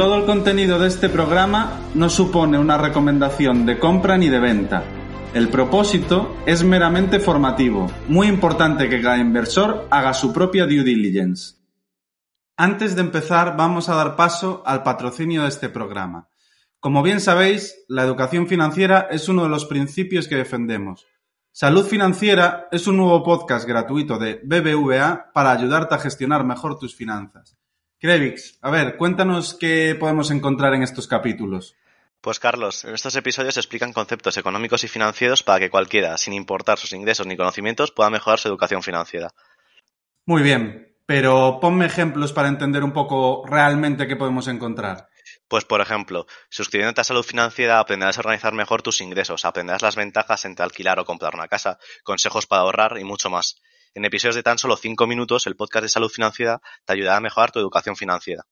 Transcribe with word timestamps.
Todo 0.00 0.16
el 0.16 0.24
contenido 0.24 0.78
de 0.78 0.88
este 0.88 1.10
programa 1.10 1.78
no 1.94 2.08
supone 2.08 2.58
una 2.58 2.78
recomendación 2.78 3.66
de 3.66 3.78
compra 3.78 4.16
ni 4.16 4.30
de 4.30 4.40
venta. 4.40 4.82
El 5.34 5.50
propósito 5.50 6.34
es 6.46 6.64
meramente 6.64 7.20
formativo. 7.20 7.86
Muy 8.08 8.26
importante 8.26 8.88
que 8.88 9.02
cada 9.02 9.18
inversor 9.18 9.86
haga 9.90 10.14
su 10.14 10.32
propia 10.32 10.64
due 10.64 10.84
diligence. 10.84 11.56
Antes 12.56 12.94
de 12.94 13.02
empezar, 13.02 13.58
vamos 13.58 13.90
a 13.90 13.94
dar 13.94 14.16
paso 14.16 14.62
al 14.64 14.82
patrocinio 14.82 15.42
de 15.42 15.48
este 15.48 15.68
programa. 15.68 16.30
Como 16.78 17.02
bien 17.02 17.20
sabéis, 17.20 17.84
la 17.86 18.02
educación 18.02 18.46
financiera 18.46 19.06
es 19.10 19.28
uno 19.28 19.42
de 19.42 19.50
los 19.50 19.66
principios 19.66 20.28
que 20.28 20.36
defendemos. 20.36 21.06
Salud 21.52 21.84
Financiera 21.84 22.68
es 22.72 22.86
un 22.86 22.96
nuevo 22.96 23.22
podcast 23.22 23.68
gratuito 23.68 24.16
de 24.16 24.40
BBVA 24.44 25.30
para 25.34 25.50
ayudarte 25.50 25.94
a 25.94 25.98
gestionar 25.98 26.42
mejor 26.42 26.78
tus 26.78 26.96
finanzas. 26.96 27.59
Krevix, 28.00 28.58
a 28.62 28.70
ver, 28.70 28.96
cuéntanos 28.96 29.52
qué 29.52 29.94
podemos 30.00 30.30
encontrar 30.30 30.72
en 30.72 30.82
estos 30.82 31.06
capítulos. 31.06 31.76
Pues 32.22 32.40
Carlos, 32.40 32.86
en 32.86 32.94
estos 32.94 33.14
episodios 33.14 33.54
se 33.54 33.60
explican 33.60 33.92
conceptos 33.92 34.38
económicos 34.38 34.84
y 34.84 34.88
financieros 34.88 35.42
para 35.42 35.60
que 35.60 35.68
cualquiera, 35.68 36.16
sin 36.16 36.32
importar 36.32 36.78
sus 36.78 36.94
ingresos 36.94 37.26
ni 37.26 37.36
conocimientos, 37.36 37.92
pueda 37.92 38.08
mejorar 38.08 38.38
su 38.38 38.48
educación 38.48 38.82
financiera. 38.82 39.34
Muy 40.24 40.42
bien, 40.42 40.96
pero 41.04 41.58
ponme 41.60 41.84
ejemplos 41.84 42.32
para 42.32 42.48
entender 42.48 42.84
un 42.84 42.92
poco 42.92 43.44
realmente 43.46 44.06
qué 44.08 44.16
podemos 44.16 44.48
encontrar. 44.48 45.10
Pues, 45.46 45.66
por 45.66 45.82
ejemplo, 45.82 46.26
suscribiéndote 46.48 47.02
a 47.02 47.04
Salud 47.04 47.22
Financiera 47.22 47.80
aprenderás 47.80 48.16
a 48.16 48.20
organizar 48.20 48.54
mejor 48.54 48.80
tus 48.80 49.02
ingresos, 49.02 49.44
aprenderás 49.44 49.82
las 49.82 49.96
ventajas 49.96 50.46
entre 50.46 50.64
alquilar 50.64 50.98
o 51.00 51.04
comprar 51.04 51.34
una 51.34 51.48
casa, 51.48 51.78
consejos 52.02 52.46
para 52.46 52.62
ahorrar 52.62 52.96
y 52.98 53.04
mucho 53.04 53.28
más. 53.28 53.60
En 53.94 54.04
episodios 54.04 54.36
de 54.36 54.42
tan 54.42 54.58
solo 54.58 54.76
5 54.76 55.06
minutos, 55.06 55.46
el 55.46 55.56
podcast 55.56 55.82
de 55.82 55.88
salud 55.88 56.08
financiera 56.08 56.60
te 56.84 56.92
ayudará 56.92 57.16
a 57.16 57.20
mejorar 57.20 57.50
tu 57.50 57.58
educación 57.58 57.96
financiera. 57.96 58.44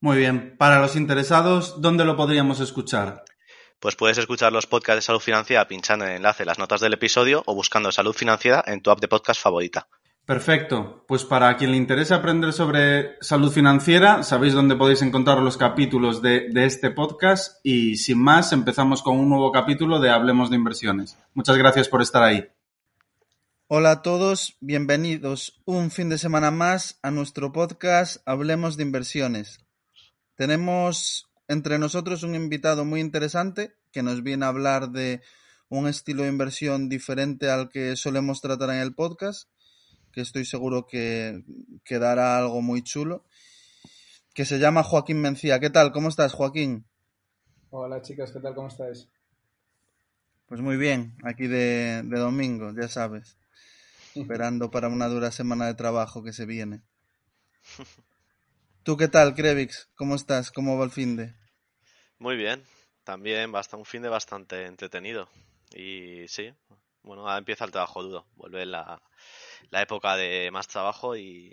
Muy 0.00 0.16
bien. 0.16 0.56
Para 0.56 0.80
los 0.80 0.96
interesados, 0.96 1.82
¿dónde 1.82 2.06
lo 2.06 2.16
podríamos 2.16 2.60
escuchar? 2.60 3.24
Pues 3.78 3.96
puedes 3.96 4.16
escuchar 4.16 4.52
los 4.52 4.66
podcasts 4.66 4.98
de 4.98 5.02
salud 5.02 5.20
financiera 5.20 5.68
pinchando 5.68 6.04
en 6.04 6.12
el 6.12 6.16
enlace 6.18 6.42
en 6.42 6.48
las 6.48 6.58
notas 6.58 6.80
del 6.80 6.94
episodio 6.94 7.42
o 7.46 7.54
buscando 7.54 7.92
salud 7.92 8.14
financiera 8.14 8.62
en 8.66 8.80
tu 8.80 8.90
app 8.90 9.00
de 9.00 9.08
podcast 9.08 9.40
favorita. 9.40 9.88
Perfecto. 10.24 11.04
Pues 11.08 11.24
para 11.24 11.56
quien 11.56 11.72
le 11.72 11.76
interese 11.76 12.14
aprender 12.14 12.52
sobre 12.52 13.16
salud 13.20 13.50
financiera, 13.50 14.22
sabéis 14.22 14.54
dónde 14.54 14.76
podéis 14.76 15.02
encontrar 15.02 15.38
los 15.38 15.56
capítulos 15.56 16.22
de, 16.22 16.48
de, 16.50 16.66
este 16.66 16.90
podcast 16.90 17.58
y 17.64 17.96
sin 17.96 18.22
más 18.22 18.52
empezamos 18.52 19.02
con 19.02 19.18
un 19.18 19.28
nuevo 19.28 19.50
capítulo 19.50 19.98
de 19.98 20.10
Hablemos 20.10 20.50
de 20.50 20.56
Inversiones. 20.56 21.18
Muchas 21.34 21.56
gracias 21.56 21.88
por 21.88 22.00
estar 22.00 22.22
ahí. 22.22 22.46
Hola 23.72 23.92
a 23.92 24.02
todos, 24.02 24.56
bienvenidos 24.58 25.62
un 25.64 25.92
fin 25.92 26.08
de 26.08 26.18
semana 26.18 26.50
más 26.50 26.98
a 27.02 27.12
nuestro 27.12 27.52
podcast 27.52 28.16
Hablemos 28.26 28.76
de 28.76 28.82
Inversiones. 28.82 29.60
Tenemos 30.34 31.30
entre 31.46 31.78
nosotros 31.78 32.24
un 32.24 32.34
invitado 32.34 32.84
muy 32.84 32.98
interesante 32.98 33.76
que 33.92 34.02
nos 34.02 34.24
viene 34.24 34.44
a 34.44 34.48
hablar 34.48 34.90
de 34.90 35.22
un 35.68 35.86
estilo 35.86 36.24
de 36.24 36.30
inversión 36.30 36.88
diferente 36.88 37.48
al 37.48 37.68
que 37.68 37.94
solemos 37.94 38.40
tratar 38.40 38.70
en 38.70 38.78
el 38.78 38.92
podcast, 38.92 39.48
que 40.10 40.22
estoy 40.22 40.46
seguro 40.46 40.88
que 40.88 41.44
quedará 41.84 42.38
algo 42.38 42.62
muy 42.62 42.82
chulo, 42.82 43.24
que 44.34 44.46
se 44.46 44.58
llama 44.58 44.82
Joaquín 44.82 45.20
Mencía. 45.20 45.60
¿Qué 45.60 45.70
tal? 45.70 45.92
¿Cómo 45.92 46.08
estás, 46.08 46.32
Joaquín? 46.32 46.86
Hola 47.70 48.02
chicos, 48.02 48.32
¿qué 48.32 48.40
tal? 48.40 48.52
¿Cómo 48.56 48.66
estáis? 48.66 49.08
Pues 50.46 50.60
muy 50.60 50.76
bien, 50.76 51.14
aquí 51.22 51.46
de, 51.46 52.02
de 52.02 52.18
domingo, 52.18 52.72
ya 52.74 52.88
sabes 52.88 53.38
esperando 54.14 54.70
para 54.70 54.88
una 54.88 55.08
dura 55.08 55.30
semana 55.30 55.66
de 55.66 55.74
trabajo 55.74 56.22
que 56.22 56.32
se 56.32 56.46
viene. 56.46 56.82
¿Tú 58.82 58.96
qué 58.96 59.08
tal, 59.08 59.34
Krevix? 59.34 59.88
¿Cómo 59.94 60.14
estás? 60.14 60.50
¿Cómo 60.50 60.78
va 60.78 60.84
el 60.84 60.90
fin 60.90 61.16
de? 61.16 61.34
Muy 62.18 62.36
bien, 62.36 62.64
también 63.04 63.52
basta 63.52 63.76
un 63.76 63.84
fin 63.84 64.02
de 64.02 64.08
bastante 64.08 64.66
entretenido. 64.66 65.28
Y 65.74 66.26
sí, 66.28 66.52
bueno, 67.02 67.22
ahora 67.22 67.38
empieza 67.38 67.64
el 67.64 67.70
trabajo 67.70 68.02
duro, 68.02 68.26
vuelve 68.34 68.66
la, 68.66 69.00
la 69.70 69.82
época 69.82 70.16
de 70.16 70.50
más 70.50 70.66
trabajo 70.66 71.16
y, 71.16 71.52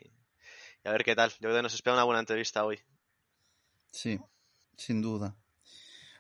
y, 0.84 0.88
a 0.88 0.92
ver 0.92 1.04
qué 1.04 1.16
tal. 1.16 1.30
Yo 1.32 1.38
creo 1.40 1.56
que 1.56 1.62
nos 1.62 1.74
espera 1.74 1.96
una 1.96 2.04
buena 2.04 2.20
entrevista 2.20 2.66
hoy. 2.66 2.80
Sí, 3.92 4.20
sin 4.78 5.02
duda. 5.02 5.36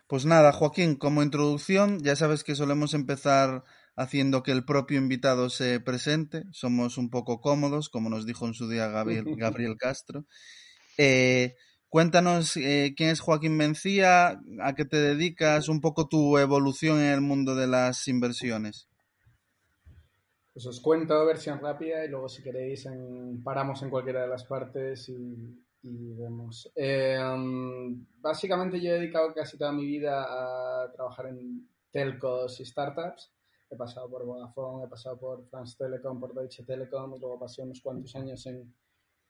Pues 0.07 0.25
nada, 0.25 0.53
Joaquín, 0.53 0.95
como 0.95 1.21
introducción, 1.21 1.99
ya 1.99 2.15
sabes 2.15 2.43
que 2.43 2.55
solemos 2.55 2.93
empezar 2.93 3.65
haciendo 3.97 4.43
que 4.43 4.51
el 4.51 4.63
propio 4.63 4.99
invitado 4.99 5.49
se 5.49 5.79
presente. 5.79 6.43
Somos 6.51 6.97
un 6.97 7.09
poco 7.09 7.41
cómodos, 7.41 7.89
como 7.89 8.09
nos 8.09 8.25
dijo 8.25 8.45
en 8.45 8.53
su 8.53 8.69
día 8.69 8.87
Gabriel, 8.87 9.25
Gabriel 9.37 9.75
Castro. 9.77 10.25
Eh, 10.97 11.55
cuéntanos 11.89 12.55
eh, 12.57 12.93
quién 12.95 13.09
es 13.09 13.19
Joaquín 13.19 13.57
Mencía, 13.57 14.39
a 14.61 14.75
qué 14.75 14.85
te 14.85 14.97
dedicas, 14.97 15.67
un 15.67 15.81
poco 15.81 16.07
tu 16.07 16.37
evolución 16.37 16.99
en 16.99 17.11
el 17.11 17.21
mundo 17.21 17.55
de 17.55 17.67
las 17.67 18.07
inversiones. 18.07 18.87
Pues 20.53 20.65
os 20.67 20.79
cuento 20.79 21.25
versión 21.25 21.59
rápida 21.59 22.05
y 22.05 22.09
luego 22.09 22.29
si 22.29 22.41
queréis 22.41 22.85
en, 22.85 23.43
paramos 23.43 23.81
en 23.81 23.89
cualquiera 23.89 24.21
de 24.21 24.27
las 24.27 24.43
partes 24.43 25.09
y, 25.09 25.63
y 25.81 26.13
vemos. 26.13 26.71
Eh, 26.75 27.19
um, 27.19 28.05
básicamente 28.19 28.79
yo 28.79 28.91
he 28.91 28.99
dedicado 28.99 29.33
casi 29.33 29.57
toda 29.57 29.71
mi 29.71 29.85
vida 29.85 30.23
a 30.23 30.91
trabajar 30.91 31.27
en 31.27 31.67
telcos 31.91 32.59
y 32.59 32.65
startups 32.65 33.31
he 33.69 33.75
pasado 33.75 34.09
por 34.09 34.25
Vodafone, 34.25 34.85
he 34.85 34.87
pasado 34.87 35.17
por 35.17 35.45
France 35.47 35.75
Telecom, 35.77 36.19
por 36.19 36.33
Deutsche 36.33 36.63
Telekom, 36.63 37.15
y 37.15 37.19
luego 37.19 37.39
pasé 37.39 37.61
unos 37.61 37.81
cuantos 37.81 38.15
años 38.15 38.45
en, 38.47 38.73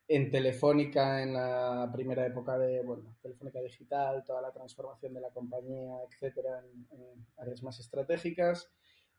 en 0.08 0.32
Telefónica, 0.32 1.22
en 1.22 1.34
la 1.34 1.90
primera 1.92 2.26
época 2.26 2.58
de, 2.58 2.82
bueno, 2.84 3.16
Telefónica 3.22 3.62
Digital, 3.62 4.24
toda 4.26 4.42
la 4.42 4.52
transformación 4.52 5.14
de 5.14 5.22
la 5.22 5.32
compañía, 5.32 5.94
etcétera, 6.10 6.60
en, 6.60 7.00
en 7.00 7.28
áreas 7.38 7.64
más 7.64 7.80
estratégicas. 7.80 8.70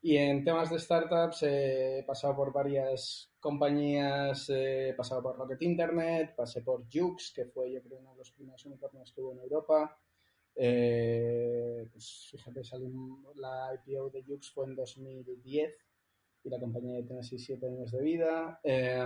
Y 0.00 0.16
en 0.16 0.44
temas 0.44 0.70
de 0.70 0.78
startups 0.78 1.42
he 1.42 2.04
pasado 2.06 2.36
por 2.36 2.52
varias 2.52 3.32
compañías, 3.40 4.48
he 4.48 4.94
pasado 4.96 5.20
por 5.24 5.36
Rocket 5.36 5.60
Internet, 5.62 6.34
pasé 6.36 6.62
por 6.62 6.84
Jux, 6.88 7.32
que 7.34 7.46
fue 7.46 7.72
yo 7.72 7.82
creo 7.82 7.98
uno 7.98 8.12
de 8.12 8.18
los 8.18 8.30
primeros 8.30 8.64
unicornios 8.64 9.12
que 9.12 9.20
hubo 9.20 9.32
en 9.32 9.40
Europa, 9.40 9.98
eh, 10.60 11.86
pues 11.92 12.28
fíjate, 12.32 12.64
salió 12.64 12.88
la 13.36 13.80
IPO 13.86 14.10
de 14.10 14.24
Jux 14.24 14.50
fue 14.50 14.66
en 14.66 14.74
2010 14.74 15.72
y 16.44 16.50
la 16.50 16.58
compañía 16.58 17.04
tiene 17.04 17.22
6-7 17.22 17.64
años 17.66 17.92
de 17.92 18.02
vida. 18.02 18.60
Eh, 18.62 19.04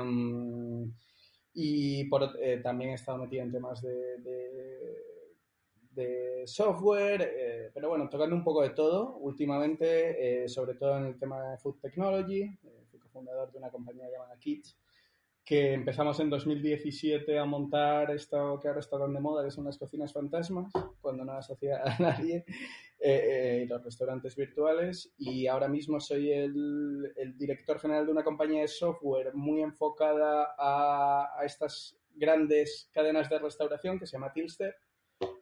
y 1.55 2.05
por, 2.05 2.35
eh, 2.41 2.61
también 2.63 2.91
he 2.91 2.95
estado 2.95 3.19
metido 3.19 3.43
en 3.43 3.53
temas 3.53 3.83
de, 3.83 4.21
software, 6.47 7.23
eh, 7.23 7.71
pero 7.73 7.91
bueno, 7.91 8.09
tocando 8.09 8.35
un 8.35 8.43
poco 8.43 8.63
de 8.63 8.71
todo 8.71 9.17
últimamente, 9.19 10.49
sobre 10.49 10.75
todo 10.75 10.97
en 10.99 11.05
el 11.05 11.19
tema 11.19 11.51
de 11.51 11.59
food 11.59 11.79
technology. 11.81 12.59
fui 12.91 12.99
cofundador 12.99 13.53
de 13.53 13.59
una 13.59 13.71
compañía 13.71 14.11
llamada 14.11 14.37
Kit, 14.39 14.67
que 15.45 15.73
empezamos 15.73 16.21
en 16.21 16.31
2017 16.31 17.39
a 17.39 17.45
montar 17.45 18.11
esto 18.13 18.61
que 18.61 18.69
ahora 18.69 18.81
está 18.81 18.99
tan 18.99 19.13
de 19.13 19.21
moda, 19.21 19.45
que 19.45 19.51
son 19.51 19.65
las 19.65 19.77
cocinas 19.77 20.13
fantasmas, 20.13 20.73
cuando 21.01 21.25
no 21.25 21.35
las 21.35 21.51
hacía 21.51 21.83
a 21.83 21.99
nadie, 22.01 22.45
eh, 23.01 23.63
eh, 23.63 23.67
los 23.69 23.83
restaurantes 23.83 24.37
virtuales. 24.37 25.13
Y 25.19 25.49
ahora 25.49 25.69
mismo 25.69 25.99
soy 25.99 26.31
el, 26.31 27.13
el, 27.17 27.37
director 27.37 27.81
general 27.81 28.07
de 28.07 28.13
una 28.13 28.23
compañía 28.23 28.61
de 28.61 28.69
software 28.69 29.35
muy 29.35 29.63
enfocada 29.63 30.55
a, 30.57 31.31
a, 31.37 31.45
estas 31.45 31.99
grandes 32.15 32.89
cadenas 32.93 33.29
de 33.29 33.41
restauración 33.41 33.99
que 33.99 34.07
se 34.07 34.13
llama 34.13 34.33
Tilster, 34.33 34.77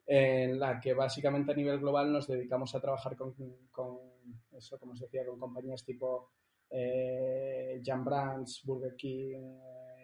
en 0.06 0.58
la 0.58 0.80
que 0.80 0.94
básicamente 0.94 1.52
a 1.52 1.56
nivel 1.56 1.78
global 1.78 2.10
nos 2.10 2.26
dedicamos 2.26 2.74
a 2.74 2.80
trabajar 2.80 3.16
con, 3.16 3.34
con 3.70 3.98
eso, 4.52 4.78
como 4.78 4.92
os 4.92 5.00
decía, 5.00 5.26
con 5.26 5.38
compañías 5.38 5.84
tipo 5.84 6.30
eh, 6.70 7.80
Jam 7.84 8.04
Brands, 8.04 8.62
Burger 8.64 8.94
King, 8.96 9.58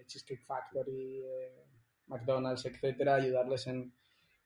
Cheesecake 0.06 0.44
Factory, 0.44 1.20
eh, 1.24 1.64
McDonald's, 2.06 2.64
etcétera, 2.66 3.16
ayudarles 3.16 3.66
en, 3.66 3.92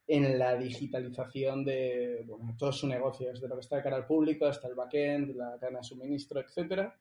en 0.06 0.38
la 0.38 0.56
digitalización 0.56 1.64
de 1.64 2.24
bueno, 2.26 2.56
todo 2.58 2.72
su 2.72 2.86
negocio, 2.86 3.28
desde 3.28 3.46
lo 3.48 3.54
que 3.54 3.60
está 3.60 3.76
de 3.76 3.82
cara 3.82 3.96
al 3.96 4.06
público 4.06 4.46
hasta 4.46 4.68
el 4.68 4.74
backend, 4.74 5.36
la 5.36 5.56
cadena 5.58 5.78
de 5.78 5.84
suministro, 5.84 6.40
etcétera. 6.40 6.98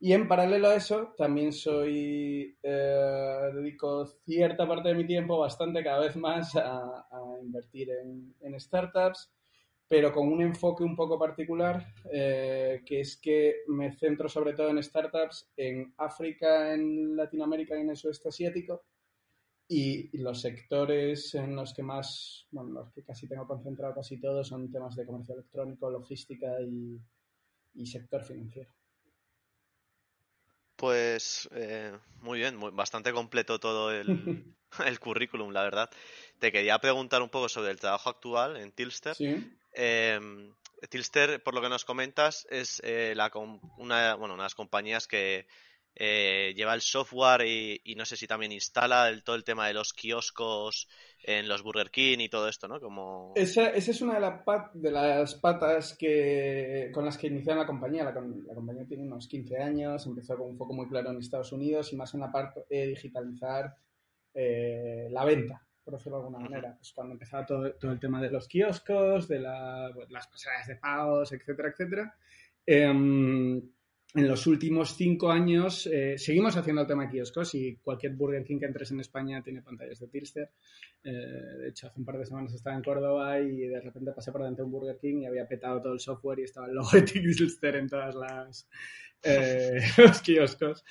Y 0.00 0.14
en 0.14 0.26
paralelo 0.26 0.68
a 0.68 0.74
eso, 0.74 1.14
también 1.16 1.52
soy, 1.52 2.56
eh, 2.60 3.50
dedico 3.54 4.04
cierta 4.24 4.66
parte 4.66 4.88
de 4.88 4.94
mi 4.96 5.06
tiempo, 5.06 5.38
bastante 5.38 5.84
cada 5.84 6.00
vez 6.00 6.16
más, 6.16 6.56
a, 6.56 7.06
invertir 7.40 7.90
en, 7.90 8.34
en, 8.40 8.58
startups, 8.58 9.30
pero 9.92 10.10
con 10.10 10.26
un 10.26 10.40
enfoque 10.40 10.84
un 10.84 10.96
poco 10.96 11.18
particular, 11.18 11.86
eh, 12.10 12.82
que 12.86 13.00
es 13.00 13.18
que 13.18 13.56
me 13.66 13.92
centro 13.92 14.26
sobre 14.26 14.54
todo 14.54 14.70
en 14.70 14.82
startups 14.82 15.50
en 15.54 15.92
África, 15.98 16.72
en 16.72 17.14
Latinoamérica 17.14 17.76
y 17.76 17.82
en 17.82 17.90
el 17.90 17.96
sudeste 17.98 18.30
asiático, 18.30 18.86
y 19.68 20.16
los 20.16 20.40
sectores 20.40 21.34
en 21.34 21.54
los 21.54 21.74
que 21.74 21.82
más, 21.82 22.46
bueno, 22.52 22.70
los 22.70 22.90
que 22.94 23.02
casi 23.02 23.28
tengo 23.28 23.46
concentrado 23.46 23.94
casi 23.94 24.18
todo 24.18 24.42
son 24.42 24.72
temas 24.72 24.96
de 24.96 25.04
comercio 25.04 25.34
electrónico, 25.34 25.90
logística 25.90 26.58
y, 26.62 26.98
y 27.74 27.84
sector 27.84 28.24
financiero. 28.24 28.70
Pues 30.76 31.50
eh, 31.52 31.92
muy 32.22 32.38
bien, 32.38 32.56
muy, 32.56 32.70
bastante 32.70 33.12
completo 33.12 33.60
todo 33.60 33.92
el, 33.92 34.56
el, 34.86 35.00
currículum, 35.00 35.52
la 35.52 35.64
verdad. 35.64 35.90
Te 36.38 36.50
quería 36.50 36.78
preguntar 36.78 37.20
un 37.20 37.28
poco 37.28 37.50
sobre 37.50 37.72
el 37.72 37.78
trabajo 37.78 38.08
actual 38.08 38.56
en 38.56 38.72
Tilster. 38.72 39.14
¿Sí? 39.14 39.58
Eh, 39.72 40.20
Tilster, 40.88 41.42
por 41.42 41.54
lo 41.54 41.60
que 41.60 41.68
nos 41.68 41.84
comentas, 41.84 42.46
es 42.50 42.80
eh, 42.84 43.14
la, 43.14 43.30
una, 43.78 44.14
bueno, 44.14 44.34
una 44.34 44.42
de 44.42 44.46
las 44.46 44.54
compañías 44.54 45.06
que 45.06 45.46
eh, 45.94 46.54
lleva 46.56 46.74
el 46.74 46.80
software 46.80 47.46
y, 47.46 47.94
no 47.96 48.04
sé 48.04 48.16
si 48.16 48.26
también 48.26 48.52
instala 48.52 49.08
el, 49.08 49.22
todo 49.22 49.36
el 49.36 49.44
tema 49.44 49.66
de 49.66 49.74
los 49.74 49.92
kioscos 49.92 50.88
en 51.22 51.48
los 51.48 51.62
Burger 51.62 51.90
King 51.90 52.18
y 52.18 52.28
todo 52.28 52.48
esto, 52.48 52.66
¿no? 52.66 52.80
Como... 52.80 53.32
Esa, 53.36 53.68
esa 53.68 53.90
es 53.90 54.00
una 54.00 54.14
de, 54.14 54.20
la 54.20 54.70
de, 54.72 54.90
las 54.90 55.34
patas 55.34 55.96
que, 55.96 56.90
con 56.92 57.04
las 57.04 57.18
que 57.18 57.26
inició 57.28 57.54
la 57.54 57.66
compañía. 57.66 58.04
La, 58.04 58.12
la, 58.12 58.54
compañía 58.54 58.86
tiene 58.86 59.04
unos 59.04 59.28
15 59.28 59.58
años, 59.58 60.06
empezó 60.06 60.36
con 60.36 60.48
un 60.48 60.56
foco 60.56 60.72
muy 60.72 60.88
claro 60.88 61.10
en 61.10 61.18
Estados 61.18 61.52
Unidos 61.52 61.92
y 61.92 61.96
más 61.96 62.14
en 62.14 62.20
la 62.20 62.32
parte 62.32 62.64
de 62.68 62.86
digitalizar 62.88 63.76
eh, 64.34 65.08
la 65.10 65.24
venta, 65.24 65.62
por 65.84 65.94
decirlo 65.94 66.18
de 66.18 66.24
alguna 66.24 66.38
manera. 66.38 66.74
Pues 66.76 66.92
cuando 66.92 67.12
empezaba 67.14 67.46
todo, 67.46 67.72
todo, 67.74 67.92
el 67.92 68.00
tema 68.00 68.20
de 68.20 68.30
los 68.30 68.48
kioscos, 68.48 69.28
de 69.28 69.40
la, 69.40 69.90
pues, 69.94 70.10
las 70.10 70.26
pasarelas 70.26 70.66
de 70.66 70.76
pagos, 70.76 71.32
etcétera, 71.32 71.68
etcétera. 71.70 72.16
Eh, 72.66 73.60
en 74.14 74.28
los 74.28 74.46
últimos 74.46 74.94
cinco 74.94 75.30
años 75.30 75.86
eh, 75.86 76.18
seguimos 76.18 76.54
haciendo 76.54 76.82
el 76.82 76.86
tema 76.86 77.04
de 77.04 77.12
kioscos 77.12 77.54
y 77.54 77.76
cualquier 77.76 78.12
Burger 78.12 78.44
King 78.44 78.58
que 78.58 78.66
entres 78.66 78.90
en 78.90 79.00
España 79.00 79.42
tiene 79.42 79.62
pantallas 79.62 80.00
de 80.00 80.08
Tilster. 80.08 80.50
Eh, 81.02 81.10
de 81.10 81.68
hecho, 81.70 81.86
hace 81.86 81.98
un 81.98 82.04
par 82.04 82.18
de 82.18 82.26
semanas 82.26 82.52
estaba 82.52 82.76
en 82.76 82.82
Córdoba 82.82 83.40
y 83.40 83.66
de 83.66 83.80
repente 83.80 84.12
pasé 84.12 84.30
por 84.30 84.42
delante 84.42 84.60
de 84.60 84.66
un 84.66 84.72
Burger 84.72 84.98
King 84.98 85.22
y 85.22 85.26
había 85.26 85.48
petado 85.48 85.80
todo 85.80 85.94
el 85.94 86.00
software 86.00 86.40
y 86.40 86.42
estaba 86.42 86.66
el 86.66 86.74
logo 86.74 86.90
de 86.92 87.02
Tilster 87.02 87.76
en 87.76 87.88
todas 87.88 88.14
las 88.14 88.68
eh, 89.22 89.80
los 89.96 90.20
kioscos. 90.20 90.84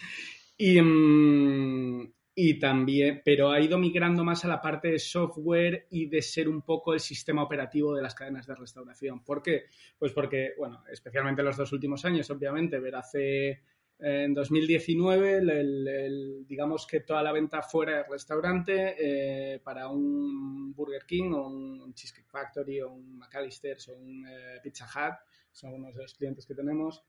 Y, 0.57 0.81
mmm, 0.81 2.11
y 2.33 2.59
también, 2.59 3.21
pero 3.25 3.51
ha 3.51 3.59
ido 3.59 3.77
migrando 3.77 4.23
más 4.23 4.45
a 4.45 4.47
la 4.47 4.61
parte 4.61 4.89
de 4.89 4.99
software 4.99 5.87
y 5.89 6.07
de 6.07 6.21
ser 6.21 6.47
un 6.47 6.61
poco 6.61 6.93
el 6.93 6.99
sistema 6.99 7.43
operativo 7.43 7.93
de 7.93 8.01
las 8.01 8.15
cadenas 8.15 8.47
de 8.47 8.55
restauración. 8.55 9.23
¿Por 9.23 9.41
qué? 9.41 9.65
Pues 9.99 10.13
porque, 10.13 10.53
bueno, 10.57 10.83
especialmente 10.91 11.41
en 11.41 11.47
los 11.47 11.57
dos 11.57 11.71
últimos 11.73 12.05
años, 12.05 12.29
obviamente, 12.29 12.79
ver 12.79 12.95
hace 12.95 13.61
en 14.03 14.33
2019, 14.33 15.37
el, 15.37 15.49
el, 15.51 15.87
el, 15.87 16.47
digamos 16.47 16.87
que 16.87 17.01
toda 17.01 17.21
la 17.21 17.31
venta 17.31 17.61
fuera 17.61 17.97
del 17.97 18.05
restaurante 18.09 18.95
eh, 18.97 19.59
para 19.59 19.89
un 19.89 20.73
Burger 20.73 21.05
King 21.05 21.33
o 21.33 21.47
un 21.47 21.93
Cheesecake 21.93 22.27
Factory 22.27 22.81
o 22.81 22.93
un 22.93 23.19
McAllister's 23.19 23.89
o 23.89 23.97
un 23.97 24.25
eh, 24.27 24.59
Pizza 24.63 24.85
Hut, 24.85 25.19
son 25.51 25.69
algunos 25.69 25.95
de 25.95 26.01
los 26.01 26.15
clientes 26.15 26.47
que 26.47 26.55
tenemos, 26.55 27.03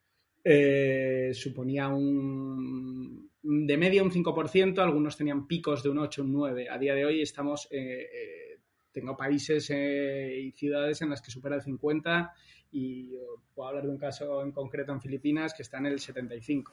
eh, 0.44 1.31
suponía 1.35 1.89
un 1.89 3.31
de 3.44 3.77
media 3.77 4.03
un 4.03 4.11
5%, 4.11 4.79
algunos 4.79 5.17
tenían 5.17 5.49
picos 5.49 5.83
de 5.83 5.91
un 5.91 5.99
8, 5.99 6.23
un 6.23 6.33
9. 6.33 6.69
A 6.71 6.79
día 6.79 6.94
de 6.94 7.05
hoy 7.05 7.23
estamos, 7.23 7.67
eh, 7.73 8.09
eh, 8.12 8.59
tengo 8.93 9.17
países 9.17 9.69
y 9.71 10.53
ciudades 10.53 11.03
en 11.03 11.11
las 11.11 11.21
que 11.21 11.33
supera 11.33 11.56
el 11.56 11.62
50 11.62 12.33
y 12.71 13.11
puedo 13.55 13.69
hablar 13.69 13.85
de 13.85 13.91
un 13.91 13.99
caso 13.99 14.43
en 14.43 14.53
concreto 14.53 14.93
en 14.93 15.00
Filipinas 15.00 15.55
que 15.55 15.62
está 15.62 15.79
en 15.79 15.87
el 15.87 15.99
75. 15.99 16.73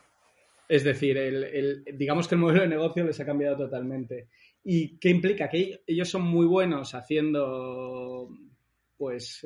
Es 0.68 0.84
decir, 0.84 1.18
el, 1.18 1.84
digamos 1.96 2.28
que 2.28 2.36
el 2.36 2.42
modelo 2.42 2.62
de 2.62 2.68
negocio 2.68 3.04
les 3.04 3.20
ha 3.20 3.26
cambiado 3.26 3.58
totalmente. 3.58 4.28
¿Y 4.64 4.98
qué 4.98 5.10
implica? 5.10 5.50
Que 5.50 5.82
ellos 5.88 6.10
son 6.10 6.22
muy 6.22 6.46
buenos 6.46 6.94
haciendo, 6.94 8.30
pues, 8.96 9.44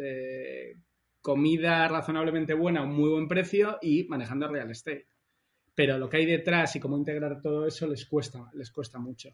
comida 1.24 1.88
razonablemente 1.88 2.54
buena 2.54 2.82
a 2.82 2.84
un 2.84 2.94
muy 2.94 3.10
buen 3.10 3.30
precio 3.30 3.80
y 3.82 4.04
manejando 4.04 4.48
real 4.50 4.70
estate. 4.70 5.08
Pero 5.74 5.98
lo 5.98 6.08
que 6.08 6.18
hay 6.18 6.26
detrás 6.26 6.76
y 6.76 6.80
cómo 6.80 6.98
integrar 6.98 7.42
todo 7.42 7.66
eso 7.66 7.88
les 7.88 8.06
cuesta, 8.06 8.52
les 8.54 8.70
cuesta 8.70 9.00
mucho. 9.00 9.30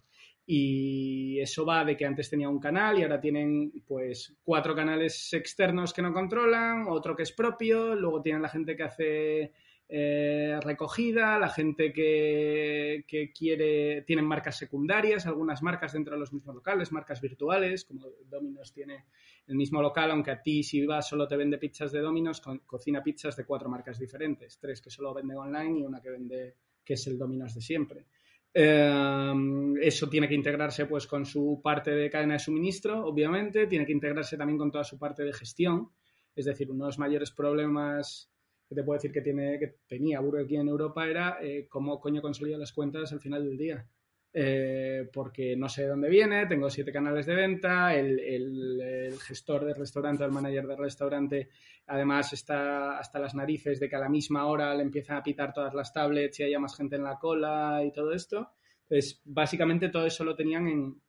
Y 0.46 1.40
eso 1.40 1.66
va 1.66 1.84
de 1.84 1.98
que 1.98 2.06
antes 2.06 2.30
tenía 2.30 2.48
un 2.48 2.60
canal 2.60 2.98
y 2.98 3.04
ahora 3.04 3.20
tienen 3.20 3.72
pues 3.88 4.38
cuatro 4.44 4.76
canales 4.76 5.34
externos 5.34 5.92
que 5.92 6.04
no 6.04 6.14
controlan, 6.14 6.86
otro 6.88 7.16
que 7.16 7.24
es 7.24 7.32
propio, 7.32 7.96
luego 7.96 8.22
tienen 8.22 8.44
la 8.44 8.50
gente 8.50 8.78
que 8.78 8.84
hace 8.84 9.52
eh, 9.90 10.60
recogida, 10.62 11.40
la 11.40 11.50
gente 11.50 11.92
que, 11.92 13.04
que, 13.08 13.34
quiere, 13.34 14.04
tienen 14.04 14.26
marcas 14.26 14.56
secundarias, 14.58 15.26
algunas 15.26 15.64
marcas 15.64 15.94
dentro 15.94 16.14
de 16.14 16.20
los 16.20 16.32
mismos 16.32 16.54
locales, 16.54 16.92
marcas 16.92 17.20
virtuales, 17.20 17.84
como 17.86 18.06
Domino's 18.26 18.72
tiene 18.72 19.06
el 19.50 19.56
mismo 19.56 19.82
local, 19.82 20.12
aunque 20.12 20.32
a 20.32 20.42
ti 20.42 20.62
si 20.62 20.86
vas 20.86 21.10
solo 21.10 21.28
te 21.28 21.36
vende 21.36 21.58
pizzas 21.58 21.92
de 21.92 22.00
Domino's, 22.00 22.40
co 22.40 22.60
cocina 22.66 23.02
pizzas 23.02 23.36
de 23.36 23.46
cuatro 23.46 23.68
marcas 23.68 23.98
diferentes, 23.98 24.60
tres 24.60 24.80
que 24.80 24.92
solo 24.92 25.14
vende 25.14 25.36
online 25.36 25.80
y 25.80 25.84
una 25.84 26.00
que 26.00 26.12
vende 26.12 26.56
que 26.86 26.94
es 26.94 27.08
el 27.08 27.18
Domino's 27.18 27.56
de 27.56 27.62
siempre. 27.62 28.06
Eh, 28.54 29.34
eso 29.82 30.08
tiene 30.08 30.28
que 30.28 30.36
integrarse 30.36 30.86
pues 30.86 31.08
con 31.08 31.26
su 31.26 31.62
parte 31.64 31.92
de 31.92 32.10
cadena 32.12 32.34
de 32.34 32.40
suministro, 32.40 33.06
obviamente, 33.06 33.66
tiene 33.66 33.88
que 33.88 33.92
integrarse 33.92 34.38
también 34.38 34.60
con 34.60 34.72
toda 34.72 34.84
su 34.84 35.00
parte 35.00 35.24
de 35.24 35.34
gestión, 35.34 35.90
es 36.36 36.46
decir, 36.46 36.70
uno 36.70 36.86
de 36.86 36.90
los 36.90 37.00
mayores 37.00 37.32
problemas 37.32 38.32
que 38.68 38.76
te 38.76 38.84
puedo 38.84 38.98
decir 38.98 39.12
que, 39.12 39.22
tiene, 39.22 39.58
que 39.58 39.80
tenía 39.88 40.20
Burger 40.20 40.46
King 40.46 40.60
en 40.60 40.68
Europa 40.68 41.08
era 41.08 41.40
eh, 41.42 41.66
cómo 41.68 42.00
coño 42.00 42.22
consolida 42.22 42.58
las 42.58 42.72
cuentas 42.72 43.12
al 43.12 43.20
final 43.20 43.44
del 43.46 43.58
día. 43.58 43.88
Eh, 44.32 45.10
porque 45.12 45.56
no 45.56 45.68
sé 45.70 45.84
de 45.84 45.88
dónde 45.88 46.08
viene, 46.08 46.46
tengo 46.46 46.70
siete 46.70 46.92
canales 46.92 47.26
de 47.26 47.34
venta, 47.34 47.96
el, 47.96 48.20
el, 48.20 49.20
gestor 49.20 49.66
del 49.66 49.76
restaurante, 49.76 50.24
el 50.24 50.32
manager 50.32 50.68
del 50.68 50.78
restaurante, 50.78 51.50
además 51.88 52.32
está 52.34 53.00
hasta 53.00 53.18
las 53.18 53.34
narices 53.34 53.80
de 53.80 53.90
que 53.90 53.96
a 53.96 54.00
la 54.00 54.08
misma 54.08 54.46
hora 54.46 54.76
le 54.76 54.84
empiezan 54.84 55.18
a 55.18 55.24
pitar 55.24 55.52
todas 55.52 55.74
las 55.74 55.92
tablets 55.92 56.40
y 56.40 56.44
haya 56.44 56.60
más 56.60 56.78
gente 56.78 56.96
en 56.96 57.04
la 57.04 57.18
cola 57.18 57.82
y 57.84 57.92
todo 57.92 58.14
esto. 58.14 58.52
Entonces, 58.84 59.22
básicamente 59.26 59.90
todo 59.90 60.06
eso 60.06 60.24
lo 60.24 60.36
tenían 60.36 60.68
en 60.68 61.02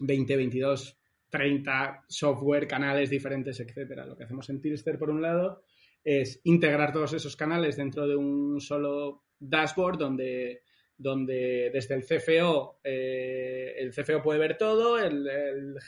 20, 0.00 0.36
22, 0.36 0.98
30 1.30 2.04
software, 2.08 2.66
canales 2.66 3.10
diferentes, 3.10 3.58
etcétera. 3.60 4.06
Lo 4.06 4.16
que 4.16 4.24
hacemos 4.24 4.48
en 4.50 4.60
Tilster, 4.60 4.98
por 4.98 5.10
un 5.10 5.22
lado, 5.22 5.62
es 6.04 6.40
integrar 6.44 6.92
todos 6.92 7.12
esos 7.14 7.36
canales 7.36 7.76
dentro 7.76 8.06
de 8.06 8.16
un 8.16 8.60
solo 8.60 9.24
dashboard 9.38 9.98
donde, 9.98 10.62
donde 10.98 11.70
desde 11.72 11.94
el 11.94 12.04
CFO, 12.04 12.80
eh, 12.82 13.74
el 13.76 13.92
CFO 13.92 14.22
puede 14.22 14.38
ver 14.38 14.56
todo, 14.56 14.98
el, 14.98 15.28
el, 15.28 15.78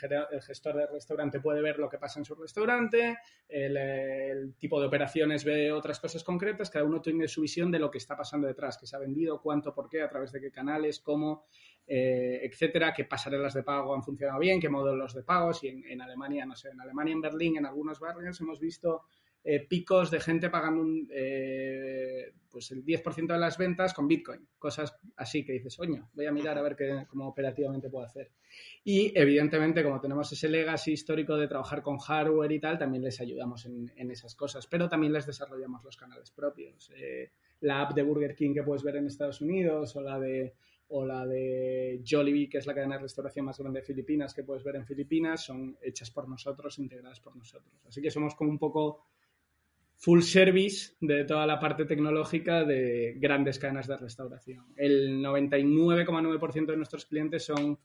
gestor 0.43 0.77
del 0.77 0.89
restaurante 0.93 1.41
puede 1.41 1.63
ver 1.63 1.79
lo 1.79 1.89
que 1.89 1.97
pasa 1.97 2.19
en 2.19 2.27
su 2.27 2.35
restaurante, 2.35 3.17
el, 3.49 4.55
tipo 4.59 4.79
de 4.81 4.87
operaciones 4.87 5.45
ve 5.45 5.73
otras 5.73 5.99
cosas 5.99 6.23
concretas, 6.23 6.69
cada 6.69 6.85
uno 6.85 7.01
tiene 7.01 7.27
su 7.27 7.41
visión 7.41 7.71
de 7.71 7.79
lo 7.79 7.91
que 7.91 7.99
está 7.99 8.17
pasando 8.17 8.47
detrás, 8.47 8.77
que 8.77 8.87
se 8.87 8.97
ha 8.97 8.99
vendido, 8.99 9.41
cuánto, 9.41 9.75
por 9.75 9.89
qué, 9.89 10.03
a 10.03 10.09
través 10.09 10.31
de 10.31 10.41
qué 10.41 10.51
canales, 10.51 11.01
cómo, 11.01 11.47
eh, 11.87 12.41
etcétera, 12.43 12.93
qué 12.95 13.05
pasarelas 13.05 13.55
de 13.55 13.63
pago 13.63 13.95
han 13.95 14.03
funcionado 14.03 14.39
bien, 14.39 14.61
qué 14.61 14.69
modelos 14.69 15.15
de 15.15 15.23
pagos, 15.23 15.65
y 15.65 15.69
en, 15.69 15.85
en 15.87 16.03
Alemania, 16.03 16.45
no 16.45 16.55
sé, 16.55 16.69
en 16.69 16.81
Alemania, 16.83 17.13
en 17.13 17.23
Berlín, 17.23 17.57
en 17.57 17.65
algunos 17.65 17.99
barrios 17.99 18.39
hemos 18.43 18.61
visto 18.61 19.05
eh, 19.45 19.67
picos 19.67 20.11
de 20.11 20.21
gente 20.21 20.51
pagando 20.51 20.83
un, 20.83 21.09
eh, 21.13 22.33
pues 22.51 22.71
el 22.71 22.85
10% 22.85 23.27
de 23.33 23.39
las 23.39 23.57
ventas 23.57 23.95
con 23.95 24.09
Bitcoin, 24.09 24.49
cosas 24.59 24.99
así 25.17 25.45
que 25.45 25.53
dices, 25.53 25.79
oño, 25.79 26.11
voy 26.15 26.27
a 26.27 26.33
mirar 26.33 26.59
a 26.59 26.63
ver 26.63 26.77
qué, 26.77 27.07
cómo 27.09 27.29
operativamente 27.29 27.89
puedo 27.89 28.05
hacer. 28.05 28.33
Y 28.85 29.13
evidentemente, 29.19 29.83
como 29.83 30.01
tenemos 30.01 30.33
ese 30.33 30.49
legacy 30.49 30.93
histórico 30.93 31.37
de 31.37 31.49
trabajar 31.49 31.83
con 31.83 31.99
hardware 31.99 32.53
y 32.53 32.61
tal, 32.61 32.79
también 32.79 33.03
les 33.03 33.21
ayudamos 33.21 33.67
en, 33.67 33.93
en 33.97 34.11
esas 34.11 34.35
cosas, 34.35 34.67
pero 34.67 34.89
también 34.89 35.13
les 35.13 35.27
desarrollamos 35.27 35.85
los 35.85 35.97
canales 35.97 36.31
propios. 36.31 36.91
Eh, 36.97 37.33
la 37.61 37.83
app 37.83 37.95
de 37.95 38.03
Burger 38.03 38.35
King 38.35 38.55
que 38.55 38.63
puedes 38.63 38.83
ver 38.83 38.97
en 38.97 39.07
Estados 39.07 39.41
Unidos 39.41 39.95
o 39.97 40.01
la 40.01 40.19
de 40.19 40.55
o 40.91 41.05
la 41.05 41.27
de 41.27 42.03
Jollibee, 42.09 42.49
que 42.49 42.59
es 42.59 42.67
la 42.67 42.75
cadena 42.75 42.97
de 42.97 43.03
restauración 43.03 43.45
más 43.45 43.59
grande 43.59 43.81
de 43.81 43.87
Filipinas 43.87 44.33
que 44.33 44.43
puedes 44.43 44.65
ver 44.65 44.77
en 44.77 44.87
Filipinas, 44.87 45.45
son 45.45 45.77
hechas 45.83 46.11
por 46.11 46.27
nosotros, 46.27 46.79
integradas 46.79 47.21
por 47.21 47.37
nosotros. 47.37 47.75
Así 47.87 48.01
que 48.01 48.11
somos 48.11 48.35
como 48.35 48.51
un 48.51 48.59
poco 48.59 49.05
full 49.99 50.21
service 50.21 50.95
de 51.01 51.25
toda 51.25 51.45
la 51.45 51.59
parte 51.59 51.85
tecnológica 51.85 52.65
de 52.65 53.15
grandes 53.17 53.59
cadenas 53.59 53.89
de 53.89 53.97
restauración. 53.97 54.67
El 54.77 55.21
99,9% 55.21 56.67
de 56.67 56.77
nuestros 56.77 57.05
clientes 57.05 57.45
son 57.45 57.79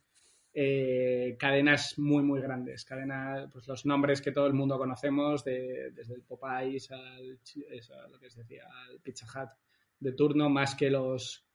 eh, 0.54 1.36
cadenas 1.40 1.98
muy, 1.98 2.22
muy 2.22 2.40
grandes. 2.40 2.86
Cadenas, 2.86 3.50
pues 3.52 3.68
los 3.68 3.88
nombres 3.88 4.22
que 4.22 4.32
todo 4.32 4.46
el 4.46 4.54
mundo 4.54 4.78
conocemos, 4.78 5.44
desde 5.44 6.14
el 6.14 6.22
Popeyes 6.22 6.92
al, 6.92 7.40
lo 8.12 8.20
que 8.20 8.28
decía, 8.28 8.68
al 8.88 9.00
Pizza 9.00 9.26
Hut 9.26 9.50
de 10.00 10.12
turno, 10.12 10.50
más 10.50 10.76
que 10.76 10.92
los 10.92 11.48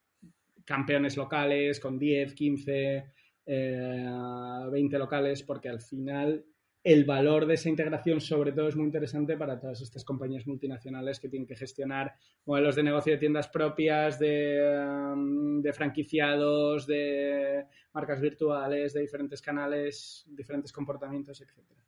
campeones 0.64 1.16
locales 1.16 1.78
con 1.78 2.00
10, 2.00 2.34
15, 2.34 3.12
20 3.46 4.98
locales, 4.98 5.44
porque 5.44 5.68
al 5.68 5.80
final 5.80 6.44
el 6.84 7.04
valor 7.04 7.46
de 7.46 7.54
esa 7.54 7.68
integración 7.68 8.20
sobre 8.20 8.52
todo 8.52 8.68
es 8.68 8.76
muy 8.76 8.86
interesante 8.86 9.36
para 9.36 9.58
todas 9.58 9.80
estas 9.80 10.04
compañías 10.04 10.46
multinacionales 10.46 11.18
que 11.20 11.28
tienen 11.28 11.46
que 11.46 11.56
gestionar 11.56 12.14
modelos 12.46 12.76
de 12.76 12.82
negocio 12.82 13.12
de 13.12 13.18
tiendas 13.18 13.48
propias, 13.48 14.18
de, 14.18 15.12
um, 15.14 15.62
franquiciados, 15.72 16.86
de 16.86 17.66
marcas 17.92 18.20
virtuales, 18.20 18.92
de 18.92 19.00
diferentes 19.00 19.42
canales, 19.42 20.24
diferentes 20.28 20.72
comportamientos, 20.72 21.40
etcétera. 21.40 21.87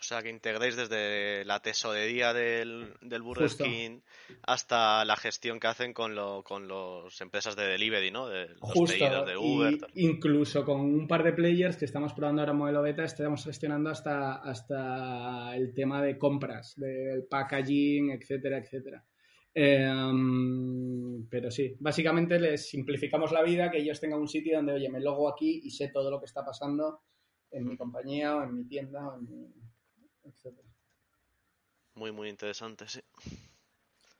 O 0.00 0.02
sea, 0.02 0.22
que 0.22 0.30
integréis 0.30 0.76
desde 0.76 1.44
la 1.44 1.60
tesorería 1.60 2.32
del, 2.32 2.94
del 3.00 3.20
Burger 3.20 3.50
King 3.50 3.98
hasta 4.42 5.04
la 5.04 5.16
gestión 5.16 5.58
que 5.58 5.66
hacen 5.66 5.92
con, 5.92 6.14
lo, 6.14 6.44
con 6.44 6.68
las 6.68 7.20
empresas 7.20 7.56
de 7.56 7.64
delivery, 7.66 8.12
¿no? 8.12 8.28
De 8.28 8.46
los 8.46 8.60
Justo. 8.60 9.24
de 9.24 9.36
Uber. 9.36 9.76
incluso 9.94 10.64
con 10.64 10.80
un 10.80 11.08
par 11.08 11.24
de 11.24 11.32
players 11.32 11.76
que 11.76 11.86
estamos 11.86 12.12
probando 12.12 12.42
ahora 12.42 12.52
modelo 12.52 12.82
beta, 12.82 13.02
estamos 13.02 13.42
gestionando 13.44 13.90
hasta, 13.90 14.36
hasta 14.36 15.56
el 15.56 15.74
tema 15.74 16.00
de 16.00 16.16
compras, 16.16 16.74
del 16.76 17.24
packaging, 17.28 18.12
etcétera, 18.12 18.58
etcétera. 18.58 19.04
Em, 19.52 21.26
pero 21.28 21.50
sí, 21.50 21.74
básicamente 21.80 22.38
les 22.38 22.68
simplificamos 22.68 23.32
la 23.32 23.42
vida, 23.42 23.68
que 23.68 23.78
ellos 23.78 23.98
tengan 23.98 24.20
un 24.20 24.28
sitio 24.28 24.56
donde, 24.58 24.74
oye, 24.74 24.88
me 24.88 25.00
logo 25.00 25.28
aquí 25.28 25.60
y 25.64 25.70
sé 25.70 25.88
todo 25.88 26.08
lo 26.08 26.20
que 26.20 26.26
está 26.26 26.44
pasando 26.44 27.00
en 27.50 27.66
mi 27.66 27.76
compañía 27.76 28.36
o 28.36 28.44
en 28.44 28.54
mi 28.54 28.64
tienda 28.68 29.08
o 29.08 29.18
en 29.18 29.24
mi 29.24 29.57
muy, 31.94 32.12
muy 32.12 32.28
interesante, 32.28 32.86
sí. 32.88 33.00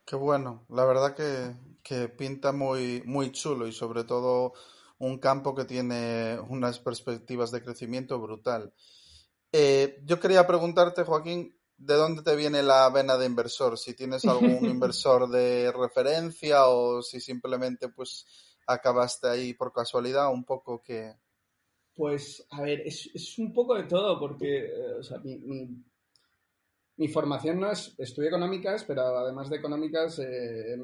Qué 0.09 0.15
bueno, 0.15 0.65
la 0.69 0.85
verdad 0.85 1.15
que, 1.15 2.07
pinta 2.09 2.51
muy, 2.51 3.03
muy 3.05 3.31
chulo 3.31 3.67
y 3.67 3.71
sobre 3.71 4.03
todo 4.03 4.53
un 4.97 5.19
campo 5.19 5.53
que 5.53 5.65
tiene 5.65 6.39
unas 6.49 6.79
perspectivas 6.79 7.51
de 7.51 7.63
crecimiento 7.63 8.19
brutal. 8.19 8.73
Eh, 9.51 10.01
yo 10.03 10.19
quería 10.19 10.47
preguntarte, 10.47 11.03
Joaquín, 11.03 11.55
¿de 11.77 11.93
dónde 11.93 12.23
te 12.23 12.35
viene 12.35 12.63
la 12.63 12.89
vena 12.89 13.17
de 13.17 13.27
inversor? 13.27 13.77
Si 13.77 13.93
tienes 13.93 14.25
algún 14.25 14.65
inversor 14.65 15.29
de 15.29 15.71
referencia 15.71 16.67
o 16.67 17.03
si 17.03 17.21
simplemente 17.21 17.89
pues 17.89 18.25
acabaste 18.65 19.27
ahí 19.29 19.53
por 19.53 19.71
casualidad, 19.71 20.31
un 20.31 20.43
poco 20.43 20.81
que... 20.81 21.13
Pues, 21.93 22.45
a 22.49 22.61
ver, 22.61 22.81
es, 22.81 23.37
un 23.37 23.53
poco 23.53 23.75
de 23.75 23.83
todo, 23.83 24.19
porque 24.19 24.65
eh, 24.65 24.93
o 24.99 25.03
sea, 25.03 25.19
mi, 25.19 25.37
mi 25.37 25.83
formación 27.07 27.61
no 27.61 27.71
es, 27.71 27.95
estudié 27.97 28.27
económicas, 28.27 28.83
pero 28.83 29.01
además 29.01 29.49
de 29.49 29.55
económicas 29.55 30.19
eh, 30.19 30.77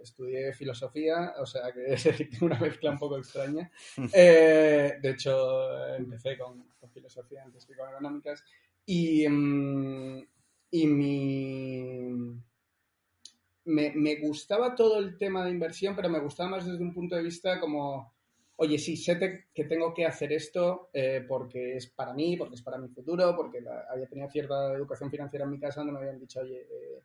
estudié 0.00 0.52
filosofía, 0.52 1.34
o 1.40 1.46
sea 1.46 1.72
que 1.72 1.92
es 1.94 2.40
una 2.40 2.58
mezcla 2.58 2.92
un 2.92 2.98
poco 2.98 3.18
extraña. 3.18 3.70
Eh, 4.14 4.94
de 5.02 5.10
hecho, 5.10 5.94
empecé 5.96 6.38
con, 6.38 6.64
filosofía 6.94 7.42
antes 7.42 7.66
que 7.66 7.74
con 7.74 7.88
económicas. 7.90 8.44
Y, 8.86 9.28
mm, 9.28 10.26
y 10.70 10.86
mi... 10.86 12.40
Me, 13.64 13.92
me 13.96 14.16
gustaba 14.20 14.76
todo 14.76 15.00
el 15.00 15.18
tema 15.18 15.44
de 15.44 15.50
inversión, 15.50 15.96
pero 15.96 16.08
me 16.08 16.20
gustaba 16.20 16.50
más 16.50 16.64
desde 16.64 16.82
un 16.82 16.94
punto 16.94 17.16
de 17.16 17.24
vista 17.24 17.58
como 17.58 18.15
oye, 18.56 18.78
sí, 18.78 18.96
sé 18.96 19.46
que 19.52 19.64
tengo 19.64 19.92
que 19.92 20.06
hacer 20.06 20.32
esto 20.32 20.88
eh, 20.92 21.24
porque 21.26 21.76
es 21.76 21.86
para 21.88 22.14
mí, 22.14 22.36
porque 22.36 22.54
es 22.54 22.62
para 22.62 22.78
mi 22.78 22.88
futuro, 22.88 23.34
porque 23.36 23.58
había 23.90 24.06
tenido 24.06 24.28
cierta 24.30 24.72
educación 24.72 25.10
financiera 25.10 25.44
en 25.44 25.50
mi 25.50 25.58
casa 25.58 25.80
donde 25.80 25.92
me 25.92 25.98
habían 25.98 26.18
dicho, 26.18 26.40
oye, 26.40 26.66
eh, 26.70 27.02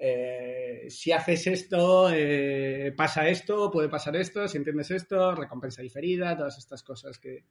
eh, 0.00 0.90
si 0.90 1.10
haces 1.10 1.46
esto, 1.46 2.08
pasa 2.96 3.28
esto, 3.28 3.70
puede 3.70 3.88
pasar 3.88 4.14
esto, 4.16 4.46
si 4.46 4.58
entiendes 4.58 4.90
esto, 4.90 5.34
recompensa 5.34 5.82
diferida, 5.82 6.36
todas 6.36 6.58
estas 6.58 6.82
cosas 6.82 7.18
que, 7.18 7.44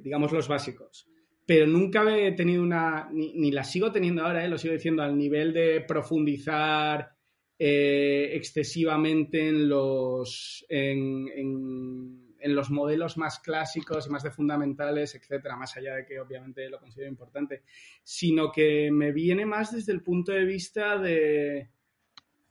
digamos, 0.00 0.32
los 0.32 0.48
básicos. 0.48 1.06
Pero 1.44 1.66
nunca 1.66 2.16
he 2.16 2.32
tenido 2.32 2.62
una, 2.62 3.10
ni, 3.10 3.34
ni 3.34 3.50
la 3.50 3.64
sigo 3.64 3.90
teniendo 3.90 4.24
ahora, 4.24 4.46
lo 4.46 4.56
sigo 4.56 4.72
diciendo, 4.72 5.02
al 5.02 5.18
nivel 5.18 5.52
de 5.52 5.80
profundizar 5.80 7.16
eh, 7.62 8.30
excesivamente 8.36 9.46
en 9.46 9.68
los, 9.68 10.64
en, 10.70 11.28
en, 11.36 12.54
los 12.54 12.70
modelos 12.70 13.18
más 13.18 13.38
clásicos 13.38 14.06
y 14.06 14.10
más 14.10 14.22
de 14.22 14.30
fundamentales, 14.30 15.14
etcétera, 15.14 15.56
más 15.56 15.76
allá 15.76 15.96
de 15.96 16.06
que 16.06 16.18
obviamente 16.18 16.70
lo 16.70 16.80
considero 16.80 17.10
importante, 17.10 17.64
sino 18.02 18.50
que 18.50 18.90
me 18.90 19.12
viene 19.12 19.44
más 19.44 19.72
desde 19.72 19.92
el 19.92 20.02
punto 20.02 20.32
de 20.32 20.46
vista 20.46 20.96
de 20.96 21.68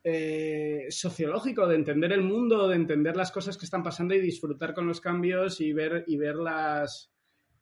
eh, 0.03 0.85
sociológico, 0.91 1.65
de 1.65 1.77
entender 1.77 2.11
el 2.11 2.21
mundo, 2.21 2.67
de 2.67 2.75
entender 2.75 3.17
las 3.17 3.31
cosas 3.31 3.57
que 3.57 3.65
están 3.65 3.81
pasando 3.81 4.13
y 4.13 4.21
disfrutar 4.21 4.75
con 4.75 4.85
los 4.85 5.01
cambios 5.01 5.59
y 5.59 5.73
ver, 5.73 6.03
y 6.05 6.17
ver 6.17 6.35
las, 6.35 7.11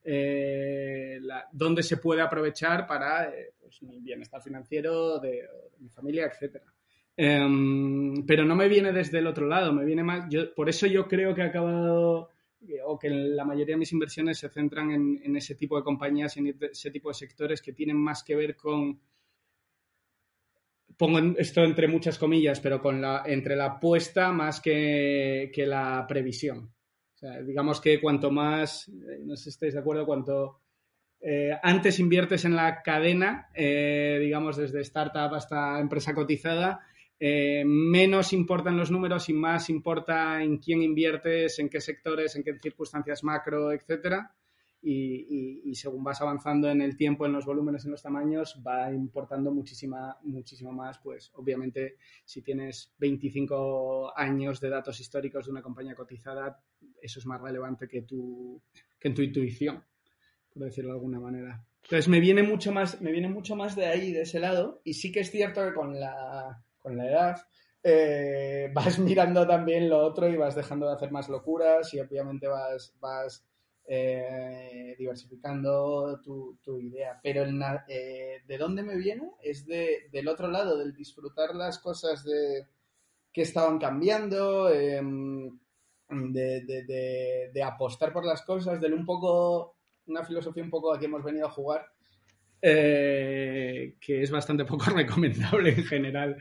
eh, 0.03 1.17
dónde 1.53 1.81
se 1.81 1.95
puede 1.95 2.19
aprovechar 2.19 2.85
para 2.85 3.31
pues, 3.57 3.81
mi 3.83 4.01
bienestar 4.01 4.41
financiero, 4.41 5.19
de, 5.19 5.29
de 5.71 5.79
mi 5.79 5.87
familia, 5.87 6.25
etcétera. 6.25 6.73
Em, 7.19 8.25
pero 8.27 8.45
no 8.45 8.55
me 8.55 8.67
viene 8.67 8.93
desde 8.93 9.17
el 9.17 9.27
otro 9.27 9.47
lado, 9.47 9.73
me 9.73 9.83
viene 9.83 10.03
más. 10.03 10.27
Yo, 10.29 10.53
por 10.53 10.69
eso 10.69 10.85
yo 10.85 11.07
creo 11.07 11.33
que 11.33 11.41
he 11.41 11.45
acabado, 11.45 12.29
o 12.85 12.99
que 12.99 13.09
la 13.09 13.43
mayoría 13.43 13.73
de 13.73 13.79
mis 13.79 13.91
inversiones 13.91 14.37
se 14.37 14.49
centran 14.49 14.91
en, 14.91 15.35
ese 15.35 15.55
tipo 15.55 15.77
de 15.77 15.83
compañías 15.83 16.37
y 16.37 16.41
en 16.41 16.57
ese 16.61 16.91
tipo 16.91 17.09
de 17.09 17.15
sectores 17.15 17.61
que 17.61 17.73
tienen 17.73 17.97
más 17.97 18.23
que 18.23 18.35
ver 18.35 18.55
con. 18.55 19.01
Pongo 20.95 21.19
esto 21.37 21.63
entre 21.63 21.87
muchas 21.87 22.17
comillas, 22.17 22.59
pero 22.59 22.81
con 22.81 23.01
la, 23.01 23.23
entre 23.25 23.55
la 23.55 23.65
apuesta 23.65 24.31
más 24.31 24.61
que, 24.61 25.51
que 25.53 25.65
la 25.65 26.05
previsión. 26.07 26.71
O 27.15 27.17
sea, 27.17 27.41
digamos 27.41 27.81
que 27.81 27.99
cuanto 27.99 28.29
más, 28.29 28.87
eh, 28.89 29.19
no 29.23 29.35
sé 29.35 29.45
si 29.45 29.49
estáis 29.49 29.73
de 29.73 29.79
acuerdo, 29.79 30.05
cuanto 30.05 30.61
eh, 31.19 31.57
antes 31.63 31.99
inviertes 31.99 32.45
en 32.45 32.55
la 32.55 32.83
cadena, 32.83 33.49
eh, 33.55 34.19
digamos 34.21 34.57
desde 34.57 34.81
startup 34.81 35.33
hasta 35.33 35.79
empresa 35.79 36.13
cotizada, 36.13 36.81
eh, 37.19 37.63
menos 37.65 38.31
importan 38.31 38.77
los 38.77 38.91
números 38.91 39.27
y 39.29 39.33
más 39.33 39.69
importa 39.69 40.43
en 40.43 40.57
quién 40.57 40.83
inviertes, 40.83 41.57
en 41.59 41.69
qué 41.69 41.81
sectores, 41.81 42.35
en 42.35 42.43
qué 42.43 42.57
circunstancias 42.59 43.23
macro, 43.23 43.71
etcétera. 43.71 44.33
Y, 44.89 45.73
según 45.75 46.03
vas 46.03 46.21
avanzando 46.21 46.69
en 46.69 46.81
el 46.81 46.95
tiempo, 46.95 47.25
en 47.25 47.33
los 47.33 47.45
volúmenes, 47.45 47.83
en 47.83 47.91
los 47.91 48.01
tamaños, 48.01 48.61
va 48.65 48.93
importando 48.93 49.51
muchísima, 49.51 50.17
muchísimo 50.23 50.71
más. 50.71 50.99
Pues 50.99 51.31
obviamente, 51.33 51.97
si 52.23 52.41
tienes 52.41 52.93
25 52.99 54.17
años 54.17 54.61
de 54.61 54.69
datos 54.69 54.99
históricos 55.01 55.45
de 55.45 55.51
una 55.51 55.61
compañía 55.61 55.95
cotizada, 55.95 56.61
eso 57.01 57.19
es 57.19 57.25
más 57.25 57.41
relevante 57.41 57.87
que 57.87 58.03
tu, 58.03 58.61
que 58.97 59.09
tu 59.09 59.21
intuición, 59.21 59.83
por 60.53 60.63
decirlo 60.63 60.91
de 60.91 60.97
alguna 60.97 61.19
manera. 61.19 61.65
Entonces 61.83 62.07
me 62.07 62.19
viene 62.19 62.43
mucho 62.43 62.71
más, 62.71 63.01
me 63.01 63.11
viene 63.11 63.27
mucho 63.27 63.55
más 63.55 63.75
de 63.75 63.87
ahí, 63.87 64.13
de 64.13 64.21
ese 64.21 64.39
lado, 64.39 64.81
y 64.85 64.93
sí 64.93 65.11
que 65.11 65.21
es 65.21 65.31
cierto 65.31 65.65
que 65.65 65.73
con 65.73 65.99
la 65.99 66.63
con 66.87 66.97
la 66.97 67.05
edad, 67.05 67.35
eh, 67.83 68.71
vas 68.73 68.97
mirando 68.97 69.45
también 69.45 69.89
lo 69.89 69.99
otro 69.99 70.29
y 70.29 70.37
vas 70.37 70.55
dejando 70.55 70.87
de 70.87 70.93
hacer 70.93 71.11
más 71.11 71.27
locuras 71.27 71.93
y 71.93 71.99
obviamente 71.99 72.47
vas, 72.47 72.95
vas 72.99 73.45
eh, 73.85 74.95
diversificando 74.97 76.21
tu, 76.21 76.79
idea. 76.79 77.19
Pero 77.21 77.43
eh, 77.89 78.41
de 78.47 78.57
dónde 78.57 78.83
me 78.83 78.95
viene 78.95 79.33
es 79.43 79.65
de, 79.65 80.07
del 80.11 80.29
otro 80.29 80.47
lado, 80.47 80.77
del 80.77 80.93
disfrutar 80.93 81.53
las 81.55 81.79
cosas 81.79 82.23
de, 82.23 82.67
que 83.33 83.41
estaban 83.41 83.79
cambiando, 83.79 84.69
em, 84.69 85.59
de, 86.09 87.51
de, 87.53 87.63
apostar 87.63 88.13
por 88.13 88.25
las 88.25 88.43
cosas, 88.43 88.79
de 88.79 88.93
un 88.93 89.05
poco, 89.05 89.75
una 90.05 90.23
filosofía 90.23 90.63
un 90.63 90.69
poco 90.69 90.93
a 90.93 90.99
que 90.99 91.05
hemos 91.05 91.23
venido 91.23 91.47
a 91.47 91.51
jugar 91.51 91.85
eh, 92.61 93.95
que 93.99 94.23
es 94.23 94.31
bastante 94.31 94.65
poco 94.65 94.85
recomendable 94.91 95.69
en 95.69 95.83
general. 95.83 96.37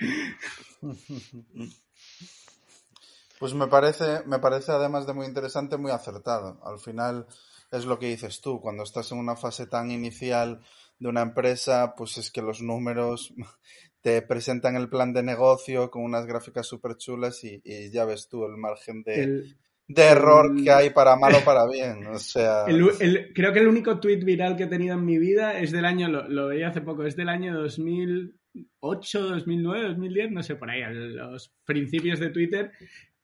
Pues 3.39 3.53
me 3.53 3.67
parece, 3.67 4.25
me 4.27 4.39
parece 4.39 4.73
además 4.73 5.07
de 5.07 5.13
muy 5.13 5.27
interesante, 5.27 5.77
muy 5.77 5.91
acertado. 5.91 6.59
Al 6.65 6.79
final 6.79 7.27
es 7.71 7.85
lo 7.85 7.99
que 7.99 8.07
dices 8.07 8.41
tú, 8.41 8.61
cuando 8.61 8.83
estás 8.83 9.13
en 9.13 9.19
una 9.19 9.37
fase 9.37 9.67
tan 9.67 9.91
inicial 9.91 10.61
de 10.99 11.09
una 11.09 11.23
empresa, 11.23 11.95
pues 11.97 12.17
es 12.19 12.31
que 12.31 12.41
los 12.41 12.63
números 12.63 13.35
te 14.01 14.23
presentan 14.23 14.77
el 14.77 14.89
plan 14.89 15.13
de 15.13 15.23
negocio 15.23 15.91
con 15.91 16.03
unas 16.03 16.27
gráficas 16.27 16.67
súper 16.67 16.97
chulas 16.97 17.45
y, 17.45 17.61
ya 17.91 18.05
ves 18.05 18.29
tú 18.29 18.47
el 18.47 18.57
margen 18.57 19.03
de, 19.03 19.55
de 19.89 20.03
error 20.03 20.55
que 20.63 20.71
hay 20.71 20.91
para 20.91 21.17
mal 21.17 21.35
o 21.35 21.45
para 21.45 21.67
bien. 21.67 22.07
O 22.09 22.19
sea. 22.19 22.65
creo 23.35 23.53
que 23.53 23.59
el 23.61 23.69
único 23.69 24.01
tweet 24.01 24.25
viral 24.25 24.57
que 24.57 24.65
he 24.65 24.69
tenido 24.69 24.95
en 24.95 25.05
mi 25.05 25.19
vida 25.19 25.59
es 25.59 25.73
del 25.73 25.85
año, 25.85 26.09
lo, 26.09 26.29
lo 26.29 26.49
veía 26.49 26.69
hace 26.69 26.81
poco, 26.81 27.05
es 27.05 27.17
del 27.17 27.29
año 27.29 27.55
2008, 27.55 29.21
2009, 29.21 29.89
2010, 29.89 30.31
no 30.33 30.43
sé, 30.43 30.57
por 30.57 30.71
ahí, 30.71 30.83
a 30.83 30.91
los 30.91 31.55
principios 31.65 32.19
de 32.19 32.31
Twitter, 32.31 32.73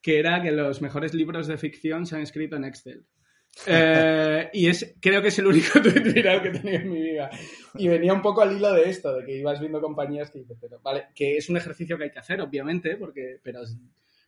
que 0.01 0.19
era 0.19 0.43
que 0.43 0.53
los 0.53 0.83
mejores 0.83 1.15
libros 1.15 1.47
de 1.47 1.59
ficción 1.59 2.07
se 2.07 2.17
han 2.17 2.23
escrito 2.23 2.57
en 2.57 2.65
Excel. 2.65 3.05
Eh, 3.67 4.49
y 4.55 4.67
es, 4.69 4.95
creo 5.01 5.21
que 5.21 5.29
es 5.29 5.39
el 5.39 5.47
único 5.47 5.81
tweet 5.83 6.13
viral 6.13 6.43
que 6.43 6.49
he 6.49 6.53
tenido 6.53 6.79
en 6.79 6.91
mi 6.91 7.03
vida. 7.03 7.31
Y 7.75 7.89
venía 7.89 8.13
un 8.13 8.23
poco 8.23 8.43
al 8.43 8.57
hilo 8.57 8.73
de 8.73 8.89
esto, 8.89 9.15
de 9.15 9.25
que 9.25 9.37
ibas 9.37 9.61
viendo 9.61 9.81
compañías 9.81 10.31
que 10.31 10.45
pero, 10.61 10.81
vale, 10.81 11.09
que 11.15 11.37
es 11.37 11.49
un 11.49 11.57
ejercicio 11.57 11.99
que 11.99 12.05
hay 12.05 12.11
que 12.11 12.19
hacer, 12.19 12.41
obviamente, 12.41 12.97
porque, 12.97 13.41
pero 13.43 13.61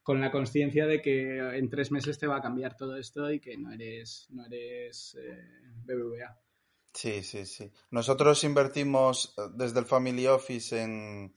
con 0.05 0.21
la 0.21 0.31
conciencia 0.31 0.87
de 0.87 1.01
que 1.01 1.39
en 1.57 1.71
tres 1.71 1.91
meses 1.91 2.19
te 2.19 2.27
va 2.27 2.37
a 2.37 2.43
cambiar 2.43 2.77
todo 2.77 2.97
esto 2.97 3.33
y 3.33 3.41
que 3.41 3.57
no 3.57 3.73
eres, 3.73 4.27
no 4.31 4.45
eres 4.45 5.17
eh, 5.19 5.43
BBVA. 5.83 6.39
Sí, 6.93 7.23
sí, 7.23 7.47
sí. 7.47 7.73
Nosotros 7.91 8.45
invertimos 8.45 9.35
eh, 9.39 9.43
desde 9.55 9.81
el 9.81 9.87
Family 9.87 10.27
Office 10.27 10.79
en, 10.81 11.35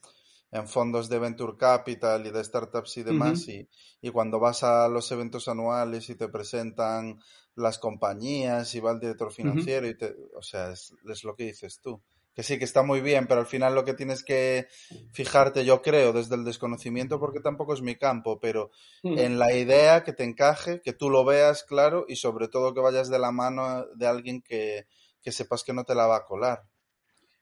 en 0.52 0.68
fondos 0.68 1.08
de 1.08 1.18
Venture 1.18 1.56
Capital 1.58 2.28
y 2.28 2.32
de 2.32 2.44
startups 2.44 2.98
y 2.98 3.04
demás, 3.04 3.48
y, 3.48 3.70
y, 4.02 4.10
cuando 4.12 4.38
vas 4.38 4.64
a 4.64 4.90
los 4.90 5.10
eventos 5.14 5.48
anuales 5.48 6.10
y 6.10 6.16
te 6.16 6.28
presentan 6.28 7.22
las 7.56 7.80
compañías 7.80 8.76
y 8.76 8.82
va 8.82 8.92
el 8.92 9.00
director 9.00 9.32
financiero, 9.32 9.88
y 9.88 9.98
te, 9.98 10.14
o 10.36 10.42
sea, 10.42 10.72
es, 10.72 10.94
es, 11.10 11.24
lo 11.24 11.36
que 11.36 11.46
dices 11.46 11.80
tú. 11.82 12.02
Que 12.38 12.44
sí, 12.44 12.60
que 12.60 12.65
está 12.65 12.84
muy 12.84 13.01
bien, 13.01 13.25
pero 13.25 13.39
al 13.39 13.48
final 13.48 13.74
lo 13.74 13.84
que 13.84 13.96
tienes 13.96 14.24
que 14.24 14.67
fijarte, 15.12 15.65
yo 15.65 15.82
creo, 15.82 16.13
desde 16.13 16.36
el 16.36 16.46
desconocimiento, 16.46 17.20
porque 17.20 17.39
tampoco 17.39 17.74
es 17.74 17.82
mi 17.82 17.96
campo, 17.96 18.39
pero 18.39 18.70
en 19.01 19.39
la 19.39 19.56
idea 19.56 20.03
que 20.03 20.13
te 20.13 20.24
encaje, 20.24 20.79
que 20.84 20.94
tú 20.94 21.10
lo 21.10 21.25
veas 21.25 21.63
claro 21.63 22.06
y 22.08 22.15
sobre 22.15 22.48
todo 22.48 22.75
que 22.75 22.79
vayas 22.79 23.10
de 23.10 23.17
la 23.17 23.32
mano 23.32 23.88
de 23.96 24.06
alguien 24.06 24.44
que, 24.44 24.86
que 25.20 25.32
sepas 25.32 25.63
que 25.63 25.74
no 25.74 25.84
te 25.84 25.96
la 25.96 26.06
va 26.06 26.17
a 26.17 26.25
colar. 26.25 26.62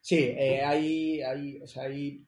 Sí, 0.00 0.34
eh, 0.34 0.62
hay, 0.64 1.20
hay, 1.20 1.60
o 1.60 1.66
sea, 1.66 1.82
hay 1.82 2.24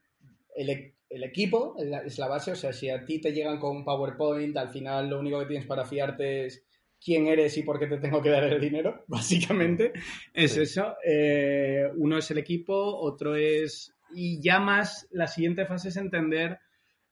el, 0.55 0.95
el, 1.09 1.25
equipo 1.25 1.75
es 1.79 2.19
la 2.19 2.29
base, 2.29 2.53
o 2.53 2.57
sea, 2.57 2.75
si 2.75 2.91
a 2.91 3.03
ti 3.03 3.19
te 3.19 3.33
llegan 3.33 3.59
con 3.59 3.79
un 3.79 3.85
PowerPoint, 3.87 4.55
al 4.59 4.69
final 4.69 5.09
lo 5.09 5.21
único 5.21 5.41
que 5.41 5.47
tienes 5.47 5.67
para 5.67 5.87
fiarte 5.87 6.45
es 6.45 6.67
quién 7.03 7.27
eres 7.27 7.57
y 7.57 7.63
por 7.63 7.79
qué 7.79 7.87
te 7.87 7.99
tengo 7.99 8.23
que 8.23 8.31
dar 8.31 8.45
el 8.45 8.61
dinero, 8.61 9.05
básicamente. 9.07 9.93
Es 10.33 10.57
eso. 10.57 10.97
Eh, 11.05 11.89
uno 11.97 12.19
es 12.19 12.31
el 12.31 12.39
equipo, 12.39 12.75
otro 12.75 13.35
es... 13.35 13.95
Y 14.15 14.41
ya 14.41 14.59
más, 14.59 15.07
la 15.11 15.27
siguiente 15.27 15.67
fase 15.67 15.91
es 15.91 15.97
entender 15.97 16.59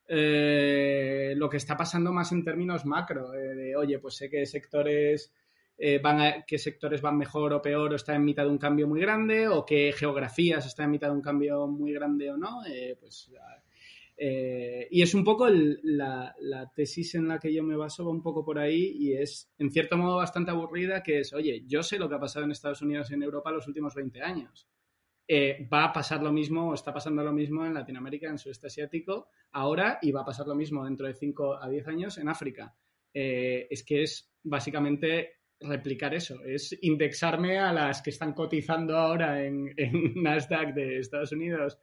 eh, 0.08 1.34
lo 1.36 1.48
que 1.50 1.58
está 1.58 1.76
pasando 1.76 2.12
más 2.12 2.32
en 2.32 2.42
términos 2.42 2.86
macro. 2.86 3.34
Eh, 3.34 3.54
de, 3.54 3.76
oye, 3.76 3.98
pues 3.98 4.16
sé 4.16 4.30
que 4.30 4.46
sectores... 4.46 5.32
van 6.02 6.44
qué 6.46 6.58
sectores 6.58 7.02
van 7.02 7.18
mejor 7.18 7.52
o 7.52 7.60
peor 7.60 7.92
o 7.92 7.96
está 7.96 8.14
en 8.14 8.24
mitad 8.24 8.44
de 8.44 8.50
un 8.50 8.58
cambio 8.58 8.88
muy 8.88 9.00
grande 9.00 9.46
o 9.46 9.66
qué 9.66 9.92
geografías 9.92 10.64
está 10.64 10.84
en 10.84 10.92
mitad 10.92 11.08
de 11.08 11.14
un 11.14 11.20
cambio 11.20 11.66
muy 11.66 11.92
grande 11.92 12.30
o 12.30 12.38
no, 12.38 12.62
pues 12.98 13.30
eh, 14.18 14.88
y 14.90 15.02
es 15.02 15.14
un 15.14 15.24
poco 15.24 15.46
la, 15.48 16.34
tesis 16.74 17.14
en 17.16 17.28
la 17.28 17.38
que 17.38 17.52
yo 17.52 17.62
me 17.62 17.76
baso, 17.76 18.04
va 18.04 18.10
un 18.10 18.22
poco 18.22 18.44
por 18.44 18.58
ahí 18.58 18.96
y 18.98 19.12
es 19.12 19.52
en 19.58 19.70
cierto 19.70 19.96
modo 19.98 20.16
bastante 20.16 20.50
aburrida, 20.50 21.02
que 21.02 21.20
es, 21.20 21.32
oye, 21.34 21.64
yo 21.66 21.82
sé 21.82 21.98
lo 21.98 22.08
que 22.08 22.14
ha 22.14 22.20
pasado 22.20 22.44
en 22.44 22.52
Estados 22.52 22.82
Unidos 22.82 23.10
y 23.10 23.14
en 23.14 23.22
Europa 23.22 23.50
los 23.50 23.66
últimos 23.66 23.94
20 23.94 24.22
años. 24.22 24.68
Eh, 25.28 25.68
va 25.72 25.84
a 25.84 25.92
pasar 25.92 26.22
lo 26.22 26.32
mismo, 26.32 26.70
o 26.70 26.74
está 26.74 26.94
pasando 26.94 27.22
lo 27.22 27.32
mismo 27.32 27.66
en 27.66 27.74
Latinoamérica, 27.74 28.28
en 28.28 28.38
sudeste 28.38 28.68
asiático, 28.68 29.28
ahora 29.52 29.98
y 30.00 30.12
va 30.12 30.22
a 30.22 30.24
pasar 30.24 30.46
lo 30.46 30.54
mismo 30.54 30.84
dentro 30.84 31.06
de 31.06 31.14
5 31.14 31.62
a 31.62 31.68
10 31.68 31.88
años 31.88 32.18
en 32.18 32.28
África. 32.28 32.74
Eh, 33.12 33.66
es 33.70 33.82
que 33.82 34.02
es 34.02 34.32
básicamente 34.42 35.40
replicar 35.58 36.14
eso, 36.14 36.42
es 36.44 36.78
indexarme 36.82 37.58
a 37.58 37.72
las 37.72 38.02
que 38.02 38.10
están 38.10 38.34
cotizando 38.34 38.96
ahora 38.96 39.42
en, 39.42 39.72
en 39.76 40.14
Nasdaq 40.22 40.74
de 40.74 40.98
Estados 40.98 41.32
Unidos 41.32 41.78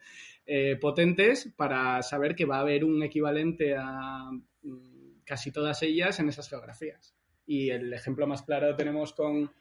eh, 0.46 0.78
potentes 0.80 1.54
para 1.56 2.02
saber 2.02 2.36
que 2.36 2.46
va 2.46 2.58
a 2.58 2.62
haber 2.62 2.84
un 2.84 3.02
equivalente 3.04 3.76
a 3.78 4.30
mm, 4.62 5.22
casi 5.24 5.52
todas 5.52 5.82
ellas 5.84 6.20
en 6.20 6.30
esas 6.30 6.50
geografías. 6.50 7.16
Y 7.46 7.70
el 7.70 7.94
ejemplo 7.94 8.28
más 8.28 8.44
claro 8.44 8.70
lo 8.70 8.76
tenemos 8.76 9.14
con 9.14 9.52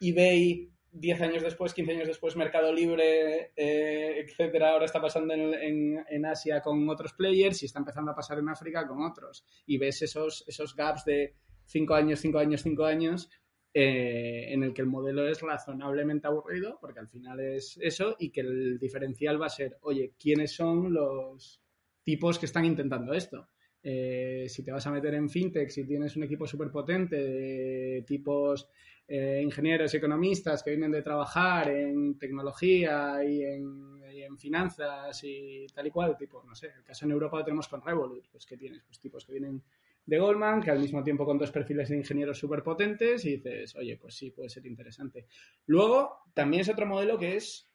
eBay 0.00 0.70
10 0.90 1.20
años 1.22 1.42
después, 1.42 1.74
15 1.74 1.92
años 1.92 2.08
después, 2.08 2.36
Mercado 2.36 2.72
Libre, 2.72 3.52
eh, 3.56 4.20
etcétera, 4.20 4.70
ahora 4.70 4.84
está 4.84 5.00
pasando 5.00 5.34
en, 5.34 6.04
en, 6.08 6.26
Asia 6.26 6.60
con 6.60 6.88
otros 6.88 7.14
players 7.14 7.62
y 7.62 7.66
está 7.66 7.80
empezando 7.80 8.12
a 8.12 8.14
pasar 8.14 8.38
en 8.38 8.48
África 8.48 8.86
con 8.86 9.02
otros. 9.02 9.44
Y 9.66 9.78
ves 9.78 10.02
esos, 10.02 10.44
esos 10.46 10.76
gaps 10.76 11.04
de 11.04 11.34
5 11.66 11.94
años, 11.94 12.20
5 12.20 12.38
años, 12.38 12.62
5 12.62 12.84
años 12.84 13.28
eh, 13.76 14.52
en 14.52 14.62
el 14.62 14.72
que 14.72 14.82
el 14.82 14.86
modelo 14.86 15.26
es 15.28 15.40
razonablemente 15.40 16.28
aburrido, 16.28 16.78
porque 16.80 17.00
al 17.00 17.08
final 17.08 17.40
es 17.40 17.76
eso, 17.82 18.14
y 18.20 18.30
que 18.30 18.42
el 18.42 18.78
diferencial 18.78 19.42
va 19.42 19.46
a 19.46 19.50
ser, 19.50 19.78
oye, 19.80 20.12
¿quiénes 20.16 20.52
son 20.52 20.94
los 20.94 21.60
tipos 22.04 22.38
que 22.38 22.46
están 22.46 22.64
intentando 22.64 23.12
esto? 23.12 23.48
Eh, 23.82 24.46
si 24.48 24.62
te 24.62 24.70
vas 24.70 24.86
a 24.86 24.92
meter 24.92 25.14
en 25.14 25.28
fintech, 25.28 25.70
si 25.70 25.84
tienes 25.84 26.14
un 26.16 26.22
equipo 26.22 26.46
súper 26.46 26.70
potente 26.70 27.16
de 27.16 28.04
tipos 28.06 28.70
eh, 29.08 29.40
ingenieros 29.42 29.92
economistas 29.92 30.62
que 30.62 30.70
vienen 30.70 30.92
de 30.92 31.02
trabajar 31.02 31.68
en 31.68 32.16
tecnología 32.16 33.22
y 33.24 33.42
en, 33.42 33.92
finanzas 34.38 35.22
y 35.22 35.66
tal 35.72 35.86
y 35.86 35.90
cual, 35.90 36.16
tipo, 36.16 36.42
no 36.44 36.54
sé, 36.56 36.68
el 36.76 36.82
caso 36.82 37.04
en 37.04 37.12
Europa 37.12 37.38
lo 37.38 37.44
tenemos 37.44 37.68
con 37.68 37.82
Revolut, 37.82 38.26
pues 38.32 38.46
que 38.46 38.56
tienes 38.56 38.82
pues 38.82 38.98
tipos 38.98 39.24
que 39.24 39.32
vienen 39.32 39.62
de 40.06 40.18
Goldman, 40.18 40.60
que 40.60 40.70
al 40.70 40.80
mismo 40.80 41.02
tiempo 41.02 41.24
con 41.24 41.38
dos 41.38 41.50
perfiles 41.50 41.88
de 41.88 41.96
ingenieros 41.96 42.38
súper 42.38 42.62
potentes 42.62 43.24
y 43.24 43.36
dices, 43.36 43.74
oye, 43.76 43.96
pues 43.96 44.14
sí, 44.14 44.30
puede 44.30 44.48
ser 44.48 44.66
interesante. 44.66 45.26
Luego, 45.66 46.24
también 46.34 46.62
es 46.62 46.68
otro 46.68 46.86
modelo 46.86 47.18
que 47.18 47.36
es 47.36 47.70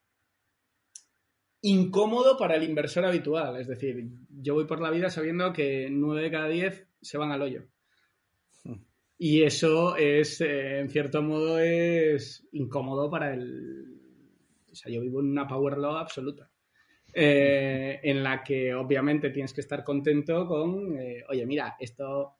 incómodo 1.62 2.38
para 2.38 2.56
el 2.56 2.64
inversor 2.64 3.06
habitual. 3.06 3.60
Es 3.60 3.68
decir, 3.68 4.10
yo 4.30 4.54
voy 4.54 4.66
por 4.66 4.82
la 4.82 4.92
vida 4.92 5.10
sabiendo 5.10 5.52
que 5.54 5.90
nueve 5.92 6.24
de 6.24 6.32
cada 6.32 6.48
diez 6.48 6.88
se 7.02 7.18
van 7.18 7.32
al 7.32 7.42
hoyo. 7.42 7.66
Y 9.22 9.44
eso 9.44 9.98
es, 9.98 10.40
eh, 10.40 10.80
en 10.80 10.90
cierto 10.90 11.22
modo, 11.22 11.60
es 11.60 12.48
incómodo 12.54 13.10
para 13.10 13.34
el... 13.34 14.00
O 14.72 14.76
sea, 14.76 14.90
yo 14.90 15.02
vivo 15.02 15.20
en 15.20 15.32
una 15.32 15.46
power 15.46 15.78
law 15.78 15.98
absoluta. 15.98 16.49
Eh, 17.12 18.00
en 18.04 18.22
la 18.24 18.44
que 18.44 18.74
obviamente 18.74 19.32
tienes 19.32 19.54
que 19.54 19.62
estar 19.62 19.84
contento 19.84 20.46
con, 20.46 20.96
eh, 20.98 21.24
oye, 21.28 21.46
mira, 21.46 21.76
esto 21.80 22.36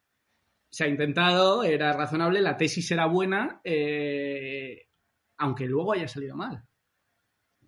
se 0.70 0.84
ha 0.84 0.88
intentado, 0.88 1.64
era 1.64 1.92
razonable, 1.94 2.40
la 2.42 2.56
tesis 2.56 2.92
era 2.92 3.08
buena, 3.08 3.62
eh, 3.64 4.88
aunque 5.38 5.66
luego 5.66 5.94
haya 5.94 6.08
salido 6.08 6.36
mal. 6.36 6.64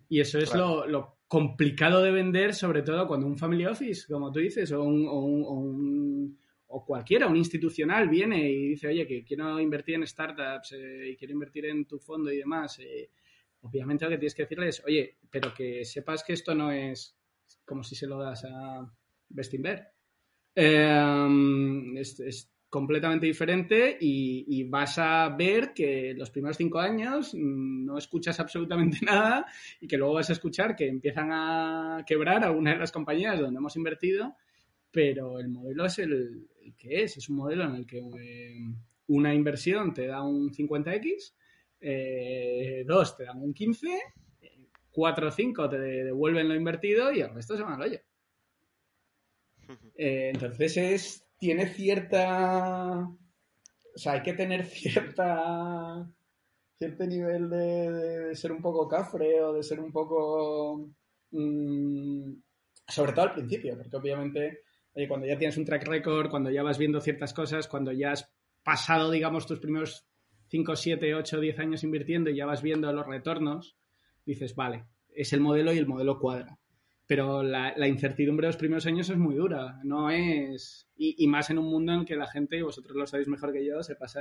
Y 0.08 0.20
eso 0.20 0.38
es 0.38 0.54
lo, 0.54 1.18
complicado 1.26 2.02
de 2.02 2.12
vender, 2.12 2.54
sobre 2.54 2.82
todo 2.82 3.08
cuando 3.08 3.26
un 3.26 3.38
family 3.38 3.64
office, 3.64 4.06
como 4.06 4.30
tú 4.30 4.38
dices, 4.38 4.70
o, 4.72 4.82
un, 4.82 5.06
o, 5.08 6.76
o, 6.76 6.84
cualquiera, 6.84 7.26
un 7.26 7.38
institucional, 7.38 8.10
viene 8.10 8.50
y 8.50 8.68
dice, 8.68 8.88
oye, 8.88 9.06
que 9.06 9.24
quiero 9.24 9.58
invertir 9.58 9.94
en 9.94 10.06
startups 10.06 10.74
y 10.74 11.16
quiero 11.16 11.32
invertir 11.32 11.64
en 11.64 11.86
tu 11.86 11.98
fondo 11.98 12.30
y 12.30 12.36
demás 12.36 12.78
obviamente 13.62 14.04
lo 14.04 14.10
que 14.10 14.18
tienes 14.18 14.34
que 14.34 14.42
decirle 14.42 14.68
es, 14.68 14.82
oye, 14.84 15.16
pero 15.30 15.52
que 15.54 15.84
sepas 15.84 16.22
que 16.22 16.34
esto 16.34 16.54
no 16.54 16.70
es 16.70 17.16
como 17.64 17.82
si 17.82 17.94
se 17.94 18.06
lo 18.06 18.18
das 18.18 18.44
a 18.44 18.90
Bestinver. 19.28 19.88
Em, 20.54 21.96
es, 21.96 22.48
completamente 22.68 23.26
diferente 23.26 23.98
y, 24.00 24.64
vas 24.64 24.98
a 24.98 25.28
ver 25.28 25.74
que 25.74 26.14
los 26.16 26.30
primeros 26.30 26.56
cinco 26.56 26.78
años 26.78 27.34
no 27.34 27.98
escuchas 27.98 28.40
absolutamente 28.40 28.98
nada 29.04 29.44
y 29.78 29.86
que 29.86 29.98
luego 29.98 30.14
vas 30.14 30.30
a 30.30 30.32
escuchar 30.32 30.74
que 30.74 30.88
empiezan 30.88 31.28
a 31.32 32.02
quebrar 32.06 32.42
algunas 32.42 32.74
de 32.74 32.80
las 32.80 32.90
compañías 32.90 33.38
donde 33.38 33.58
hemos 33.58 33.76
invertido, 33.76 34.36
pero 34.90 35.38
el 35.38 35.50
modelo 35.50 35.84
es 35.84 35.98
el, 35.98 36.48
que 36.78 37.02
es, 37.02 37.18
es 37.18 37.28
un 37.28 37.36
modelo 37.36 37.64
en 37.64 37.74
el 37.74 37.86
que 37.86 37.98
eh, 37.98 38.74
una 39.08 39.34
inversión 39.34 39.92
te 39.92 40.06
da 40.06 40.22
un 40.22 40.50
50x 40.50 41.34
eh, 41.82 42.84
dos 42.86 43.16
te 43.16 43.24
dan 43.24 43.42
un 43.42 43.52
15, 43.52 43.88
cuatro 44.92 45.28
o 45.28 45.30
cinco 45.30 45.68
te 45.68 45.78
devuelven 45.78 46.48
lo 46.48 46.54
invertido 46.54 47.12
y 47.12 47.20
el 47.20 47.34
resto 47.34 47.56
se 47.56 47.62
van 47.62 47.74
al 47.74 47.82
hoyo. 47.82 47.98
Eh, 49.96 50.30
entonces 50.32 50.76
es, 50.76 51.26
tiene 51.38 51.66
cierta, 51.66 53.00
o 53.00 53.98
sea, 53.98 54.12
hay 54.12 54.22
que 54.22 54.34
tener 54.34 54.64
cierta, 54.66 56.06
cierto 56.78 57.06
nivel 57.06 57.50
de, 57.50 58.36
ser 58.36 58.52
un 58.52 58.62
poco 58.62 58.86
cafre 58.86 59.42
o 59.42 59.52
de 59.52 59.62
ser 59.62 59.80
un 59.80 59.90
poco, 59.90 60.90
mm, 61.30 62.32
sobre 62.86 63.12
todo 63.12 63.24
al 63.24 63.34
principio, 63.34 63.76
porque 63.76 63.96
obviamente 63.96 64.60
cuando 65.08 65.26
ya 65.26 65.38
tienes 65.38 65.56
un 65.56 65.64
track 65.64 65.84
record, 65.84 66.30
cuando 66.30 66.50
ya 66.50 66.62
vas 66.62 66.76
viendo 66.76 67.00
ciertas 67.00 67.32
cosas, 67.32 67.66
cuando 67.66 67.92
ya 67.92 68.12
has 68.12 68.30
pasado, 68.62 69.10
digamos, 69.10 69.46
tus 69.46 69.58
primeros 69.58 70.06
5, 70.52 70.76
7, 70.76 71.14
8, 71.14 71.40
10 71.40 71.58
años 71.60 71.82
invirtiendo 71.82 72.28
y 72.28 72.36
ya 72.36 72.44
vas 72.44 72.60
viendo 72.60 72.92
los 72.92 73.06
retornos, 73.06 73.74
dices, 74.26 74.54
vale, 74.54 74.84
es 75.14 75.32
el 75.32 75.40
modelo 75.40 75.72
y 75.72 75.78
el 75.78 75.86
modelo 75.86 76.18
cuadra. 76.18 76.58
pero 77.06 77.42
la, 77.42 77.88
incertidumbre 77.88 78.46
de 78.46 78.48
los 78.50 78.58
primeros 78.58 78.86
años 78.86 79.08
es 79.08 79.16
muy 79.16 79.34
dura, 79.34 79.80
no 79.82 80.10
es... 80.10 80.90
Y, 80.96 81.26
más 81.26 81.48
en 81.48 81.58
un 81.58 81.70
mundo 81.70 81.94
en 81.94 82.04
que 82.04 82.16
la 82.16 82.26
gente, 82.26 82.62
vosotros 82.62 82.94
lo 82.94 83.06
sabéis 83.06 83.28
mejor 83.28 83.50
que 83.52 83.64
yo, 83.64 83.82
se 83.82 83.96
pasa... 83.96 84.20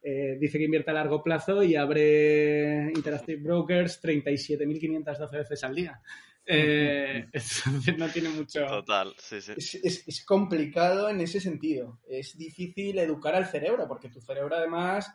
Eh, 0.00 0.36
dice 0.38 0.58
que 0.58 0.64
invierte 0.64 0.92
a 0.92 0.94
largo 0.94 1.24
plazo 1.24 1.60
y 1.64 1.74
abre 1.74 2.92
Interactive 2.94 3.42
Brokers 3.42 4.00
37.512 4.00 5.30
veces 5.32 5.64
al 5.64 5.74
día. 5.74 6.00
Eh, 6.46 7.26
no 7.98 8.08
tiene 8.08 8.28
mucho... 8.28 8.64
Total, 8.64 9.12
sí, 9.18 9.40
sí. 9.40 9.80
Es, 9.82 10.24
complicado 10.24 11.08
en 11.08 11.20
ese 11.20 11.40
sentido. 11.40 11.98
Es 12.08 12.38
difícil 12.38 12.98
educar 13.00 13.34
al 13.34 13.46
cerebro, 13.46 13.88
porque 13.88 14.08
tu 14.08 14.20
cerebro 14.20 14.56
además, 14.56 15.12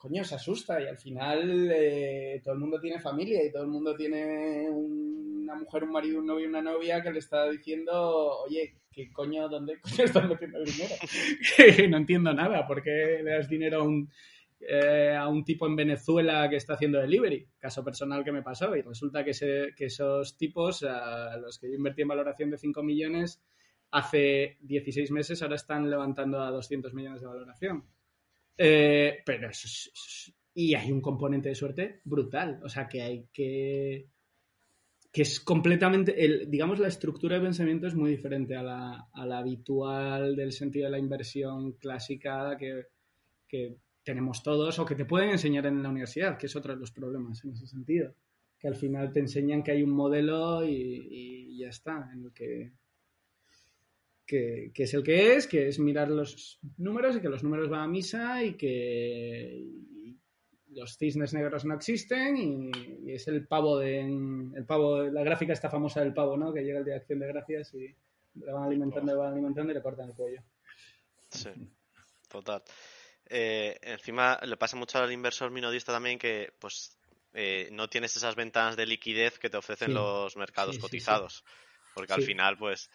coño, 0.00 0.24
se 0.24 0.34
asusta 0.34 0.80
y 0.80 0.86
al 0.86 0.96
final 0.96 1.70
eh, 1.70 2.40
todo 2.42 2.54
el 2.54 2.60
mundo 2.60 2.80
tiene 2.80 2.98
familia 2.98 3.44
y 3.44 3.52
todo 3.52 3.64
el 3.64 3.68
mundo 3.68 3.94
tiene 3.94 4.66
una 4.70 5.54
mujer, 5.54 5.84
un 5.84 5.92
marido, 5.92 6.20
un 6.20 6.26
novio, 6.26 6.48
una 6.48 6.62
novia 6.62 7.02
que 7.02 7.12
le 7.12 7.18
está 7.18 7.50
diciendo, 7.50 8.38
oye, 8.46 8.76
¿qué 8.90 9.12
coño, 9.12 9.46
dónde 9.50 9.78
coño 9.82 10.04
estás 10.04 10.26
metiendo 10.26 10.58
el 10.58 10.64
dinero? 10.64 10.94
no 11.90 11.96
entiendo 11.98 12.32
nada, 12.32 12.66
¿por 12.66 12.82
qué 12.82 13.20
le 13.22 13.30
das 13.30 13.48
dinero 13.50 13.82
a 13.82 13.82
un 13.82 14.08
eh, 14.62 15.14
a 15.16 15.28
un 15.28 15.44
tipo 15.44 15.66
en 15.66 15.76
Venezuela 15.76 16.48
que 16.48 16.56
está 16.56 16.74
haciendo 16.74 16.98
delivery, 16.98 17.46
caso 17.58 17.84
personal 17.84 18.24
que 18.24 18.32
me 18.32 18.42
pasó, 18.42 18.74
y 18.76 18.82
resulta 18.82 19.22
que, 19.22 19.32
esos 19.76 20.36
tipos, 20.38 20.82
a 20.82 21.36
los 21.36 21.58
que 21.58 21.68
yo 21.68 21.76
invertí 21.76 22.02
en 22.02 22.08
valoración 22.08 22.50
de 22.50 22.58
5 22.58 22.82
millones, 22.82 23.42
hace 23.90 24.56
16 24.60 25.10
meses 25.10 25.42
ahora 25.42 25.56
están 25.56 25.90
levantando 25.90 26.42
a 26.42 26.50
200 26.50 26.94
millones 26.94 27.20
de 27.20 27.26
valoración. 27.26 27.84
Eh, 28.62 29.22
pero 29.24 29.48
eso 29.48 29.90
y 30.52 30.74
hay 30.74 30.92
un 30.92 31.00
componente 31.00 31.48
de 31.48 31.54
suerte 31.54 32.00
brutal, 32.04 32.60
o 32.62 32.68
sea 32.68 32.86
que 32.86 33.00
hay 33.00 33.26
que 33.32 34.08
que 35.12 35.22
es 35.22 35.40
completamente, 35.40 36.24
el, 36.24 36.50
digamos, 36.50 36.78
la 36.78 36.88
estructura 36.88 37.36
de 37.36 37.42
pensamiento 37.42 37.86
es 37.86 37.94
muy 37.94 38.10
diferente 38.10 38.54
a 38.54 38.62
la, 38.62 39.38
habitual 39.38 40.36
del 40.36 40.52
sentido 40.52 40.84
de 40.84 40.92
la 40.92 40.98
inversión 40.98 41.72
clásica 41.72 42.56
que, 42.56 42.84
que 43.48 43.76
tenemos 44.04 44.42
todos 44.42 44.78
o 44.78 44.84
que 44.84 44.94
te 44.94 45.06
pueden 45.06 45.30
enseñar 45.30 45.66
en 45.66 45.82
la 45.82 45.88
universidad, 45.88 46.38
que 46.38 46.46
es 46.46 46.54
otro 46.54 46.74
de 46.74 46.80
los 46.80 46.92
problemas 46.92 47.44
en 47.44 47.52
ese 47.52 47.66
sentido. 47.66 48.14
Que 48.58 48.68
al 48.68 48.76
final 48.76 49.10
te 49.12 49.20
enseñan 49.20 49.62
que 49.62 49.72
hay 49.72 49.82
un 49.82 49.90
modelo 49.90 50.64
y, 50.64 51.58
ya 51.58 51.70
está, 51.70 52.08
en 52.12 52.26
el 52.26 52.32
que, 52.32 52.72
que, 54.30 54.72
es 54.84 54.94
el 54.94 55.02
que 55.02 55.34
es, 55.34 55.46
que 55.48 55.66
es 55.66 55.78
mirar 55.80 56.08
los 56.08 56.60
números 56.76 57.16
y 57.16 57.20
que 57.20 57.28
los 57.28 57.42
números 57.42 57.68
van 57.68 57.80
a 57.80 57.88
misa 57.88 58.44
y 58.44 58.54
que 58.54 59.64
los 60.68 60.96
cisnes 60.96 61.34
negros 61.34 61.64
no 61.64 61.74
existen 61.74 62.36
y, 62.36 63.12
es 63.12 63.26
el 63.26 63.48
pavo 63.48 63.78
de 63.78 64.00
el 64.02 64.64
pavo, 64.66 65.02
la 65.02 65.24
gráfica 65.24 65.52
está 65.52 65.68
famosa 65.68 66.00
del 66.00 66.14
pavo, 66.14 66.36
¿no? 66.36 66.52
Que 66.52 66.62
llega 66.62 66.78
el 66.78 66.84
día 66.84 66.94
de 66.94 67.00
acción 67.00 67.18
de 67.18 67.26
gracias 67.26 67.74
y 67.74 67.94
le 68.34 68.52
van 68.52 68.62
alimentando, 68.62 69.12
le 69.12 69.18
van 69.18 69.32
alimentando 69.32 69.72
y 69.72 69.74
le 69.74 69.82
cortan 69.82 70.10
el 70.10 70.14
cuello. 70.14 70.42
Sí, 71.28 71.50
total. 72.28 72.62
Eh, 73.26 73.78
encima 73.82 74.38
le 74.44 74.56
pasa 74.56 74.76
mucho 74.76 74.98
al 74.98 75.12
inversor 75.12 75.50
minorista 75.50 75.92
también 75.92 76.18
que 76.18 76.52
pues 76.58 76.96
eh, 77.32 77.68
no 77.72 77.88
tienes 77.88 78.16
esas 78.16 78.36
ventanas 78.36 78.76
de 78.76 78.86
liquidez 78.86 79.40
que 79.40 79.50
te 79.50 79.56
ofrecen 79.56 79.94
los 79.94 80.36
mercados 80.36 80.78
cotizados. 80.78 81.44
porque 81.94 82.12
al 82.12 82.22
final, 82.22 82.56
pues, 82.56 82.90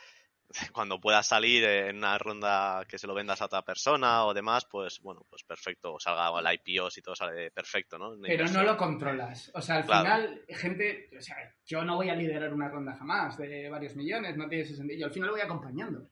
cuando 0.73 0.99
puedas 0.99 1.27
salir 1.27 1.63
en 1.63 1.97
una 1.97 2.17
ronda 2.17 2.85
que 2.87 2.97
se 2.97 3.07
lo 3.07 3.13
vendas 3.13 3.41
a 3.41 3.45
otra 3.45 3.61
persona 3.61 4.25
o 4.25 4.33
demás, 4.33 4.65
pues 4.69 4.99
bueno, 5.01 5.25
pues 5.29 5.43
perfecto, 5.43 5.93
o 5.93 5.99
salga 5.99 6.27
al 6.27 6.53
IPO 6.53 6.89
y 6.95 7.01
todo 7.01 7.15
sale 7.15 7.51
perfecto, 7.51 7.97
¿no? 7.97 8.15
Pero 8.21 8.47
no 8.47 8.63
lo 8.63 8.77
controlas. 8.77 9.51
O 9.53 9.61
sea, 9.61 9.77
al 9.77 9.83
final, 9.83 10.45
gente, 10.49 11.09
o 11.17 11.21
sea, 11.21 11.37
yo 11.65 11.83
no 11.83 11.95
voy 11.95 12.09
a 12.09 12.15
liderar 12.15 12.53
una 12.53 12.69
ronda 12.69 12.95
jamás 12.95 13.37
de 13.37 13.69
varios 13.69 13.95
millones, 13.95 14.37
no 14.37 14.47
tiene 14.47 14.63
ese 14.63 14.75
sentido. 14.75 15.05
Al 15.05 15.13
final 15.13 15.31
voy 15.31 15.41
acompañando. 15.41 16.09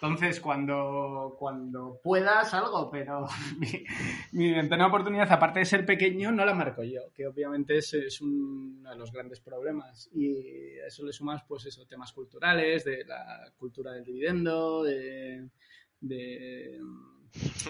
Entonces, 0.00 0.40
cuando, 0.40 1.34
cuando 1.36 2.00
puedas 2.00 2.54
algo, 2.54 2.88
pero 2.88 3.26
mi, 4.30 4.52
ventana 4.52 4.84
de 4.84 4.88
oportunidad, 4.88 5.32
aparte 5.32 5.58
de 5.58 5.64
ser 5.64 5.84
pequeño, 5.84 6.30
no 6.30 6.44
la 6.44 6.54
marco 6.54 6.84
yo, 6.84 7.12
que 7.12 7.26
obviamente 7.26 7.78
es, 7.78 7.92
es 7.94 8.20
uno 8.20 8.90
de 8.90 8.96
los 8.96 9.10
grandes 9.10 9.40
problemas. 9.40 10.08
Y 10.14 10.78
a 10.78 10.86
eso 10.86 11.04
le 11.04 11.12
sumas, 11.12 11.42
pues 11.48 11.66
eso, 11.66 11.84
temas 11.84 12.12
culturales, 12.12 12.84
de 12.84 13.04
la 13.06 13.52
cultura 13.56 13.90
del 13.90 14.04
dividendo, 14.04 14.84
de, 14.84 15.48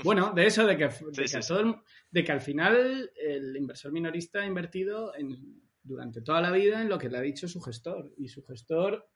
bueno, 0.05 0.31
de 0.35 0.47
eso, 0.47 0.67
de 0.67 0.77
que, 0.77 0.91
de, 2.11 2.25
que 2.25 2.33
al 2.33 2.43
final 2.43 3.11
el 3.17 3.57
inversor 3.57 3.91
minorista 3.91 4.41
ha 4.41 4.47
invertido 4.47 5.15
en, 5.15 5.63
durante 5.83 6.21
toda 6.21 6.43
la 6.43 6.51
vida 6.51 6.83
en 6.83 6.91
lo 6.91 6.99
que 6.99 7.09
le 7.09 7.17
ha 7.17 7.23
dicho 7.23 7.49
su 7.49 7.63
gestor. 7.63 8.13
Y 8.19 8.29
su 8.29 8.45
gestor 8.45 9.09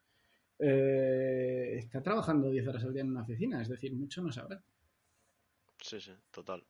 eh, 0.63 1.77
está 1.77 2.01
trabajando 2.01 2.49
10 2.49 2.67
horas 2.67 2.83
al 2.83 2.93
día 2.93 3.01
en 3.01 3.09
una 3.09 3.23
oficina, 3.23 3.61
es 3.61 3.67
decir, 3.67 3.93
mucho 3.93 4.21
no 4.21 4.31
sabrá. 4.31 4.61
Sí, 5.81 5.99
sí, 5.99 6.13
total. 6.31 6.63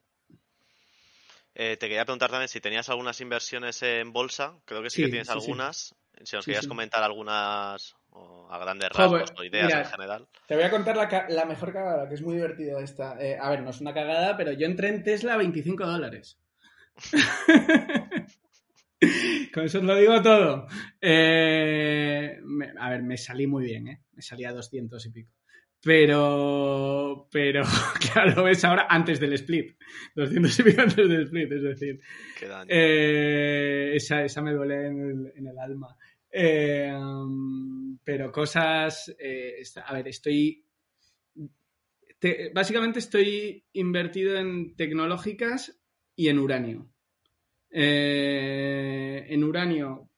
Eh, 1.55 1.77
te 1.77 1.87
quería 1.87 2.03
preguntar 2.03 2.31
también 2.31 2.47
si 2.47 2.59
tenías 2.59 2.89
algunas 2.89 3.21
inversiones 3.21 3.83
en 3.83 4.11
bolsa, 4.11 4.57
creo 4.65 4.81
que 4.81 4.89
sí, 4.89 5.03
que 5.03 5.09
tienes 5.09 5.29
algunas. 5.29 5.95
Si 6.23 6.35
nos 6.35 6.45
querías 6.45 6.67
comentar 6.67 7.03
algunas 7.03 7.95
o 8.09 8.47
a 8.49 8.57
grandes 8.59 8.89
rasgos 8.89 9.33
o 9.37 9.43
ideas 9.43 9.71
en 9.71 9.85
general. 9.85 10.27
Te 10.47 10.55
voy 10.55 10.63
a 10.63 10.71
contar 10.71 10.95
la, 10.95 11.25
la 11.29 11.45
mejor 11.45 11.73
cagada, 11.73 12.07
que 12.07 12.15
es 12.15 12.21
muy 12.21 12.35
divertida 12.35 12.79
esta. 12.79 13.19
Eh, 13.19 13.37
a 13.39 13.49
ver, 13.49 13.61
no 13.61 13.71
es 13.71 13.81
una 13.81 13.93
cagada, 13.93 14.37
pero 14.37 14.51
yo 14.51 14.65
entré 14.65 14.89
en 14.89 15.03
Tesla 15.03 15.33
a 15.33 15.37
25 15.37 15.85
dólares. 15.85 16.39
Con 19.53 19.65
eso 19.65 19.79
os 19.79 19.83
lo 19.83 19.95
digo 19.95 20.21
todo. 20.21 20.67
Eh, 21.01 22.39
a 22.79 22.89
ver, 22.89 23.03
me 23.03 23.17
salí 23.17 23.47
muy 23.47 23.65
bien, 23.65 23.87
¿eh? 23.87 24.01
Me 24.13 24.21
salí 24.21 24.45
a 24.45 24.53
200 24.53 25.05
y 25.05 25.09
pico. 25.11 25.31
Pero, 25.81 27.27
pero, 27.31 27.63
claro, 28.13 28.43
ves 28.43 28.63
ahora 28.63 28.87
antes 28.89 29.19
del 29.19 29.33
split. 29.33 29.77
200 30.15 30.59
y 30.59 30.63
pico 30.63 30.81
antes 30.81 31.09
del 31.09 31.23
split, 31.23 31.51
es 31.51 31.63
decir. 31.63 31.99
Eh, 32.67 33.91
esa, 33.95 34.23
esa, 34.23 34.41
me 34.41 34.53
duele 34.53 34.87
en 34.87 35.47
el, 35.47 35.59
alma. 35.59 35.95
Eh, 36.31 36.93
pero 38.03 38.31
cosas. 38.31 39.13
a 39.85 39.93
ver, 39.93 40.07
estoy. 40.07 40.65
básicamente 42.53 42.99
estoy 42.99 43.65
invertido 43.73 44.37
en 44.37 44.75
tecnológicas 44.75 45.81
y 46.15 46.29
en 46.29 46.39
uranio. 46.39 46.92
Eh, 47.75 49.25
en 49.29 49.43
uranio, 49.43 50.11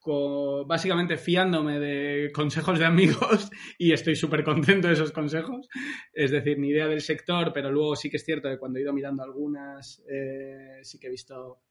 básicamente 0.68 1.15
fiándome 1.18 1.80
de 1.80 2.32
consejos 2.34 2.78
de 2.78 2.86
amigos 2.86 3.50
y 3.80 3.94
estoy 3.94 4.15
súper 4.15 4.44
contento 4.44 4.88
de 4.88 4.94
esos 4.94 5.12
consejos. 5.12 5.68
Es 6.13 6.32
decir, 6.32 6.60
ni 6.60 6.70
idea 6.70 6.88
del 6.88 7.02
sector, 7.02 7.52
pero 7.54 7.72
luego 7.72 7.96
sí 7.96 8.10
que 8.10 8.18
es 8.18 8.26
cierto 8.26 8.50
que 8.50 8.60
cuando 8.60 8.78
he 8.78 8.82
ido 8.82 8.94
mirando 8.94 9.24
algunas, 9.24 10.04
eh, 10.10 10.80
sí 10.84 11.00
que 11.00 11.08
he 11.08 11.12
visto 11.12 11.62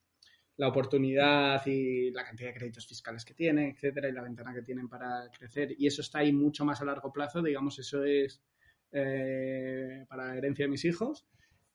la 0.57 0.69
oportunidad 0.69 1.65
y 1.67 2.11
la 2.13 2.25
cantidad 2.25 2.49
de 2.49 2.55
créditos 2.55 2.87
fiscales 2.87 3.25
que 3.25 3.35
tiene, 3.35 3.71
etcétera, 3.71 4.09
y 4.09 4.13
la 4.13 4.23
ventana 4.23 4.55
que 4.55 4.63
tienen 4.63 4.89
para 4.89 5.29
crecer. 5.37 5.75
Y 5.77 5.87
eso 5.87 6.01
está 6.01 6.21
ahí 6.21 6.33
mucho 6.33 6.65
más 6.65 6.81
a 6.81 6.85
largo 6.85 7.13
plazo, 7.13 7.43
digamos, 7.43 7.79
eso 7.79 8.05
es 8.05 8.41
eh, 8.93 10.07
para 10.09 10.29
la 10.29 10.37
herencia 10.37 10.65
de 10.65 10.71
mis 10.71 10.85
hijos. 10.85 11.27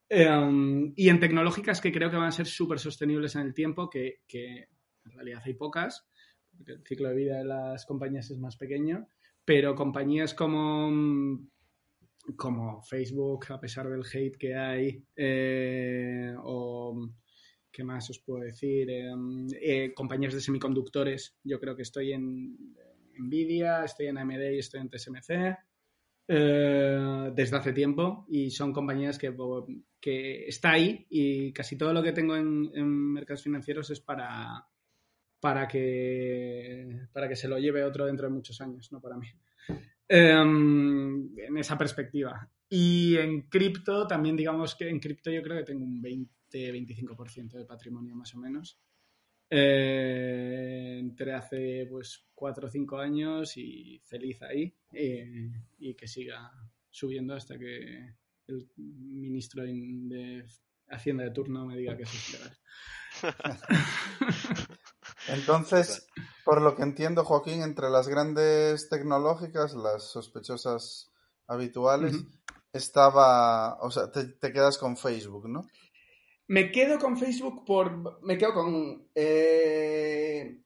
Em, 0.10 0.92
y 0.96 1.10
en 1.10 1.20
tecnológicas 1.20 1.82
que 1.82 1.92
creo 1.92 2.10
que 2.10 2.18
van 2.18 2.28
a 2.28 2.32
ser 2.32 2.48
súper 2.48 2.80
sostenibles 2.80 3.36
en 3.36 3.42
el 3.42 3.54
tiempo, 3.54 3.90
que, 3.90 4.22
en 4.34 5.12
realidad 5.12 5.44
hay 5.46 5.54
pocas, 5.54 6.08
porque 6.52 6.74
el 6.74 6.84
ciclo 6.84 7.10
de 7.10 7.16
vida 7.16 7.38
de 7.38 7.46
las 7.46 7.86
compañías 7.86 8.32
es 8.32 8.40
más 8.40 8.58
pequeño, 8.58 9.08
pero 9.46 9.76
compañías 9.76 10.34
como, 10.34 11.48
como 12.36 12.82
Facebook, 12.82 13.46
a 13.50 13.60
pesar 13.60 13.88
del 13.88 14.04
hate 14.12 14.38
que 14.38 14.56
hay, 14.56 15.04
eh, 15.16 16.34
o 16.44 17.08
¿qué 17.72 17.84
más 17.84 18.10
os 18.10 18.20
puedo 18.20 18.44
decir? 18.44 18.90
Em, 18.90 19.48
eh, 19.62 19.94
compañías 19.94 20.34
de 20.34 20.42
semiconductores, 20.42 21.38
yo 21.44 21.60
creo 21.60 21.76
que 21.76 21.84
estoy 21.84 22.14
en 22.14 22.58
Nvidia, 23.20 23.84
estoy 23.86 24.08
en 24.08 24.18
AMD 24.18 24.54
y 24.54 24.60
estoy 24.60 24.82
en 24.82 24.90
TSMC. 24.90 25.69
Eh, 26.32 27.32
desde 27.34 27.58
hace 27.58 27.74
tiempo 27.74 28.28
y 28.30 28.52
son 28.52 28.72
compañías 28.72 29.18
que, 29.18 29.36
que, 30.00 30.46
está 30.46 30.74
ahí 30.74 31.08
y 31.10 31.52
casi 31.52 31.76
todo 31.76 31.92
lo 31.92 32.04
que 32.04 32.12
tengo 32.12 32.36
en, 32.36 32.70
mercados 32.86 33.42
financieros 33.42 33.90
es 33.90 34.00
para, 34.00 34.64
para, 35.40 35.68
que, 35.68 37.08
para 37.12 37.28
que 37.28 37.36
se 37.36 37.48
lo 37.48 37.58
lleve 37.58 37.84
otro 37.84 38.06
dentro 38.06 38.28
de 38.28 38.34
muchos 38.36 38.62
años, 38.62 38.92
no 38.92 39.02
para 39.02 39.18
mí. 39.18 39.26
Em, 40.08 41.36
en 41.36 41.58
esa 41.58 41.76
perspectiva. 41.76 42.48
Y 42.70 43.18
en 43.18 43.50
cripto, 43.50 44.06
también 44.06 44.36
digamos 44.36 44.76
que 44.76 44.88
en 44.88 45.00
cripto 45.00 45.32
yo 45.32 45.42
creo 45.42 45.58
que 45.58 45.64
tengo 45.64 45.84
un 45.84 46.00
20-25% 46.00 47.58
de 47.58 47.66
patrimonio 47.66 48.16
más 48.16 48.36
o 48.36 48.38
menos. 48.38 48.80
Eh, 49.50 50.98
entré 51.00 51.34
hace 51.34 51.88
pues 51.90 52.26
cuatro 52.36 52.68
o 52.68 52.70
cinco 52.70 52.98
años 52.98 53.58
y 53.58 54.00
feliz 54.06 54.42
ahí 54.44 54.72
eh, 54.94 55.52
y 55.80 55.96
que 55.96 56.08
siga 56.08 56.52
subiendo 56.90 57.34
hasta 57.34 57.58
que 57.58 58.16
el 58.48 58.70
ministro 58.78 59.64
de 59.64 60.46
Hacienda 60.88 61.24
de 61.24 61.32
turno 61.32 61.66
me 61.66 61.78
diga 61.78 61.96
que 61.98 62.04
es 62.04 62.34
legal. 62.34 62.58
Entonces, 65.28 66.08
Por 66.44 66.62
lo 66.64 66.76
que 66.76 66.82
entiendo, 66.82 67.24
Joaquín, 67.24 67.62
entre 67.62 67.92
las 67.92 68.08
grandes 68.08 68.90
tecnológicas, 68.90 69.76
las 69.76 70.12
sospechosas 70.12 71.12
habituales, 71.46 72.16
estaba, 72.74 73.78
o 73.82 73.92
sea, 73.92 74.12
te, 74.12 74.52
quedas 74.52 74.80
con 74.80 74.98
Facebook, 74.98 75.48
¿no? 75.48 75.68
Me 76.50 76.72
quedo 76.72 76.98
con 76.98 77.16
Facebook 77.16 77.64
por, 77.64 78.24
me 78.24 78.36
quedo 78.36 78.54
con, 78.54 79.08
eh, 79.14 80.62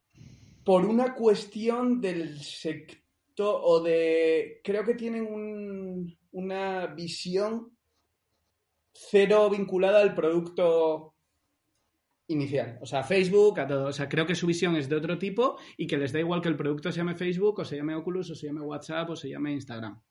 por 0.64 0.86
una 0.86 1.14
cuestión 1.14 2.00
del 2.00 2.40
sector 2.40 3.60
o 3.62 3.82
de, 3.82 4.62
creo 4.64 4.86
que 4.86 4.94
tienen 4.94 6.18
una 6.32 6.88
visión 6.88 7.76
cero 8.94 9.50
vinculada 9.50 10.02
al 10.02 10.16
producto 10.16 11.16
inicial. 12.28 12.80
O 12.82 12.86
sea, 12.86 13.04
Facebook, 13.04 13.60
a 13.60 13.68
todo. 13.68 13.88
O 13.88 13.94
sea, 13.94 14.08
creo 14.08 14.26
que 14.26 14.36
su 14.36 14.48
visión 14.48 14.78
es 14.78 14.88
de 14.88 14.96
otro 14.96 15.18
tipo 15.18 15.58
y 15.76 15.86
que 15.86 15.98
les 15.98 16.14
da 16.14 16.20
igual 16.20 16.42
que 16.42 16.48
el 16.48 16.56
producto 16.56 16.94
se 16.94 17.00
llame 17.00 17.16
Facebook 17.16 17.60
o 17.60 17.66
se 17.66 17.76
llame 17.76 17.96
Oculus 17.96 18.32
o 18.32 18.36
se 18.36 18.48
llame 18.48 18.62
WhatsApp 18.62 19.10
o 19.10 19.16
se 19.18 19.28
llame 19.28 19.52
Instagram. 19.52 20.02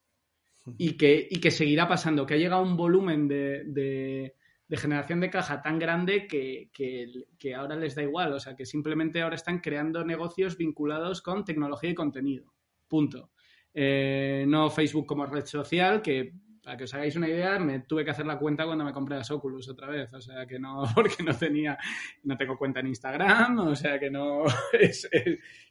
Y 0.76 0.98
que, 0.98 1.26
y 1.30 1.40
que 1.40 1.50
seguirá 1.50 1.88
pasando, 1.88 2.26
que 2.26 2.34
ha 2.34 2.36
llegado 2.36 2.62
un 2.62 2.76
volumen 2.76 3.26
de, 3.26 3.64
de, 3.64 4.36
generación 4.76 5.20
de 5.20 5.30
caja 5.30 5.60
tan 5.60 5.78
grande 5.78 6.26
que, 6.26 6.70
que, 6.72 7.54
ahora 7.54 7.76
les 7.76 7.94
da 7.94 8.02
igual. 8.02 8.32
O 8.32 8.40
sea, 8.40 8.56
que 8.56 8.66
simplemente 8.66 9.20
ahora 9.20 9.36
están 9.36 9.60
creando 9.60 10.04
negocios 10.04 10.56
vinculados 10.56 11.22
con 11.22 11.44
tecnología 11.44 11.90
y 11.90 11.94
contenido. 11.94 12.52
Punto. 12.88 13.30
Eh, 13.74 14.44
no 14.48 14.70
Facebook 14.70 15.06
como 15.06 15.26
red 15.26 15.46
social, 15.46 16.02
que 16.02 16.34
para 16.62 16.76
que 16.76 16.84
os 16.84 16.94
hagáis 16.94 17.16
una 17.16 17.28
idea, 17.28 17.58
me 17.58 17.80
tuve 17.80 18.04
que 18.04 18.12
hacer 18.12 18.24
la 18.24 18.38
cuenta 18.38 18.64
cuando 18.64 18.84
me 18.84 18.92
compré 18.92 19.16
las 19.16 19.30
Oculus 19.30 19.68
otra 19.68 19.88
vez. 19.88 20.12
O 20.14 20.20
sea, 20.20 20.46
que 20.46 20.58
no, 20.60 20.84
porque 20.94 21.22
no 21.22 21.36
tenía, 21.36 21.76
no 22.22 22.36
tengo 22.36 22.56
cuenta 22.56 22.80
en 22.80 22.86
Instagram, 22.86 23.58
o 23.58 23.74
sea, 23.74 23.98
que 23.98 24.10
no 24.10 24.44
es, 24.72 25.08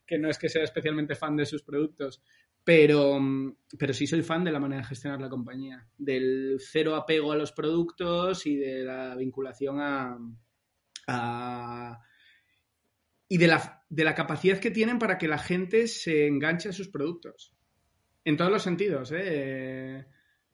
que 0.06 0.17
no 0.19 0.30
es 0.30 0.38
que 0.38 0.49
sea 0.49 0.63
especialmente 0.63 1.15
fan 1.15 1.36
de 1.38 1.45
sus 1.45 1.63
productos. 1.63 2.21
Pero, 2.63 3.19
pero 3.80 3.93
sí 3.93 4.06
soy 4.06 4.21
fan 4.21 4.43
de 4.43 4.51
la 4.51 4.60
manera 4.60 4.82
de 4.82 4.88
gestionar 4.88 5.19
la 5.19 5.30
compañía, 5.30 5.88
del 5.97 6.58
cero 6.60 6.95
apego 6.95 7.32
a 7.32 7.36
los 7.36 7.54
productos 7.54 8.45
y 8.45 8.56
de 8.56 8.84
la 8.84 9.15
vinculación 9.15 9.80
a, 9.80 10.15
y 13.27 13.38
de 13.38 13.47
la, 13.47 13.84
de 13.89 14.04
la 14.04 14.13
capacidad 14.13 14.60
que 14.60 14.69
tienen 14.69 14.99
para 14.99 15.17
que 15.17 15.27
la 15.27 15.39
gente 15.39 15.88
se 15.88 16.27
enganche 16.27 16.69
a 16.69 16.73
sus 16.73 16.89
productos. 16.89 17.56
En 18.23 18.38
todos 18.38 18.51
los 18.51 18.62
sentidos, 18.62 19.12
¿eh? 19.12 20.06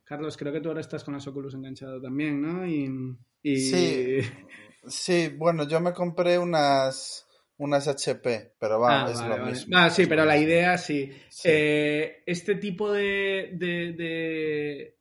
Carlos, 0.08 0.38
creo 0.38 0.54
que 0.54 0.62
tú 0.62 0.70
ahora 0.70 0.80
estás 0.80 1.04
con 1.04 1.16
las 1.16 1.28
Oculus 1.28 1.54
enganchado 1.54 2.02
también, 2.02 2.42
¿no? 2.42 2.66
Y, 2.66 3.18
Sí, 3.44 4.20
sí, 4.88 5.34
bueno, 5.36 5.68
yo 5.68 5.82
me 5.82 5.92
compré 5.92 6.40
unas, 6.40 7.28
unas 7.58 7.90
HP, 7.90 8.54
pero 8.58 8.80
va, 8.80 9.06
ah, 9.06 9.12
es 9.12 9.22
lo 9.22 9.46
mismo. 9.46 9.78
Ah, 9.78 9.90
sí, 9.90 10.06
pero 10.06 10.24
la 10.24 10.38
idea 10.38 10.78
sí. 10.78 11.12
Eh, 11.44 12.24
este 12.26 12.56
tipo 12.56 12.90
de, 12.92 13.52
de, 13.58 14.96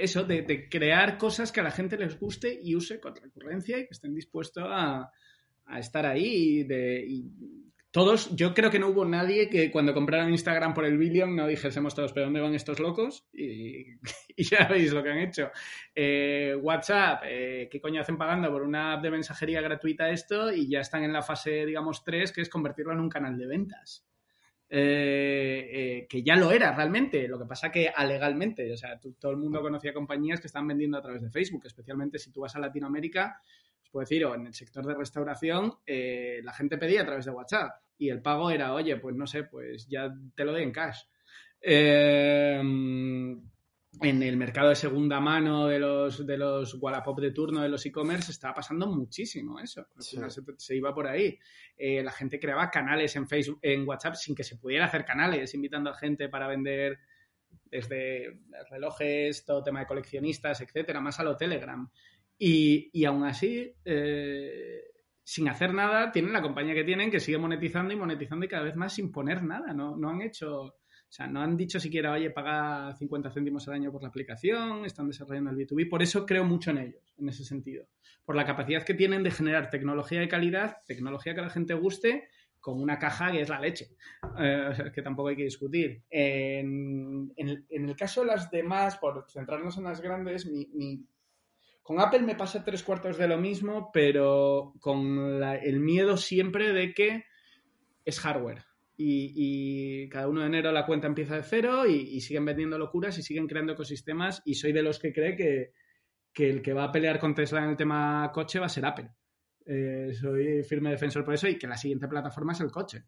eso, 0.00 0.22
de, 0.22 0.68
crear 0.68 1.18
cosas 1.18 1.50
que 1.50 1.60
a 1.60 1.64
la 1.64 1.72
gente 1.72 1.96
les 1.96 2.18
guste 2.18 2.56
y 2.62 2.76
use 2.76 3.00
con 3.00 3.16
recurrencia 3.16 3.78
y 3.78 3.86
que 3.86 3.92
estén 3.94 4.14
dispuestos 4.14 4.64
a, 4.66 5.10
a 5.64 5.78
estar 5.80 6.06
ahí 6.06 6.60
y, 6.60 6.64
de, 6.64 7.04
todos, 7.96 8.36
yo 8.36 8.52
creo 8.52 8.70
que 8.70 8.78
no 8.78 8.88
hubo 8.88 9.06
nadie 9.06 9.48
que 9.48 9.70
cuando 9.70 9.94
compraron 9.94 10.30
Instagram 10.30 10.74
por 10.74 10.84
el 10.84 10.98
billion 10.98 11.34
no 11.34 11.46
dijésemos 11.46 11.94
todos, 11.94 12.12
¿pero 12.12 12.26
dónde 12.26 12.42
van 12.42 12.54
estos 12.54 12.78
locos? 12.78 13.26
Y, 13.32 14.44
ya 14.44 14.68
veis 14.68 14.92
lo 14.92 15.02
que 15.02 15.08
han 15.08 15.18
hecho. 15.20 15.50
Eh, 15.94 16.54
WhatsApp, 16.60 17.22
eh, 17.24 17.68
¿qué 17.70 17.80
coño 17.80 18.02
hacen 18.02 18.18
pagando 18.18 18.50
por 18.50 18.60
una 18.60 18.92
app 18.92 19.02
de 19.02 19.10
mensajería 19.10 19.62
gratuita 19.62 20.10
esto? 20.10 20.52
Y 20.52 20.68
ya 20.68 20.80
están 20.80 21.04
en 21.04 21.12
la 21.14 21.22
fase, 21.22 21.64
digamos, 21.64 22.04
3, 22.04 22.32
que 22.32 22.42
es 22.42 22.50
convertirlo 22.50 22.92
en 22.92 23.00
un 23.00 23.08
canal 23.08 23.38
de 23.38 23.46
ventas. 23.46 24.06
Eh, 24.68 26.06
que 26.06 26.22
ya 26.22 26.36
lo 26.36 26.52
era 26.52 26.76
realmente, 26.76 27.26
lo 27.26 27.38
que 27.38 27.46
pasa 27.46 27.72
que 27.72 27.88
alegalmente, 27.88 28.70
o 28.70 28.76
sea, 28.76 29.00
todo 29.18 29.32
el 29.32 29.38
mundo 29.38 29.62
conocía 29.62 29.94
compañías 29.94 30.38
que 30.38 30.48
están 30.48 30.68
vendiendo 30.68 30.98
a 30.98 31.00
través 31.00 31.22
de 31.22 31.30
Facebook, 31.30 31.64
especialmente 31.64 32.18
si 32.18 32.30
tú 32.30 32.42
vas 32.42 32.54
a 32.56 32.60
Latinoamérica, 32.60 33.40
os 33.82 33.88
puedo 33.88 34.02
decir, 34.02 34.22
o 34.26 34.34
en 34.34 34.48
el 34.48 34.52
sector 34.52 34.84
de 34.84 34.94
restauración, 34.94 35.72
la 35.86 36.52
gente 36.52 36.76
pedía 36.76 37.00
a 37.00 37.06
través 37.06 37.24
de 37.24 37.30
WhatsApp 37.30 37.85
y 37.98 38.10
el 38.10 38.22
pago 38.22 38.50
era, 38.50 38.74
oye, 38.74 38.96
pues 38.96 39.14
no 39.16 39.26
sé, 39.26 39.44
pues 39.44 39.86
ya 39.88 40.12
te 40.34 40.44
lo 40.44 40.52
doy 40.52 40.62
en 40.62 40.72
cash. 40.72 41.00
Em, 41.60 43.40
en 44.02 44.22
el 44.22 44.36
mercado 44.36 44.68
de 44.68 44.76
segunda 44.76 45.20
mano 45.20 45.66
de 45.68 45.78
los, 45.78 46.26
de 46.26 46.36
los 46.36 46.74
Wallapop 46.80 47.18
de 47.18 47.30
turno 47.30 47.62
de 47.62 47.68
los 47.68 47.84
e-commerce 47.86 48.30
estaba 48.30 48.54
pasando 48.54 48.86
muchísimo 48.86 49.58
eso. 49.58 49.86
Se, 49.98 50.76
iba 50.76 50.94
por 50.94 51.06
ahí. 51.06 51.38
Eh, 51.76 52.02
la 52.02 52.12
gente 52.12 52.38
creaba 52.38 52.70
canales 52.70 53.16
en 53.16 53.26
Facebook, 53.26 53.58
en 53.62 53.88
WhatsApp 53.88 54.14
sin 54.14 54.34
que 54.34 54.44
se 54.44 54.56
pudiera 54.56 54.84
hacer 54.84 55.04
canales, 55.04 55.54
invitando 55.54 55.90
a 55.90 55.94
gente 55.94 56.28
para 56.28 56.46
vender 56.46 56.98
desde 57.64 58.38
relojes, 58.70 59.44
todo 59.44 59.62
tema 59.62 59.80
de 59.80 59.86
coleccionistas, 59.86 60.60
etcétera, 60.60 61.00
más 61.00 61.18
a 61.18 61.24
lo 61.24 61.36
Telegram. 61.36 61.88
Y, 62.38 62.90
y 62.92 63.04
aún 63.06 63.24
así, 63.24 63.74
eh, 63.84 64.82
sin 65.26 65.48
hacer 65.48 65.74
nada, 65.74 66.12
tienen 66.12 66.32
la 66.32 66.40
compañía 66.40 66.72
que 66.72 66.84
tienen, 66.84 67.10
que 67.10 67.18
sigue 67.18 67.36
monetizando 67.36 67.92
y 67.92 67.96
monetizando 67.96 68.46
y 68.46 68.48
cada 68.48 68.62
vez 68.62 68.76
más 68.76 68.94
sin 68.94 69.10
poner 69.10 69.42
nada. 69.42 69.72
No, 69.72 69.96
no 69.96 70.08
han 70.08 70.22
hecho, 70.22 70.62
o 70.62 70.74
sea, 71.08 71.26
no 71.26 71.40
han 71.40 71.56
dicho 71.56 71.80
siquiera, 71.80 72.12
oye, 72.12 72.30
paga 72.30 72.94
50 72.94 73.32
céntimos 73.32 73.66
al 73.66 73.74
año 73.74 73.90
por 73.90 74.02
la 74.02 74.08
aplicación, 74.08 74.84
están 74.84 75.08
desarrollando 75.08 75.50
el 75.50 75.56
B2B. 75.56 75.90
Por 75.90 76.00
eso 76.00 76.24
creo 76.24 76.44
mucho 76.44 76.70
en 76.70 76.78
ellos, 76.78 77.12
en 77.18 77.28
ese 77.28 77.44
sentido. 77.44 77.88
Por 78.24 78.36
la 78.36 78.46
capacidad 78.46 78.84
que 78.84 78.94
tienen 78.94 79.24
de 79.24 79.32
generar 79.32 79.68
tecnología 79.68 80.20
de 80.20 80.28
calidad, 80.28 80.76
tecnología 80.86 81.34
que 81.34 81.40
a 81.40 81.44
la 81.44 81.50
gente 81.50 81.74
guste, 81.74 82.28
con 82.60 82.80
una 82.80 82.96
caja 82.96 83.32
que 83.32 83.40
es 83.40 83.48
la 83.48 83.58
leche, 83.58 83.96
eh, 84.38 84.92
que 84.94 85.02
tampoco 85.02 85.30
hay 85.30 85.36
que 85.36 85.42
discutir. 85.42 86.04
En, 86.08 87.32
el 87.36 87.96
caso 87.96 88.20
de 88.20 88.28
las 88.28 88.48
demás, 88.48 88.96
por 88.98 89.26
centrarnos 89.28 89.76
en 89.76 89.84
las 89.84 90.00
grandes, 90.00 90.46
mi 90.46 91.04
con 91.86 92.00
Apple 92.00 92.22
me 92.22 92.34
pasa 92.34 92.64
tres 92.64 92.82
cuartos 92.82 93.16
de 93.16 93.28
lo 93.28 93.38
mismo, 93.38 93.90
pero 93.92 94.74
con 94.80 95.40
el 95.40 95.78
miedo 95.78 96.16
siempre 96.16 96.72
de 96.72 96.92
que 96.92 97.26
es 98.04 98.18
hardware. 98.18 98.64
Y, 98.96 100.08
cada 100.08 100.26
uno 100.26 100.40
de 100.40 100.48
enero 100.48 100.72
la 100.72 100.84
cuenta 100.84 101.06
empieza 101.06 101.36
de 101.36 101.44
cero 101.44 101.86
y, 101.86 102.20
siguen 102.22 102.44
vendiendo 102.44 102.76
locuras 102.76 103.16
y 103.18 103.22
siguen 103.22 103.46
creando 103.46 103.74
ecosistemas. 103.74 104.42
Y 104.44 104.54
soy 104.54 104.72
de 104.72 104.82
los 104.82 104.98
que 104.98 105.12
cree 105.12 105.36
que, 105.36 105.72
el 106.44 106.60
que 106.60 106.72
va 106.72 106.84
a 106.84 106.92
pelear 106.92 107.20
con 107.20 107.36
Tesla 107.36 107.62
en 107.62 107.70
el 107.70 107.76
tema 107.76 108.32
coche 108.34 108.58
va 108.58 108.66
a 108.66 108.70
ser 108.70 108.84
Apple. 108.84 109.08
Eh, 109.64 110.12
soy 110.12 110.64
firme 110.64 110.90
defensor 110.90 111.24
por 111.24 111.34
eso 111.34 111.46
y 111.46 111.56
que 111.56 111.68
la 111.68 111.76
siguiente 111.76 112.08
plataforma 112.08 112.52
es 112.52 112.60
el 112.62 112.72
coche. 112.72 113.04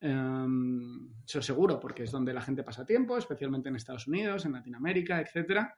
Um, 0.00 1.22
eso 1.24 1.40
seguro, 1.40 1.78
porque 1.78 2.02
es 2.02 2.10
donde 2.10 2.34
la 2.34 2.42
gente 2.42 2.64
pasa 2.64 2.84
tiempo, 2.84 3.16
especialmente 3.16 3.68
en 3.68 3.76
Estados 3.76 4.08
Unidos, 4.08 4.44
en 4.44 4.54
Latinoamérica, 4.54 5.20
etcétera. 5.20 5.72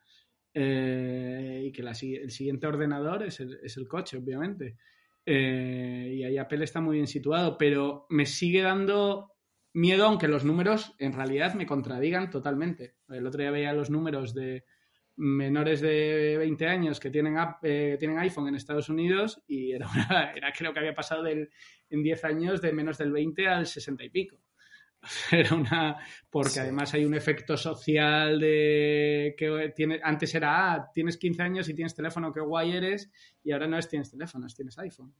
Eh, 0.53 1.63
y 1.65 1.73
que 1.73 1.83
el 1.83 2.31
siguiente 2.31 2.67
ordenador 2.67 3.23
es 3.23 3.41
el, 3.41 3.89
coche, 3.89 4.19
obviamente. 4.19 4.77
Eh, 5.25 6.15
y 6.17 6.25
ahí 6.25 6.39
Apple 6.39 6.65
está 6.65 6.81
muy 6.81 6.97
bien 6.97 7.07
situado, 7.07 7.57
pero 7.57 8.07
me 8.09 8.27
sigue 8.27 8.63
dando 8.63 9.33
miedo, 9.73 10.07
aunque 10.07 10.29
los 10.29 10.45
números 10.45 10.95
en 10.99 11.13
realidad 11.13 11.55
me 11.55 11.67
contradigan 11.67 12.31
totalmente. 12.31 12.97
El 13.09 13.27
otro 13.27 13.41
día 13.41 13.51
veía 13.51 13.73
los 13.73 13.91
números 13.91 14.35
de 14.35 14.65
menores 15.17 15.81
de 15.81 16.37
20 16.39 16.67
años 16.67 16.99
que 16.99 17.11
tienen, 17.11 17.37
eh, 17.63 17.97
tienen 17.99 18.19
iPhone 18.19 18.49
en 18.49 18.55
Estados 18.55 18.89
Unidos 18.89 19.43
y 19.47 19.73
era, 19.73 19.87
era 20.35 20.53
creo 20.53 20.73
que 20.73 20.79
había 20.79 20.95
pasado 20.95 21.23
del, 21.23 21.51
en 21.91 22.03
10 22.03 22.25
años 22.25 22.61
de 22.63 22.73
menos 22.73 22.99
del 22.99 23.13
20 23.13 23.47
al 23.47 23.67
60 23.67 24.05
y 24.05 24.09
pico. 24.09 24.41
Era 25.33 25.55
una. 25.55 25.97
Porque 26.29 26.61
además 26.61 26.95
hay 26.95 27.05
un 27.05 27.15
efecto 27.15 27.57
social 27.57 28.39
de 28.39 29.35
que 29.37 29.73
tiene, 29.75 30.01
antes 30.03 30.35
era, 30.35 30.73
ah, 30.73 30.91
tienes 30.93 31.17
15 31.17 31.43
años 31.43 31.69
y 31.69 31.75
tienes 31.75 31.95
teléfono, 31.95 32.33
qué 32.33 32.41
guay 32.41 32.73
eres, 32.73 33.11
y 33.43 33.53
ahora 33.53 33.67
no 33.67 33.79
es 33.79 33.89
tienes 33.89 34.11
teléfono, 34.11 34.47
es 34.47 34.55
tienes 34.55 34.79
iPhone. 34.79 35.13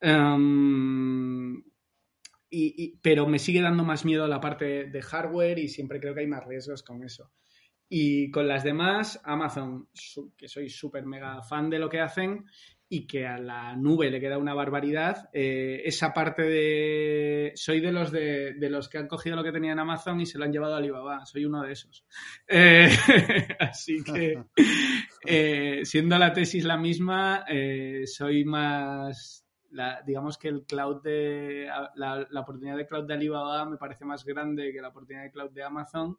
Em, 0.00 1.62
y, 2.50 2.96
pero 3.00 3.26
me 3.28 3.38
sigue 3.38 3.60
dando 3.60 3.84
más 3.84 4.04
miedo 4.04 4.26
la 4.26 4.40
parte 4.40 4.86
de 4.86 5.02
hardware 5.02 5.58
y 5.58 5.68
siempre 5.68 6.00
creo 6.00 6.14
que 6.14 6.20
hay 6.20 6.26
más 6.26 6.44
riesgos 6.44 6.82
con 6.82 7.04
eso. 7.04 7.30
Y 7.88 8.30
con 8.30 8.48
las 8.48 8.64
demás, 8.64 9.20
Amazon, 9.24 9.88
que 10.36 10.48
soy 10.48 10.68
súper 10.68 11.04
mega 11.06 11.42
fan 11.42 11.68
de 11.68 11.78
lo 11.78 11.88
que 11.88 12.00
hacen, 12.00 12.46
y 12.92 13.06
que 13.06 13.24
a 13.24 13.38
la 13.38 13.76
nube 13.76 14.10
le 14.10 14.18
queda 14.18 14.36
una 14.36 14.52
barbaridad. 14.52 15.30
Eh, 15.32 15.82
esa 15.84 16.12
parte 16.12 16.42
de. 16.42 17.52
Soy 17.54 17.78
de 17.78 17.92
los 17.92 18.10
de, 18.10 18.56
los 18.68 18.88
que 18.88 18.98
han 18.98 19.06
cogido 19.06 19.36
lo 19.36 19.44
que 19.44 19.52
tenía 19.52 19.70
en 19.70 19.78
Amazon 19.78 20.20
y 20.20 20.26
se 20.26 20.38
lo 20.38 20.44
han 20.44 20.52
llevado 20.52 20.74
a 20.74 20.78
Alibaba. 20.78 21.24
Soy 21.24 21.44
uno 21.44 21.62
de 21.62 21.72
esos. 21.72 22.04
Eh, 22.48 22.90
así 23.60 24.02
que, 24.02 24.42
eh, 25.26 25.80
siendo 25.84 26.18
la 26.18 26.32
tesis 26.32 26.64
la 26.64 26.76
misma, 26.76 27.44
soy 28.06 28.44
más. 28.44 29.46
digamos 30.04 30.36
que 30.36 30.48
el 30.48 30.64
cloud 30.64 31.00
de. 31.00 31.68
La, 31.94 32.26
la 32.28 32.40
oportunidad 32.40 32.76
de 32.76 32.88
cloud 32.88 33.06
de 33.06 33.14
Alibaba 33.14 33.66
me 33.66 33.76
parece 33.76 34.04
más 34.04 34.24
grande 34.24 34.72
que 34.72 34.82
la 34.82 34.88
oportunidad 34.88 35.22
de 35.22 35.30
cloud 35.30 35.52
de 35.52 35.62
Amazon. 35.62 36.18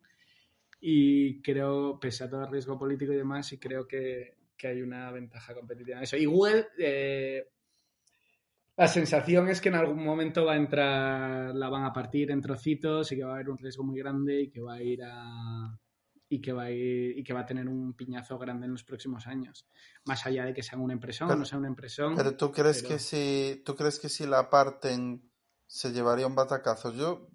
Y 0.79 1.41
creo, 1.41 1.99
pese 1.99 2.23
a 2.23 2.29
todo 2.29 2.45
el 2.45 2.51
riesgo 2.51 2.79
político 2.79 3.11
y 3.11 3.17
demás, 3.17 3.51
y 3.51 3.59
creo 3.59 3.85
que, 3.85 4.37
que 4.61 4.67
hay 4.67 4.81
una 4.83 5.11
ventaja 5.11 5.55
competitiva 5.55 5.97
en 5.97 6.03
eso. 6.03 6.17
Google, 6.23 6.67
eh, 6.77 7.47
La 8.77 8.87
sensación 8.87 9.49
es 9.49 9.59
que 9.59 9.69
en 9.69 9.75
algún 9.75 10.03
momento 10.03 10.45
va 10.45 10.53
a 10.53 10.57
entrar, 10.57 11.55
la 11.55 11.69
van 11.69 11.83
a 11.83 11.91
partir 11.91 12.29
en 12.29 12.41
trocitos 12.41 13.11
y 13.11 13.15
que 13.15 13.23
va 13.23 13.31
a 13.31 13.33
haber 13.35 13.49
un 13.49 13.57
riesgo 13.57 13.83
muy 13.83 13.97
grande 13.97 14.39
y 14.39 14.51
que 14.51 14.61
va 14.61 14.75
a 14.75 14.81
ir 14.81 15.01
a 15.03 15.79
y 16.29 16.39
que 16.39 16.53
va 16.53 16.63
a 16.63 16.71
ir, 16.71 17.17
y 17.17 17.23
que 17.23 17.33
va 17.33 17.41
a 17.41 17.45
tener 17.45 17.67
un 17.67 17.93
piñazo 17.93 18.37
grande 18.37 18.65
en 18.65 18.71
los 18.71 18.85
próximos 18.85 19.27
años. 19.27 19.67
Más 20.05 20.25
allá 20.25 20.45
de 20.45 20.53
que 20.53 20.63
sea 20.63 20.79
una 20.79 20.93
impresión 20.93 21.29
o 21.29 21.35
no 21.35 21.43
sea 21.43 21.57
una 21.57 21.67
impresión. 21.67 22.15
Pero 22.15 22.37
tú 22.37 22.51
crees 22.51 22.81
que 22.83 22.99
si 22.99 23.61
tú 23.65 23.75
crees 23.75 23.99
que 23.99 24.07
si 24.07 24.25
la 24.25 24.49
parten 24.49 25.29
se 25.65 25.91
llevaría 25.91 26.27
un 26.27 26.35
batacazo. 26.35 26.93
Yo 26.93 27.27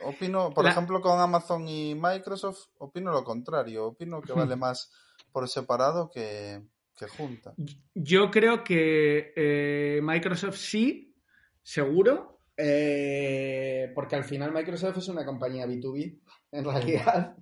opino, 0.00 0.50
por 0.50 0.66
ejemplo, 0.66 1.00
con 1.00 1.20
Amazon 1.20 1.68
y 1.68 1.94
Microsoft, 1.94 2.70
opino 2.78 3.12
lo 3.12 3.22
contrario. 3.22 3.86
Opino 3.86 4.20
que 4.20 4.32
vale 4.32 4.56
más 4.56 4.90
por 5.32 5.48
separado 5.48 6.10
que, 6.10 6.62
que 6.96 7.06
junta. 7.06 7.54
Yo 7.94 8.30
creo 8.30 8.62
que 8.62 9.32
eh, 9.36 10.00
Microsoft 10.02 10.56
sí, 10.56 11.14
seguro, 11.62 12.40
eh, 12.56 13.90
porque 13.94 14.16
al 14.16 14.24
final 14.24 14.52
Microsoft 14.52 14.98
es 14.98 15.08
una 15.08 15.24
compañía 15.24 15.66
B2B, 15.66 16.18
en 16.52 16.64
realidad. 16.64 17.36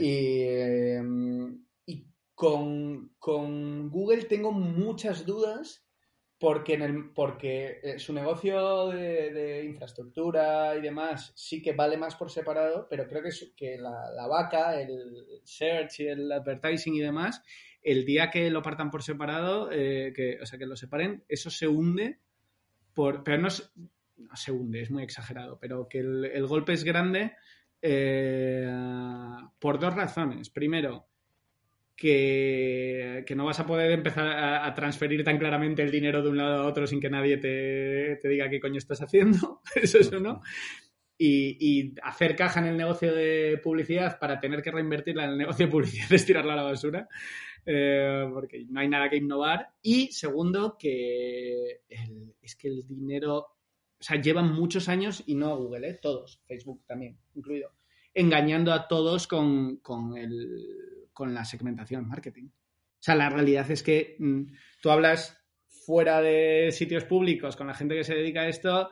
Em, 0.00 1.64
y, 1.84 2.06
con, 2.34 3.12
Google 3.18 4.24
tengo 4.24 4.52
muchas 4.52 5.26
dudas 5.26 5.84
porque, 6.38 6.74
en 6.74 6.82
el, 6.82 7.10
porque 7.10 7.80
eh, 7.82 7.98
su 7.98 8.12
negocio 8.12 8.88
de, 8.88 9.64
infraestructura 9.64 10.76
y 10.76 10.82
demás 10.82 11.32
sí 11.34 11.62
que 11.62 11.72
vale 11.72 11.96
más 11.96 12.14
por 12.14 12.30
separado, 12.30 12.86
pero 12.88 13.06
creo 13.08 13.22
que, 13.22 13.30
que 13.56 13.78
la, 13.78 14.26
vaca, 14.28 14.80
el 14.80 15.40
search 15.44 16.00
y 16.00 16.08
el 16.08 16.30
advertising 16.30 16.94
y 16.94 17.00
demás, 17.00 17.42
el 17.82 18.04
día 18.04 18.30
que 18.30 18.50
lo 18.50 18.62
partan 18.62 18.90
por 18.90 19.02
separado, 19.02 19.70
eh, 19.72 20.12
que, 20.14 20.38
o 20.42 20.46
sea, 20.46 20.58
que 20.58 20.66
lo 20.66 20.76
separen, 20.76 21.24
eso 21.28 21.50
se 21.50 21.68
hunde, 21.68 22.20
por, 22.92 23.22
pero 23.24 23.38
no, 23.38 23.48
se 23.50 24.52
hunde, 24.52 24.82
es 24.82 24.90
muy 24.90 25.02
exagerado, 25.02 25.58
pero 25.58 25.88
que 25.88 26.00
el 26.00 26.46
golpe 26.46 26.72
es 26.72 26.84
grande 26.84 27.32
eh, 27.82 28.68
por 29.58 29.78
dos 29.78 29.94
razones. 29.94 30.50
Primero, 30.50 31.06
que, 31.96 33.24
no 33.34 33.44
vas 33.44 33.60
a 33.60 33.66
poder 33.66 33.90
empezar 33.90 34.26
a, 34.28 34.74
transferir 34.74 35.24
tan 35.24 35.38
claramente 35.38 35.82
el 35.82 35.90
dinero 35.90 36.22
de 36.22 36.28
un 36.28 36.36
lado 36.36 36.62
a 36.62 36.66
otro 36.66 36.86
sin 36.86 37.00
que 37.00 37.10
nadie 37.10 37.38
te, 37.38 38.28
diga 38.28 38.50
qué 38.50 38.60
coño 38.60 38.78
estás 38.78 39.02
haciendo. 39.02 39.62
Eso 39.74 39.98
es 39.98 40.12
uno. 40.12 40.42
Y, 41.18 41.94
hacer 42.02 42.36
caja 42.36 42.60
en 42.60 42.66
el 42.66 42.76
negocio 42.76 43.14
de 43.14 43.58
publicidad 43.62 44.18
para 44.18 44.38
tener 44.38 44.62
que 44.62 44.70
reinvertirla 44.70 45.24
en 45.24 45.30
el 45.30 45.38
negocio 45.38 45.66
de 45.66 45.72
publicidad 45.72 46.12
es 46.12 46.26
tirarla 46.26 46.52
a 46.52 46.56
la 46.56 46.62
basura. 46.62 47.08
Eh, 47.64 48.28
porque 48.32 48.64
no 48.68 48.78
hay 48.80 48.88
nada 48.88 49.08
que 49.08 49.16
innovar. 49.16 49.70
Y 49.82 50.12
segundo, 50.12 50.76
que 50.78 51.80
es 52.40 52.54
que 52.54 52.68
el 52.68 52.86
dinero 52.86 53.56
o 53.98 54.02
sea, 54.02 54.20
llevan 54.20 54.52
muchos 54.52 54.88
años, 54.88 55.22
y 55.26 55.34
no 55.34 55.50
a 55.50 55.56
Google, 55.56 55.88
¿eh? 55.88 55.98
todos, 56.00 56.42
Facebook 56.46 56.84
también 56.86 57.18
incluido, 57.34 57.72
engañando 58.12 58.72
a 58.72 58.88
todos 58.88 59.26
con, 59.26 59.80
el, 60.16 60.95
con 61.16 61.32
la 61.32 61.46
segmentación 61.46 62.06
marketing. 62.06 62.48
O 62.48 63.00
sea, 63.00 63.14
la 63.14 63.30
realidad 63.30 63.70
es 63.70 63.82
que 63.82 64.16
mm, 64.18 64.42
tú 64.82 64.90
hablas 64.90 65.42
fuera 65.86 66.20
de 66.20 66.70
sitios 66.72 67.04
públicos 67.04 67.56
con 67.56 67.66
la 67.66 67.72
gente 67.72 67.94
que 67.94 68.04
se 68.04 68.14
dedica 68.14 68.42
a 68.42 68.48
esto 68.48 68.90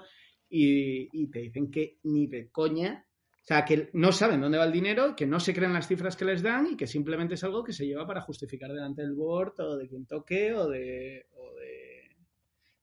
y, 0.48 1.26
te 1.26 1.40
dicen 1.40 1.70
que 1.70 1.98
ni 2.04 2.26
de 2.26 2.50
coña, 2.50 3.04
o 3.30 3.44
sea, 3.46 3.66
que 3.66 3.90
no 3.92 4.10
saben 4.10 4.40
dónde 4.40 4.56
va 4.56 4.64
el 4.64 4.72
dinero, 4.72 5.14
que 5.14 5.26
no 5.26 5.38
se 5.38 5.52
creen 5.52 5.74
las 5.74 5.86
cifras 5.86 6.16
que 6.16 6.24
les 6.24 6.42
dan 6.42 6.68
y 6.72 6.76
que 6.78 6.86
simplemente 6.86 7.34
es 7.34 7.44
algo 7.44 7.62
que 7.62 7.74
se 7.74 7.86
lleva 7.86 8.06
para 8.06 8.22
justificar 8.22 8.72
delante 8.72 9.02
del 9.02 9.12
board 9.12 9.60
o 9.60 9.76
de 9.76 9.86
quien 9.86 10.06
toque 10.06 10.54
o 10.54 10.66
de, 10.66 11.26
o 11.36 11.54
de, 11.56 12.16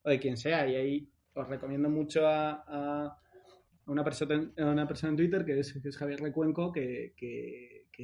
o 0.02 0.10
de 0.10 0.20
quien 0.20 0.36
sea. 0.36 0.68
Y 0.68 0.76
ahí 0.76 1.08
os 1.34 1.48
recomiendo 1.48 1.88
mucho 1.88 2.28
a, 2.28 3.18
una, 3.86 4.04
persona, 4.04 4.52
una 4.58 4.86
persona 4.86 5.10
en 5.10 5.16
Twitter 5.16 5.44
que 5.44 5.58
es, 5.58 5.96
Javier 5.96 6.20
Recuenco, 6.20 6.70
que, 6.70 7.12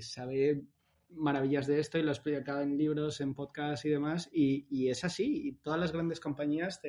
sabe 0.00 0.64
maravillas 1.10 1.66
de 1.66 1.80
esto 1.80 1.98
y 1.98 2.02
lo 2.02 2.10
explica 2.10 2.62
en 2.62 2.76
libros, 2.76 3.20
en 3.20 3.34
podcasts 3.34 3.84
y 3.84 3.90
demás. 3.90 4.28
Y, 4.32 4.88
es 4.88 5.04
así. 5.04 5.48
Y 5.48 5.52
todas 5.52 5.80
las 5.80 5.92
grandes 5.92 6.20
compañías 6.20 6.80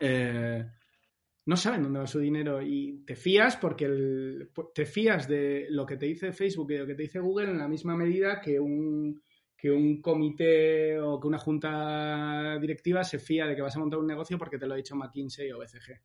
eh, 0.00 0.66
no 1.46 1.56
saben 1.56 1.82
dónde 1.84 2.00
va 2.00 2.06
su 2.06 2.18
dinero 2.18 2.60
y 2.60 3.04
te 3.06 3.14
fías 3.14 3.56
porque 3.56 3.88
te 4.74 4.84
fías 4.84 5.28
de 5.28 5.66
lo 5.70 5.86
que 5.86 5.96
te 5.96 6.06
dice 6.06 6.32
Facebook 6.32 6.70
y 6.70 6.74
de 6.74 6.80
lo 6.80 6.86
que 6.86 6.94
te 6.94 7.02
dice 7.04 7.20
Google 7.20 7.50
en 7.50 7.58
la 7.58 7.68
misma 7.68 7.96
medida 7.96 8.40
que 8.40 8.58
un 8.58 9.22
que 9.56 9.70
un 9.70 10.02
comité 10.02 11.00
o 11.00 11.18
que 11.18 11.28
una 11.28 11.38
junta 11.38 12.58
directiva 12.60 13.02
se 13.04 13.18
fía 13.18 13.46
de 13.46 13.56
que 13.56 13.62
vas 13.62 13.74
a 13.74 13.78
montar 13.78 13.98
un 13.98 14.06
negocio 14.06 14.36
porque 14.36 14.58
te 14.58 14.66
lo 14.66 14.74
ha 14.74 14.76
dicho 14.76 14.96
McKinsey 14.96 15.50
o 15.52 15.58
BCG. 15.58 16.02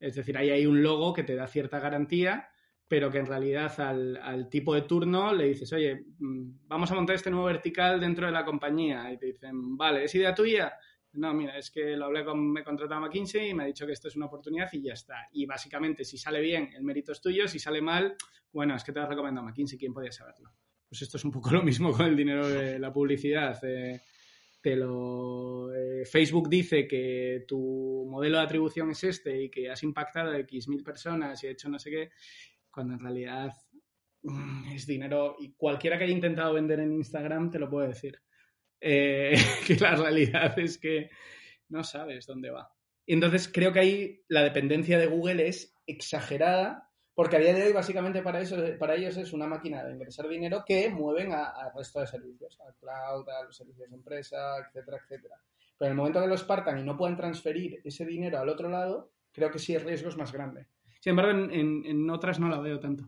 Es 0.00 0.14
decir, 0.14 0.36
ahí 0.38 0.50
hay 0.50 0.64
un 0.64 0.82
logo 0.82 1.12
que 1.12 1.22
te 1.22 1.34
da 1.34 1.46
cierta 1.46 1.80
garantía, 1.80 2.48
pero 2.88 3.10
que 3.10 3.18
en 3.18 3.26
realidad 3.26 3.80
al, 3.80 4.48
tipo 4.48 4.74
de 4.74 4.82
turno 4.82 5.32
le 5.34 5.48
dices, 5.48 5.72
oye, 5.72 6.06
mm, 6.18 6.68
vamos 6.68 6.90
a 6.90 6.94
montar 6.94 7.16
este 7.16 7.30
nuevo 7.30 7.46
vertical 7.46 8.00
dentro 8.00 8.26
de 8.26 8.32
la 8.32 8.44
compañía. 8.44 9.12
Y 9.12 9.18
te 9.18 9.26
dicen, 9.26 9.76
vale, 9.76 10.04
¿es 10.04 10.14
idea 10.14 10.34
tuya? 10.34 10.72
No, 11.12 11.32
mira, 11.34 11.56
es 11.56 11.70
que 11.70 11.96
lo 11.96 12.06
hablé 12.06 12.24
con, 12.24 12.52
me 12.52 12.62
contratado 12.62 13.00
McKinsey 13.00 13.50
y 13.50 13.54
me 13.54 13.64
ha 13.64 13.66
dicho 13.66 13.86
que 13.86 13.92
esto 13.92 14.08
es 14.08 14.16
una 14.16 14.26
oportunidad 14.26 14.68
y 14.72 14.82
ya 14.82 14.92
está. 14.92 15.28
Y 15.32 15.46
básicamente, 15.46 16.04
si 16.04 16.18
sale 16.18 16.40
bien, 16.40 16.70
el 16.76 16.84
mérito 16.84 17.12
es 17.12 17.20
tuyo, 17.20 17.48
si 17.48 17.58
sale 17.58 17.80
mal, 17.80 18.16
bueno, 18.52 18.76
es 18.76 18.84
que 18.84 18.92
te 18.92 19.00
lo 19.00 19.06
recomiendo 19.06 19.40
a 19.40 19.44
McKinsey, 19.44 19.78
¿quién 19.78 19.92
podía 19.92 20.12
saberlo? 20.12 20.52
pues 20.88 21.02
esto 21.02 21.16
es 21.16 21.24
un 21.24 21.30
poco 21.30 21.50
lo 21.52 21.62
mismo 21.62 21.92
con 21.92 22.06
el 22.06 22.16
dinero 22.16 22.48
de 22.48 22.78
la 22.78 22.92
publicidad. 22.92 23.58
Eh, 23.64 24.00
lo, 24.64 25.72
eh, 25.72 26.04
Facebook 26.04 26.48
dice 26.48 26.88
que 26.88 27.44
tu 27.46 28.04
modelo 28.10 28.38
de 28.38 28.42
atribución 28.42 28.90
es 28.90 29.04
este 29.04 29.44
y 29.44 29.48
que 29.48 29.70
has 29.70 29.80
impactado 29.84 30.32
a 30.32 30.38
X 30.40 30.66
mil 30.66 30.82
personas 30.82 31.44
y 31.44 31.46
hecho 31.46 31.68
no 31.68 31.78
sé 31.78 31.90
qué, 31.90 32.10
cuando 32.76 32.92
en 32.92 33.00
realidad 33.00 33.56
mm, 34.22 34.72
es 34.74 34.86
dinero 34.86 35.36
y 35.38 35.54
cualquiera 35.54 35.96
que 35.96 36.04
haya 36.04 36.12
intentado 36.12 36.52
vender 36.52 36.78
en 36.80 36.92
Instagram 36.92 37.50
te 37.50 37.58
lo 37.58 37.70
puede 37.70 37.88
decir. 37.88 38.20
Eh, 38.78 39.32
que 39.66 39.76
la 39.76 39.96
realidad 39.96 40.58
es 40.58 40.76
que 40.76 41.08
no 41.70 41.82
sabes 41.82 42.26
dónde 42.26 42.50
va. 42.50 42.70
Y 43.06 43.14
entonces 43.14 43.50
creo 43.50 43.72
que 43.72 43.80
ahí 43.80 44.24
la 44.28 44.42
dependencia 44.42 44.98
de 44.98 45.06
Google 45.06 45.48
es 45.48 45.74
exagerada 45.86 46.90
porque 47.14 47.36
a 47.36 47.38
día 47.38 47.54
de 47.54 47.62
hoy, 47.62 47.72
básicamente, 47.72 48.20
para, 48.20 48.42
eso, 48.42 48.58
para 48.78 48.94
ellos 48.94 49.16
es 49.16 49.32
una 49.32 49.46
máquina 49.46 49.82
de 49.82 49.94
ingresar 49.94 50.28
dinero 50.28 50.62
que 50.66 50.90
mueven 50.90 51.32
al 51.32 51.72
resto 51.74 52.00
de 52.00 52.06
servicios, 52.06 52.60
al 52.60 52.74
cloud, 52.74 53.26
a 53.30 53.44
los 53.44 53.56
servicios 53.56 53.88
de 53.88 53.96
empresa, 53.96 54.58
etcétera, 54.58 54.98
etcétera. 55.02 55.36
Pero 55.78 55.86
en 55.86 55.92
el 55.92 55.96
momento 55.96 56.20
que 56.20 56.26
los 56.26 56.44
partan 56.44 56.78
y 56.78 56.82
no 56.82 56.94
pueden 56.94 57.16
transferir 57.16 57.80
ese 57.84 58.04
dinero 58.04 58.38
al 58.38 58.50
otro 58.50 58.68
lado, 58.68 59.12
creo 59.32 59.50
que 59.50 59.58
sí 59.58 59.74
el 59.74 59.80
riesgo 59.80 60.10
es 60.10 60.16
más 60.18 60.30
grande. 60.30 60.66
Sin 61.06 61.10
embargo, 61.10 61.30
en, 61.52 62.10
otras 62.10 62.40
no 62.40 62.48
la 62.48 62.58
veo 62.58 62.80
tanto. 62.80 63.04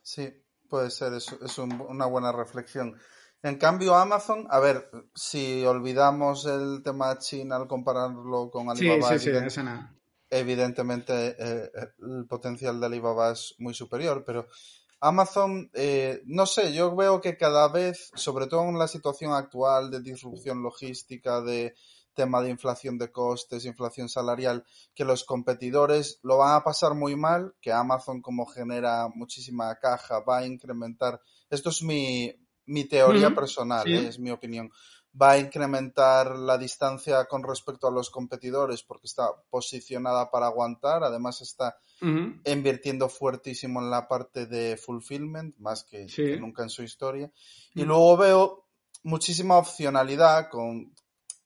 Sí, 0.00 0.32
puede 0.68 0.90
ser, 0.90 1.12
es, 1.14 1.32
es 1.42 1.58
una 1.58 2.06
buena 2.06 2.30
reflexión. 2.30 2.94
En 3.42 3.56
cambio, 3.56 3.96
Amazon, 3.96 4.46
a 4.48 4.60
ver, 4.60 4.88
si 5.12 5.64
olvidamos 5.64 6.46
el 6.46 6.84
tema 6.84 7.18
China 7.18 7.56
al 7.56 7.66
compararlo 7.66 8.48
con 8.48 8.70
Alibaba, 8.70 9.18
sí, 9.18 9.32
sí, 9.32 9.50
sí, 9.50 9.62
nada 9.64 9.92
evidentemente 10.30 11.34
eh, 11.36 11.70
el 11.98 12.26
potencial 12.26 12.78
de 12.78 12.86
Alibaba 12.86 13.32
es 13.32 13.56
muy 13.58 13.74
superior, 13.74 14.22
pero 14.24 14.46
Amazon, 15.00 15.68
eh, 15.74 16.22
no 16.26 16.46
sé, 16.46 16.72
yo 16.72 16.94
veo 16.94 17.20
que 17.20 17.36
cada 17.36 17.68
vez, 17.68 18.12
sobre 18.14 18.46
todo 18.46 18.68
en 18.68 18.78
la 18.78 18.86
situación 18.86 19.32
actual 19.32 19.90
de 19.90 20.00
disrupción 20.00 20.62
logística, 20.62 21.40
de 21.40 21.74
tema 22.20 22.42
de 22.42 22.50
inflación 22.50 22.98
de 22.98 23.10
costes, 23.10 23.64
inflación 23.64 24.08
salarial, 24.08 24.64
que 24.94 25.04
los 25.04 25.24
competidores 25.24 26.18
lo 26.22 26.36
van 26.38 26.54
a 26.54 26.64
pasar 26.64 26.94
muy 26.94 27.16
mal, 27.16 27.54
que 27.60 27.72
Amazon 27.72 28.20
como 28.20 28.44
genera 28.44 29.08
muchísima 29.14 29.74
caja 29.76 30.20
va 30.20 30.38
a 30.38 30.46
incrementar. 30.46 31.20
Esto 31.48 31.70
es 31.70 31.82
mi, 31.82 32.30
mi 32.66 32.84
teoría 32.84 33.34
personal, 33.34 33.88
eh, 33.88 34.08
es 34.08 34.18
mi 34.18 34.30
opinión 34.30 34.70
va 35.20 35.32
a 35.32 35.38
incrementar 35.38 36.36
la 36.36 36.56
distancia 36.56 37.24
con 37.24 37.42
respecto 37.42 37.88
a 37.88 37.90
los 37.90 38.10
competidores 38.10 38.82
porque 38.82 39.06
está 39.06 39.28
posicionada 39.50 40.30
para 40.30 40.46
aguantar, 40.46 41.02
además 41.02 41.40
está 41.40 41.76
invirtiendo 42.44 43.08
fuertísimo 43.08 43.80
en 43.80 43.90
la 43.90 44.06
parte 44.06 44.46
de 44.46 44.76
fulfillment, 44.76 45.56
más 45.58 45.84
que, 45.84 46.06
nunca 46.38 46.62
en 46.62 46.70
su 46.70 46.82
historia. 46.82 47.30
Y 47.74 47.84
luego 47.84 48.16
veo 48.16 48.66
muchísima 49.02 49.56
opcionalidad 49.56 50.48
con 50.48 50.94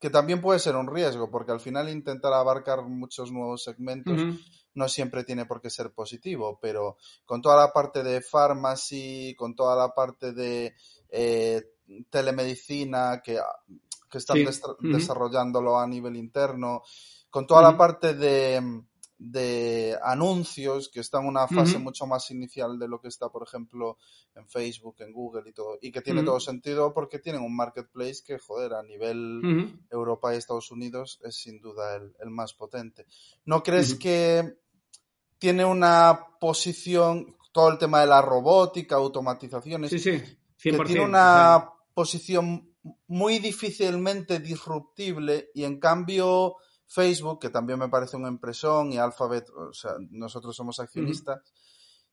que 0.05 0.11
también 0.11 0.43
puede 0.43 0.59
ser 0.59 0.77
un 0.77 0.87
riesgo, 0.87 1.31
porque 1.31 1.53
al 1.53 1.61
final 1.61 1.89
intentar 1.89 2.35
abarcar 2.35 2.83
muchos 2.83 3.33
nuevos 3.33 3.65
segmentos 3.65 4.21
no 4.75 4.87
siempre 4.87 5.25
tiene 5.25 5.47
por 5.47 5.63
qué 5.63 5.71
ser 5.71 5.95
positivo, 5.95 6.59
pero 6.61 6.99
con 7.25 7.41
toda 7.41 7.57
la 7.57 7.73
parte 7.73 8.03
de 8.03 8.21
pharmacy, 8.21 9.35
con 9.35 9.57
toda 9.57 9.75
la 9.75 9.95
parte 9.95 10.35
de 10.35 10.75
eh, 11.09 11.63
telemedicina 12.11 13.23
que, 13.25 13.41
que 14.11 14.19
están 14.19 14.41
desarrollándolo 14.81 15.79
a 15.79 15.87
nivel 15.87 16.17
interno, 16.17 16.83
con 17.31 17.47
toda 17.47 17.63
la 17.63 17.75
parte 17.75 18.13
de, 18.13 18.61
de 19.19 19.97
anuncios, 20.03 20.89
que 20.89 21.01
está 21.01 21.21
en 21.21 21.27
una 21.27 21.47
fase 21.47 21.79
mucho 21.79 22.07
más 22.07 22.31
inicial 22.31 22.79
de 22.79 22.89
lo 22.89 23.01
que 23.01 23.09
está, 23.09 23.29
por 23.29 23.43
ejemplo, 23.47 23.97
en 24.35 24.49
Facebook, 24.49 24.97
en 24.99 25.13
Google 25.13 25.49
y 25.49 25.53
todo, 25.53 25.79
y 25.81 25.93
que 25.93 26.03
tiene 26.03 26.23
todo 26.23 26.41
sentido 26.41 26.93
porque 26.93 27.21
tienen 27.21 27.43
un 27.43 27.55
marketplace 27.55 28.23
que, 28.27 28.39
joder, 28.39 28.75
a 28.75 28.83
nivel 28.83 29.79
Europa 29.91 30.35
y 30.35 30.39
Estados 30.39 30.71
Unidos 30.71 31.21
es 31.23 31.37
sin 31.37 31.61
duda 31.61 31.97
el, 31.97 32.31
más 32.31 32.55
potente. 32.55 33.07
¿No 33.45 33.63
crees 33.63 33.95
que 33.95 34.59
tiene 35.39 35.65
una 35.65 36.27
posición, 36.41 37.37
todo 37.53 37.71
el 37.71 37.79
tema 37.79 38.01
de 38.01 38.09
la 38.09 38.21
robótica, 38.21 38.97
automatizaciones, 38.97 39.91
sí, 39.91 39.99
sí, 39.99 40.23
que 40.57 40.79
tiene 40.79 41.05
una 41.05 41.71
posición 41.95 42.75
muy 43.07 43.39
difícilmente 43.39 44.41
disruptible 44.41 45.51
y 45.55 45.65
en 45.65 45.79
cambio 45.79 46.57
Facebook, 46.87 47.41
que 47.41 47.51
también 47.51 47.79
me 47.79 47.89
parece 47.89 48.17
una 48.17 48.29
impresión, 48.29 48.93
y 48.93 48.99
Alphabet, 48.99 49.49
o 49.51 49.73
sea, 49.73 49.93
nosotros 50.11 50.55
somos 50.55 50.81
accionistas, 50.81 51.41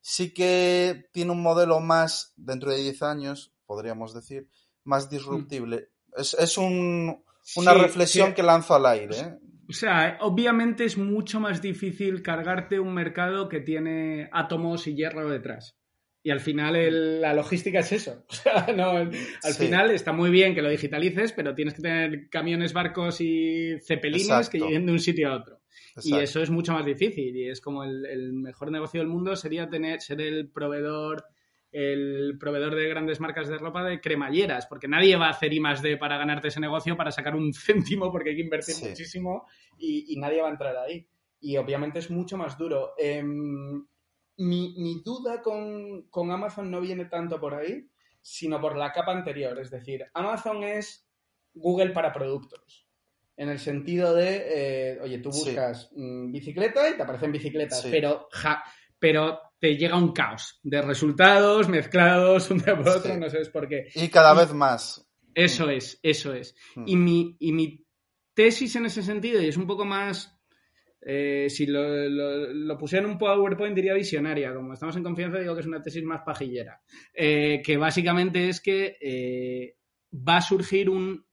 sí 0.01 0.34
que 0.34 1.05
tiene 1.11 1.32
un 1.32 1.41
modelo 1.41 1.80
más, 1.80 2.34
dentro 2.36 2.72
de 2.72 2.78
10 2.78 3.03
años, 3.03 3.53
podríamos 3.65 4.13
decir, 4.13 4.49
más 4.84 5.09
disruptible. 5.09 5.89
Es, 6.17 6.57
una 6.57 7.74
reflexión 7.74 8.34
que 8.34 8.43
lanzo 8.43 8.76
al 8.76 8.86
aire. 8.86 9.17
¿eh? 9.17 9.39
O 9.69 9.74
sea, 9.74 10.17
obviamente 10.22 10.84
es 10.84 10.97
mucho 10.97 11.39
más 11.39 11.61
difícil 11.61 12.22
cargarte 12.22 12.80
un 12.80 12.93
mercado 12.93 13.47
que 13.47 13.61
tiene 13.61 14.30
átomos 14.34 14.88
y 14.88 14.95
hierro 14.95 15.30
detrás. 15.30 15.78
Y 16.24 16.30
al 16.30 16.39
final 16.39 17.22
la 17.22 17.34
logística 17.34 17.80
es 17.80 17.91
eso. 17.91 18.26
O 18.30 18.34
sea, 18.34 18.67
no, 18.76 18.91
al 18.91 19.53
final 19.57 19.91
está 19.91 20.11
muy 20.11 20.30
bien 20.30 20.53
que 20.53 20.61
lo 20.61 20.69
digitalices, 20.69 21.34
pero 21.34 21.55
tienes 21.55 21.74
que 21.74 21.82
tener 21.82 22.30
camiones, 22.30 22.74
barcos 22.74 23.22
y 23.22 23.80
cepelines 23.80 24.49
que 24.49 24.59
lleguen 24.59 24.86
de 24.86 24.91
un 24.91 24.99
sitio 24.99 25.30
a 25.30 25.36
otro. 25.38 25.61
Y 26.03 26.15
eso 26.15 26.41
es 26.41 26.49
mucho 26.49 26.74
más 26.74 26.86
difícil. 26.86 27.36
Y 27.36 27.49
es 27.49 27.61
como 27.61 27.84
el, 27.84 28.34
mejor 28.34 28.72
negocio 28.72 28.99
del 28.99 29.09
mundo 29.09 29.36
sería 29.36 29.69
tener, 29.69 30.01
ser 30.01 30.22
el 30.22 30.49
proveedor, 30.49 31.26
el 31.72 32.38
proveedor 32.39 32.76
de 32.76 32.88
grandes 32.88 33.19
marcas 33.19 33.47
de 33.47 33.57
ropa 33.57 33.84
de 33.84 33.99
cremalleras, 33.99 34.67
porque 34.67 34.88
nadie 34.88 35.15
va 35.15 35.28
a 35.28 35.32
hacer 35.32 35.53
I 35.53 35.59
más 35.59 35.82
D 35.82 35.97
para 35.97 36.17
ganarte 36.17 36.49
ese 36.49 36.59
negocio 36.59 36.95
para 36.97 37.11
sacar 37.11 37.36
un 37.36 37.53
céntimo, 37.53 38.11
porque 38.11 38.32
hay 38.32 38.36
que 38.36 38.43
invertir 38.43 38.76
muchísimo 38.82 39.47
y, 39.78 40.15
nadie 40.17 40.41
va 40.41 40.47
a 40.47 40.51
entrar 40.51 40.78
ahí. 40.78 41.07
Y 41.39 41.57
obviamente 41.57 41.99
es 41.99 42.11
mucho 42.11 42.38
más 42.38 42.57
duro. 42.57 42.93
Em, 42.97 43.84
mi, 44.41 45.01
duda 45.03 45.41
con, 45.41 46.31
Amazon 46.31 46.69
no 46.69 46.81
viene 46.81 47.05
tanto 47.05 47.39
por 47.39 47.53
ahí, 47.53 47.87
sino 48.21 48.59
por 48.59 48.75
la 48.75 48.91
capa 48.91 49.11
anterior. 49.11 49.57
Es 49.59 49.71
decir, 49.71 50.05
Amazon 50.13 50.63
es 50.63 51.07
Google 51.53 51.91
para 51.91 52.11
productos. 52.11 52.87
En 53.37 53.49
el 53.49 53.59
sentido 53.59 54.13
de, 54.13 54.43
eh, 54.45 54.99
oye, 55.01 55.19
tú 55.19 55.29
buscas 55.29 55.89
mm, 55.95 56.31
bicicleta 56.31 56.89
y 56.89 56.95
te 56.95 57.03
aparecen 57.03 57.31
bicicletas, 57.31 57.85
pero, 57.89 58.27
pero 58.99 59.39
te 59.59 59.77
llega 59.77 59.97
un 59.97 60.11
caos 60.11 60.59
de 60.63 60.81
resultados 60.81 61.67
mezclados 61.69 62.51
un 62.51 62.59
día 62.59 62.75
por 62.75 62.89
otro, 62.89 63.17
no 63.17 63.29
sabes 63.29 63.49
por 63.49 63.67
qué. 63.67 63.87
Y 63.95 64.09
cada 64.09 64.33
vez 64.33 64.53
más. 64.53 65.07
Eso 65.33 65.69
es, 65.69 65.99
eso 66.03 66.33
es. 66.33 66.55
Mm. 66.75 66.83
Y, 66.87 66.95
mi, 66.97 67.37
y 67.39 67.53
mi 67.53 67.87
tesis 68.33 68.75
en 68.75 68.85
ese 68.85 69.01
sentido, 69.01 69.41
y 69.41 69.47
es 69.47 69.57
un 69.57 69.65
poco 69.65 69.85
más 69.85 70.37
eh, 71.03 71.47
si 71.49 71.65
lo, 71.65 72.07
lo, 72.07 72.77
pusiera 72.77 73.03
en 73.03 73.11
un 73.11 73.17
PowerPoint 73.17 73.75
diría 73.75 73.95
visionaria, 73.95 74.53
como 74.53 74.73
estamos 74.73 74.95
en 74.95 75.03
confianza 75.03 75.39
digo 75.39 75.55
que 75.55 75.61
es 75.61 75.67
una 75.67 75.81
tesis 75.81 76.03
más 76.03 76.21
pajillera, 76.23 76.79
eh, 77.13 77.61
que 77.65 77.77
básicamente 77.77 78.49
es 78.49 78.61
que 78.61 78.97
eh, 79.01 79.77
va 80.13 80.37
a 80.37 80.41
surgir 80.41 80.91
un 80.91 81.25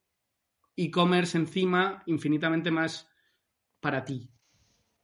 e-commerce 0.75 1.37
encima 1.37 2.01
infinitamente 2.07 2.71
más 2.71 3.07
para 3.79 4.03
ti. 4.03 4.31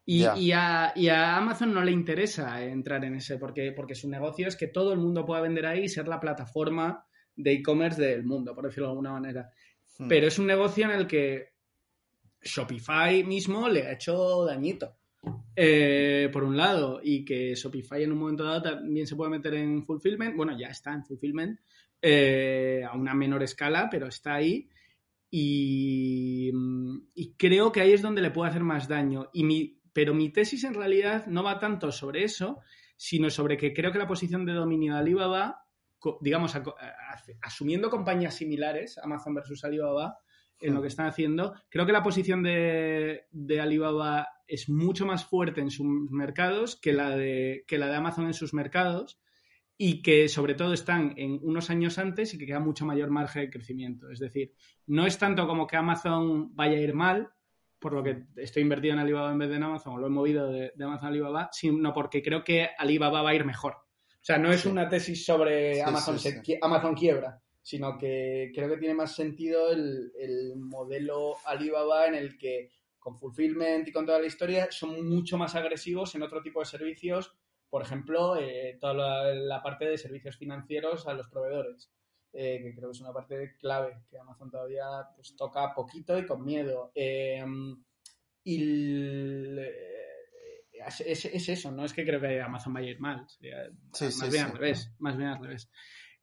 Y, 0.07 0.51
a, 0.51 0.93
Amazon 1.35 1.73
no 1.73 1.83
le 1.83 1.91
interesa 1.91 2.63
entrar 2.63 3.03
en 3.05 3.15
ese, 3.15 3.37
porque, 3.37 3.71
porque 3.71 3.95
su 3.95 4.07
negocio 4.07 4.47
es 4.47 4.55
que 4.55 4.67
todo 4.67 4.93
el 4.93 4.99
mundo 4.99 5.25
pueda 5.25 5.41
vender 5.41 5.65
ahí 5.65 5.83
y 5.85 5.89
ser 5.89 6.07
la 6.07 6.19
plataforma 6.19 7.05
de 7.35 7.53
e-commerce 7.53 8.01
del 8.01 8.23
mundo, 8.23 8.53
por 8.53 8.65
decirlo 8.65 8.87
de 8.87 8.91
alguna 8.91 9.13
manera. 9.13 9.49
Hmm. 9.97 10.07
Pero 10.07 10.27
es 10.27 10.37
un 10.37 10.45
negocio 10.45 10.85
en 10.85 10.91
el 10.91 11.07
que 11.07 11.54
Shopify 12.45 13.23
mismo 13.23 13.67
le 13.67 13.87
ha 13.87 13.93
hecho 13.93 14.45
dañito. 14.45 14.97
Eh, 15.55 16.29
por 16.31 16.43
un 16.43 16.55
lado, 16.55 16.99
y 17.03 17.25
que 17.25 17.55
Shopify 17.55 18.03
en 18.03 18.11
un 18.11 18.19
momento 18.19 18.43
dado 18.43 18.61
también 18.61 19.07
se 19.07 19.15
puede 19.15 19.31
meter 19.31 19.55
en 19.55 19.83
fulfillment, 19.83 20.35
bueno, 20.35 20.57
ya 20.57 20.67
está 20.67 20.93
en 20.93 21.03
fulfillment, 21.03 21.59
eh, 22.01 22.83
a 22.87 22.95
una 22.95 23.15
menor 23.15 23.41
escala, 23.41 23.87
pero 23.89 24.07
está 24.07 24.35
ahí. 24.35 24.69
Y, 25.31 26.51
creo 27.37 27.71
que 27.71 27.81
ahí 27.81 27.93
es 27.93 28.01
donde 28.01 28.21
le 28.21 28.31
puede 28.31 28.51
hacer 28.51 28.63
más 28.63 28.87
daño. 28.87 29.29
Y 29.33 29.43
mi, 29.43 29.81
pero 29.91 30.13
mi 30.13 30.29
tesis 30.29 30.63
en 30.63 30.73
realidad 30.73 31.25
no 31.25 31.43
va 31.43 31.59
tanto 31.59 31.91
sobre 31.91 32.23
eso, 32.23 32.59
sino 32.95 33.29
sobre 33.29 33.57
que 33.57 33.73
creo 33.73 33.91
que 33.91 33.97
la 33.97 34.07
posición 34.07 34.45
de 34.45 34.53
dominio 34.53 34.93
de 34.93 34.99
Alibaba, 34.99 35.65
digamos, 36.21 36.55
asumiendo 37.41 37.89
compañías 37.89 38.35
similares, 38.35 38.97
Amazon 38.99 39.33
versus 39.33 39.63
Alibaba, 39.63 40.19
en 40.59 40.73
lo 40.73 40.81
que 40.81 40.87
están 40.87 41.07
haciendo. 41.07 41.53
Creo 41.69 41.85
que 41.85 41.91
la 41.91 42.03
posición 42.03 42.43
de, 42.43 43.25
Alibaba 43.61 44.27
es 44.47 44.69
mucho 44.69 45.05
más 45.05 45.25
fuerte 45.25 45.61
en 45.61 45.71
sus 45.71 45.85
mercados 46.11 46.79
que 46.79 46.93
la, 46.93 47.15
de, 47.15 47.63
que 47.67 47.77
la 47.77 47.87
de 47.87 47.95
Amazon 47.95 48.27
en 48.27 48.33
sus 48.33 48.53
mercados 48.53 49.19
y 49.77 50.01
que 50.01 50.29
sobre 50.29 50.55
todo 50.55 50.73
están 50.73 51.13
en 51.17 51.39
unos 51.41 51.69
años 51.69 51.97
antes 51.97 52.33
y 52.33 52.37
que 52.37 52.45
queda 52.45 52.59
mucho 52.59 52.85
mayor 52.85 53.09
margen 53.09 53.43
de 53.43 53.49
crecimiento. 53.49 54.09
Es 54.09 54.19
decir, 54.19 54.53
no 54.87 55.05
es 55.05 55.17
tanto 55.17 55.47
como 55.47 55.67
que 55.67 55.75
Amazon 55.75 56.55
vaya 56.55 56.77
a 56.77 56.81
ir 56.81 56.93
mal, 56.93 57.29
por 57.79 57.93
lo 57.93 58.01
que 58.01 58.23
estoy 58.37 58.63
invertido 58.63 58.93
en 58.93 58.99
Alibaba 58.99 59.31
en 59.31 59.37
vez 59.37 59.49
de 59.49 59.57
en 59.57 59.63
Amazon, 59.63 59.93
o 59.93 59.97
lo 59.97 60.07
he 60.07 60.09
movido 60.09 60.49
de, 60.49 60.71
Amazon 60.79 61.05
a 61.05 61.09
Alibaba, 61.09 61.49
sino 61.51 61.93
porque 61.93 62.23
creo 62.23 62.43
que 62.43 62.69
Alibaba 62.77 63.21
va 63.21 63.31
a 63.31 63.35
ir 63.35 63.45
mejor. 63.45 63.73
O 63.73 64.25
sea, 64.25 64.37
no 64.37 64.51
es 64.51 64.65
una 64.65 64.89
tesis 64.89 65.23
sobre 65.23 65.83
Amazon, 65.83 66.17
Amazon 66.61 66.95
quiebra, 66.95 67.39
sino 67.65 67.97
que 67.97 68.51
creo 68.53 68.69
que 68.69 68.77
tiene 68.77 68.93
más 68.93 69.15
sentido 69.15 69.71
el, 69.71 70.53
modelo 70.55 71.33
Alibaba 71.45 72.05
en 72.05 72.13
el 72.13 72.37
que 72.37 72.69
con 72.99 73.17
fulfillment 73.17 73.87
y 73.87 73.91
con 73.91 74.05
toda 74.05 74.19
la 74.19 74.27
historia 74.27 74.67
son 74.69 75.03
mucho 75.09 75.35
más 75.39 75.55
agresivos 75.55 76.13
en 76.13 76.21
otro 76.21 76.43
tipo 76.43 76.59
de 76.59 76.67
servicios, 76.67 77.35
por 77.67 77.81
ejemplo, 77.81 78.35
eh, 78.39 78.77
toda 78.79 79.33
la, 79.33 79.63
parte 79.63 79.85
de 79.85 79.97
servicios 79.97 80.37
financieros 80.37 81.07
a 81.07 81.13
los 81.15 81.27
proveedores, 81.27 81.91
eh, 82.33 82.59
que 82.61 82.75
creo 82.75 82.89
que 82.89 82.97
es 82.97 83.01
una 83.01 83.13
parte 83.13 83.55
clave 83.57 84.03
que 84.11 84.19
Amazon 84.19 84.51
todavía 84.51 84.85
pues, 85.15 85.35
toca 85.35 85.73
poquito 85.73 86.19
y 86.19 86.25
con 86.27 86.45
miedo. 86.45 86.91
Em, 86.93 87.83
y 88.43 89.57
es, 90.85 91.25
eso, 91.49 91.71
no 91.71 91.83
es 91.83 91.93
que 91.93 92.05
creo 92.05 92.21
que 92.21 92.39
Amazon 92.39 92.73
vaya 92.73 92.89
a 92.89 92.91
ir 92.91 92.99
mal, 92.99 93.25
más 93.41 94.31
bien 94.31 94.45
al 94.45 94.51
revés, 94.51 94.91
más 94.99 95.17
bien 95.17 95.29
al 95.29 95.41
revés. 95.41 95.67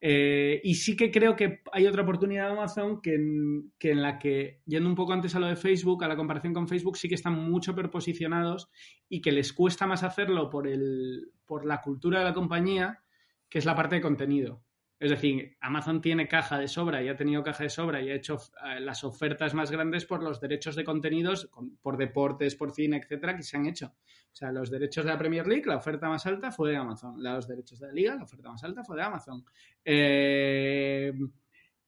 Eh, 0.05 0.61
y 0.65 0.75
sí 0.75 0.97
que 0.97 1.13
creo 1.13 1.37
que 1.37 1.61
hay 1.71 1.87
otra 1.87 2.03
oportunidad 2.03 2.47
de 2.47 2.53
Amazon 2.55 3.01
que 3.01 3.15
en, 3.15 4.03
la 4.03 4.19
que, 4.19 4.61
yendo 4.67 4.89
un 4.89 4.97
poco 4.97 5.13
antes 5.13 5.37
a 5.37 5.39
lo 5.39 5.47
de 5.47 5.55
Facebook, 5.55 6.03
a 6.03 6.09
la 6.09 6.17
comparación 6.17 6.53
con 6.53 6.67
Facebook, 6.67 6.97
sí 6.97 7.09
que 7.09 7.15
están 7.15 7.35
mucho 7.35 7.73
peor 7.73 7.89
posicionados 7.89 8.69
y 9.09 9.21
que 9.21 9.31
les 9.31 9.53
cuesta 9.53 9.87
más 9.87 10.03
hacerlo 10.03 10.51
por, 10.51 10.67
el, 10.67 11.31
por 11.47 11.65
la 11.65 11.81
cultura 11.81 12.19
de 12.19 12.25
la 12.25 12.35
compañía, 12.35 13.05
que 13.49 13.61
es 13.61 13.65
la 13.65 13.77
parte 13.77 13.95
de 13.95 14.01
contenido. 14.01 14.65
Es 15.03 15.11
decir, 15.11 15.57
Amazon 15.61 16.01
tiene 16.01 16.29
caja 16.29 16.61
de 16.61 16.69
sobra 16.69 17.03
y 17.03 17.09
ha 17.09 17.17
tenido 17.17 17.43
caja 17.43 17.65
de 17.65 17.71
sobra 17.71 18.01
y 18.01 18.09
ha 18.09 18.15
hecho 18.15 18.39
eh, 18.65 18.79
las 18.79 19.03
ofertas 19.03 19.53
más 19.53 19.69
grandes 19.69 20.05
por 20.05 20.23
los 20.23 20.41
derechos 20.41 20.77
de 20.77 20.85
contenidos, 20.85 21.51
por 21.83 21.97
deportes, 21.97 22.55
por 22.55 22.71
cine, 22.71 22.99
etcétera, 22.99 23.35
que 23.35 23.43
se 23.43 23.57
han 23.57 23.67
hecho. 23.67 23.87
O 23.87 24.35
sea, 24.37 24.53
los 24.53 24.71
derechos 24.71 25.05
de 25.05 25.11
la 25.11 25.19
Premier 25.19 25.45
League, 25.45 25.65
la 25.67 25.79
oferta 25.79 26.09
más 26.09 26.25
alta 26.27 26.53
fue 26.53 26.71
de 26.71 26.77
Amazon. 26.77 27.21
Los 27.21 27.49
derechos 27.49 27.81
de 27.81 27.89
la 27.89 27.93
Liga, 27.93 28.15
la 28.15 28.23
oferta 28.23 28.49
más 28.49 28.63
alta 28.63 28.85
fue 28.85 28.95
de 28.95 29.03
Amazon. 29.03 29.45
Eh, 29.85 31.13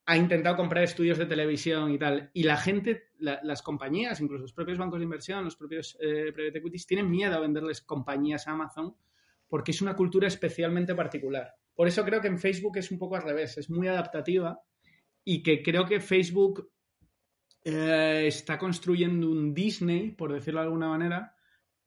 ha 0.07 0.17
intentado 0.17 0.57
comprar 0.57 0.83
estudios 0.83 1.17
de 1.17 1.27
televisión 1.27 1.93
y 1.93 1.99
tal. 2.01 2.33
Y 2.33 2.43
la 2.43 2.57
gente, 2.57 3.11
las 3.21 3.63
compañías, 3.63 4.21
incluso 4.21 4.43
los 4.43 4.53
propios 4.53 4.77
bancos 4.77 4.99
de 4.99 5.05
inversión, 5.05 5.45
los 5.45 5.55
propios 5.55 5.97
eh, 6.01 6.33
private 6.35 6.59
equities, 6.59 6.85
tienen 6.89 7.09
miedo 7.09 7.37
a 7.37 7.39
venderles 7.39 7.81
compañías 7.81 8.49
a 8.49 8.51
Amazon 8.51 8.97
porque 9.47 9.71
es 9.71 9.81
una 9.83 9.95
cultura 9.95 10.27
especialmente 10.27 10.97
particular. 10.97 11.55
Por 11.75 11.89
eso 11.89 12.05
creo 12.05 12.21
que 12.21 12.29
en 12.29 12.39
Facebook 12.39 12.79
es 12.79 12.91
un 12.91 12.99
poco 12.99 13.17
al 13.17 13.23
revés, 13.23 13.59
es 13.59 13.69
muy 13.69 13.89
adaptativa 13.89 14.61
y 15.25 15.43
que 15.43 15.63
creo 15.63 15.87
que 15.87 16.01
Facebook 16.01 16.71
eh, 17.65 18.25
está 18.27 18.59
construyendo 18.59 19.31
un 19.31 19.55
Disney, 19.55 20.11
por 20.13 20.33
decirlo 20.33 20.61
de 20.61 20.67
alguna 20.67 20.89
manera, 20.89 21.35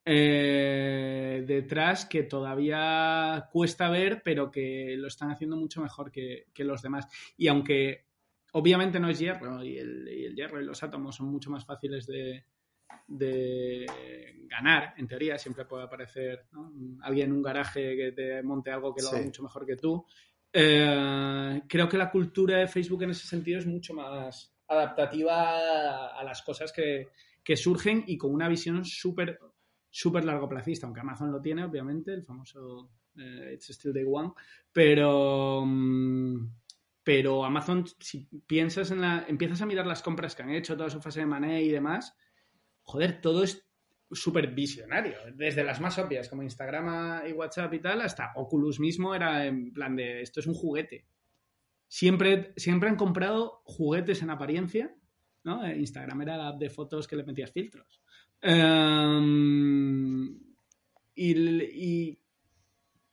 eh, 0.04 1.44
detrás 1.46 2.06
que 2.06 2.24
todavía 2.24 3.48
cuesta 3.52 3.90
ver, 3.90 4.22
pero 4.24 4.52
que 4.52 4.96
lo 4.98 5.08
están 5.08 5.32
haciendo 5.32 5.56
mucho 5.56 5.82
mejor 5.82 6.12
que, 6.12 6.48
los 6.58 6.82
demás. 6.82 7.08
Y 7.38 7.48
aunque 7.48 8.08
obviamente 8.54 9.00
no 9.00 9.10
es 9.10 9.20
hierro, 9.20 9.64
y 9.64 9.78
el 9.78 10.34
hierro 10.36 10.62
y 10.62 10.66
los 10.66 10.82
átomos 10.84 11.16
son 11.16 11.28
mucho 11.28 11.50
más 11.50 11.66
fáciles 11.66 12.08
de, 12.08 12.46
de 13.08 13.86
ganar, 14.48 14.94
en 14.98 15.08
teoría, 15.08 15.38
siempre 15.38 15.66
puede 15.66 15.84
aparecer 15.84 16.48
alguien 17.02 17.30
en 17.30 17.36
un 17.38 17.42
garaje 17.42 17.96
que 17.96 18.12
te 18.12 18.44
monte 18.44 18.72
algo 18.72 18.94
que 18.94 19.02
lo 19.02 19.10
haga 19.10 19.22
mucho 19.22 19.44
mejor 19.44 19.66
que 19.66 19.76
tú. 19.76 20.06
Eh, 20.52 21.62
creo 21.68 21.90
que 21.90 21.98
la 21.98 22.10
cultura 22.10 22.58
de 22.58 22.68
Facebook 22.68 23.04
en 23.04 23.12
ese 23.12 23.28
sentido 23.28 23.60
es 23.60 23.66
mucho 23.66 23.94
más 23.94 24.54
adaptativa 24.68 26.18
a, 26.18 26.24
las 26.24 26.42
cosas 26.42 26.72
que, 26.72 27.10
surgen 27.56 28.04
y 28.08 28.18
con 28.18 28.34
una 28.34 28.50
visión 28.50 28.84
súper 28.84 29.40
súper 29.90 30.26
largo 30.26 30.50
placista, 30.50 30.86
aunque 30.86 31.00
Amazon 31.00 31.32
lo 31.32 31.42
tiene, 31.42 31.64
obviamente, 31.64 32.14
el 32.14 32.24
famoso 32.24 32.92
eh, 33.18 33.54
It's 33.54 33.70
Still 33.70 33.94
Day 33.94 34.04
One, 34.06 34.34
pero, 34.72 35.64
mm, 35.66 36.50
pero 37.04 37.46
Amazon, 37.46 37.86
si 38.00 38.28
piensas 38.46 38.92
en 38.92 39.02
la, 39.02 39.26
empiezas 39.28 39.62
a 39.62 39.66
mirar 39.66 39.88
las 39.88 40.04
compras 40.04 40.36
que 40.36 40.44
han 40.44 40.52
hecho, 40.52 40.76
toda 40.76 40.90
su 40.90 41.02
fase 41.02 41.22
de 41.22 41.26
money 41.26 41.66
y 41.66 41.72
demás, 41.72 42.16
joder, 42.88 43.20
todo 43.22 43.44
es 43.44 43.68
súper 44.12 44.54
visionario, 44.54 45.18
desde 45.36 45.66
las 45.66 45.82
más 45.82 45.98
obvias 46.00 46.30
como 46.30 46.42
Instagram 46.42 47.28
y 47.28 47.34
WhatsApp 47.34 47.74
y 47.74 47.80
tal, 47.80 48.00
hasta 48.02 48.32
Oculus 48.36 48.80
mismo 48.80 49.14
era 49.14 49.46
en 49.46 49.74
plan 49.74 49.96
de 49.96 50.22
esto 50.22 50.40
es 50.40 50.48
un 50.48 50.54
juguete. 50.54 51.06
Siempre, 51.90 52.54
siempre 52.56 52.90
han 52.90 52.96
comprado 52.96 53.62
juguetes 53.66 54.22
en 54.22 54.30
apariencia, 54.30 54.96
¿no? 55.44 55.66
Eh, 55.66 55.78
Instagram 55.78 56.22
era 56.22 56.38
la 56.38 56.48
app 56.50 56.60
de 56.60 56.70
fotos 56.70 57.08
que 57.08 57.18
le 57.18 57.26
metías 57.26 57.52
filtros. 57.52 58.02
Em, 58.42 60.40
y, 61.16 62.18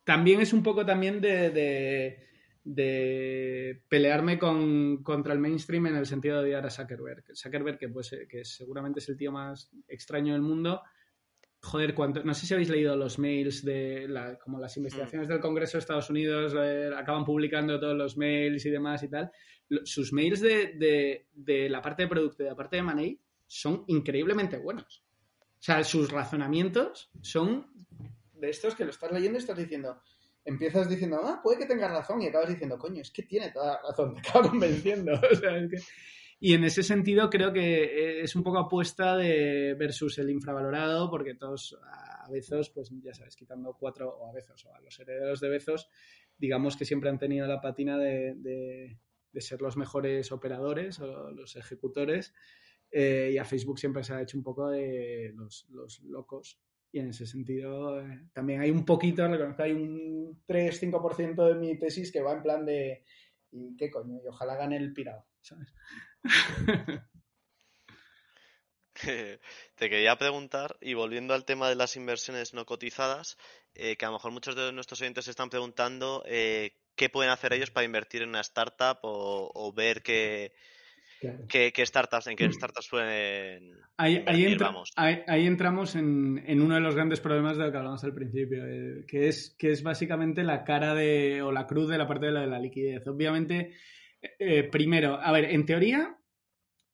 también 0.05 0.41
es 0.41 0.53
un 0.53 0.63
poco 0.63 0.85
también 0.87 1.21
de, 1.21 1.51
de, 1.51 2.29
pelearme 2.65 4.39
con, 4.39 5.03
contra 5.03 5.33
el 5.35 5.39
mainstream 5.39 5.87
en 5.87 5.97
el 5.97 6.07
sentido 6.07 6.37
de 6.37 6.45
odiar 6.45 6.67
a 6.67 6.71
Zuckerberg. 6.71 7.25
Zuckerberg, 7.35 7.79
que, 7.79 7.89
pues, 7.89 8.17
que 8.29 8.45
seguramente 8.45 9.01
es 9.01 9.09
el 9.09 9.17
tío 9.17 9.33
más 9.33 9.71
extraño 9.89 10.33
del 10.33 10.43
mundo, 10.43 10.83
joder, 11.65 11.95
cuánto, 11.95 12.23
no 12.23 12.35
sé 12.35 12.47
si 12.47 12.55
habéis 12.55 12.69
leído 12.69 12.95
los 12.95 13.19
mails 13.19 13.65
de 13.65 14.07
la, 14.09 14.39
como 14.39 14.61
las 14.61 14.77
investigaciones 14.77 15.29
mm. 15.29 15.33
del 15.33 15.41
Congreso 15.41 15.79
de 15.79 15.81
Estados 15.81 16.11
Unidos 16.11 16.55
eh, 16.57 16.91
acaban 16.95 17.25
publicando 17.25 17.81
todos 17.81 17.97
los 17.97 18.17
mails 18.17 18.65
y 18.67 18.71
demás 18.71 19.03
y 19.03 19.09
tal. 19.09 19.31
Sus 19.85 20.13
mails 20.13 20.41
de, 20.41 21.27
de, 21.33 21.69
la 21.71 21.81
parte 21.81 22.03
de 22.03 22.09
producto 22.09 22.43
y 22.43 22.45
de 22.45 22.51
la 22.51 22.57
parte 22.57 22.77
de 22.77 22.83
money 22.83 23.21
son 23.47 23.85
increíblemente 23.87 24.59
buenos. 24.59 25.05
O 25.59 25.63
sea, 25.65 25.83
sus 25.83 26.11
razonamientos 26.11 27.11
son 27.23 27.67
de 28.35 28.51
estos 28.51 28.75
que 28.75 28.85
lo 28.85 28.91
estás 28.91 29.11
leyendo 29.11 29.39
y 29.39 29.41
estás 29.41 29.57
diciendo, 29.57 30.03
empiezas 30.45 30.89
diciendo, 30.89 31.21
ah, 31.25 31.41
puede 31.43 31.59
que 31.59 31.67
tengas 31.67 31.91
razón 31.91 32.21
y 32.23 32.29
acabas 32.29 32.51
diciendo, 32.51 32.79
coño, 32.79 33.01
es 33.01 33.11
que 33.11 33.23
tiene 33.23 33.51
toda 33.51 33.75
la 33.75 33.89
razón, 33.89 34.15
te 34.23 34.29
acaba 34.29 34.49
convenciendo. 34.49 35.13
o 35.33 35.35
sea, 35.35 35.57
es 35.57 35.71
que 35.71 35.79
y 36.41 36.53
en 36.53 36.65
ese 36.65 36.83
sentido 36.83 37.31
creo 37.31 37.55
que 37.55 37.85
eh, 37.85 38.21
es 38.21 38.37
un 38.37 38.43
poco 38.43 38.59
apuesta 38.59 39.17
de 39.17 39.75
versus 39.79 40.19
el 40.19 40.29
infravalorado, 40.29 41.09
porque 41.09 41.35
todos 41.35 41.79
a 41.91 42.29
Bezos, 42.31 42.69
pues 42.69 42.91
ya 43.03 43.15
sabes, 43.15 43.35
quitando 43.35 43.75
cuatro, 43.79 44.11
o 44.11 44.29
a 44.29 44.33
Bezos, 44.35 44.67
o 44.67 44.75
a 44.75 44.81
los 44.83 44.99
herederos 45.01 45.41
de 45.41 45.49
Bezos, 45.49 45.89
digamos 46.37 46.77
que 46.77 46.85
siempre 46.85 47.09
han 47.09 47.19
tenido 47.19 47.47
la 47.47 47.63
patina 47.63 47.97
de, 47.97 48.99
ser 49.37 49.63
los 49.63 49.79
mejores 49.79 50.33
operadores 50.33 51.01
o 51.01 51.31
los 51.31 51.57
ejecutores. 51.57 52.35
Eh, 52.91 53.31
y 53.33 53.39
a 53.39 53.45
Facebook 53.47 53.79
siempre 53.79 54.05
se 54.05 54.13
ha 54.13 54.21
hecho 54.21 54.37
un 54.37 54.45
poco 54.45 54.69
de 54.69 55.33
los, 55.35 55.67
locos. 56.03 56.61
Y 56.95 57.01
en 57.01 57.09
ese 57.09 57.27
sentido, 57.27 58.01
eh, 58.01 58.29
también 58.33 58.61
hay 58.61 58.71
un 58.71 58.85
poquito, 58.85 59.27
reconozco, 59.27 59.65
hay 59.65 59.73
un 59.73 60.41
3-5% 60.47 61.45
de 61.45 61.55
mi 61.57 61.77
tesis 61.77 62.13
que 62.13 62.23
va 62.23 62.35
en 62.35 62.43
plan 62.45 62.65
de, 62.65 63.03
¿y 63.51 63.77
qué 63.77 63.91
coño? 63.91 64.21
Y 64.23 64.29
ojalá 64.29 64.55
gane 64.55 64.77
el 64.77 64.93
pirado, 64.93 65.27
¿sabes? 65.41 65.75
Te 68.95 69.91
quería 69.91 70.17
preguntar, 70.19 70.77
y 70.81 70.95
volviendo 70.95 71.35
al 71.35 71.45
tema 71.45 71.69
de 71.69 71.75
las 71.75 71.97
inversiones 71.97 72.55
no 72.55 72.65
cotizadas, 72.65 73.39
eh, 73.75 73.97
que 73.97 74.05
a 74.05 74.11
lo 74.11 74.15
mejor 74.15 74.31
muchos 74.31 74.55
de 74.55 74.73
nuestros 74.73 75.01
oyentes 75.01 75.25
se 75.25 75.33
están 75.33 75.51
preguntando 75.51 76.23
eh, 76.27 76.77
qué 76.95 77.09
pueden 77.09 77.33
hacer 77.33 77.55
ellos 77.55 77.73
para 77.73 77.87
invertir 77.87 78.23
en 78.23 78.29
una 78.29 78.41
startup 78.43 78.99
o, 79.03 79.73
ver 79.75 80.05
qué, 80.05 80.55
qué, 81.49 81.87
startups, 81.87 82.27
en 82.27 82.37
qué 82.37 82.51
startups 82.53 82.89
pueden. 82.89 83.73
Ahí, 83.97 84.25
ahí, 84.27 84.45
ahí, 85.27 85.47
entramos 85.47 85.95
en, 85.95 86.61
uno 86.61 86.75
de 86.75 86.81
los 86.81 86.95
grandes 86.95 87.21
problemas 87.21 87.57
de 87.57 87.65
lo 87.65 87.73
que 87.73 87.79
hablamos 87.79 88.03
al 88.05 88.15
principio, 88.15 88.67
eh, 88.67 89.05
que, 89.07 89.29
es, 89.29 89.55
que 89.59 89.71
es 89.71 89.83
básicamente 89.83 90.43
la 90.43 90.65
cara 90.65 90.95
de, 90.95 91.43
o 91.43 91.53
la 91.53 91.67
cruz 91.67 91.89
de 91.89 91.99
la 91.99 92.09
parte 92.09 92.27
de 92.27 92.33
la 92.33 92.59
liquidez. 92.59 93.07
Obviamente 93.07 93.73
eh, 94.39 94.65
primero, 94.65 95.21
a 95.21 95.33
ver, 95.33 95.45
en 95.47 95.67
teoría, 95.67 96.17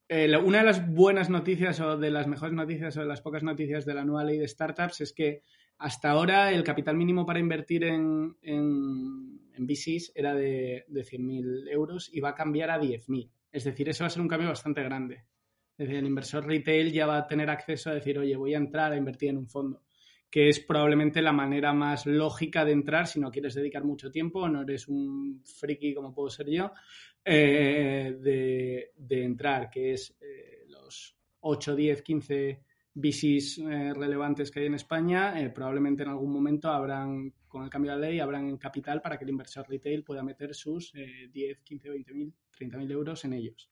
eh, 0.09 0.37
una 0.37 0.59
de 0.59 0.65
las 0.65 0.89
buenas 0.89 1.31
noticias 1.31 1.81
o 1.81 1.97
de 1.97 2.11
las 2.11 2.27
mejores 2.27 2.55
noticias 2.55 2.97
o 2.97 3.01
de 3.01 3.07
las 3.07 3.21
pocas 3.21 3.43
noticias 3.43 3.85
de 3.85 3.95
la 3.95 4.05
nueva 4.05 4.25
ley 4.25 4.39
de 4.39 4.49
startups 4.49 5.01
es 5.01 5.13
que 5.13 5.43
hasta 5.79 6.11
ahora 6.11 6.53
el 6.53 6.65
capital 6.65 6.97
mínimo 6.97 7.25
para 7.25 7.39
invertir 7.39 7.85
en, 7.85 8.37
en, 8.43 9.39
VCs 9.59 10.13
era 10.15 10.35
de, 10.35 10.85
de 10.89 11.03
100.000 11.03 11.71
euros 11.71 12.09
y 12.13 12.21
va 12.21 12.31
a 12.31 12.35
cambiar 12.35 12.71
a 12.71 12.81
10.000. 12.81 13.31
Es 13.53 13.65
decir, 13.65 13.89
eso 13.89 14.05
va 14.05 14.09
a 14.09 14.11
ser 14.11 14.23
un 14.23 14.29
cambio 14.29 14.49
bastante 14.49 14.83
grande. 14.83 15.25
Es 15.77 15.87
decir, 15.87 15.97
el 15.97 16.07
inversor 16.07 16.47
retail 16.47 16.93
ya 16.93 17.07
va 17.07 17.19
a 17.19 17.27
tener 17.27 17.51
acceso 17.51 17.91
a 17.91 17.95
decir, 17.95 18.19
oye, 18.19 18.37
voy 18.37 18.55
a 18.55 18.59
entrar 18.59 18.93
a 18.93 18.97
invertir 18.97 19.31
en 19.31 19.39
un 19.39 19.49
fondo 19.49 19.83
que 20.31 20.49
es 20.49 20.61
probablemente 20.61 21.21
la 21.21 21.33
manera 21.33 21.73
más 21.73 22.07
lógica 22.07 22.65
de 22.65 22.73
entrar 22.73 23.09
si 23.09 23.19
no 23.19 23.33
quieres 23.33 23.55
dedicar 23.55 23.85
mucho 23.85 24.13
tiempo, 24.13 24.49
no 24.49 24.63
eres 24.63 24.87
un 24.87 25.43
friki 25.45 25.93
como 25.93 26.15
puedo 26.15 26.31
ser 26.31 26.49
yo, 26.49 26.71
eh, 27.25 28.17
de, 28.17 29.25
entrar, 29.25 29.69
que 29.69 29.93
es 29.93 30.17
eh, 30.21 30.67
los 30.69 31.17
8, 31.41 31.75
10, 31.75 32.03
15 32.03 32.61
VCs 32.95 33.63
relevantes 33.95 34.51
que 34.51 34.61
hay 34.61 34.67
en 34.67 34.75
España, 34.75 35.41
eh, 35.41 35.51
probablemente 35.51 36.05
en 36.05 36.11
algún 36.11 36.33
momento 36.33 36.69
habrán, 36.69 37.35
con 37.49 37.65
el 37.65 37.71
cambio 37.71 37.93
de 37.93 37.99
la 37.99 38.07
ley, 38.09 38.21
habrán 38.21 38.57
capital 38.57 39.03
para 39.03 39.19
que 39.19 39.25
el 39.25 39.31
inversor 39.31 39.69
retail 39.69 40.05
pueda 40.05 40.23
meter 40.23 40.55
sus 40.55 40.93
10, 40.93 41.61
15, 41.63 41.91
20 41.91 42.15
mil, 42.15 42.33
30 42.61 42.77
mil 42.77 42.91
euros 42.91 43.25
en 43.25 43.33
ellos. 43.33 43.71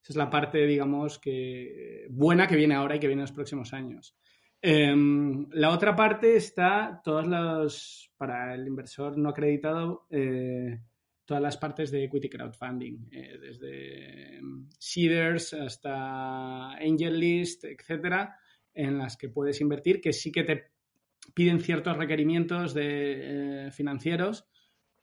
Esa 0.00 0.12
es 0.12 0.16
la 0.16 0.30
parte, 0.30 0.64
digamos, 0.64 1.18
que 1.18 2.06
buena 2.10 2.46
que 2.46 2.56
viene 2.56 2.74
ahora 2.74 2.96
y 2.96 3.00
que 3.00 3.08
viene 3.08 3.22
en 3.22 3.24
los 3.24 3.32
próximos 3.32 3.72
años. 3.72 4.16
Em, 4.62 5.48
la 5.52 5.70
otra 5.70 5.94
parte 5.94 6.36
está 6.36 7.00
todas 7.04 7.26
las, 7.26 8.10
para 8.16 8.54
el 8.54 8.66
inversor 8.66 9.18
no 9.18 9.30
acreditado, 9.30 10.06
eh, 10.10 10.80
todas 11.24 11.42
las 11.42 11.56
partes 11.56 11.90
de 11.90 12.04
equity 12.04 12.28
crowdfunding, 12.28 13.08
eh, 13.10 13.38
desde 13.40 14.36
em, 14.36 14.68
seeders 14.78 15.52
hasta 15.52 16.72
angel 16.74 17.18
list, 17.18 17.64
etcétera, 17.64 18.36
en 18.72 18.98
las 18.98 19.16
que 19.16 19.28
puedes 19.28 19.60
invertir, 19.60 20.00
que 20.00 20.12
sí 20.12 20.30
que 20.30 20.44
te 20.44 20.70
piden 21.34 21.60
ciertos 21.60 21.96
requerimientos 21.96 22.72
de, 22.72 23.66
eh, 23.66 23.70
financieros, 23.72 24.46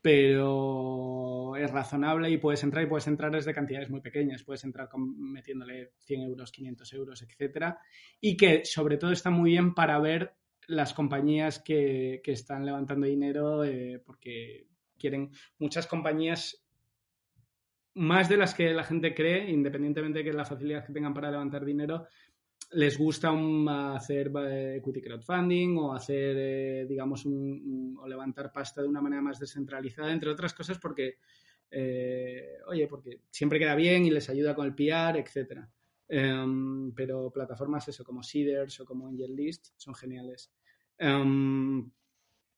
pero 0.06 1.56
es 1.56 1.72
razonable 1.72 2.30
y 2.30 2.38
puedes 2.38 2.62
entrar 2.62 2.84
y 2.84 2.88
puedes 2.88 3.08
entrar 3.08 3.32
desde 3.32 3.56
cantidades 3.56 3.89
muy 3.89 4.01
pequeñas, 4.01 4.43
puedes 4.43 4.64
entrar 4.64 4.88
metiéndole 4.95 5.93
100 6.01 6.22
euros, 6.22 6.51
500 6.51 6.93
euros, 6.93 7.24
etcétera, 7.24 7.80
y 8.22 8.38
que 8.38 8.64
sobre 8.66 8.97
todo 8.97 9.10
está 9.10 9.32
muy 9.32 9.49
bien 9.49 9.74
para 9.74 9.97
ver 9.97 10.36
las 10.68 10.93
compañías 10.93 11.58
que, 11.58 12.22
están 12.24 12.68
levantando 12.68 13.08
dinero 13.08 13.64
eh, 13.64 13.99
porque 14.06 14.68
quieren 14.95 15.32
muchas 15.58 15.88
compañías 15.88 16.64
más 17.95 18.30
de 18.30 18.38
las 18.38 18.53
que 18.53 18.76
la 18.76 18.84
gente 18.84 19.16
cree, 19.16 19.49
independientemente 19.49 20.20
de 20.20 20.26
que 20.26 20.34
la 20.34 20.45
facilidad 20.45 20.86
que 20.86 20.93
tengan 20.93 21.16
para 21.16 21.32
levantar 21.32 21.66
dinero, 21.66 22.06
les 22.76 22.97
gusta 22.97 23.32
hacer 23.95 24.32
eh, 24.47 24.76
equity 24.78 25.01
crowdfunding 25.01 25.78
o 25.78 25.93
hacer, 25.93 26.36
eh, 26.38 26.86
digamos, 26.88 27.26
un, 27.26 27.97
o 27.99 28.07
levantar 28.07 28.51
pasta 28.51 28.82
de 28.82 28.88
una 28.88 29.01
manera 29.01 29.21
más 29.21 29.39
descentralizada, 29.39 30.11
entre 30.11 30.30
otras 30.30 30.53
cosas 30.53 30.78
porque, 30.78 31.19
eh, 31.71 32.57
oye, 32.67 32.88
porque 32.88 33.21
siempre 33.30 33.59
queda 33.59 33.76
bien 33.76 34.05
y 34.05 34.11
les 34.11 34.30
ayuda 34.30 34.53
con 34.53 34.65
el 34.65 34.76
PR, 34.76 35.19
etcétera. 35.19 35.69
Em, 36.07 36.93
pero 36.93 37.32
plataformas 37.32 37.88
eso 37.88 38.03
como 38.03 38.21
Seeders 38.21 38.80
o 38.82 38.86
como 38.86 39.07
AngelList 39.07 39.67
son 39.78 39.95
geniales. 39.95 40.51
Em, 40.97 41.89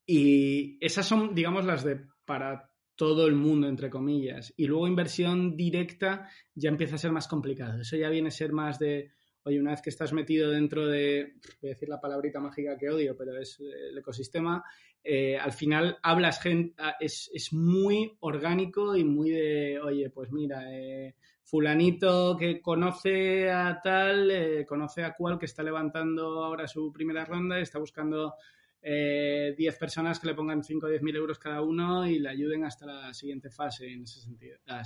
y 0.05 0.77
esas 0.83 1.05
son, 1.05 1.35
digamos, 1.35 1.63
las 1.63 1.83
de 1.83 2.01
para 2.25 2.71
todo 2.95 3.27
el 3.27 3.35
mundo, 3.35 3.67
entre 3.67 3.89
comillas. 3.89 4.53
Y 4.57 4.65
luego 4.65 4.87
inversión 4.87 5.55
directa 5.55 6.29
ya 6.55 6.69
empieza 6.69 6.95
a 6.95 6.97
ser 6.97 7.11
más 7.11 7.27
complicado. 7.27 7.81
Eso 7.81 7.95
ya 7.95 8.09
viene 8.09 8.29
a 8.29 8.31
ser 8.31 8.51
más 8.51 8.79
de 8.79 9.11
oye, 9.47 9.61
una 9.61 9.71
vez 9.71 9.81
que 9.81 9.89
estás 9.89 10.11
metido 10.11 10.51
dentro 10.51 10.87
de, 10.87 11.35
voy 11.61 11.69
a 11.69 11.73
decir 11.73 11.87
la 11.87 12.01
palabrita 12.01 12.41
mágica 12.41 12.77
que 12.77 12.89
odio, 12.89 13.15
pero 13.15 13.39
es 13.39 13.59
eh, 13.61 13.89
el 13.91 13.97
ecosistema, 13.97 14.61
eh, 15.01 15.37
al 15.37 15.53
final 15.53 15.97
hablas 16.03 16.41
gente, 16.41 16.75
ah, 16.77 16.97
es, 16.99 17.29
muy 17.53 18.17
orgánico 18.19 18.97
y 18.97 19.05
muy 19.05 19.29
de, 19.29 19.79
oye, 19.79 20.09
pues 20.09 20.33
mira, 20.33 20.65
eh, 20.69 21.15
fulanito 21.43 22.35
que 22.37 22.61
conoce 22.61 23.49
a 23.49 23.79
tal, 23.81 24.65
conoce 24.67 25.05
a 25.05 25.15
cual 25.15 25.39
que 25.39 25.45
está 25.45 25.63
levantando 25.63 26.43
ahora 26.43 26.67
su 26.67 26.91
primera 26.91 27.23
ronda, 27.23 27.57
está 27.57 27.79
buscando 27.79 28.35
10 28.81 29.57
personas 29.77 30.19
que 30.19 30.27
le 30.27 30.35
pongan 30.35 30.63
5 30.63 30.85
o 30.85 30.89
10 30.89 31.01
mil 31.01 31.15
euros 31.15 31.39
cada 31.39 31.61
uno 31.61 32.05
y 32.05 32.19
le 32.19 32.29
ayuden 32.29 32.65
hasta 32.65 32.85
la 32.85 33.13
siguiente 33.13 33.49
fase 33.49 33.87
en 33.87 34.03
ese 34.03 34.19
sentido. 34.19 34.59
Ah, 34.67 34.83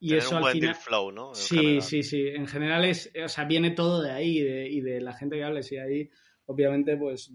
Y 0.00 0.14
eso 0.14 0.38
al 0.38 0.52
final... 0.52 0.74
flow, 0.74 1.12
¿no? 1.12 1.34
sí, 1.34 1.80
sí, 1.82 2.02
sí. 2.02 2.26
En 2.28 2.46
general 2.46 2.86
es, 2.86 3.12
o 3.22 3.28
sea, 3.28 3.44
viene 3.44 3.72
todo 3.72 4.00
de 4.00 4.10
ahí 4.10 4.38
y 4.38 4.80
de 4.80 5.00
la 5.00 5.12
gente 5.12 5.36
que 5.36 5.44
hables 5.44 5.70
y 5.72 5.76
ahí, 5.76 6.10
obviamente, 6.46 6.96
pues 6.96 7.30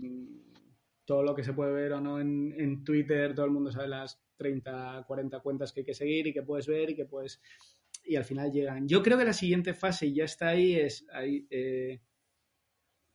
todo 1.06 1.22
lo 1.22 1.36
que 1.36 1.44
se 1.44 1.54
puede 1.54 1.72
ver 1.72 1.94
o 1.94 2.02
no 2.02 2.20
en, 2.20 2.84
Twitter, 2.84 3.36
todo 3.36 3.46
el 3.46 3.52
mundo 3.52 3.72
sabe 3.72 3.88
las 3.88 4.20
30, 4.38 5.04
40 5.06 5.40
cuentas 5.42 5.72
que 5.72 5.82
hay 5.82 5.86
que 5.86 5.94
seguir 5.94 6.28
y 6.28 6.34
que 6.34 6.42
puedes 6.42 6.68
ver 6.68 6.90
y 6.90 6.96
que 6.96 7.06
puedes... 7.06 7.40
Y 8.04 8.16
al 8.16 8.26
final 8.26 8.52
llegan. 8.52 8.88
Yo 8.88 9.02
creo 9.02 9.18
que 9.18 9.26
la 9.26 9.34
siguiente 9.34 9.74
fase, 9.74 10.08
y 10.08 10.16
ya 10.16 10.26
está 10.26 10.50
ahí, 10.50 10.76
es 10.76 11.06
ahí, 11.12 11.46
eh, 11.50 12.02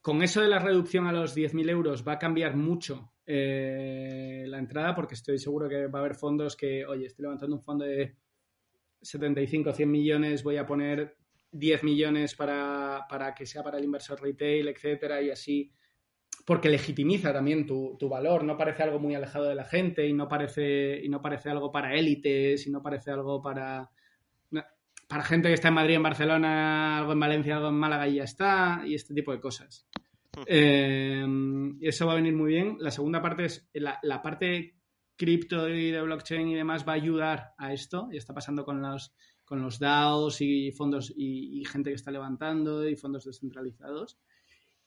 con 0.00 0.22
eso 0.22 0.40
de 0.40 0.48
la 0.48 0.58
reducción 0.58 1.06
a 1.06 1.12
los 1.12 1.36
10.000 1.36 1.68
euros 1.70 2.06
va 2.06 2.12
a 2.12 2.18
cambiar 2.18 2.56
mucho 2.56 3.12
eh, 3.26 4.44
la 4.46 4.58
entrada 4.58 4.94
porque 4.94 5.14
estoy 5.14 5.38
seguro 5.38 5.68
que 5.68 5.86
va 5.86 5.98
a 5.98 6.02
haber 6.02 6.14
fondos 6.14 6.56
que, 6.56 6.86
oye, 6.86 7.06
estoy 7.06 7.24
levantando 7.24 7.56
un 7.56 7.62
fondo 7.62 7.84
de 7.84 8.16
75, 9.02 9.72
100 9.72 9.90
millones, 9.90 10.42
voy 10.42 10.56
a 10.56 10.66
poner 10.66 11.16
10 11.52 11.84
millones 11.84 12.34
para, 12.34 13.06
para 13.08 13.34
que 13.34 13.46
sea 13.46 13.62
para 13.62 13.78
el 13.78 13.84
inversor 13.84 14.20
retail, 14.20 14.68
etcétera, 14.68 15.20
y 15.22 15.30
así 15.30 15.72
porque 16.46 16.68
legitimiza 16.68 17.32
también 17.32 17.66
tu, 17.66 17.96
tu, 17.98 18.08
valor, 18.08 18.44
no 18.44 18.56
parece 18.56 18.82
algo 18.82 18.98
muy 18.98 19.14
alejado 19.14 19.46
de 19.46 19.54
la 19.54 19.64
gente 19.64 20.06
y 20.06 20.12
no 20.12 20.26
parece, 20.26 21.00
y 21.02 21.08
no 21.08 21.20
parece 21.20 21.50
algo 21.50 21.70
para 21.70 21.94
élites 21.94 22.66
y 22.66 22.70
no 22.70 22.82
parece 22.82 23.10
algo 23.10 23.42
para, 23.42 23.90
para 25.06 25.24
gente 25.24 25.48
que 25.48 25.54
está 25.54 25.68
en 25.68 25.74
Madrid, 25.74 25.96
en 25.96 26.02
Barcelona, 26.02 26.98
algo 26.98 27.12
en 27.12 27.20
Valencia, 27.20 27.56
algo 27.56 27.68
en 27.68 27.74
Málaga 27.74 28.08
y 28.08 28.16
ya 28.16 28.24
está, 28.24 28.82
y 28.84 28.94
este 28.94 29.14
tipo 29.14 29.32
de 29.32 29.40
cosas. 29.40 29.86
Eh, 30.46 31.26
y 31.80 31.86
eso 31.86 32.06
va 32.06 32.12
a 32.12 32.16
venir 32.16 32.34
muy 32.34 32.52
bien. 32.52 32.76
La 32.78 32.90
segunda 32.90 33.20
parte 33.20 33.44
es 33.44 33.68
la, 33.74 33.98
la 34.02 34.22
parte 34.22 34.79
cripto 35.20 35.68
y 35.68 35.90
de 35.90 36.00
blockchain 36.00 36.48
y 36.48 36.54
demás 36.54 36.88
va 36.88 36.92
a 36.92 36.94
ayudar 36.94 37.52
a 37.58 37.74
esto, 37.74 38.08
y 38.10 38.16
está 38.16 38.32
pasando 38.32 38.64
con 38.64 38.80
los, 38.80 39.12
con 39.44 39.60
los 39.60 39.78
DAOs 39.78 40.40
y 40.40 40.72
fondos 40.72 41.12
y, 41.14 41.62
gente 41.66 41.90
que 41.90 41.96
está 41.96 42.10
levantando 42.10 42.88
y 42.88 42.96
fondos 42.96 43.26
descentralizados. 43.26 44.18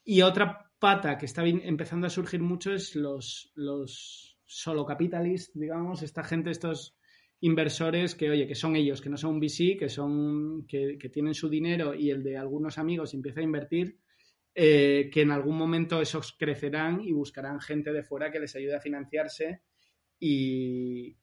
Y 0.02 0.22
otra 0.22 0.72
pata 0.80 1.16
que 1.16 1.26
está 1.26 1.46
empezando 1.46 2.08
a 2.08 2.10
surgir 2.10 2.40
mucho 2.40 2.72
es 2.72 2.96
los, 2.96 3.52
los 3.54 4.36
solo 4.44 4.84
capitalists, 4.84 5.56
digamos, 5.56 6.02
esta 6.02 6.24
gente, 6.24 6.50
estos 6.50 6.96
inversores 7.38 8.16
que, 8.16 8.28
oye, 8.28 8.48
que 8.48 8.56
son 8.56 8.74
ellos, 8.74 9.00
que 9.00 9.10
no 9.10 9.16
son 9.16 9.34
un 9.34 9.40
VC, 9.40 9.76
que 9.78 9.88
son, 9.88 10.66
que 10.66 11.10
tienen 11.12 11.34
su 11.34 11.48
dinero 11.48 11.94
y 11.94 12.10
el 12.10 12.24
de 12.24 12.36
algunos 12.36 12.76
amigos 12.76 13.14
y 13.14 13.18
empieza 13.18 13.38
a 13.38 13.44
invertir, 13.44 14.00
eh, 14.56 15.10
que 15.12 15.22
en 15.22 15.30
algún 15.30 15.56
momento 15.56 16.00
esos 16.00 16.32
crecerán 16.32 17.00
y 17.00 17.12
buscarán 17.12 17.60
gente 17.60 17.92
de 17.92 18.02
fuera 18.02 18.32
que 18.32 18.40
les 18.40 18.56
ayude 18.56 18.74
a 18.74 18.80
financiarse 18.80 19.62
y, 20.18 21.16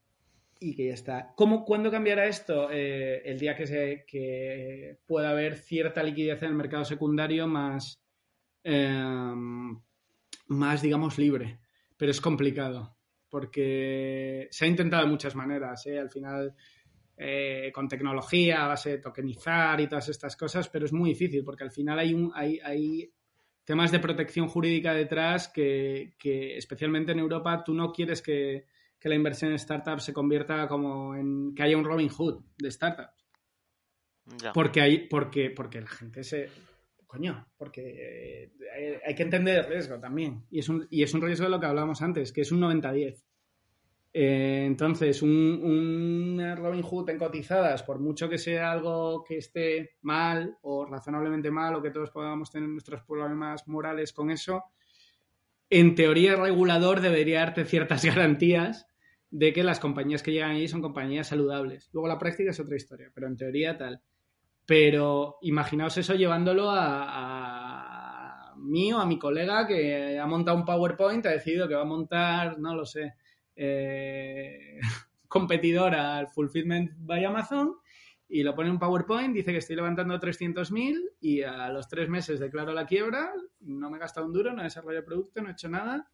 y 0.60 0.76
que 0.76 0.88
ya 0.88 0.94
está. 0.94 1.34
¿Cómo, 1.36 1.66
¿Cuándo 1.66 1.92
cambiará 1.92 2.28
esto? 2.28 2.70
Eh, 2.72 3.22
el 3.26 3.40
día 3.40 3.56
que, 3.56 3.68
se, 3.68 4.06
que 4.08 5.00
pueda 5.06 5.32
haber 5.32 5.56
cierta 5.56 6.04
liquidez 6.04 6.44
en 6.44 6.50
el 6.50 6.56
mercado 6.56 6.86
secundario 6.86 7.48
más 7.48 8.02
eh, 8.64 9.04
más, 10.52 10.82
digamos, 10.82 11.18
libre. 11.18 11.60
Pero 11.98 12.12
es 12.12 12.22
complicado, 12.22 12.98
porque 13.30 14.48
se 14.52 14.66
ha 14.66 14.68
intentado 14.68 15.04
de 15.04 15.10
muchas 15.10 15.36
maneras. 15.36 15.86
¿eh? 15.88 16.00
Al 16.00 16.10
final, 16.10 16.56
eh, 17.18 17.72
con 17.74 17.88
tecnología, 17.88 18.64
a 18.64 18.68
base 18.68 18.92
de 18.92 18.98
tokenizar 18.98 19.80
y 19.80 19.88
todas 19.88 20.10
estas 20.10 20.36
cosas, 20.36 20.68
pero 20.70 20.86
es 20.86 20.94
muy 20.94 21.12
difícil, 21.12 21.44
porque 21.44 21.64
al 21.64 21.72
final 21.72 22.00
hay, 22.00 22.14
un, 22.14 22.32
hay, 22.34 22.60
hay 22.64 23.14
temas 23.64 23.92
de 23.92 24.00
protección 24.00 24.48
jurídica 24.48 24.94
detrás 24.94 25.48
que, 25.48 26.16
que, 26.18 26.58
especialmente 26.58 27.12
en 27.12 27.20
Europa, 27.20 27.64
tú 27.64 27.74
no 27.74 27.92
quieres 27.92 28.22
que, 28.22 28.66
que 29.02 29.10
la 29.10 29.16
inversión 29.16 29.52
en 29.52 29.58
startups 29.58 30.04
se 30.04 30.14
convierta 30.14 30.68
como 30.68 31.16
en 31.16 31.56
que 31.56 31.64
haya 31.64 31.76
un 31.76 31.84
Robin 31.84 32.08
Hood 32.08 32.44
de 32.60 32.72
startups. 32.72 33.26
Ya. 34.38 34.54
Porque, 34.54 34.80
hay, 34.80 35.08
porque, 35.08 35.50
porque 35.50 35.82
la 35.82 35.88
gente 35.88 36.24
se, 36.24 36.50
coño, 37.08 37.48
porque 37.58 38.54
eh, 38.78 39.02
hay, 39.04 39.16
que 39.16 39.24
entender 39.24 39.58
el 39.58 39.66
riesgo 39.66 40.00
también. 40.00 40.46
Y 40.52 40.60
es, 40.60 40.70
un, 40.70 40.88
y 40.92 41.02
es 41.02 41.12
un 41.16 41.22
riesgo 41.22 41.46
de 41.46 41.50
lo 41.50 41.60
que 41.60 41.66
hablábamos 41.66 42.04
antes, 42.04 42.32
que 42.32 42.42
es 42.42 42.52
un 42.52 42.62
90-10. 42.62 43.24
Eh, 44.14 44.66
entonces, 44.68 45.24
un, 45.24 45.30
un, 45.30 46.56
Robin 46.56 46.84
Hood 46.84 47.10
en 47.10 47.18
cotizadas, 47.18 47.82
por 47.82 48.00
mucho 48.00 48.30
que 48.30 48.38
sea 48.38 48.72
algo 48.72 49.24
que 49.24 49.38
esté 49.38 49.96
mal 50.02 50.60
o 50.62 50.86
razonablemente 50.86 51.50
mal 51.50 51.74
o 51.74 51.82
que 51.82 51.90
todos 51.90 52.12
podamos 52.12 52.52
tener 52.52 52.70
nuestros 52.70 53.02
problemas 53.02 53.68
morales 53.68 54.14
con 54.14 54.30
eso, 54.30 54.66
en 55.72 55.96
teoría 55.96 56.34
el 56.34 56.42
regulador 56.42 57.02
debería 57.02 57.40
darte 57.40 57.66
ciertas 57.66 58.06
garantías 58.06 58.86
de 59.32 59.54
que 59.54 59.64
las 59.64 59.80
compañías 59.80 60.22
que 60.22 60.34
llegan 60.34 60.52
ahí 60.52 60.68
son 60.68 60.82
compañías 60.82 61.28
saludables. 61.28 61.90
Luego 61.94 62.10
la 62.10 62.20
práctica 62.20 62.52
es 62.52 62.60
otra 62.60 62.76
historia, 62.76 63.10
pero 63.14 63.28
en 63.28 63.38
teoría 63.38 63.78
tal. 63.78 64.02
Pero 64.66 65.38
imaginaos 65.42 65.98
eso 65.98 66.14
llevándolo 66.16 66.70
a, 66.70 68.52
a 68.52 68.56
mí 68.58 68.92
o 68.92 69.00
a 69.00 69.06
mi 69.06 69.18
colega 69.18 69.66
que 69.66 70.20
ha 70.20 70.28
montado 70.28 70.58
un 70.58 70.66
PowerPoint, 70.66 71.26
ha 71.26 71.32
decidido 71.32 71.68
que 71.68 71.76
va 71.76 71.82
a 71.82 71.86
montar, 71.86 72.60
no 72.60 72.76
lo 72.76 72.86
sé, 72.86 73.16
eh, 73.56 74.80
competidora 75.28 76.18
al 76.18 76.28
Fulfillment 76.28 76.92
by 76.98 77.24
Amazon 77.24 77.78
y 78.28 78.44
lo 78.44 78.54
pone 78.54 78.68
en 78.68 78.74
un 78.74 78.80
PowerPoint, 78.80 79.34
dice 79.34 79.52
que 79.52 79.58
estoy 79.60 79.78
levantando 79.78 80.20
300.000 80.20 81.00
y 81.22 81.44
a 81.44 81.70
los 81.70 81.88
tres 81.88 82.10
meses 82.10 82.40
declaro 82.40 82.74
la 82.74 82.86
quiebra, 82.86 83.32
no 83.62 83.90
me 83.90 83.98
he 83.98 84.00
gastado 84.00 84.26
un 84.26 84.34
duro, 84.34 84.54
no 84.54 84.62
he 84.62 84.66
desarrollado 84.66 85.06
producto, 85.06 85.42
no 85.42 85.50
he 85.50 85.54
hecho 85.54 85.70
nada 85.70 86.10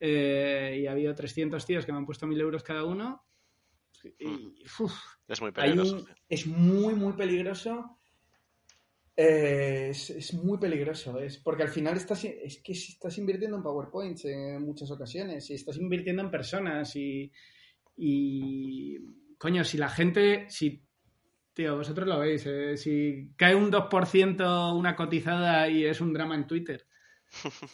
eh, 0.00 0.78
y 0.80 0.86
ha 0.86 0.92
habido 0.92 1.14
300 1.14 1.64
tíos 1.64 1.86
que 1.86 1.92
me 1.92 1.98
han 1.98 2.06
puesto 2.06 2.26
1.000 2.26 2.40
euros 2.40 2.62
cada 2.62 2.84
uno 2.84 3.26
y, 4.18 4.64
uf, 4.78 4.92
es 5.26 5.40
muy 5.40 5.52
peligroso. 5.52 5.96
Un, 5.96 6.06
es 6.28 6.46
muy, 6.46 6.94
muy 6.94 7.12
peligroso. 7.14 7.98
Eh, 9.16 9.88
es, 9.90 10.10
es, 10.10 10.34
muy 10.34 10.58
peligroso, 10.58 11.18
es 11.18 11.38
porque 11.38 11.62
al 11.62 11.70
final 11.70 11.96
estás, 11.96 12.22
es 12.24 12.60
que 12.62 12.72
estás 12.72 13.16
invirtiendo 13.16 13.56
en 13.56 13.62
PowerPoints 13.62 14.26
en 14.26 14.62
muchas 14.62 14.90
ocasiones, 14.90 15.48
y 15.48 15.54
estás 15.54 15.78
invirtiendo 15.78 16.22
en 16.22 16.30
personas 16.30 16.94
y, 16.96 17.32
y 17.96 18.98
coño, 19.38 19.64
si 19.64 19.78
la 19.78 19.88
gente, 19.88 20.44
si, 20.50 20.84
tío, 21.54 21.76
vosotros 21.76 22.06
lo 22.06 22.18
veis, 22.18 22.44
eh, 22.44 22.76
si 22.76 23.30
cae 23.36 23.54
un 23.54 23.72
2% 23.72 24.78
una 24.78 24.94
cotizada 24.94 25.66
y 25.70 25.86
es 25.86 26.02
un 26.02 26.12
drama 26.12 26.34
en 26.34 26.46
Twitter. 26.46 26.86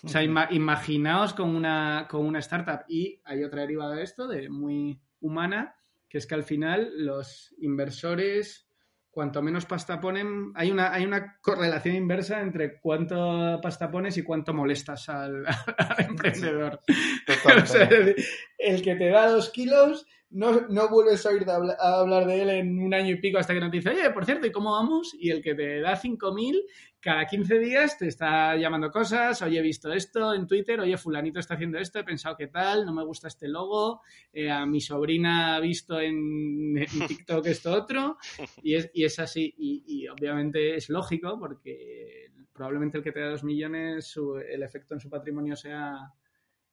O 0.05 0.09
sea, 0.09 0.23
ima, 0.23 0.49
imaginaos 0.51 1.35
con 1.35 1.55
una, 1.55 2.07
con 2.11 2.27
una 2.27 2.41
startup 2.41 2.85
y 2.89 3.21
hay 3.25 3.45
otra 3.45 3.63
derivada 3.63 3.95
de 3.95 4.03
esto, 4.03 4.27
de 4.27 4.49
muy 4.49 5.01
humana, 5.21 5.77
que 6.09 6.19
es 6.19 6.27
que 6.27 6.35
al 6.35 6.43
final 6.43 6.91
los 6.97 7.55
inversores, 7.59 8.69
cuanto 9.11 9.43
menos 9.43 9.67
pasta 9.67 10.01
ponen, 10.01 10.53
hay 10.55 10.71
una, 10.71 10.93
hay 10.93 11.05
una 11.05 11.39
correlación 11.41 11.95
inversa 11.95 12.41
entre 12.41 12.81
cuánto 12.81 13.61
pasta 13.63 13.91
pones 13.91 14.17
y 14.17 14.23
cuánto 14.23 14.53
molestas 14.53 15.09
al, 15.09 15.45
al 15.79 16.05
emprendedor. 16.05 16.81
o 17.63 17.67
sea, 17.67 17.89
el 18.59 18.83
que 18.83 18.95
te 18.97 19.09
da 19.09 19.29
dos 19.29 19.51
kilos 19.51 20.07
no, 20.33 20.67
no 20.69 20.89
vuelves 20.89 21.25
a 21.27 21.31
oír 21.31 21.45
a 21.49 22.01
hablar 22.01 22.27
de 22.27 22.43
él 22.43 22.51
en 22.51 22.79
un 22.81 22.95
año 22.95 23.11
y 23.11 23.21
pico 23.21 23.39
hasta 23.39 23.55
que 23.55 23.61
nos 23.61 23.71
dice, 23.71 23.91
oye, 23.91 24.11
por 24.11 24.25
cierto, 24.25 24.47
¿y 24.47 24.53
cómo 24.53 24.73
vamos? 24.73 25.15
Y 25.19 25.31
el 25.31 25.43
que 25.43 25.55
te 25.55 25.81
da 25.81 25.97
5.000, 25.97 26.63
cada 27.01 27.27
15 27.27 27.59
días 27.59 27.99
te 27.99 28.09
está 28.09 28.57
llamando 28.57 28.91
cosas, 28.91 29.43
oye, 29.43 29.59
he 29.59 29.63
visto 29.63 29.93
esto 29.93 30.33
en 30.35 30.47
Twitter, 30.47 30.81
oye, 30.81 30.97
fulanito 30.97 31.39
está 31.39 31.55
haciendo 31.55 31.79
esto, 31.79 31.99
he 31.99 32.05
pensado 32.05 32.37
qué 32.37 32.47
tal, 32.47 32.87
no 32.87 32.95
me 32.95 33.05
gusta 33.05 33.29
este 33.29 33.49
logo, 33.49 34.01
eh, 34.33 34.51
a 34.51 34.65
mi 34.65 34.81
sobrina 34.81 35.57
ha 35.57 35.61
visto 35.61 36.01
en, 36.01 36.79
en 36.79 37.07
TikTok 37.07 37.47
esto 37.47 37.73
otro, 37.73 38.17
y 38.63 38.75
es, 38.75 38.91
y 38.95 39.05
es 39.05 39.19
así, 39.19 39.55
y, 39.59 39.85
y, 39.87 40.09
obviamente 40.09 40.77
es 40.77 40.89
lógico 40.89 41.39
porque 41.39 42.31
probablemente 42.53 42.99
el 42.99 43.05
que 43.05 43.13
te 43.13 43.21
da 43.21 43.31
2 43.31 43.45
millones, 43.45 44.07
su, 44.07 44.37
el 44.37 44.63
efecto 44.63 44.95
en 44.95 45.01
su 45.01 45.11
patrimonio 45.11 45.57
sea 45.57 46.13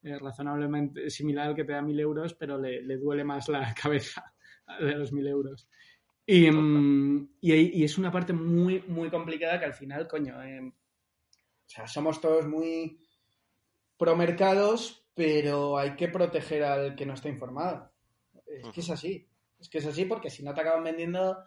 eh, 0.04 0.18
razonablemente 0.18 1.10
similar 1.10 1.50
al 1.50 1.56
que 1.56 1.66
te 1.66 1.74
da 1.74 1.82
mil 1.82 2.00
euros, 2.00 2.34
pero 2.34 2.58
le, 2.58 2.82
le, 2.82 2.98
duele 2.98 3.24
más 3.24 3.50
la 3.50 3.74
cabeza 3.82 4.34
de 4.80 4.96
los 4.96 5.12
mil 5.12 5.28
euros. 5.28 5.68
Y, 6.26 6.50
mm, 6.50 7.38
y, 7.42 7.54
y, 7.82 7.84
es 7.84 7.98
una 7.98 8.12
parte 8.12 8.34
muy, 8.34 8.84
muy 8.88 9.10
complicada 9.10 9.60
que 9.60 9.66
al 9.66 9.74
final, 9.74 10.08
coño, 10.08 10.42
eh, 10.44 10.62
o 10.62 11.70
sea, 11.70 11.88
somos 11.88 12.22
todos 12.22 12.48
muy 12.48 13.00
promercados, 13.98 15.06
pero 15.14 15.78
hay 15.78 15.96
que 15.96 16.08
proteger 16.08 16.64
al 16.64 16.96
que 16.96 17.06
no 17.06 17.14
está 17.14 17.30
informado. 17.30 17.92
Es 18.46 18.70
que 18.70 18.82
es 18.82 18.90
así. 18.90 19.28
Es 19.60 19.70
que 19.70 19.80
es 19.80 19.86
así 19.86 20.06
porque 20.06 20.30
si 20.30 20.44
no 20.44 20.54
te 20.54 20.62
acaban 20.62 20.84
vendiendo 20.84 21.38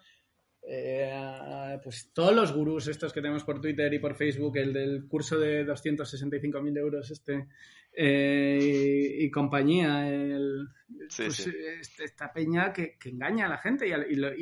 eh, 0.65 1.79
pues 1.83 2.13
todos 2.13 2.35
los 2.35 2.53
gurús 2.53 2.87
estos 2.87 3.13
que 3.13 3.21
tenemos 3.21 3.45
por 3.45 3.61
Twitter 3.61 3.93
y 3.93 3.99
por 3.99 4.15
Facebook, 4.15 4.57
el 4.57 4.73
del 4.73 5.09
curso 5.09 5.39
de 5.39 5.67
265.000 5.67 6.79
euros 6.79 7.11
este 7.11 7.49
eh, 7.93 9.19
y, 9.21 9.25
y, 9.25 9.31
compañía, 9.31 10.09
el, 10.09 10.69
sí, 11.09 11.25
pues, 11.25 11.37
sí. 11.37 11.53
Este, 11.81 12.05
esta 12.05 12.33
peña 12.33 12.73
que, 12.73 12.97
que, 12.97 13.11
engaña 13.11 13.47
a 13.47 13.51
la 13.51 13.59
gente 13.59 13.87
y, 13.87 13.93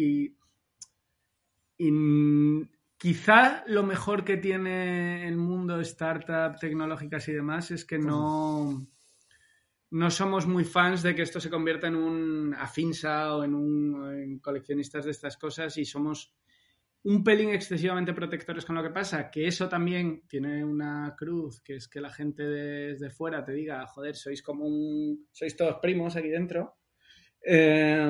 y, 0.05 0.37
y, 1.79 2.69
quizá 2.97 3.65
lo 3.67 3.83
mejor 3.83 4.25
que 4.25 4.37
tiene 4.37 5.27
el 5.27 5.37
mundo 5.37 5.81
startup 5.81 6.61
tecnológicas 6.61 7.27
y 7.29 7.33
demás 7.33 7.71
es 7.73 7.85
que 7.85 7.99
no 7.99 8.87
no 9.91 10.11
somos 10.11 10.47
muy 10.47 10.65
fans 10.65 11.03
de 11.03 11.15
que 11.15 11.23
esto 11.23 11.41
se 11.41 11.51
convierta 11.51 11.89
en 11.89 11.97
un 11.97 12.55
afinsa 12.55 13.35
o 13.35 13.45
en 13.45 13.55
un 13.55 14.39
coleccionistas 14.41 15.05
de 15.05 15.11
estas 15.11 15.37
cosas 15.37 15.77
y 15.79 15.85
somos 15.85 16.35
un 17.03 17.25
pelín 17.25 17.51
excesivamente 17.51 18.13
protectores 18.13 18.65
con 18.65 18.77
lo 18.77 18.83
que 18.83 18.91
pasa, 18.91 19.31
que 19.31 19.47
eso 19.47 19.69
también 19.69 20.23
tiene 20.29 20.63
una 20.63 21.15
cruz, 21.17 21.61
que 21.63 21.77
es 21.77 21.89
que 21.89 22.01
la 22.01 22.11
gente 22.11 22.43
desde 22.43 23.11
fuera 23.11 23.43
te 23.43 23.53
diga, 23.53 23.87
joder, 23.87 24.15
sois 24.15 24.43
como 24.43 24.67
un... 24.67 25.27
sois 25.33 25.57
todos 25.57 25.79
primos 25.81 26.17
aquí 26.17 26.29
dentro, 26.29 26.77
eh, 27.43 28.07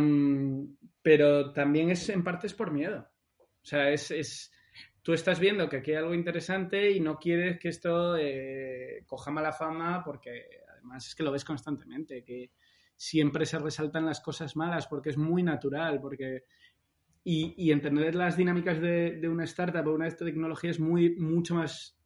pero 1.00 1.52
también 1.52 1.90
es 1.90 2.08
en 2.08 2.24
parte 2.24 2.48
es 2.48 2.54
por 2.54 2.72
miedo. 2.72 3.08
O 3.38 3.64
sea, 3.64 3.90
es, 3.90 4.10
es 4.10 4.52
tú 5.02 5.12
estás 5.12 5.38
viendo 5.38 5.68
que 5.68 5.78
aquí 5.78 5.92
hay 5.92 5.98
algo 5.98 6.14
interesante 6.14 6.90
y 6.90 7.00
no 7.00 7.16
quieres 7.16 7.58
que 7.58 7.68
esto 7.68 8.16
eh, 8.16 9.04
coja 9.06 9.30
mala 9.30 9.52
fama 9.52 10.02
porque 10.04 10.62
además 10.80 11.06
es 11.06 11.14
que 11.14 11.22
lo 11.22 11.32
ves 11.32 11.44
constantemente, 11.44 12.24
que 12.24 12.50
siempre 12.96 13.46
se 13.46 13.58
resaltan 13.58 14.04
las 14.04 14.20
cosas 14.20 14.56
malas 14.56 14.86
porque 14.86 15.10
es 15.10 15.16
muy 15.16 15.42
natural, 15.42 16.00
porque... 16.00 16.44
Y, 17.22 17.70
entender 17.70 18.14
las 18.14 18.36
dinámicas 18.38 18.80
de, 18.80 19.20
una 19.28 19.44
startup 19.44 19.86
o 19.86 19.94
una 19.94 20.06
de 20.06 20.12
tecnología 20.12 20.70
es 20.70 20.80
muy, 20.80 21.16
mucho 21.16 21.54
más... 21.54 21.98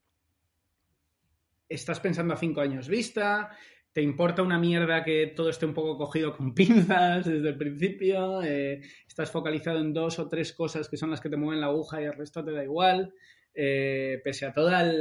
Estás 1.68 2.00
pensando 2.00 2.34
a 2.34 2.36
cinco 2.36 2.60
años 2.60 2.88
vista, 2.88 3.56
te 3.94 4.02
importa 4.02 4.42
una 4.42 4.58
mierda 4.58 5.04
que 5.04 5.32
todo 5.34 5.50
esté 5.50 5.66
un 5.66 5.72
poco 5.72 5.96
cogido 5.96 6.36
con 6.36 6.52
pinzas 6.54 7.24
desde 7.24 7.48
el 7.48 7.56
principio, 7.56 8.42
eh, 8.42 8.80
estás 9.06 9.30
focalizado 9.30 9.78
en 9.78 9.94
dos 9.94 10.18
o 10.18 10.28
tres 10.28 10.52
cosas 10.52 10.88
que 10.88 10.96
son 10.96 11.10
las 11.10 11.20
que 11.20 11.30
te 11.30 11.36
mueven 11.36 11.60
la 11.60 11.68
aguja 11.68 12.02
y 12.02 12.04
el 12.04 12.12
resto 12.12 12.44
te 12.44 12.50
da 12.50 12.64
igual, 12.64 13.14
eh, 13.54 14.20
pese 14.24 14.46
a 14.46 14.52
toda 14.52 14.82
la 14.82 14.92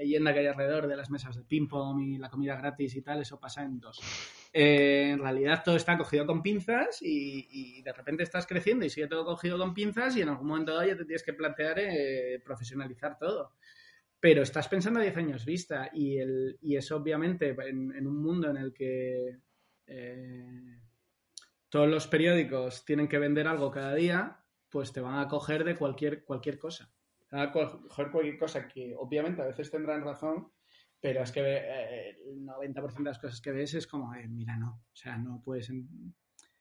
leyenda 0.00 0.32
que 0.32 0.40
hay 0.40 0.46
alrededor 0.46 0.86
de 0.86 0.96
las 0.96 1.10
mesas 1.10 1.36
de 1.36 1.44
ping-pong 1.44 2.00
y 2.02 2.18
la 2.18 2.28
comida 2.28 2.56
gratis 2.56 2.96
y 2.96 3.02
tal, 3.02 3.20
eso 3.22 3.38
pasa 3.38 3.62
en 3.62 3.78
dos. 3.78 4.00
Eh, 4.52 5.10
en 5.10 5.18
realidad 5.18 5.62
todo 5.64 5.76
está 5.76 5.96
cogido 5.96 6.26
con 6.26 6.42
pinzas 6.42 6.98
y, 7.00 7.82
de 7.82 7.92
repente 7.92 8.22
estás 8.22 8.46
creciendo 8.46 8.84
y 8.84 8.90
sigue 8.90 9.06
todo 9.06 9.24
cogido 9.24 9.58
con 9.58 9.74
pinzas 9.74 10.16
y 10.16 10.22
en 10.22 10.28
algún 10.28 10.48
momento 10.48 10.72
dado 10.72 10.86
ya 10.86 10.96
te 10.96 11.04
tienes 11.04 11.22
que 11.22 11.32
plantear 11.32 11.80
profesionalizar 12.44 13.16
todo 13.18 13.54
pero 14.20 14.42
estás 14.42 14.68
pensando 14.68 15.00
a 15.00 15.02
10 15.02 15.16
años 15.16 15.44
vista 15.46 15.90
y, 15.92 16.18
el, 16.18 16.58
y 16.60 16.76
es 16.76 16.92
obviamente 16.92 17.56
en, 17.66 18.06
un 18.06 18.22
mundo 18.22 18.50
en 18.50 18.58
el 18.58 18.74
que 18.74 19.38
eh, 19.86 20.80
todos 21.70 21.88
los 21.88 22.06
periódicos 22.06 22.84
tienen 22.84 23.08
que 23.08 23.18
vender 23.18 23.48
algo 23.48 23.70
cada 23.70 23.94
día, 23.94 24.44
pues 24.68 24.92
te 24.92 25.00
van 25.00 25.18
a 25.18 25.28
coger 25.28 25.64
de 25.64 25.74
cualquier, 25.74 26.24
cualquier 26.24 26.58
cosa. 26.58 26.92
Van 27.30 27.48
a 27.48 27.52
coger 27.52 28.10
cualquier 28.10 28.38
cosa 28.38 28.66
que 28.66 28.94
obviamente 28.96 29.42
a 29.42 29.46
veces 29.46 29.70
tendrán 29.70 30.02
razón, 30.02 30.52
pero 31.00 31.22
es 31.22 31.32
que 31.32 31.40
eh, 31.40 32.16
el 32.28 32.44
90% 32.44 32.96
de 32.98 33.04
las 33.04 33.18
cosas 33.18 33.40
que 33.40 33.52
ves 33.52 33.74
es 33.74 33.86
como, 33.86 34.14
eh, 34.14 34.26
mira, 34.28 34.56
no, 34.56 34.82
o 34.84 34.96
sea, 34.96 35.16
no 35.16 35.42
puedes... 35.44 35.72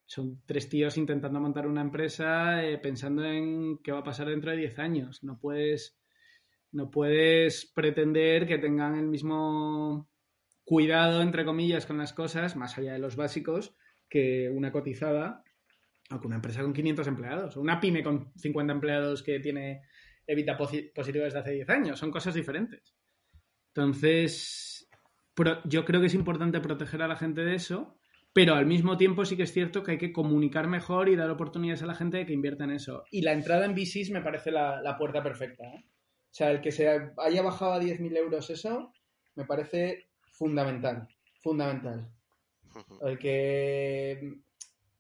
Son 0.06 0.42
tres 0.46 0.70
tíos 0.70 0.98
intentando 0.98 1.40
montar 1.40 1.68
una 1.68 1.82
empresa 1.82 2.60
pensando 2.82 3.24
en 3.24 3.78
qué 3.84 3.92
va 3.92 4.00
a 4.00 4.04
pasar 4.04 4.28
dentro 4.28 4.50
de 4.50 4.58
10 4.58 4.80
años. 4.80 5.24
No 5.24 5.40
puedes 5.40 6.00
no 6.72 6.92
puedes 6.92 7.72
pretender 7.74 8.48
que 8.48 8.60
tengan 8.60 8.96
el 8.96 9.08
mismo 9.08 10.10
cuidado, 10.64 11.22
entre 11.22 11.46
comillas, 11.46 11.86
con 11.86 11.98
las 11.98 12.14
cosas, 12.14 12.56
más 12.56 12.78
allá 12.78 12.94
de 12.94 13.00
los 13.00 13.16
básicos, 13.16 13.76
que 14.08 14.50
una 14.50 14.72
cotizada 14.72 15.44
o 16.12 16.20
que 16.20 16.28
una 16.28 16.38
empresa 16.38 16.62
con 16.62 16.74
500 16.74 17.08
empleados, 17.08 17.58
o 17.58 17.62
una 17.62 17.80
pyme 17.80 18.04
con 18.04 18.32
50 18.36 18.74
empleados 18.74 19.24
que 19.24 19.40
tiene 19.40 19.82
evita 20.30 20.56
positivo 20.58 21.26
desde 21.26 21.40
hace 21.40 21.52
10 21.52 21.70
años. 21.70 22.00
Son 22.00 22.12
cosas 22.12 22.36
diferentes. 22.36 22.96
Entonces, 23.74 24.88
yo 25.66 25.86
creo 25.86 26.00
que 26.00 26.08
es 26.08 26.14
importante 26.14 26.60
proteger 26.60 27.02
a 27.02 27.08
la 27.08 27.16
gente 27.16 27.42
de 27.42 27.56
eso, 27.56 27.98
pero 28.32 28.54
al 28.54 28.66
mismo 28.66 28.98
tiempo 28.98 29.26
sí 29.26 29.36
que 29.36 29.44
es 29.44 29.54
cierto 29.54 29.84
que 29.84 29.92
hay 29.92 29.98
que 29.98 30.14
comunicar 30.14 30.68
mejor 30.68 31.10
y 31.10 31.16
dar 31.16 31.32
oportunidades 31.32 31.82
a 31.82 31.88
la 31.88 31.96
gente 31.96 32.18
de 32.18 32.26
que 32.26 32.34
invierta 32.34 32.64
en 32.64 32.72
eso. 32.72 33.04
Y 33.12 33.22
la 33.22 33.34
entrada 33.34 33.66
en 33.66 33.74
VCs 33.74 34.12
me 34.12 34.22
parece 34.22 34.52
la, 34.52 34.82
la 34.82 34.98
puerta 34.98 35.24
perfecta. 35.24 35.64
¿eh? 35.64 35.86
O 35.86 36.34
sea, 36.34 36.52
el 36.52 36.62
que 36.62 36.72
se 36.72 36.88
haya 37.18 37.42
bajado 37.42 37.74
a 37.74 37.82
10.000 37.82 38.18
euros 38.18 38.50
eso, 38.52 38.94
me 39.36 39.46
parece 39.46 40.10
fundamental. 40.32 41.08
Fundamental. 41.42 42.08
El 43.02 43.18
que. 43.18 44.42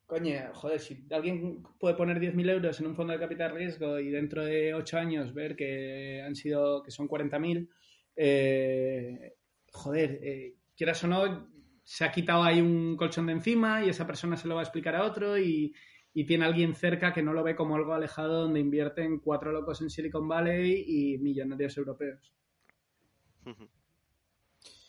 Coño, 0.09 0.33
joder, 0.53 0.79
si 0.79 1.05
alguien 1.11 1.61
puede 1.79 1.93
poner 1.93 2.19
10.000 2.19 2.49
euros 2.49 2.79
en 2.79 2.87
un 2.87 2.95
fondo 2.95 3.13
de 3.13 3.19
capital 3.19 3.53
riesgo 3.53 3.99
y 3.99 4.09
dentro 4.09 4.43
de 4.43 4.73
8 4.73 4.97
años 4.97 5.35
ver 5.35 5.55
que 5.55 6.23
han 6.25 6.35
sido, 6.35 6.81
que 6.81 6.89
son 6.89 7.07
40.000, 7.07 7.69
eh, 8.15 9.35
joder, 9.71 10.19
eh, 10.23 10.55
quieras 10.75 11.03
o 11.03 11.07
no, 11.07 11.47
se 11.83 12.05
ha 12.05 12.11
quitado 12.11 12.41
ahí 12.41 12.59
un 12.59 12.97
colchón 12.97 13.27
de 13.27 13.33
encima 13.33 13.85
y 13.85 13.89
esa 13.89 14.07
persona 14.07 14.35
se 14.35 14.47
lo 14.47 14.55
va 14.55 14.61
a 14.61 14.63
explicar 14.63 14.95
a 14.95 15.05
otro 15.05 15.37
y, 15.37 15.75
y 16.11 16.25
tiene 16.25 16.45
alguien 16.45 16.73
cerca 16.73 17.13
que 17.13 17.21
no 17.21 17.31
lo 17.31 17.43
ve 17.43 17.55
como 17.55 17.75
algo 17.75 17.93
alejado 17.93 18.41
donde 18.41 18.59
invierten 18.59 19.19
cuatro 19.19 19.51
locos 19.51 19.79
en 19.81 19.91
Silicon 19.91 20.27
Valley 20.27 20.85
y 20.87 21.19
millonarios 21.19 21.77
europeos. 21.77 22.33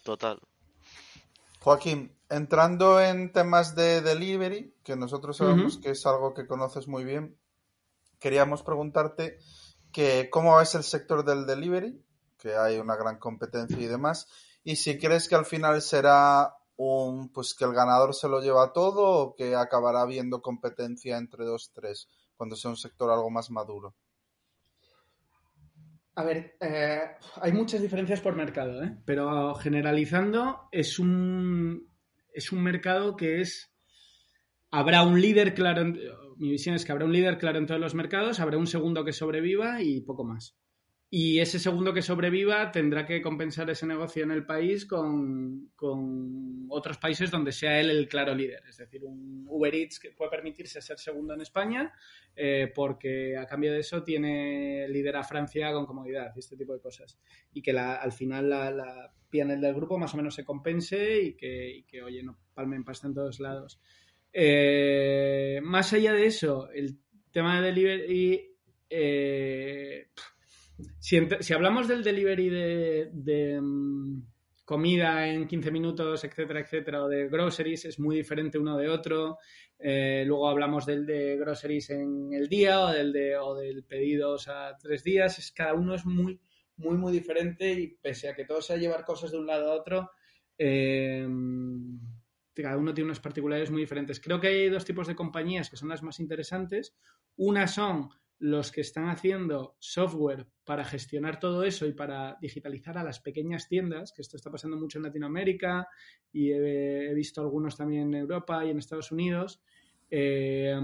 Total. 0.03 0.41
Joaquín, 1.59 2.11
entrando 2.31 3.01
en 3.01 3.33
temas 3.33 3.75
de 3.75 4.01
delivery, 4.01 4.75
que 4.85 4.97
nosotros 4.97 5.37
sabemos 5.37 5.79
que 5.79 5.91
es 5.91 6.07
algo 6.07 6.33
que 6.33 6.47
conoces 6.47 6.87
muy 6.87 7.05
bien, 7.05 7.37
queríamos 8.21 8.63
preguntarte 8.63 9.39
que 9.93 10.31
cómo 10.31 10.61
es 10.61 10.75
el 10.77 10.85
sector 10.85 11.25
del 11.25 11.45
delivery, 11.45 12.01
que 12.39 12.55
hay 12.57 12.79
una 12.79 12.95
gran 12.95 13.19
competencia 13.19 13.79
y 13.79 13.87
demás, 13.87 14.29
y 14.63 14.77
si 14.77 14.97
crees 14.97 15.29
que 15.29 15.35
al 15.35 15.45
final 15.45 15.83
será 15.83 16.55
un 16.77 17.31
pues 17.31 17.55
que 17.55 17.65
el 17.65 17.75
ganador 17.75 18.15
se 18.15 18.29
lo 18.29 18.41
lleva 18.41 18.73
todo 18.73 19.03
o 19.03 19.35
que 19.35 19.55
acabará 19.55 20.01
habiendo 20.01 20.41
competencia 20.41 21.19
entre 21.19 21.45
dos 21.45 21.73
tres 21.75 22.09
cuando 22.39 22.57
sea 22.57 22.71
un 22.71 22.79
sector 22.79 23.11
algo 23.11 23.29
más 23.29 23.51
maduro 23.51 23.95
a 26.15 26.25
ver 26.25 26.57
eh, 26.59 27.03
hay 27.43 27.53
muchas 27.53 27.83
diferencias 27.83 28.23
por 28.23 28.35
mercado 28.35 28.83
¿eh? 28.83 28.97
pero 29.05 29.55
generalizando 29.57 30.69
es 30.73 30.99
un 30.99 31.90
es 32.35 32.53
un 32.53 32.63
mercado 32.63 33.17
que 33.17 33.41
es 33.41 33.73
habrá 34.71 35.03
un 35.03 35.21
líder 35.21 35.55
claro 35.55 35.85
mi 36.37 36.51
visión 36.51 36.75
es 36.75 36.85
que 36.85 36.93
habrá 36.93 37.05
un 37.05 37.13
líder 37.13 37.39
claro 37.39 37.59
en 37.59 37.67
todos 37.67 37.81
los 37.81 37.95
mercados 37.95 38.41
habrá 38.41 38.59
un 38.59 38.67
segundo 38.67 39.05
que 39.05 39.13
sobreviva 39.13 39.83
y 39.83 40.01
poco 40.01 40.25
más 40.25 40.57
y 41.13 41.41
ese 41.41 41.59
segundo 41.59 41.93
que 41.93 42.03
sobreviva 42.03 42.71
tendrá 42.71 43.05
que 43.05 43.21
compensar 43.21 43.69
ese 43.69 43.85
negocio 43.85 44.23
en 44.23 44.31
el 44.31 44.47
país 44.47 44.87
con, 44.87 45.73
otros 46.69 46.99
países 46.99 47.33
donde 47.33 47.51
sea 47.51 47.81
él 47.81 47.91
el 47.91 48.07
claro 48.07 48.33
líder. 48.33 48.63
Es 48.69 48.77
decir, 48.77 49.03
un 49.03 49.45
Uber 49.49 49.75
Eats 49.75 49.99
que 49.99 50.13
puede 50.13 50.31
permitirse 50.31 50.81
ser 50.81 51.01
segundo 51.01 51.35
en 51.35 51.41
España 51.41 51.93
eh, 52.37 52.71
porque 52.73 53.37
a 53.37 53.45
cambio 53.45 53.73
de 53.73 53.81
eso 53.81 54.05
tiene 54.05 54.87
líder 54.87 55.17
a 55.17 55.25
Francia 55.25 55.73
con 55.73 55.85
comodidad 55.85 56.33
y 56.37 56.39
este 56.39 56.57
tipo 56.57 56.75
de 56.75 56.81
cosas. 56.81 57.19
Y 57.53 57.61
que 57.61 57.73
al 57.77 58.13
final 58.13 58.49
la, 58.49 58.71
la 58.71 59.13
del 59.33 59.75
grupo 59.75 59.99
más 59.99 60.15
o 60.15 60.17
menos 60.17 60.37
se 60.37 60.45
compense 60.45 61.21
y 61.21 61.35
que, 61.35 62.03
oye, 62.05 62.23
no 62.23 62.39
palmen 62.55 62.85
pasta 62.85 63.09
en 63.09 63.15
todos 63.15 63.41
lados. 63.41 63.81
Eh, 64.33 65.59
más 65.65 65.93
allá 65.93 66.13
de 66.13 66.27
eso, 66.27 66.71
el 66.71 67.01
tema 67.33 67.61
de 67.61 67.67
delivery... 67.67 68.47
Eh, 68.93 70.09
si, 70.99 71.53
hablamos 71.53 71.89
del 71.89 72.03
delivery 72.03 72.49
de, 73.13 73.61
mm, 73.61 74.23
comida 74.65 75.27
en 75.27 75.47
15 75.49 75.71
minutos, 75.71 76.25
etcétera, 76.25 76.61
etcétera, 76.61 77.05
o 77.05 77.09
de 77.09 77.29
groceries, 77.29 77.85
es 77.87 77.99
muy 77.99 78.17
diferente 78.17 78.59
uno 78.59 78.77
de 78.77 78.89
otro. 78.89 79.39
Eh, 79.79 80.25
luego 80.27 80.49
hablamos 80.49 80.87
del 80.87 81.07
de 81.07 81.37
groceries 81.37 81.91
en 81.91 82.33
el 82.33 82.49
día 82.49 82.81
o 82.81 82.93
del 82.93 83.13
de 83.13 83.37
o 83.37 83.55
del 83.55 83.85
pedidos 83.85 84.47
a 84.49 84.77
tres 84.81 85.03
días. 85.03 85.39
Es, 85.39 85.51
cada 85.53 85.75
uno 85.75 85.95
es 85.95 86.07
muy, 86.07 86.41
muy, 86.77 86.97
muy 86.97 87.13
diferente 87.13 87.73
y 87.73 87.89
pese 87.89 88.29
a 88.29 88.35
que 88.35 88.45
todo 88.45 88.63
sea 88.63 88.77
llevar 88.77 89.05
cosas 89.05 89.33
de 89.33 89.39
un 89.39 89.47
lado 89.47 89.73
a 89.73 89.75
otro, 89.75 90.11
eh, 90.57 91.27
cada 92.55 92.77
uno 92.77 92.95
tiene 92.95 93.07
unas 93.07 93.21
particularidades 93.21 93.71
muy 93.71 93.81
diferentes. 93.81 94.21
Creo 94.21 94.41
que 94.41 94.49
hay 94.49 94.69
dos 94.69 94.85
tipos 94.85 95.07
de 95.07 95.15
compañías 95.15 95.71
que 95.71 95.77
son 95.77 95.89
las 95.89 96.03
más 96.03 96.21
interesantes. 96.21 96.95
Una 97.37 97.67
son 97.67 98.11
los 98.41 98.73
que 98.73 98.81
están 98.81 99.11
haciendo 99.11 99.77
software 99.79 100.47
para 100.65 100.85
gestionar 100.85 101.39
todo 101.39 101.63
eso 101.63 101.87
y 101.87 101.93
para 101.93 102.39
digitalizar 102.41 102.97
a 102.97 103.05
las 103.05 103.21
pequeñas 103.21 103.69
tiendas, 103.69 104.13
que 104.13 104.23
esto 104.23 104.39
está 104.39 104.51
pasando 104.51 104.79
mucho 104.79 104.99
en 104.99 105.05
Latinoamérica 105.05 105.87
y 106.33 106.51
he, 106.51 107.13
visto 107.13 107.43
algunos 107.43 107.77
también 107.77 108.09
en 108.09 108.15
Europa 108.15 108.65
y 108.65 108.71
en 108.71 108.79
Estados 108.79 109.13
Unidos, 109.13 109.61
eh, 110.11 110.75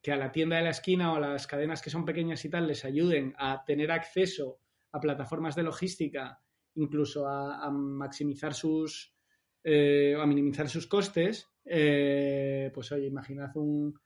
que 0.00 0.12
a 0.12 0.16
la 0.16 0.30
tienda 0.30 0.56
de 0.56 0.62
la 0.62 0.70
esquina 0.70 1.12
o 1.12 1.16
a 1.16 1.20
las 1.20 1.48
cadenas 1.48 1.82
que 1.82 1.90
son 1.90 2.04
pequeñas 2.04 2.44
y 2.44 2.50
tal 2.50 2.68
les 2.68 2.84
ayuden 2.84 3.34
a 3.36 3.64
tener 3.64 3.90
acceso 3.90 4.60
a 4.92 5.00
plataformas 5.00 5.56
de 5.56 5.64
logística, 5.64 6.40
incluso 6.76 7.26
a, 7.26 7.68
maximizar 7.68 8.54
sus, 8.54 9.12
eh, 9.64 10.14
a 10.16 10.24
minimizar 10.24 10.68
sus 10.68 10.86
costes, 10.86 11.48
eh, 11.64 12.70
pues 12.72 12.92
oye, 12.92 13.06
imaginad 13.06 13.56
un, 13.56 13.98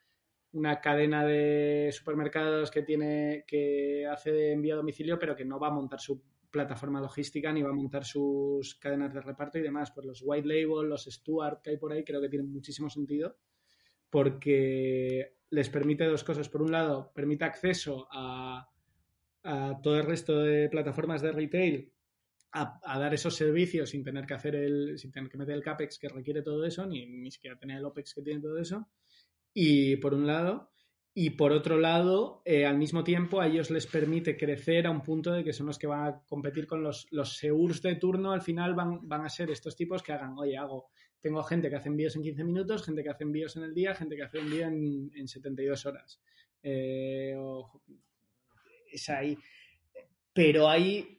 una 0.52 0.80
cadena 0.80 1.24
de 1.24 1.90
supermercados 1.92 2.70
que 2.70 2.82
tiene 2.82 3.44
que 3.46 4.06
hace 4.06 4.52
envío 4.52 4.74
a 4.74 4.78
domicilio, 4.78 5.18
pero 5.18 5.36
que 5.36 5.44
no 5.44 5.58
va 5.58 5.68
a 5.68 5.72
montar 5.72 6.00
su 6.00 6.22
plataforma 6.50 7.00
logística 7.00 7.52
ni 7.52 7.62
va 7.62 7.70
a 7.70 7.74
montar 7.74 8.04
sus 8.04 8.74
cadenas 8.76 9.12
de 9.12 9.20
reparto 9.20 9.58
y 9.58 9.62
demás. 9.62 9.90
Pues 9.90 10.06
los 10.06 10.22
white 10.24 10.48
label, 10.48 10.88
los 10.88 11.04
Stuart 11.04 11.60
que 11.62 11.70
hay 11.70 11.76
por 11.76 11.92
ahí, 11.92 12.04
creo 12.04 12.20
que 12.20 12.28
tienen 12.28 12.50
muchísimo 12.50 12.88
sentido 12.88 13.36
porque 14.10 15.36
les 15.50 15.68
permite 15.68 16.04
dos 16.04 16.24
cosas. 16.24 16.48
Por 16.48 16.62
un 16.62 16.72
lado, 16.72 17.12
permite 17.14 17.44
acceso 17.44 18.08
a, 18.10 18.68
todo 19.82 19.98
el 19.98 20.04
resto 20.04 20.40
de 20.40 20.68
plataformas 20.68 21.22
de 21.22 21.32
retail 21.32 21.92
a, 22.52 22.98
dar 22.98 23.14
esos 23.14 23.34
servicios 23.34 23.90
sin 23.90 24.02
tener 24.02 24.26
que 24.26 24.34
hacer 24.34 24.54
el, 24.54 24.98
sin 24.98 25.12
tener 25.12 25.30
que 25.30 25.38
meter 25.38 25.54
el 25.54 25.62
CAPEX 25.62 25.98
que 25.98 26.08
requiere 26.08 26.42
todo 26.42 26.64
eso, 26.64 26.86
ni, 26.86 27.06
ni 27.06 27.30
siquiera 27.30 27.58
tener 27.58 27.78
el 27.78 27.84
OPEX 27.84 28.14
que 28.14 28.22
tiene 28.22 28.40
todo 28.40 28.58
eso 28.58 28.88
y 29.54 29.96
por 29.96 30.14
un 30.14 30.26
lado, 30.26 30.70
y 31.14 31.30
por 31.30 31.50
otro 31.52 31.78
lado, 31.78 32.42
eh, 32.44 32.64
al 32.64 32.78
mismo 32.78 33.02
tiempo, 33.02 33.40
a 33.40 33.48
ellos 33.48 33.70
les 33.72 33.86
permite 33.88 34.36
crecer 34.36 34.86
a 34.86 34.90
un 34.90 35.02
punto 35.02 35.32
de 35.32 35.42
que 35.42 35.52
son 35.52 35.66
los 35.66 35.76
que 35.78 35.88
van 35.88 36.06
a 36.06 36.22
competir 36.28 36.66
con 36.68 36.82
los, 36.82 37.08
los 37.10 37.36
SEURs 37.38 37.82
de 37.82 37.96
turno. 37.96 38.30
Al 38.30 38.42
final 38.42 38.74
van, 38.74 39.08
van 39.08 39.24
a 39.24 39.28
ser 39.28 39.50
estos 39.50 39.74
tipos 39.74 40.02
que 40.02 40.12
hagan, 40.12 40.38
oye, 40.38 40.56
hago, 40.56 40.90
tengo 41.20 41.42
gente 41.42 41.68
que 41.70 41.74
hace 41.76 41.88
envíos 41.88 42.14
en 42.14 42.22
15 42.22 42.44
minutos, 42.44 42.84
gente 42.84 43.02
que 43.02 43.08
hace 43.10 43.24
envíos 43.24 43.56
en 43.56 43.64
el 43.64 43.74
día, 43.74 43.96
gente 43.96 44.14
que 44.14 44.22
hace 44.22 44.38
envíos 44.38 44.68
en, 44.68 45.10
en 45.12 45.26
72 45.26 45.86
horas. 45.86 46.20
Eh, 46.62 47.34
o- 47.36 47.82
es 48.92 49.08
ahí. 49.08 49.36
Pero 50.32 50.68
hay, 50.68 51.17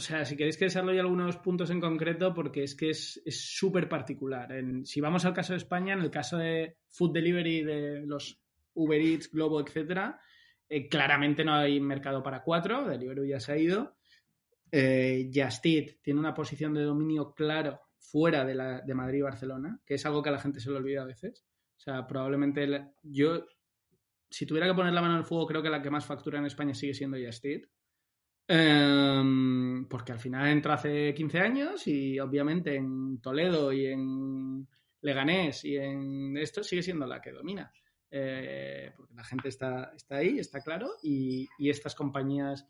o 0.00 0.02
sea, 0.02 0.24
si 0.24 0.34
queréis 0.36 0.56
que 0.56 0.64
desarrolle 0.64 0.98
algunos 1.00 1.36
puntos 1.36 1.68
en 1.70 1.78
concreto, 1.80 2.32
porque 2.32 2.62
es 2.62 2.74
que 2.74 2.88
es 2.90 3.20
súper 3.26 3.86
particular. 3.88 4.50
En- 4.52 4.86
si 4.86 5.00
vamos 5.00 5.26
al 5.26 5.34
caso 5.34 5.52
de 5.52 5.58
España, 5.58 5.92
en 5.92 6.00
el 6.00 6.10
caso 6.10 6.38
de 6.38 6.78
food 6.88 7.12
delivery 7.12 7.62
de 7.62 8.06
los 8.06 8.40
Uber 8.74 9.00
Eats, 9.00 9.30
Globo, 9.30 9.60
etcétera, 9.60 10.18
eh, 10.68 10.88
claramente 10.88 11.44
no 11.44 11.52
hay 11.54 11.80
mercado 11.80 12.22
para 12.22 12.42
cuatro, 12.42 12.88
Deliveroo 12.88 13.24
ya 13.26 13.40
se 13.40 13.52
ha 13.52 13.58
ido. 13.58 13.96
Eh, 14.72 15.30
Just 15.34 15.66
Eat 15.66 16.00
tiene 16.00 16.20
una 16.20 16.32
posición 16.32 16.72
de 16.72 16.82
dominio 16.84 17.34
claro 17.34 17.80
fuera 17.98 18.44
de, 18.44 18.54
la, 18.54 18.80
de 18.80 18.94
Madrid 18.94 19.18
y 19.18 19.22
Barcelona, 19.22 19.80
que 19.84 19.94
es 19.94 20.06
algo 20.06 20.22
que 20.22 20.28
a 20.30 20.32
la 20.32 20.38
gente 20.40 20.60
se 20.60 20.70
le 20.70 20.76
olvida 20.76 21.02
a 21.02 21.06
veces. 21.06 21.44
O 21.76 21.80
sea, 21.80 22.06
probablemente 22.06 22.92
yo, 23.02 23.44
si 24.30 24.46
tuviera 24.46 24.66
que 24.66 24.74
poner 24.74 24.92
la 24.94 25.02
mano 25.02 25.14
en 25.14 25.20
el 25.20 25.26
fuego, 25.26 25.46
creo 25.46 25.62
que 25.62 25.70
la 25.70 25.82
que 25.82 25.90
más 25.90 26.06
factura 26.06 26.38
en 26.38 26.46
España 26.46 26.72
sigue 26.74 26.94
siendo 26.94 27.18
Just 27.22 27.44
Eat. 27.44 27.62
Em, 28.52 29.86
porque 29.86 30.10
al 30.10 30.18
final 30.18 30.48
entró 30.48 30.72
hace 30.72 31.14
15 31.14 31.38
años 31.38 31.86
y 31.86 32.18
obviamente 32.18 32.74
en 32.74 33.20
Toledo 33.20 33.72
y 33.72 33.86
en 33.86 34.66
Leganés 35.02 35.64
y 35.64 35.76
en 35.76 36.36
esto 36.36 36.64
sigue 36.64 36.82
siendo 36.82 37.06
la 37.06 37.20
que 37.20 37.30
domina. 37.30 37.72
Eh, 38.10 38.92
porque 38.96 39.14
la 39.14 39.22
gente 39.22 39.50
está, 39.50 39.92
está 39.94 40.16
ahí, 40.16 40.40
está 40.40 40.62
claro, 40.62 40.96
y, 41.00 41.48
y 41.58 41.70
estas 41.70 41.94
compañías 41.94 42.66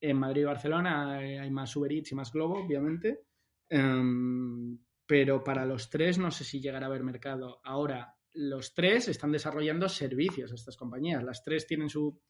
en 0.00 0.16
Madrid 0.16 0.42
y 0.42 0.44
Barcelona 0.44 1.20
eh, 1.20 1.40
hay 1.40 1.50
más 1.50 1.74
Uber 1.74 1.92
Eats 1.92 2.12
y 2.12 2.14
más 2.14 2.32
Globo, 2.32 2.64
obviamente. 2.64 3.24
Em, 3.68 4.78
pero 5.04 5.42
para 5.42 5.66
los 5.66 5.90
tres 5.90 6.18
no 6.18 6.30
sé 6.30 6.44
si 6.44 6.60
llegará 6.60 6.86
a 6.86 6.90
haber 6.90 7.02
mercado. 7.02 7.60
Ahora, 7.64 8.14
los 8.34 8.72
tres 8.72 9.08
están 9.08 9.32
desarrollando 9.32 9.88
servicios, 9.88 10.52
estas 10.52 10.76
compañías. 10.76 11.24
Las 11.24 11.42
tres 11.42 11.66
tienen 11.66 11.88
su 11.88 12.20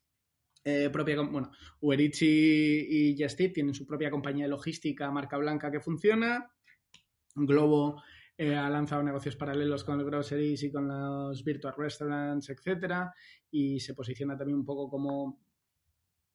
eh, 0.64 0.90
propia, 0.90 1.20
bueno, 1.22 1.50
Uber 1.80 2.00
y, 2.00 2.11
y 2.20 3.16
tienen 3.52 3.74
su 3.74 3.86
propia 3.86 4.11
compañía 4.11 4.44
de 4.44 4.50
logística, 4.50 5.11
marca 5.11 5.36
blanca 5.36 5.70
que 5.70 5.80
funciona. 5.80 6.50
Globo 7.34 8.02
eh, 8.36 8.54
ha 8.54 8.68
lanzado 8.68 9.02
negocios 9.02 9.36
paralelos 9.36 9.84
con 9.84 9.98
el 9.98 10.06
groceries 10.06 10.62
y 10.62 10.70
con 10.72 10.88
los 10.88 11.44
virtual 11.44 11.74
restaurants, 11.76 12.50
etcétera, 12.50 13.12
y 13.50 13.80
se 13.80 13.94
posiciona 13.94 14.36
también 14.36 14.59
un 14.59 14.64
poco 14.64 14.88
como 14.88 15.40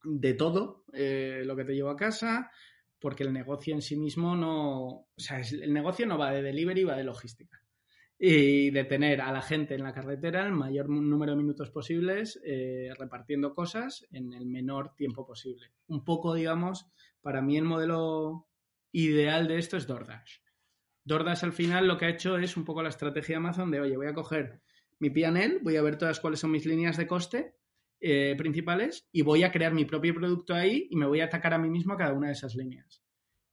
de 0.04 0.34
todo 0.34 0.86
eh, 0.94 1.44
lo 1.46 1.56
que 1.56 1.66
te 1.66 1.74
llevo 1.74 1.90
a 1.90 1.96
casa, 1.96 2.52
porque 3.00 3.24
el 3.24 3.34
negocio 3.34 3.74
en 3.74 3.82
sí 3.82 3.96
mismo 3.96 4.36
no, 4.36 4.86
o 4.86 5.14
sea, 5.18 5.40
el 5.40 5.74
negocio 5.74 6.06
no 6.06 6.18
va 6.18 6.32
de 6.32 6.42
delivery, 6.42 6.84
va 6.84 6.96
de 6.96 7.04
logística 7.04 7.63
y 8.18 8.72
de 8.72 8.84
tener 8.84 9.22
a 9.22 9.32
la 9.32 9.42
gente 9.42 9.76
en 9.76 9.84
la 9.84 9.94
carretera 9.94 10.46
el 10.46 10.54
mayor 10.54 10.90
número 10.90 11.34
de 11.34 11.38
minutos 11.38 11.72
posibles 11.72 12.40
eh, 12.46 12.92
repartiendo 12.98 13.54
cosas 13.54 14.08
en 14.12 14.34
el 14.34 14.46
menor 14.46 14.96
tiempo 14.96 15.26
posible. 15.26 15.72
Un 15.88 16.06
poco, 16.06 16.34
digamos, 16.34 16.88
para 17.22 17.42
mí 17.42 17.58
el 17.58 17.66
modelo 17.66 18.48
ideal 18.92 19.48
de 19.48 19.58
esto 19.58 19.78
es 19.78 19.88
DoorDash. 19.88 20.38
DoorDash 21.06 21.44
al 21.44 21.54
final 21.54 21.88
lo 21.88 21.98
que 21.98 22.06
ha 22.06 22.10
hecho 22.10 22.38
es 22.38 22.56
un 22.56 22.64
poco 22.64 22.82
la 22.82 22.90
estrategia 22.90 23.34
de 23.34 23.38
Amazon 23.38 23.72
de, 23.72 23.82
oye, 23.82 23.98
voy 23.98 24.08
a 24.08 24.14
coger 24.14 24.62
mi 25.00 25.10
P&L, 25.10 25.60
voy 25.62 25.76
a 25.76 25.82
ver 25.82 25.98
todas 25.98 26.20
cuáles 26.20 26.40
son 26.40 26.52
mis 26.52 26.66
líneas 26.66 26.96
de 26.96 27.08
coste 27.08 27.56
eh, 28.00 28.36
principales 28.38 29.08
y 29.12 29.22
voy 29.22 29.44
a 29.44 29.52
crear 29.52 29.74
mi 29.74 29.86
propio 29.86 30.14
producto 30.14 30.54
ahí 30.54 30.88
y 30.90 30.96
me 30.96 31.06
voy 31.06 31.20
a 31.20 31.26
atacar 31.26 31.54
a 31.54 31.58
mí 31.58 31.70
mismo 31.70 31.94
a 31.94 31.98
cada 31.98 32.14
una 32.14 32.28
de 32.28 32.34
esas 32.34 32.56
líneas. 32.56 33.03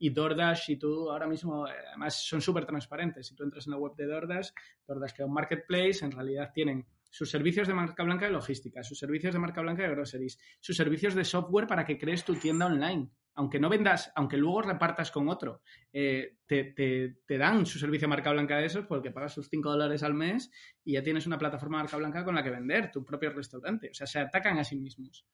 Y 0.03 0.11
DoorDash, 0.11 0.65
si 0.65 0.77
tú 0.77 1.11
ahora 1.11 1.27
mismo, 1.27 1.69
eh, 1.69 1.73
además 1.89 2.27
son 2.27 2.41
súper 2.41 2.65
transparentes, 2.65 3.27
si 3.27 3.35
tú 3.37 3.45
entras 3.45 3.67
en 3.67 3.73
la 3.73 3.79
web 3.79 3.95
de 3.97 4.07
DoorDash, 4.07 4.49
DoorDash 4.87 5.13
que 5.13 5.23
es 5.23 5.29
un 5.29 5.35
marketplace, 5.35 6.05
en 6.05 6.11
realidad 6.11 6.51
tienen 6.55 6.87
sus 7.11 7.31
servicios 7.31 7.69
de 7.69 7.75
marca 7.75 8.03
blanca 8.03 8.25
de 8.25 8.33
logística, 8.33 8.83
sus 8.83 8.99
servicios 8.99 9.35
de 9.35 9.39
marca 9.41 9.61
blanca 9.61 9.83
de 9.83 9.91
groceries, 9.91 10.39
sus 10.59 10.77
servicios 10.77 11.15
de 11.15 11.25
software 11.25 11.67
para 11.67 11.85
que 11.85 11.99
crees 11.99 12.25
tu 12.25 12.35
tienda 12.35 12.67
online. 12.67 13.11
Aunque 13.35 13.61
no 13.61 13.69
vendas, 13.69 14.11
aunque 14.17 14.37
luego 14.37 14.63
repartas 14.63 15.11
con 15.11 15.29
otro, 15.29 15.63
eh, 15.93 16.39
te, 16.47 16.65
te- 16.73 17.19
te 17.27 17.39
dan 17.39 17.65
su 17.67 17.79
servicio 17.79 18.07
de 18.07 18.11
marca 18.11 18.33
blanca 18.33 18.57
de 18.57 18.67
esos 18.67 18.87
porque 18.87 19.11
pagas 19.13 19.35
sus 19.35 19.49
5 19.49 19.71
dólares 19.71 20.03
al 20.03 20.15
mes 20.15 20.51
y 20.85 20.95
ya 20.95 21.03
tienes 21.03 21.27
una 21.27 21.39
plataforma 21.39 21.79
de 21.79 21.85
marca 21.85 21.97
blanca 21.97 22.25
con 22.25 22.35
la 22.35 22.43
que 22.43 22.51
vender 22.51 22.91
tu 22.91 23.05
propio 23.05 23.31
restaurante. 23.31 23.91
O 23.91 23.95
sea, 23.95 24.07
se 24.07 24.19
atacan 24.19 24.59
a 24.59 24.65
sí 24.65 24.77
mismos. 24.77 25.27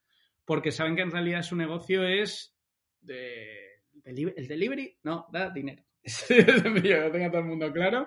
Porque 0.44 0.70
saben 0.72 0.94
que 0.96 1.02
en 1.02 1.10
realidad 1.10 1.42
su 1.42 1.56
negocio 1.56 2.04
es 2.04 2.56
de, 3.00 3.65
el 4.04 4.48
delivery, 4.48 4.98
no, 5.02 5.26
da 5.32 5.50
dinero. 5.50 5.82
Es 6.02 6.14
sencillo, 6.14 6.80
que 6.82 7.00
lo 7.00 7.10
tenga 7.10 7.30
todo 7.30 7.40
el 7.40 7.46
mundo 7.48 7.72
claro. 7.72 8.06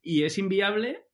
Y 0.00 0.24
es 0.24 0.38
inviable. 0.38 1.04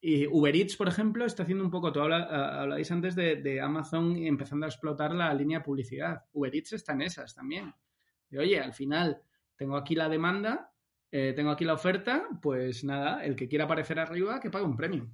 Y 0.00 0.26
Uber 0.26 0.54
Eats, 0.54 0.76
por 0.76 0.88
ejemplo, 0.88 1.24
está 1.24 1.42
haciendo 1.44 1.64
un 1.64 1.70
poco, 1.70 1.92
tú 1.92 2.00
habla- 2.00 2.24
a- 2.24 2.62
hablabais 2.62 2.90
antes 2.90 3.14
de, 3.16 3.36
de 3.36 3.60
Amazon 3.60 4.16
empezando 4.16 4.66
a 4.66 4.68
explotar 4.68 5.12
la 5.14 5.32
línea 5.34 5.58
de 5.58 5.64
publicidad. 5.64 6.24
Uber 6.32 6.54
Eats 6.54 6.74
está 6.74 6.92
en 6.92 7.02
esas 7.02 7.34
también. 7.34 7.72
De, 8.28 8.38
oye, 8.38 8.60
al 8.60 8.72
final 8.74 9.22
tengo 9.56 9.76
aquí 9.76 9.94
la 9.94 10.08
demanda, 10.08 10.72
eh, 11.10 11.32
tengo 11.34 11.50
aquí 11.50 11.64
la 11.64 11.74
oferta, 11.74 12.28
pues 12.42 12.84
nada, 12.84 13.24
el 13.24 13.36
que 13.36 13.48
quiera 13.48 13.64
aparecer 13.64 13.98
arriba, 13.98 14.38
que 14.40 14.50
pague 14.50 14.64
un 14.66 14.76
premio. 14.76 15.08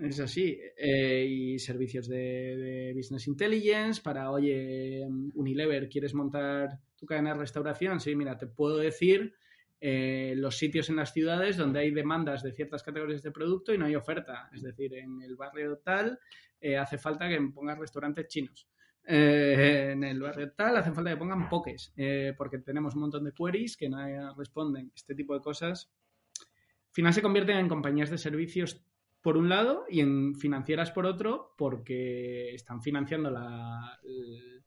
Es 0.00 0.20
así. 0.20 0.58
Eh, 0.76 1.26
y 1.28 1.58
servicios 1.58 2.08
de, 2.08 2.92
Business 2.96 3.26
Intelligence 3.26 4.00
para, 4.00 4.30
oye, 4.30 5.06
Unilever, 5.34 5.88
¿quieres 5.88 6.14
montar 6.14 6.78
tu 6.96 7.06
cadena 7.06 7.34
de 7.34 7.40
restauración? 7.40 8.00
Sí, 8.00 8.14
mira, 8.16 8.38
te 8.38 8.46
puedo 8.46 8.78
decir 8.78 9.34
eh, 9.80 10.34
los 10.36 10.56
sitios 10.56 10.88
en 10.88 10.96
las 10.96 11.12
ciudades 11.12 11.56
donde 11.56 11.80
hay 11.80 11.90
demandas 11.90 12.42
de 12.42 12.52
ciertas 12.52 12.82
categorías 12.82 13.22
de 13.22 13.32
producto 13.32 13.74
y 13.74 13.78
no 13.78 13.84
hay 13.84 13.94
oferta. 13.94 14.48
Es 14.54 14.62
decir, 14.62 14.94
en 14.94 15.20
el 15.22 15.36
barrio 15.36 15.78
tal 15.78 16.18
eh, 16.60 16.78
hace 16.78 16.96
falta 16.96 17.28
que 17.28 17.40
pongas 17.54 17.78
restaurantes 17.78 18.28
chinos. 18.28 18.68
En 19.04 20.04
el 20.04 20.20
barrio 20.20 20.52
tal 20.52 20.76
hace 20.76 20.92
falta 20.92 21.10
que 21.10 21.16
pongan 21.16 21.48
pokés, 21.48 21.92
porque 22.38 22.58
tenemos 22.58 22.94
un 22.94 23.00
montón 23.00 23.24
de 23.24 23.32
queries 23.32 23.76
que 23.76 23.88
no 23.88 23.98
responden. 24.36 24.92
Este 24.94 25.16
tipo 25.16 25.34
de 25.34 25.40
cosas. 25.40 25.90
Al 26.38 26.94
final 26.94 27.12
se 27.12 27.20
convierten 27.20 27.56
en 27.56 27.68
compañías 27.68 28.10
de 28.10 28.18
servicios 28.18 28.80
por 29.22 29.36
un 29.36 29.48
lado 29.48 29.84
y 29.88 30.00
en 30.00 30.34
financieras 30.34 30.90
por 30.90 31.06
otro, 31.06 31.54
porque 31.56 32.54
están 32.54 32.82
financiando 32.82 33.30
la, 33.30 33.98
el- 34.04 34.64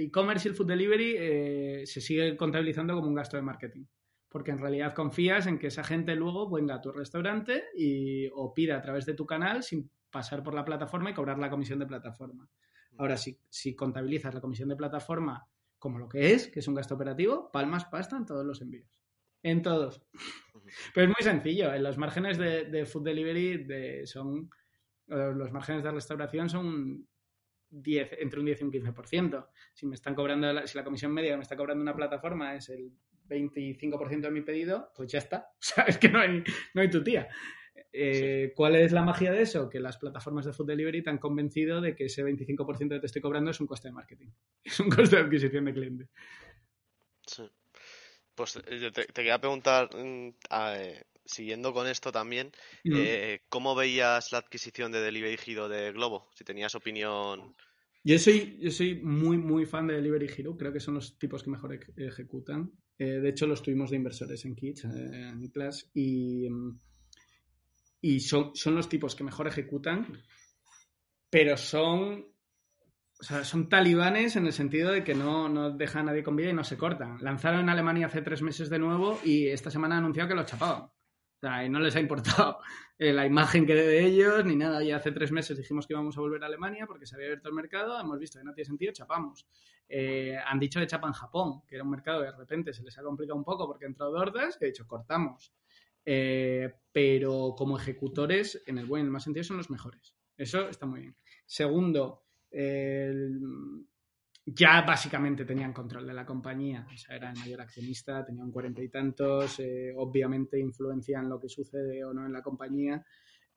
e-commerce 0.00 0.48
y 0.48 0.50
el 0.50 0.56
food 0.56 0.66
delivery 0.68 1.14
eh, 1.18 1.82
se 1.86 2.00
sigue 2.00 2.36
contabilizando 2.36 2.94
como 2.94 3.08
un 3.08 3.14
gasto 3.14 3.36
de 3.36 3.42
marketing. 3.42 3.84
Porque 4.28 4.50
en 4.50 4.58
realidad 4.58 4.94
confías 4.94 5.46
en 5.46 5.58
que 5.58 5.68
esa 5.68 5.84
gente 5.84 6.16
luego 6.16 6.50
venga 6.50 6.76
a 6.76 6.80
tu 6.80 6.90
restaurante 6.90 7.64
y, 7.76 8.28
o 8.34 8.52
pida 8.52 8.76
a 8.76 8.82
través 8.82 9.06
de 9.06 9.14
tu 9.14 9.26
canal 9.26 9.62
sin 9.62 9.88
pasar 10.10 10.42
por 10.42 10.54
la 10.54 10.64
plataforma 10.64 11.10
y 11.10 11.14
cobrar 11.14 11.38
la 11.38 11.50
comisión 11.50 11.78
de 11.78 11.86
plataforma. 11.86 12.48
Ahora, 12.96 13.16
si, 13.16 13.38
si 13.48 13.74
contabilizas 13.76 14.34
la 14.34 14.40
comisión 14.40 14.68
de 14.68 14.76
plataforma 14.76 15.46
como 15.78 15.98
lo 15.98 16.08
que 16.08 16.32
es, 16.32 16.48
que 16.48 16.60
es 16.60 16.68
un 16.68 16.74
gasto 16.74 16.94
operativo, 16.94 17.50
palmas 17.52 17.84
pasta 17.84 18.16
en 18.16 18.24
todos 18.24 18.44
los 18.44 18.60
envíos. 18.62 19.03
En 19.44 19.62
todos. 19.62 20.02
Pero 20.94 21.06
es 21.06 21.08
muy 21.16 21.22
sencillo. 21.22 21.72
En 21.72 21.82
los 21.84 21.98
márgenes 21.98 22.38
de, 22.38 22.64
de 22.64 22.86
food 22.86 23.04
delivery 23.04 23.58
de- 23.64 24.06
son. 24.06 24.50
eh, 25.08 25.32
Los 25.36 25.52
márgenes 25.52 25.84
de 25.84 25.90
restauración 25.92 26.48
son 26.48 27.06
10, 27.68 28.10
entre 28.20 28.40
un 28.40 28.46
10 28.46 28.60
y 28.60 28.64
un 28.64 28.72
15%. 28.72 29.48
Si 29.74 29.86
me 29.86 29.94
están 29.94 30.14
cobrando, 30.14 30.52
la- 30.52 30.66
si 30.66 30.76
la 30.78 30.82
comisión 30.84 31.12
media 31.12 31.30
que 31.32 31.36
me 31.36 31.42
está 31.42 31.56
cobrando 31.56 31.82
una 31.82 31.94
plataforma 31.94 32.54
es 32.56 32.68
el 32.70 32.90
25% 33.28 34.28
de 34.28 34.30
mi 34.30 34.40
pedido, 34.40 34.90
pues 34.96 35.12
ya 35.12 35.18
está. 35.18 35.48
O 35.60 35.62
sea, 35.62 35.84
es 35.84 35.98
que 35.98 36.08
no 36.08 36.18
hay, 36.20 36.42
no 36.74 36.80
hay 36.80 36.88
tu 36.90 37.04
tía. 37.04 37.28
Eh, 37.92 38.52
¿Cuál 38.56 38.76
es 38.76 38.92
la 38.92 39.02
magia 39.02 39.30
de 39.32 39.42
eso? 39.42 39.68
Que 39.68 39.80
las 39.80 39.98
plataformas 39.98 40.46
de 40.46 40.52
food 40.52 40.68
delivery 40.68 41.02
te 41.02 41.10
han 41.10 41.18
convencido 41.18 41.80
de 41.82 41.94
que 41.94 42.06
ese 42.06 42.24
25% 42.24 42.88
que 42.94 43.00
te 43.00 43.06
estoy 43.06 43.20
cobrando 43.20 43.50
es 43.50 43.60
un 43.60 43.66
coste 43.66 43.88
de 43.88 43.92
marketing. 43.92 44.30
Es 44.64 44.80
un 44.80 44.88
coste 44.88 45.16
de 45.16 45.22
adquisición 45.22 45.66
de 45.66 45.74
cliente. 45.74 46.08
Sí. 47.26 47.42
Pues 48.34 48.56
eh, 48.56 48.90
te, 48.92 49.04
te 49.06 49.12
quería 49.12 49.38
preguntar, 49.38 49.88
mm, 49.94 50.28
eh, 50.50 51.04
siguiendo 51.24 51.72
con 51.72 51.86
esto 51.86 52.10
también, 52.12 52.52
Mm. 52.84 52.92
eh, 52.94 53.40
¿cómo 53.48 53.74
veías 53.74 54.32
la 54.32 54.38
adquisición 54.38 54.92
de 54.92 55.00
Delivery 55.00 55.38
Hero 55.46 55.68
de 55.68 55.92
Globo? 55.92 56.28
Si 56.34 56.44
tenías 56.44 56.74
opinión. 56.74 57.54
Yo 58.02 58.18
soy, 58.18 58.58
yo 58.60 58.70
soy 58.70 58.96
muy, 58.96 59.38
muy 59.38 59.64
fan 59.64 59.86
de 59.86 59.94
Delivery 59.94 60.28
Hero. 60.36 60.56
Creo 60.56 60.72
que 60.72 60.80
son 60.80 60.94
los 60.94 61.18
tipos 61.18 61.42
que 61.42 61.50
mejor 61.50 61.72
ej- 61.72 61.92
ejecutan. 61.96 62.70
Eh, 62.98 63.04
de 63.20 63.28
hecho, 63.30 63.46
los 63.46 63.62
tuvimos 63.62 63.90
de 63.90 63.96
inversores 63.96 64.44
en 64.44 64.54
Kids, 64.54 64.84
en 64.84 65.48
Class, 65.48 65.90
y, 65.94 66.46
y 68.00 68.20
son, 68.20 68.54
son 68.54 68.74
los 68.74 68.88
tipos 68.88 69.14
que 69.14 69.24
mejor 69.24 69.48
ejecutan, 69.48 70.22
pero 71.30 71.56
son, 71.56 72.26
o 73.20 73.22
sea, 73.22 73.44
son 73.44 73.68
talibanes 73.68 74.36
en 74.36 74.46
el 74.46 74.52
sentido 74.52 74.90
de 74.90 75.04
que 75.04 75.14
no, 75.14 75.48
no 75.48 75.70
dejan 75.70 76.02
a 76.02 76.10
nadie 76.10 76.24
con 76.24 76.36
vida 76.36 76.50
y 76.50 76.54
no 76.54 76.64
se 76.64 76.76
cortan. 76.76 77.18
Lanzaron 77.20 77.60
en 77.60 77.68
Alemania 77.68 78.06
hace 78.06 78.22
tres 78.22 78.42
meses 78.42 78.68
de 78.68 78.78
nuevo 78.78 79.20
y 79.24 79.48
esta 79.48 79.70
semana 79.70 79.96
han 79.96 80.02
anunciado 80.04 80.28
que 80.28 80.34
lo 80.34 80.44
chapaban. 80.44 80.90
sea, 81.40 81.64
y 81.64 81.68
no 81.68 81.78
les 81.78 81.94
ha 81.96 82.00
importado 82.00 82.58
eh, 82.98 83.12
la 83.12 83.24
imagen 83.24 83.66
que 83.66 83.74
de 83.74 84.04
ellos 84.04 84.44
ni 84.44 84.56
nada. 84.56 84.82
Y 84.82 84.90
hace 84.90 85.12
tres 85.12 85.30
meses 85.30 85.56
dijimos 85.56 85.86
que 85.86 85.94
íbamos 85.94 86.16
a 86.18 86.20
volver 86.20 86.42
a 86.42 86.46
Alemania 86.46 86.86
porque 86.86 87.06
se 87.06 87.14
había 87.14 87.28
abierto 87.28 87.48
el 87.48 87.54
mercado, 87.54 87.98
hemos 88.00 88.18
visto 88.18 88.38
que 88.38 88.44
no 88.44 88.52
tiene 88.52 88.66
sentido, 88.66 88.92
chapamos. 88.92 89.46
Eh, 89.88 90.36
han 90.44 90.58
dicho 90.58 90.80
que 90.80 90.86
chapan 90.86 91.12
Japón, 91.12 91.62
que 91.68 91.76
era 91.76 91.84
un 91.84 91.90
mercado 91.90 92.20
que 92.20 92.26
de 92.26 92.36
repente 92.36 92.72
se 92.72 92.82
les 92.82 92.98
ha 92.98 93.02
complicado 93.02 93.38
un 93.38 93.44
poco 93.44 93.66
porque 93.66 93.84
ha 93.84 93.88
entrado 93.88 94.12
Dordas, 94.12 94.56
que 94.56 94.64
he 94.64 94.68
dicho 94.68 94.86
cortamos. 94.86 95.54
Eh, 96.04 96.74
pero 96.92 97.54
como 97.56 97.78
ejecutores, 97.78 98.62
en 98.66 98.78
el 98.78 98.86
buen 98.86 99.00
y 99.00 99.02
en 99.02 99.06
el 99.06 99.12
más 99.12 99.24
sentido, 99.24 99.44
son 99.44 99.56
los 99.56 99.70
mejores. 99.70 100.14
Eso 100.36 100.68
está 100.68 100.84
muy 100.84 101.00
bien. 101.00 101.16
Segundo, 101.46 102.23
ya 104.46 104.82
básicamente 104.82 105.44
tenían 105.44 105.72
control 105.72 106.06
de 106.06 106.14
la 106.14 106.26
compañía, 106.26 106.86
o 106.86 107.12
era 107.12 107.30
el 107.30 107.38
mayor 107.38 107.62
accionista, 107.62 108.24
tenían 108.24 108.50
cuarenta 108.50 108.82
y 108.82 108.88
tantos, 108.88 109.58
eh, 109.60 109.92
obviamente 109.96 110.58
influencian 110.58 111.28
lo 111.28 111.40
que 111.40 111.48
sucede 111.48 112.04
o 112.04 112.12
no 112.12 112.26
en 112.26 112.32
la 112.32 112.42
compañía 112.42 113.04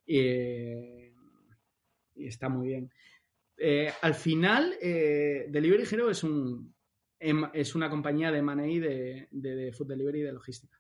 y, 0.06 1.12
está 2.16 2.50
muy 2.50 2.70
bien. 2.70 2.90
Eh, 3.58 3.92
al 4.02 4.16
final, 4.16 4.76
eh, 4.82 5.48
Delivery 5.50 5.84
Hero 5.92 6.10
es, 6.10 6.24
un, 6.24 6.74
em, 7.20 7.44
es 7.54 7.76
una 7.76 7.90
compañía 7.90 8.32
de 8.32 8.42
money 8.42 8.80
de, 8.80 9.28
de 9.32 9.72
food 9.74 9.88
delivery 9.88 10.22
y 10.22 10.24
de 10.24 10.32
logística. 10.32 10.77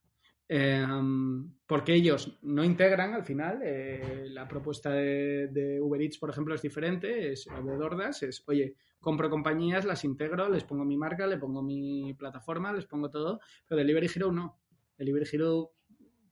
Em, 0.49 1.57
porque 1.65 1.93
ellos 1.93 2.39
no 2.41 2.63
integran 2.63 3.13
al 3.13 3.23
final. 3.23 3.59
Eh, 3.63 4.27
la 4.29 4.47
propuesta 4.47 4.91
de, 4.91 5.79
Uber 5.81 6.01
Eats, 6.01 6.17
por 6.17 6.29
ejemplo, 6.29 6.55
es 6.55 6.61
diferente, 6.61 7.33
es 7.33 7.45
de 7.45 7.75
Dordas, 7.75 8.23
es, 8.23 8.43
oye, 8.47 8.75
compro 8.99 9.29
compañías, 9.29 9.85
las 9.85 10.05
integro, 10.05 10.49
les 10.49 10.63
pongo 10.63 10.85
mi 10.85 10.97
marca, 10.97 11.27
le 11.27 11.37
pongo 11.37 11.61
mi 11.61 12.13
plataforma, 12.13 12.71
les 12.71 12.85
pongo 12.85 13.09
todo, 13.09 13.39
pero 13.67 13.79
Delivery 13.79 14.09
Hero 14.15 14.31
no. 14.31 14.61
Delivery 14.97 15.27
Hero 15.31 15.73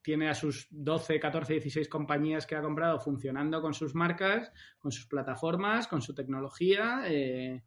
tiene 0.02 0.30
a 0.30 0.36
sus 0.36 0.68
12, 0.70 1.20
14, 1.20 1.54
16 1.54 1.90
compañías 1.90 2.46
que 2.46 2.56
ha 2.56 2.62
comprado 2.62 3.00
funcionando 3.00 3.62
con 3.62 3.74
sus 3.74 3.96
marcas, 3.96 4.52
con 4.80 4.92
sus 4.92 5.08
plataformas, 5.08 5.88
con 5.88 6.02
su 6.02 6.14
tecnología 6.14 7.02
eh, 7.08 7.64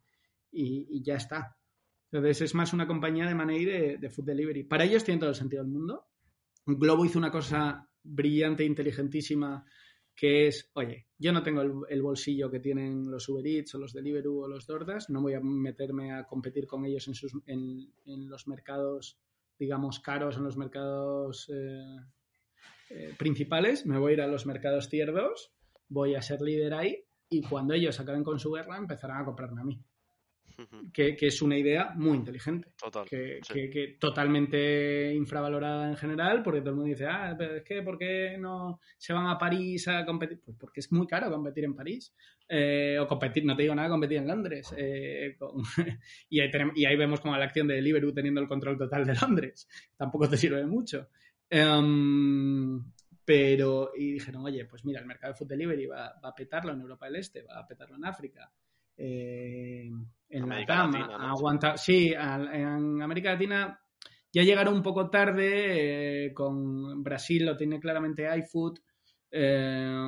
y, 0.51 1.03
ya 1.03 1.15
está. 1.15 1.57
Entonces 2.11 2.41
es 2.41 2.55
más 2.55 2.73
una 2.73 2.87
compañía 2.87 3.27
de 3.27 3.35
money 3.35 3.65
de, 3.65 3.97
de 3.97 4.09
food 4.09 4.25
delivery. 4.25 4.63
Para 4.63 4.85
ellos 4.85 5.03
tiene 5.03 5.19
todo 5.19 5.29
el 5.29 5.35
sentido 5.35 5.63
del 5.63 5.71
mundo 5.71 6.08
Globo 6.77 7.05
hizo 7.05 7.17
una 7.17 7.31
cosa 7.31 7.87
brillante 8.03 8.63
e 8.63 8.67
inteligentísima 8.67 9.63
que 10.15 10.47
es, 10.47 10.69
oye, 10.73 11.07
yo 11.17 11.31
no 11.31 11.41
tengo 11.41 11.61
el, 11.87 12.01
bolsillo 12.01 12.51
que 12.51 12.59
tienen 12.59 13.09
los 13.09 13.29
Uber 13.29 13.47
Eats 13.47 13.75
o 13.75 13.79
los 13.79 13.93
Deliveroo 13.93 14.43
o 14.43 14.47
los 14.49 14.67
Dordas, 14.67 15.09
no 15.09 15.21
voy 15.21 15.33
a 15.33 15.39
meterme 15.39 16.11
a 16.11 16.25
competir 16.25 16.67
con 16.67 16.85
ellos 16.85 17.07
en, 17.07 17.15
sus, 17.15 17.31
en, 17.45 17.93
los 18.05 18.45
mercados, 18.45 19.17
digamos, 19.57 20.01
caros, 20.01 20.35
en 20.35 20.43
los 20.43 20.57
mercados 20.57 21.49
eh, 21.53 21.95
eh, 22.89 23.15
principales, 23.17 23.85
me 23.85 23.97
voy 23.97 24.11
a 24.11 24.13
ir 24.15 24.21
a 24.21 24.27
los 24.27 24.45
mercados 24.45 24.89
tier 24.89 25.13
voy 25.87 26.15
a 26.15 26.21
ser 26.21 26.41
líder 26.41 26.73
ahí 26.73 27.01
y 27.29 27.41
cuando 27.41 27.73
ellos 27.73 27.97
acaben 28.01 28.23
con 28.23 28.39
su 28.39 28.51
guerra 28.51 28.77
empezarán 28.77 29.21
a 29.21 29.25
comprarme 29.25 29.61
a 29.61 29.63
mí 29.63 29.81
que, 30.93 31.17
es 31.19 31.41
una 31.41 31.57
idea 31.57 31.91
muy 31.95 32.17
inteligente. 32.17 32.69
que, 33.09 33.97
totalmente 33.99 35.13
infravalorada 35.13 35.89
en 35.89 35.97
general, 35.97 36.43
porque 36.43 36.61
todo 36.61 36.71
el 36.71 36.75
mundo 36.75 36.89
dice, 36.89 37.05
ah, 37.05 37.35
pero 37.37 37.55
es 37.55 37.63
que, 37.63 37.81
¿por 37.81 37.97
qué 37.97 38.37
no 38.37 38.79
se 38.97 39.13
van 39.13 39.27
a 39.27 39.37
París 39.37 39.87
a 39.87 40.05
competir? 40.05 40.41
Pues 40.43 40.57
porque 40.57 40.79
es 40.79 40.91
muy 40.91 41.07
caro 41.07 41.29
competir 41.31 41.65
en 41.65 41.75
París. 41.75 42.13
Eh, 42.51 42.97
o 42.99 43.07
competir, 43.07 43.45
no 43.45 43.55
te 43.55 43.61
digo 43.61 43.75
nada, 43.75 43.89
competir 43.89 44.17
en 44.17 44.27
Londres. 44.27 44.73
Eh, 44.75 45.37
y, 46.29 46.39
ahí 46.39 46.49
y, 46.75 46.85
ahí 46.85 46.95
vemos 46.95 47.19
como 47.19 47.37
la 47.37 47.45
acción 47.45 47.67
de 47.67 47.75
Deliveroo 47.75 48.11
teniendo 48.11 48.41
el 48.41 48.47
control 48.47 48.77
total 48.77 49.05
de 49.05 49.15
Londres. 49.15 49.67
Tampoco 49.95 50.27
te 50.27 50.37
sirve 50.37 50.57
de 50.57 50.65
mucho. 50.65 51.09
Em, 51.49 52.83
pero, 53.23 53.91
y 53.95 54.13
dijeron, 54.13 54.43
oye, 54.45 54.65
pues 54.65 54.83
mira, 54.83 54.99
el 54.99 55.05
mercado 55.05 55.33
de 55.33 55.37
food 55.37 55.47
delivery 55.47 55.85
va, 55.85 56.19
va 56.23 56.29
a 56.29 56.35
petarlo 56.35 56.73
en 56.73 56.81
Europa 56.81 57.05
del 57.05 57.17
Este, 57.17 57.43
va 57.43 57.59
a 57.59 57.67
petarlo 57.67 57.95
en 57.95 58.05
África 58.05 58.51
eh, 59.01 59.89
en 60.27 60.49
la 60.49 60.65
cama, 60.65 61.31
aguanta, 61.31 61.77
sí, 61.77 62.13
en 62.13 63.01
América 63.01 63.31
Latina 63.31 63.79
ya 64.31 64.43
llegaron 64.43 64.73
un 64.73 64.83
poco 64.83 65.09
tarde, 65.09 66.25
eh, 66.25 66.33
con 66.33 67.01
Brasil 67.01 67.45
lo 67.45 67.55
tiene 67.55 67.79
claramente 67.79 68.27
iFood, 68.37 68.77
eh, 69.31 70.07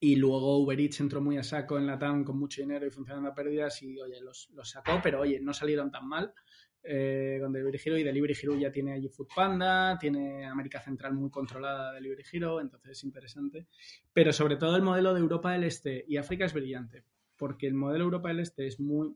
y 0.00 0.16
luego 0.16 0.58
Uber 0.58 0.78
Eats 0.78 1.00
entró 1.00 1.22
muy 1.22 1.38
a 1.38 1.42
saco 1.42 1.78
en 1.78 1.86
la 1.86 1.98
TAM 1.98 2.24
con 2.24 2.38
mucho 2.38 2.60
dinero 2.60 2.86
y 2.86 2.90
funcionando 2.90 3.30
a 3.30 3.34
pérdidas 3.34 3.82
y, 3.82 3.98
oye, 3.98 4.20
los, 4.20 4.50
sacó, 4.62 5.00
pero, 5.02 5.22
oye, 5.22 5.40
no 5.40 5.54
salieron 5.54 5.90
tan 5.90 6.06
mal 6.06 6.34
con 6.82 7.52
Delivery 7.52 7.80
Hero 7.84 7.98
y 7.98 8.04
Delivery 8.04 8.36
Hero 8.40 8.54
ya 8.54 8.70
tiene 8.70 8.92
allí 8.92 9.08
Food 9.08 9.26
Panda, 9.34 9.98
tiene 9.98 10.46
América 10.46 10.80
Central 10.80 11.14
muy 11.14 11.30
controlada 11.30 11.88
de 11.88 11.96
Delivery 11.96 12.22
Hero, 12.32 12.60
entonces 12.60 12.92
es 12.92 13.02
interesante. 13.02 13.66
Pero 14.12 14.32
sobre 14.32 14.56
todo 14.56 14.76
el 14.76 14.82
modelo 14.82 15.12
de 15.12 15.18
Europa 15.18 15.50
del 15.50 15.64
Este 15.64 16.04
y 16.06 16.16
África 16.16 16.44
es 16.44 16.52
brillante, 16.52 17.02
porque 17.36 17.66
el 17.66 17.74
modelo 17.74 18.04
Europa 18.04 18.28
del 18.28 18.40
Este 18.40 18.66
es 18.66 18.80
muy, 18.80 19.14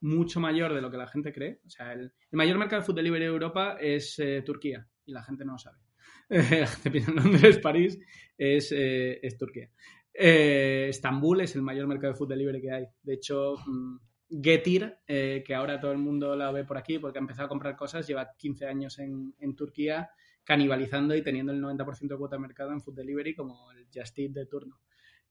mucho 0.00 0.40
mayor 0.40 0.74
de 0.74 0.80
lo 0.80 0.90
que 0.90 0.96
la 0.96 1.06
gente 1.06 1.32
cree. 1.32 1.60
O 1.66 1.70
sea, 1.70 1.92
el, 1.92 2.12
mayor 2.32 2.58
mercado 2.58 2.80
de 2.80 2.86
food 2.86 2.96
delivery 2.96 3.24
de 3.24 3.30
Europa 3.30 3.76
es 3.80 4.18
eh, 4.18 4.42
Turquía 4.42 4.86
y 5.04 5.12
la 5.12 5.22
gente 5.22 5.44
no 5.44 5.52
lo 5.52 5.58
sabe. 5.58 5.78
la 6.28 6.66
gente 6.66 6.90
piensa 6.90 7.10
en 7.10 7.16
Londres, 7.16 7.58
París, 7.58 7.98
es, 8.36 8.72
eh, 8.76 9.20
Turquía. 9.38 9.70
Eh, 10.12 10.86
Estambul 10.88 11.40
es 11.40 11.54
el 11.54 11.62
mayor 11.62 11.86
mercado 11.86 12.12
de 12.12 12.18
food 12.18 12.28
delivery 12.28 12.60
que 12.60 12.72
hay. 12.72 12.86
De 13.02 13.14
hecho, 13.14 13.56
mm, 13.66 13.96
Getir, 14.42 14.98
que 15.06 15.54
ahora 15.54 15.80
todo 15.80 15.92
el 15.92 15.98
mundo 15.98 16.36
la 16.36 16.52
ve 16.52 16.62
por 16.62 16.76
aquí 16.76 16.98
porque 16.98 17.18
ha 17.18 17.22
empezado 17.22 17.46
a 17.46 17.48
comprar 17.48 17.76
cosas, 17.76 18.06
lleva 18.06 18.34
15 18.36 18.66
años 18.66 18.98
en, 18.98 19.34
en 19.40 19.56
Turquía 19.56 20.10
canibalizando 20.44 21.14
y 21.14 21.22
teniendo 21.22 21.52
el 21.52 21.62
90% 21.62 22.08
de 22.08 22.16
cuota 22.16 22.36
de 22.36 22.40
mercado 22.40 22.72
en 22.72 22.82
food 22.82 22.94
delivery 22.94 23.34
como 23.34 23.70
el 23.72 23.86
Just 23.92 24.18
Eat 24.18 24.32
de 24.32 24.46
turno. 24.46 24.80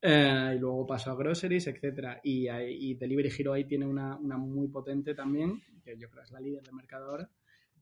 Eh, 0.01 0.53
y 0.55 0.59
luego 0.59 0.85
pasó 0.85 1.11
a 1.11 1.15
Groceries, 1.15 1.67
etcétera. 1.67 2.19
Y, 2.23 2.47
y, 2.49 2.93
Delivery 2.95 3.31
Hero 3.37 3.53
ahí 3.53 3.65
tiene 3.65 3.85
una, 3.85 4.15
una, 4.17 4.37
muy 4.37 4.67
potente 4.67 5.13
también, 5.15 5.61
que 5.83 5.97
yo 5.97 6.09
creo 6.09 6.23
es 6.23 6.31
la 6.31 6.39
líder 6.39 6.63
de 6.63 6.71
mercado 6.71 7.09
ahora. 7.09 7.29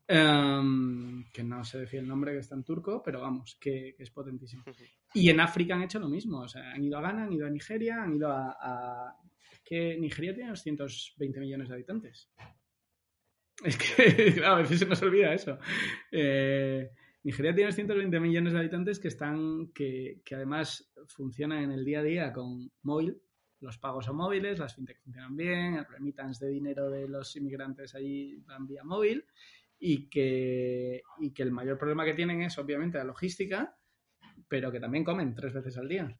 Em, 0.08 1.26
que 1.34 1.44
no 1.44 1.64
sé 1.64 1.80
decir 1.80 2.00
el 2.00 2.08
nombre, 2.08 2.32
que 2.34 2.40
está 2.40 2.54
en 2.56 2.64
turco, 2.64 3.02
pero 3.04 3.22
vamos, 3.22 3.58
que, 3.60 3.96
es 3.98 4.12
potentísimo. 4.12 4.64
Y 5.14 5.30
en 5.30 5.40
África 5.40 5.76
han 5.76 5.84
hecho 5.84 6.00
lo 6.00 6.08
mismo, 6.08 6.42
o 6.42 6.48
sea, 6.48 6.72
han 6.72 6.84
ido 6.84 6.98
a 6.98 7.02
Ghana, 7.02 7.24
han 7.24 7.34
ido 7.34 7.48
a 7.48 7.50
Nigeria, 7.50 8.04
han 8.04 8.16
ido 8.16 8.30
a... 8.32 9.16
Es 9.52 9.62
que 9.62 9.98
Nigeria 9.98 10.34
tiene 10.34 10.50
220 10.52 11.40
millones 11.40 11.70
de 11.70 11.74
habitantes. 11.74 12.30
Es 13.64 13.78
que 13.78 14.44
a 14.46 14.56
veces 14.56 14.80
se 14.80 14.86
nos 14.86 15.02
olvida 15.02 15.34
eso. 15.34 15.58
Eh, 16.12 16.92
Nigeria 17.26 17.56
tiene 17.56 17.72
120 17.72 18.20
millones 18.20 18.54
de 18.54 18.60
habitantes 18.60 19.00
que 19.00 19.08
están, 19.08 19.72
que, 19.74 20.22
además 20.32 20.92
funcionan 21.08 21.64
en 21.64 21.72
el 21.72 21.84
día 21.84 22.02
a 22.02 22.04
día 22.04 22.32
con 22.32 22.72
móvil. 22.84 23.20
Los 23.62 23.80
pagos 23.80 24.06
son 24.06 24.18
móviles, 24.18 24.60
las 24.60 24.76
fintech 24.76 25.02
funcionan 25.02 25.36
bien, 25.36 25.74
el 25.74 25.86
remittance 25.88 26.46
de 26.46 26.52
dinero 26.52 26.88
de 26.92 27.08
los 27.10 27.36
inmigrantes 27.36 27.96
ahí 27.96 28.36
van 28.46 28.68
vía 28.68 28.84
móvil 28.84 29.26
y 29.80 30.08
que, 30.08 31.02
y 31.18 31.34
que 31.34 31.42
el 31.42 31.52
mayor 31.52 31.80
problema 31.80 32.06
que 32.06 32.14
tienen 32.14 32.44
es 32.44 32.60
obviamente 32.60 33.00
la 33.00 33.06
logística, 33.06 33.76
pero 34.48 34.72
que 34.72 34.80
también 34.80 35.04
comen 35.04 35.34
tres 35.34 35.52
veces 35.52 35.76
al 35.80 35.88
día. 35.88 36.16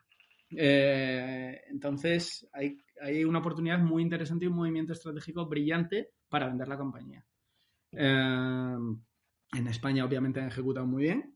Eh, 0.50 1.62
entonces 1.70 2.50
hay, 2.52 2.80
hay, 3.00 3.24
una 3.24 3.40
oportunidad 3.40 3.78
muy 3.78 4.02
interesante 4.02 4.46
y 4.46 4.48
un 4.48 4.56
movimiento 4.56 4.94
estratégico 4.94 5.46
brillante 5.46 6.14
para 6.28 6.48
vender 6.48 6.68
la 6.68 6.78
compañía. 6.78 7.24
Eh, 7.92 8.76
en 9.56 9.68
España 9.68 10.06
obviamente 10.06 10.40
han 10.40 10.48
ejecutado 10.48 10.86
muy 10.86 11.04
bien. 11.04 11.36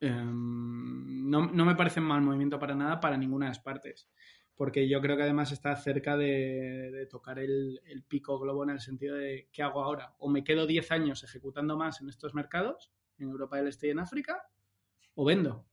Em, 0.00 1.28
no, 1.30 1.48
me 1.48 1.74
parece 1.74 2.00
mal 2.00 2.22
movimiento 2.22 2.58
para 2.58 2.74
nada 2.74 3.00
para 3.00 3.16
ninguna 3.16 3.46
de 3.46 3.50
las 3.50 3.60
partes, 3.60 4.08
porque 4.56 4.88
yo 4.88 5.00
creo 5.00 5.16
que 5.16 5.24
además 5.24 5.52
está 5.52 5.76
cerca 5.76 6.16
de, 6.16 7.06
tocar 7.10 7.38
el, 7.38 7.80
pico 8.08 8.38
globo 8.38 8.64
en 8.64 8.70
el 8.70 8.80
sentido 8.80 9.16
de 9.16 9.48
¿qué 9.52 9.62
hago 9.62 9.82
ahora? 9.82 10.14
O 10.18 10.30
me 10.30 10.42
quedo 10.42 10.66
10 10.66 10.90
años 10.92 11.22
ejecutando 11.22 11.76
más 11.76 12.00
en 12.00 12.08
estos 12.08 12.34
mercados, 12.34 12.92
en 13.18 13.28
Europa 13.28 13.58
del 13.58 13.68
Este 13.68 13.88
y 13.88 13.90
en 13.90 13.98
África, 13.98 14.42
o 15.14 15.24
vendo. 15.24 15.66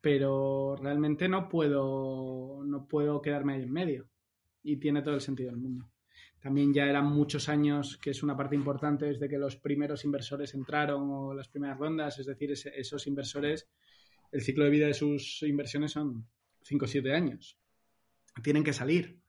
Pero 0.00 0.76
realmente 0.76 1.28
no 1.28 1.48
puedo, 1.48 2.62
no 2.64 2.86
puedo 2.86 3.20
quedarme 3.20 3.54
ahí 3.54 3.62
en 3.62 3.72
medio. 3.72 4.08
Y 4.62 4.76
tiene 4.76 5.02
todo 5.02 5.14
el 5.14 5.20
sentido 5.20 5.50
del 5.50 5.60
mundo. 5.60 5.90
También 6.40 6.72
ya 6.72 6.84
eran 6.84 7.06
muchos 7.06 7.48
años, 7.48 7.98
que 7.98 8.10
es 8.10 8.22
una 8.22 8.36
parte 8.36 8.54
importante 8.54 9.06
desde 9.06 9.28
que 9.28 9.38
los 9.38 9.56
primeros 9.56 10.04
inversores 10.04 10.54
entraron 10.54 11.10
o 11.10 11.34
las 11.34 11.48
primeras 11.48 11.78
rondas, 11.78 12.18
es 12.18 12.26
decir, 12.26 12.52
esos 12.52 13.06
inversores, 13.06 13.68
el 14.30 14.42
ciclo 14.42 14.64
de 14.64 14.70
vida 14.70 14.86
de 14.86 14.94
sus 14.94 15.42
inversiones 15.42 15.92
son 15.92 16.28
5 16.62 16.84
o 16.84 16.88
7 16.88 17.12
años. 17.12 17.58
Tienen 18.42 18.62
que 18.62 18.72
salir. 18.72 19.20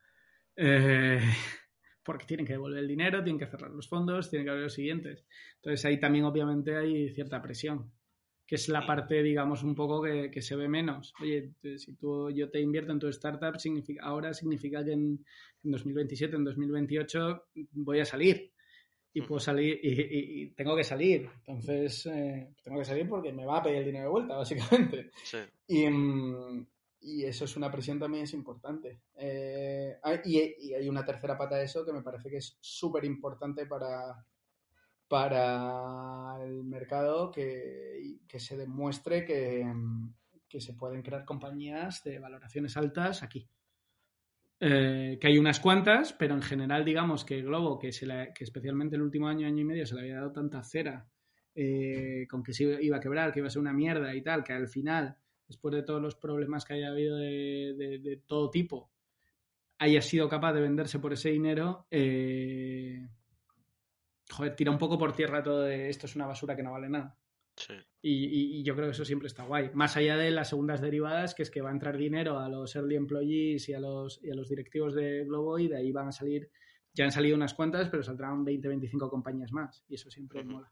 Eh, 0.55 1.19
porque 2.03 2.25
tienen 2.25 2.45
que 2.45 2.53
devolver 2.53 2.79
el 2.79 2.87
dinero, 2.87 3.21
tienen 3.23 3.39
que 3.39 3.47
cerrar 3.47 3.71
los 3.71 3.89
fondos, 3.89 4.29
tienen 4.29 4.45
que 4.45 4.51
haber 4.51 4.63
los 4.63 4.73
siguientes. 4.73 5.25
Entonces 5.55 5.83
ahí 5.85 5.99
también 5.99 6.23
obviamente 6.23 6.77
hay 6.77 7.09
cierta 7.09 7.41
presión 7.41 7.91
que 8.47 8.55
es 8.55 8.69
la 8.69 8.85
parte, 8.87 9.21
digamos, 9.21 9.61
un 9.63 9.75
poco 9.75 10.01
que, 10.01 10.41
se 10.41 10.55
ve 10.55 10.69
menos. 10.69 11.13
Oye, 11.21 11.51
si 11.77 11.93
tú, 11.95 12.31
yo 12.31 12.49
te 12.49 12.61
invierto 12.61 12.93
en 12.93 12.99
tu 12.99 13.07
startup, 13.09 13.59
significa, 13.59 14.05
ahora 14.05 14.33
significa 14.33 14.83
que 14.85 14.93
en, 14.93 15.25
2027, 15.63 16.37
en 16.37 16.45
2028 16.45 17.43
voy 17.73 17.99
a 17.99 18.05
salir. 18.05 18.53
y 19.13 19.21
puedo 19.21 19.39
salir 19.39 19.79
y, 19.83 20.51
tengo 20.51 20.77
que 20.77 20.85
salir. 20.85 21.29
Entonces, 21.45 22.05
eh, 22.05 22.53
tengo 22.63 22.79
que 22.79 22.85
salir 22.85 23.09
porque 23.09 23.33
me 23.33 23.45
va 23.45 23.57
a 23.57 23.63
pedir 23.63 23.79
el 23.79 23.85
dinero 23.85 24.05
de 24.05 24.11
vuelta, 24.11 24.35
básicamente. 24.37 25.11
Sí. 25.23 25.39
Y, 25.67 25.89
mm, 25.89 26.65
y 27.01 27.25
eso 27.25 27.45
es 27.45 27.55
una 27.55 27.71
presión 27.71 27.99
también 27.99 28.23
es 28.23 28.33
importante. 28.33 29.01
Eh, 29.15 29.97
y, 30.25 30.73
hay 30.73 30.89
una 30.89 31.05
tercera 31.05 31.37
pata 31.37 31.57
de 31.57 31.65
eso 31.65 31.85
que 31.85 31.93
me 31.93 32.01
parece 32.01 32.29
que 32.29 32.37
es 32.37 32.57
súper 32.59 33.05
importante 33.05 33.65
para, 33.65 34.25
para 35.07 36.37
el 36.43 36.63
mercado 36.63 37.31
que, 37.31 38.19
que 38.27 38.39
se 38.39 38.57
demuestre 38.57 39.25
que, 39.25 39.65
que 40.47 40.61
se 40.61 40.73
pueden 40.73 41.01
crear 41.01 41.25
compañías 41.25 42.03
de 42.03 42.19
valoraciones 42.19 42.77
altas 42.77 43.23
aquí. 43.23 43.49
Eh, 44.59 45.19
que 45.21 45.27
hay 45.27 45.37
unas 45.37 45.59
cuantas, 45.59 46.13
pero 46.13 46.33
en 46.33 46.41
general 46.41 46.83
digamos 46.83 47.23
que 47.23 47.43
Globo, 47.43 47.77
que, 47.77 47.91
se 47.91 48.07
que 48.33 48.43
especialmente 48.43 48.95
el 48.95 49.03
último 49.03 49.27
año, 49.27 49.45
año 49.45 49.61
y 49.61 49.65
medio, 49.65 49.85
se 49.85 49.93
le 49.93 50.01
había 50.01 50.15
dado 50.15 50.31
tanta 50.31 50.63
cera 50.63 51.07
eh, 51.53 52.25
con 52.27 52.41
que 52.41 52.53
se 52.53 52.63
iba 52.81 52.97
a 52.97 52.99
quebrar, 52.99 53.31
que 53.31 53.39
iba 53.39 53.47
a 53.47 53.51
ser 53.51 53.61
una 53.61 53.73
mierda 53.73 54.15
y 54.15 54.21
tal, 54.23 54.43
que 54.43 54.53
al 54.53 54.67
final, 54.67 55.15
después 55.47 55.75
de 55.75 55.83
todos 55.83 56.01
los 56.01 56.15
problemas 56.15 56.65
que 56.65 56.73
haya 56.73 56.89
habido 56.89 57.17
de, 57.17 58.21
todo 58.25 58.49
tipo, 58.49 58.91
haya 59.77 60.01
sido 60.01 60.27
capaz 60.27 60.53
de 60.53 60.61
venderse 60.61 60.97
por 60.97 61.13
ese 61.13 61.29
dinero, 61.29 61.85
eh, 61.91 63.07
joder, 64.29 64.55
tira 64.55 64.71
un 64.71 64.77
poco 64.77 64.97
por 64.97 65.15
tierra 65.15 65.43
todo 65.43 65.61
de 65.61 65.89
esto 65.89 66.05
es 66.05 66.15
una 66.15 66.25
basura 66.25 66.55
que 66.55 66.63
no 66.63 66.71
vale 66.71 66.89
nada. 66.89 67.17
Y, 68.01 68.63
yo 68.63 68.75
creo 68.75 68.87
que 68.87 68.91
eso 68.91 69.05
siempre 69.05 69.27
está 69.27 69.43
guay. 69.43 69.71
Más 69.73 69.97
allá 69.97 70.15
de 70.15 70.31
las 70.31 70.49
segundas 70.49 70.81
derivadas, 70.81 71.33
que 71.33 71.43
es 71.43 71.51
que 71.51 71.61
va 71.61 71.69
a 71.69 71.73
entrar 71.73 71.97
dinero 71.97 72.39
a 72.39 72.47
los 72.49 72.75
early 72.75 72.95
employees 72.95 73.67
y 73.69 73.73
a 73.73 73.79
los, 73.79 74.23
y 74.23 74.29
a 74.29 74.35
los 74.35 74.49
directivos 74.49 74.93
de 74.93 75.25
Globo 75.25 75.57
y 75.59 75.67
de 75.67 75.77
ahí 75.77 75.91
van 75.91 76.09
a 76.09 76.11
salir, 76.11 76.49
ya 76.93 77.05
han 77.05 77.11
salido 77.11 77.35
unas 77.35 77.53
cuantas, 77.53 77.89
pero 77.89 78.03
saldrán 78.03 78.45
20, 78.45 78.67
25 78.67 79.09
compañías 79.09 79.51
más. 79.51 79.83
Y 79.87 79.95
eso 79.95 80.09
siempre 80.11 80.43
mola. 80.43 80.71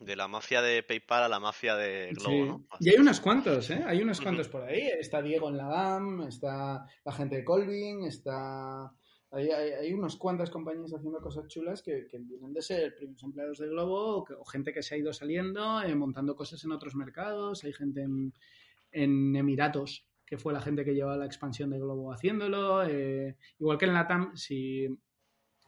De 0.00 0.14
la 0.14 0.28
mafia 0.28 0.60
de 0.60 0.82
PayPal 0.82 1.24
a 1.24 1.28
la 1.28 1.40
mafia 1.40 1.74
de 1.74 2.12
Globo, 2.12 2.44
¿no? 2.44 2.66
Y 2.80 2.90
hay 2.90 2.96
unos 2.96 3.20
cuantos, 3.20 3.70
¿eh? 3.70 3.82
Hay 3.86 4.02
unos 4.02 4.20
cuantos 4.20 4.48
por 4.48 4.62
ahí. 4.62 4.88
Está 4.88 5.22
Diego 5.22 5.48
en 5.48 5.56
la 5.56 5.68
GAM, 5.68 6.22
está 6.22 6.84
la 7.04 7.12
gente 7.12 7.36
de 7.36 7.44
Colvin, 7.44 8.04
está 8.04 8.92
hay, 9.36 9.50
hay, 9.50 9.92
unas 9.92 10.16
cuantas 10.16 10.50
compañías 10.50 10.92
haciendo 10.92 11.20
cosas 11.20 11.46
chulas 11.48 11.82
que, 11.82 12.06
vienen 12.12 12.52
de 12.52 12.62
ser 12.62 12.94
primeros 12.94 13.22
empleados 13.22 13.58
de 13.58 13.68
Globo 13.68 14.24
o, 14.38 14.44
gente 14.44 14.72
que 14.72 14.82
se 14.82 14.94
ha 14.94 14.98
ido 14.98 15.12
saliendo, 15.12 15.82
eh, 15.82 15.94
montando 15.94 16.34
cosas 16.34 16.64
en 16.64 16.72
otros 16.72 16.94
mercados. 16.94 17.64
Hay 17.64 17.72
gente 17.72 18.02
en, 18.02 19.36
Emiratos, 19.36 20.06
que 20.24 20.38
fue 20.38 20.52
la 20.52 20.60
gente 20.60 20.84
que 20.84 20.94
llevaba 20.94 21.16
la 21.16 21.26
expansión 21.26 21.70
de 21.70 21.78
Globo 21.78 22.12
haciéndolo. 22.12 22.84
Eh, 22.84 23.36
igual 23.58 23.78
que 23.78 23.84
en 23.84 23.94
la 23.94 24.06
TAM, 24.06 24.36
si 24.36 24.88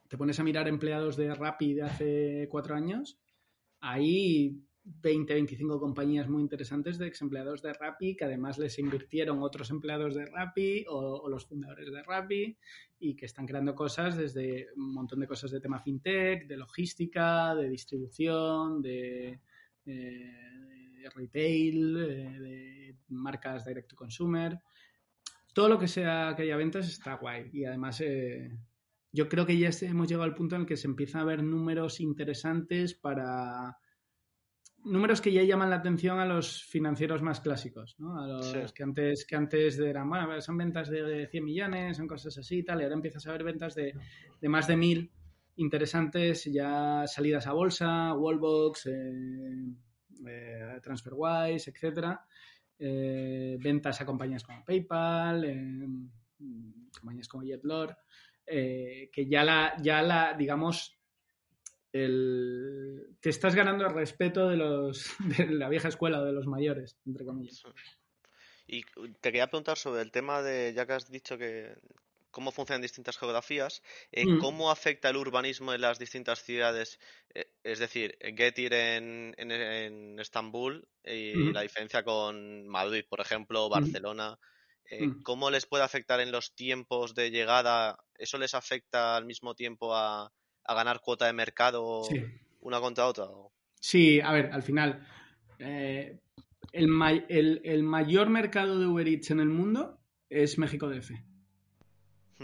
te 0.09 0.17
pones 0.17 0.41
a 0.41 0.45
mirar 0.45 0.67
empleados 0.69 1.17
de 1.17 1.35
Rappi 1.35 1.75
de 1.75 1.83
hace 1.83 2.49
cuatro 2.51 2.75
años, 2.75 3.19
ahí 3.81 4.63
20, 5.01 5.35
25 5.35 5.79
compañías 5.79 6.29
muy 6.29 6.43
interesantes 6.43 6.99
de 6.99 7.07
ex 7.07 7.21
empleados 7.23 7.63
de 7.63 7.73
Rappi, 7.73 8.17
que 8.17 8.25
además 8.25 8.59
les 8.59 8.79
invirtieron 8.79 9.43
otros 9.43 9.71
empleados 9.71 10.15
de 10.15 10.27
Rappi 10.27 10.85
o, 10.89 11.29
los 11.29 11.47
fundadores 11.47 11.93
de 11.93 12.03
Rappi 12.03 12.57
y 12.99 13.15
que 13.15 13.27
están 13.27 13.47
creando 13.47 13.75
cosas 13.75 14.17
desde 14.17 14.69
un 14.77 14.93
montón 14.93 15.21
de 15.21 15.27
cosas 15.27 15.51
de 15.51 15.61
tema 15.61 15.81
fintech, 15.81 16.47
de 16.47 16.57
logística, 16.57 17.55
de 17.55 17.69
distribución, 17.69 18.83
de, 18.83 19.41
retail, 21.15 21.97
eh, 21.97 22.41
de, 22.41 22.97
marcas 23.09 23.65
direct 23.65 23.91
to 23.91 23.97
consumer. 23.97 24.59
Todo 25.55 25.69
lo 25.69 25.79
que 25.79 25.89
sea 25.89 26.35
que 26.37 26.43
haya 26.43 26.57
ventas 26.57 26.89
está 26.89 27.15
guay 27.15 27.51
y 27.53 27.65
además 27.65 28.01
eh, 28.01 28.51
yo 29.13 29.29
creo 29.29 29.47
que 29.47 29.59
ya 29.59 29.71
hemos 29.83 30.09
llegado 30.09 30.25
al 30.25 30.35
punto 30.35 30.55
en 30.57 30.63
el 30.63 30.67
que 30.67 30.77
se 30.77 30.87
empiezan 30.87 31.23
a 31.23 31.25
ver 31.25 31.43
números 31.43 32.01
interesantes 32.01 32.95
para 32.95 33.79
números 34.89 35.21
que 35.21 35.33
ya 35.33 35.43
llaman 35.43 35.71
la 35.71 35.77
atención 35.77 36.19
a 36.19 36.27
los 36.27 36.65
financieros 36.65 37.23
más 37.23 37.41
clásicos, 37.41 37.97
¿no? 37.99 38.21
A 38.21 38.27
los 38.27 38.73
que 38.73 38.83
antes 38.83 39.27
que 39.27 39.37
antes 39.37 39.79
eran, 39.79 40.09
bueno, 40.09 40.41
son 40.41 40.57
ventas 40.57 40.89
de 40.89 41.29
100 41.29 41.45
millones, 41.45 41.97
son 41.97 42.09
cosas 42.09 42.37
así 42.39 42.59
y 42.59 42.63
tal, 42.65 42.81
y 42.81 42.85
ahora 42.85 42.95
empiezas 42.95 43.27
a 43.27 43.33
ver 43.33 43.45
ventas 43.45 43.75
de, 43.75 43.95
más 44.43 44.67
de 44.67 44.77
mil 44.77 45.13
interesantes, 45.57 46.45
ya 46.45 47.05
salidas 47.07 47.47
a 47.47 47.53
bolsa, 47.53 48.15
Wallbox, 48.15 48.87
eh, 48.87 49.75
eh, 50.27 50.81
TransferWise, 50.83 51.71
etcétera, 51.71 52.25
eh, 52.79 53.57
ventas 53.61 54.01
a 54.01 54.07
compañías 54.07 54.45
como 54.45 54.65
PayPal, 54.65 55.45
compañías 56.99 57.29
como 57.29 57.45
Jetlore, 57.45 57.97
que 58.47 59.27
ya 59.29 59.45
la, 59.45 59.75
ya 59.83 60.03
la, 60.03 60.35
digamos, 60.35 60.98
el, 61.93 63.17
te 63.21 63.31
estás 63.31 63.55
ganando 63.55 63.87
el 63.87 63.95
respeto 63.95 64.49
de 64.49 64.57
los 64.57 65.15
de 65.39 65.47
la 65.47 65.69
vieja 65.69 65.89
escuela 65.89 66.21
o 66.21 66.25
de 66.25 66.33
los 66.33 66.47
mayores, 66.47 66.97
entre 67.07 67.25
comillas. 67.25 67.63
Y 68.67 68.83
te 68.83 69.33
quería 69.33 69.47
preguntar 69.47 69.79
sobre 69.79 70.03
el 70.03 70.11
tema 70.11 70.43
de, 70.43 70.75
ya 70.75 70.87
que 70.87 70.93
has 70.93 71.11
dicho 71.11 71.39
que 71.39 71.75
cómo 72.31 72.53
funcionan 72.53 72.83
distintas 72.83 73.17
geografías, 73.17 73.83
eh, 74.13 74.27
mm. 74.27 74.39
cómo 74.41 74.71
afecta 74.71 75.09
el 75.09 75.17
urbanismo 75.17 75.73
en 75.73 75.81
las 75.81 75.99
distintas 75.99 76.43
ciudades, 76.43 76.99
eh, 77.35 77.51
es 77.65 77.79
decir, 77.79 78.19
Getir 78.21 78.75
en, 78.75 79.35
en, 79.39 80.19
Estambul 80.19 80.87
y 81.03 81.33
mm. 81.35 81.53
la 81.53 81.63
diferencia 81.63 82.05
con 82.05 82.69
Madrid, 82.69 83.05
por 83.09 83.21
ejemplo, 83.21 83.67
mm. 83.67 83.71
Barcelona. 83.71 84.39
Eh, 84.91 85.07
¿Cómo 85.23 85.51
les 85.51 85.67
puede 85.67 85.85
afectar 85.85 86.21
en 86.21 86.33
los 86.33 86.55
tiempos 86.55 87.15
de 87.15 87.31
llegada? 87.31 87.99
¿Eso 88.15 88.39
les 88.39 88.55
afecta 88.55 89.17
al 89.17 89.27
mismo 89.27 89.55
tiempo 89.55 89.95
a, 89.95 90.33
a 90.69 90.75
ganar 90.75 91.01
cuota 91.01 91.27
de 91.27 91.33
mercado 91.33 92.03
una 92.61 92.79
contra 92.79 93.07
otra? 93.07 93.25
Sí, 93.81 94.21
a 94.21 94.33
ver, 94.33 94.51
al 94.53 94.63
final, 94.63 95.01
eh, 95.59 96.21
el, 96.73 96.89
mayor 97.83 98.29
mercado 98.29 98.79
de 98.79 98.87
Uber 98.87 99.09
Eats 99.09 99.31
en 99.31 99.41
el 99.41 99.49
mundo 99.49 99.99
es 100.29 100.59
México 100.59 100.89
DF. 100.89 101.11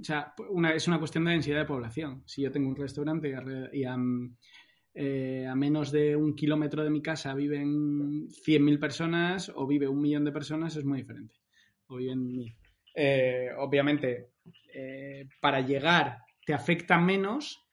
o 0.00 0.04
sea, 0.04 0.32
es 0.74 0.86
una 0.86 1.00
cuestión 1.00 1.24
de 1.24 1.32
densidad 1.32 1.58
de 1.58 1.64
población. 1.64 2.22
Si 2.24 2.42
yo 2.42 2.52
tengo 2.52 2.68
un 2.68 2.76
restaurante 2.76 3.34
y, 3.72 3.82
eh, 4.94 5.46
a, 5.46 5.56
menos 5.56 5.90
de 5.90 6.14
un 6.14 6.36
kilómetro 6.36 6.84
de 6.84 6.90
mi 6.90 7.02
casa 7.02 7.34
viven 7.34 8.28
100.000 8.28 8.78
personas 8.78 9.50
o 9.54 9.66
vive 9.66 9.88
un 9.88 10.00
millón 10.00 10.24
de 10.24 10.32
personas, 10.32 10.76
es 10.76 10.84
muy 10.84 10.98
diferente. 10.98 11.34
O 11.88 11.96
viven 11.96 12.44
eh, 12.94 13.48
obviamente, 13.58 14.30
para 15.40 15.60
llegar 15.60 16.25
te 16.46 16.54
afecta 16.54 16.98
menos 16.98 17.66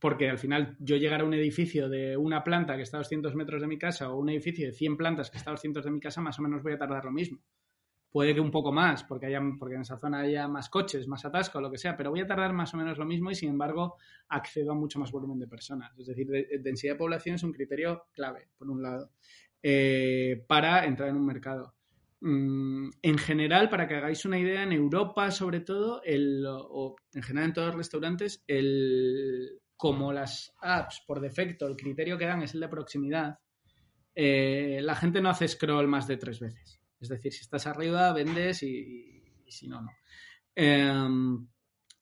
porque 0.00 0.28
al 0.28 0.38
final 0.38 0.76
yo 0.80 0.96
llegar 0.96 1.20
a 1.20 1.24
un 1.24 1.34
edificio 1.34 1.88
de 1.88 2.16
una 2.16 2.42
planta 2.42 2.76
que 2.76 2.82
está 2.82 2.96
a 2.96 3.00
200 3.00 3.34
metros 3.34 3.60
de 3.60 3.68
mi 3.68 3.78
casa 3.78 4.10
o 4.10 4.18
un 4.18 4.30
edificio 4.30 4.66
de 4.66 4.72
100 4.72 4.96
plantas 4.96 5.30
que 5.30 5.38
está 5.38 5.50
a 5.50 5.54
200 5.54 5.84
de 5.84 5.90
mi 5.90 6.00
casa, 6.00 6.20
más 6.20 6.38
o 6.38 6.42
menos 6.42 6.62
voy 6.62 6.72
a 6.72 6.78
tardar 6.78 7.04
lo 7.04 7.12
mismo. 7.12 7.40
Puede 8.10 8.34
que 8.34 8.40
un 8.40 8.50
poco 8.50 8.72
más, 8.72 9.04
porque, 9.04 9.26
haya, 9.26 9.40
porque 9.58 9.74
en 9.74 9.82
esa 9.82 9.98
zona 9.98 10.20
haya 10.20 10.48
más 10.48 10.70
coches, 10.70 11.06
más 11.06 11.24
atasco, 11.26 11.60
lo 11.60 11.70
que 11.70 11.76
sea, 11.76 11.96
pero 11.96 12.10
voy 12.10 12.20
a 12.20 12.26
tardar 12.26 12.54
más 12.54 12.72
o 12.72 12.78
menos 12.78 12.96
lo 12.96 13.04
mismo 13.04 13.30
y 13.30 13.34
sin 13.34 13.50
embargo 13.50 13.96
accedo 14.28 14.72
a 14.72 14.74
mucho 14.74 14.98
más 14.98 15.12
volumen 15.12 15.38
de 15.38 15.46
personas. 15.46 15.92
Es 15.98 16.06
decir, 16.06 16.26
densidad 16.60 16.94
de 16.94 16.98
población 16.98 17.36
es 17.36 17.42
un 17.42 17.52
criterio 17.52 18.06
clave, 18.12 18.48
por 18.56 18.70
un 18.70 18.82
lado, 18.82 19.10
eh, 19.62 20.42
para 20.48 20.86
entrar 20.86 21.10
en 21.10 21.16
un 21.16 21.26
mercado. 21.26 21.75
Mm, 22.20 22.90
en 23.02 23.18
general, 23.18 23.68
para 23.68 23.86
que 23.86 23.94
hagáis 23.94 24.24
una 24.24 24.38
idea, 24.38 24.62
en 24.62 24.72
Europa, 24.72 25.30
sobre 25.30 25.60
todo, 25.60 26.02
el, 26.02 26.44
o 26.46 26.96
en 27.12 27.22
general 27.22 27.48
en 27.48 27.54
todos 27.54 27.68
los 27.68 27.76
restaurantes, 27.76 28.42
el, 28.46 29.60
como 29.76 30.12
las 30.12 30.54
apps 30.60 31.02
por 31.06 31.20
defecto, 31.20 31.66
el 31.66 31.76
criterio 31.76 32.16
que 32.16 32.26
dan 32.26 32.42
es 32.42 32.54
el 32.54 32.60
de 32.60 32.68
proximidad, 32.68 33.38
eh, 34.14 34.80
la 34.82 34.96
gente 34.96 35.20
no 35.20 35.28
hace 35.28 35.46
scroll 35.46 35.88
más 35.88 36.06
de 36.06 36.16
tres 36.16 36.40
veces. 36.40 36.80
Es 36.98 37.08
decir, 37.10 37.32
si 37.32 37.42
estás 37.42 37.66
arriba, 37.66 38.12
vendes 38.14 38.62
y, 38.62 39.22
si 39.48 39.68
no, 39.68 39.82
no. 39.82 39.90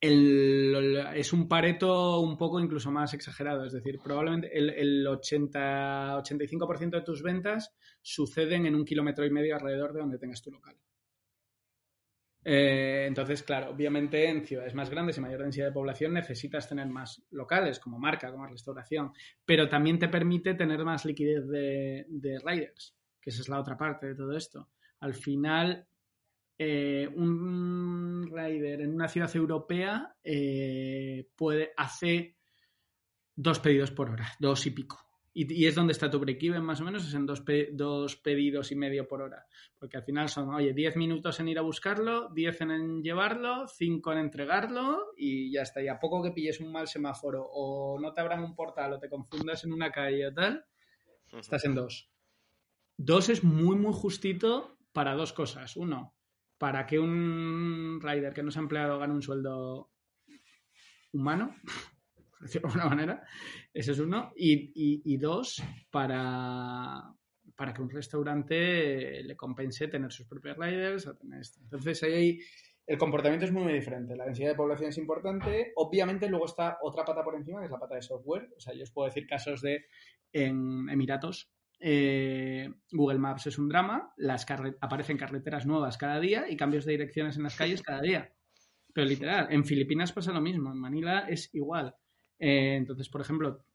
Es 0.06 1.32
un 1.32 1.48
pareto 1.48 2.20
un 2.20 2.36
poco 2.36 2.60
incluso 2.60 2.90
más 2.90 3.14
exagerado, 3.14 3.64
es 3.64 3.72
decir, 3.72 3.98
probablemente 4.02 4.50
el, 4.52 5.06
80-85% 5.06 6.90
de 6.90 7.00
tus 7.00 7.22
ventas 7.22 7.74
suceden 8.02 8.66
en 8.66 8.74
un 8.74 8.84
kilómetro 8.84 9.24
y 9.24 9.30
medio 9.30 9.54
alrededor 9.54 9.94
de 9.94 10.00
donde 10.00 10.18
tengas 10.18 10.42
tu 10.42 10.50
local. 10.50 10.76
Eh, 12.44 13.06
entonces, 13.08 13.42
claro, 13.42 13.70
obviamente 13.70 14.28
en 14.28 14.44
ciudades 14.44 14.74
más 14.74 14.90
grandes 14.90 15.16
y 15.16 15.22
mayor 15.22 15.40
densidad 15.40 15.68
de 15.68 15.72
población 15.72 16.12
necesitas 16.12 16.68
tener 16.68 16.86
más 16.86 17.24
locales 17.30 17.80
como 17.80 17.98
marca, 17.98 18.30
como 18.30 18.46
restauración, 18.46 19.12
pero 19.46 19.70
también 19.70 19.98
te 19.98 20.08
permite 20.08 20.52
tener 20.52 20.84
más 20.84 21.06
liquidez 21.06 21.48
de, 21.48 22.38
riders, 22.44 22.94
que 23.22 23.30
esa 23.30 23.40
es 23.40 23.48
la 23.48 23.58
otra 23.58 23.78
parte 23.78 24.08
de 24.08 24.14
todo 24.14 24.36
esto. 24.36 24.68
Al 25.00 25.14
final, 25.14 25.86
eh, 26.58 27.08
un 27.14 28.30
rider 28.30 28.82
en 28.82 28.94
una 28.94 29.08
ciudad 29.08 29.34
europea 29.34 30.14
eh, 30.22 31.28
puede 31.34 31.72
hacer 31.76 32.36
dos 33.34 33.58
pedidos 33.58 33.90
por 33.90 34.10
hora, 34.10 34.32
dos 34.38 34.66
y 34.66 34.70
pico. 34.70 35.00
Y, 35.36 35.66
es 35.66 35.74
donde 35.74 35.92
está 35.92 36.08
tu 36.08 36.20
break-even 36.20 36.62
más 36.62 36.80
o 36.80 36.84
menos, 36.84 37.08
es 37.08 37.12
en 37.12 37.26
dos, 37.26 37.42
dos, 37.72 38.16
pedidos 38.16 38.70
y 38.70 38.76
medio 38.76 39.08
por 39.08 39.20
hora. 39.20 39.44
Porque 39.76 39.96
al 39.96 40.04
final 40.04 40.28
son, 40.28 40.54
oye, 40.54 40.72
10 40.72 40.96
minutos 40.96 41.40
en 41.40 41.48
ir 41.48 41.58
a 41.58 41.62
buscarlo, 41.62 42.28
10 42.32 42.60
en 42.60 43.02
llevarlo, 43.02 43.66
5 43.66 44.12
en 44.12 44.18
entregarlo 44.18 45.12
y 45.16 45.52
ya 45.52 45.62
está. 45.62 45.82
Y 45.82 45.88
a 45.88 45.98
poco 45.98 46.22
que 46.22 46.30
pilles 46.30 46.60
un 46.60 46.70
mal 46.70 46.86
semáforo 46.86 47.44
o 47.52 47.98
no 47.98 48.12
te 48.12 48.20
abran 48.20 48.44
un 48.44 48.54
portal 48.54 48.92
o 48.92 49.00
te 49.00 49.08
confundas 49.08 49.64
en 49.64 49.72
una 49.72 49.90
calle 49.90 50.28
o 50.28 50.32
tal, 50.32 50.64
estás 51.32 51.64
en 51.64 51.74
dos. 51.74 52.08
Dos 52.96 53.28
es 53.28 53.42
muy, 53.42 53.74
muy 53.74 53.92
justito 53.92 54.78
para 54.92 55.16
dos 55.16 55.32
cosas. 55.32 55.76
Uno, 55.76 56.14
para 56.64 56.86
que 56.86 56.98
un 56.98 58.00
rider 58.00 58.32
que 58.32 58.42
no 58.42 58.50
se 58.50 58.58
ha 58.58 58.62
empleado 58.62 58.98
gane 58.98 59.12
un 59.12 59.20
sueldo 59.20 59.90
humano, 61.12 61.54
de 62.40 62.58
alguna 62.58 62.86
manera. 62.86 63.22
Ese 63.74 63.92
es 63.92 63.98
uno. 63.98 64.32
Y, 64.34 65.14
dos, 65.18 65.62
para, 65.90 67.02
para 67.54 67.74
que 67.74 67.82
un 67.82 67.90
restaurante 67.90 69.22
le 69.22 69.36
compense 69.36 69.88
tener 69.88 70.10
sus 70.10 70.26
propios 70.26 70.56
riders. 70.56 71.06
tener 71.20 71.42
esto. 71.42 71.60
Entonces 71.64 72.02
ahí 72.02 72.38
el 72.86 72.96
comportamiento 72.96 73.44
es 73.44 73.52
muy, 73.52 73.64
muy 73.64 73.74
diferente. 73.74 74.16
La 74.16 74.24
densidad 74.24 74.52
de 74.52 74.56
población 74.56 74.88
es 74.88 74.96
importante. 74.96 75.74
Obviamente 75.76 76.30
luego 76.30 76.46
está 76.46 76.78
otra 76.80 77.04
pata 77.04 77.22
por 77.22 77.36
encima, 77.36 77.60
que 77.60 77.66
es 77.66 77.72
la 77.72 77.78
pata 77.78 77.96
de 77.96 78.00
software. 78.00 78.48
O 78.56 78.60
sea, 78.60 78.72
yo 78.72 78.84
os 78.84 78.90
puedo 78.90 79.06
decir 79.06 79.26
casos 79.26 79.60
de 79.60 79.84
Emiratos. 80.32 81.53
Eh, 81.86 82.72
Google 82.92 83.18
Maps 83.18 83.46
es 83.46 83.58
un 83.58 83.68
drama, 83.68 84.14
las 84.16 84.46
aparecen 84.80 85.18
carreteras 85.18 85.66
nuevas 85.66 85.98
cada 85.98 86.18
día 86.18 86.48
y 86.48 86.56
cambios 86.56 86.86
de 86.86 86.92
direcciones 86.92 87.36
en 87.36 87.42
las 87.42 87.56
calles 87.56 87.82
cada 87.82 88.00
día. 88.00 88.32
Pero 88.94 89.06
literal, 89.06 89.48
en 89.50 89.66
Filipinas 89.66 90.10
pasa 90.10 90.32
lo 90.32 90.40
mismo, 90.40 90.72
en 90.72 90.78
Manila 90.78 91.26
es 91.28 91.54
igual. 91.54 91.94
Eh, 92.38 92.76
entonces, 92.76 93.10
por 93.10 93.20
ejemplo, 93.20 93.66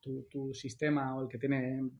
tu, 0.00 0.54
sistema 0.54 1.16
o 1.16 1.22
el 1.22 1.28
que 1.28 1.38
tiene 1.38 1.90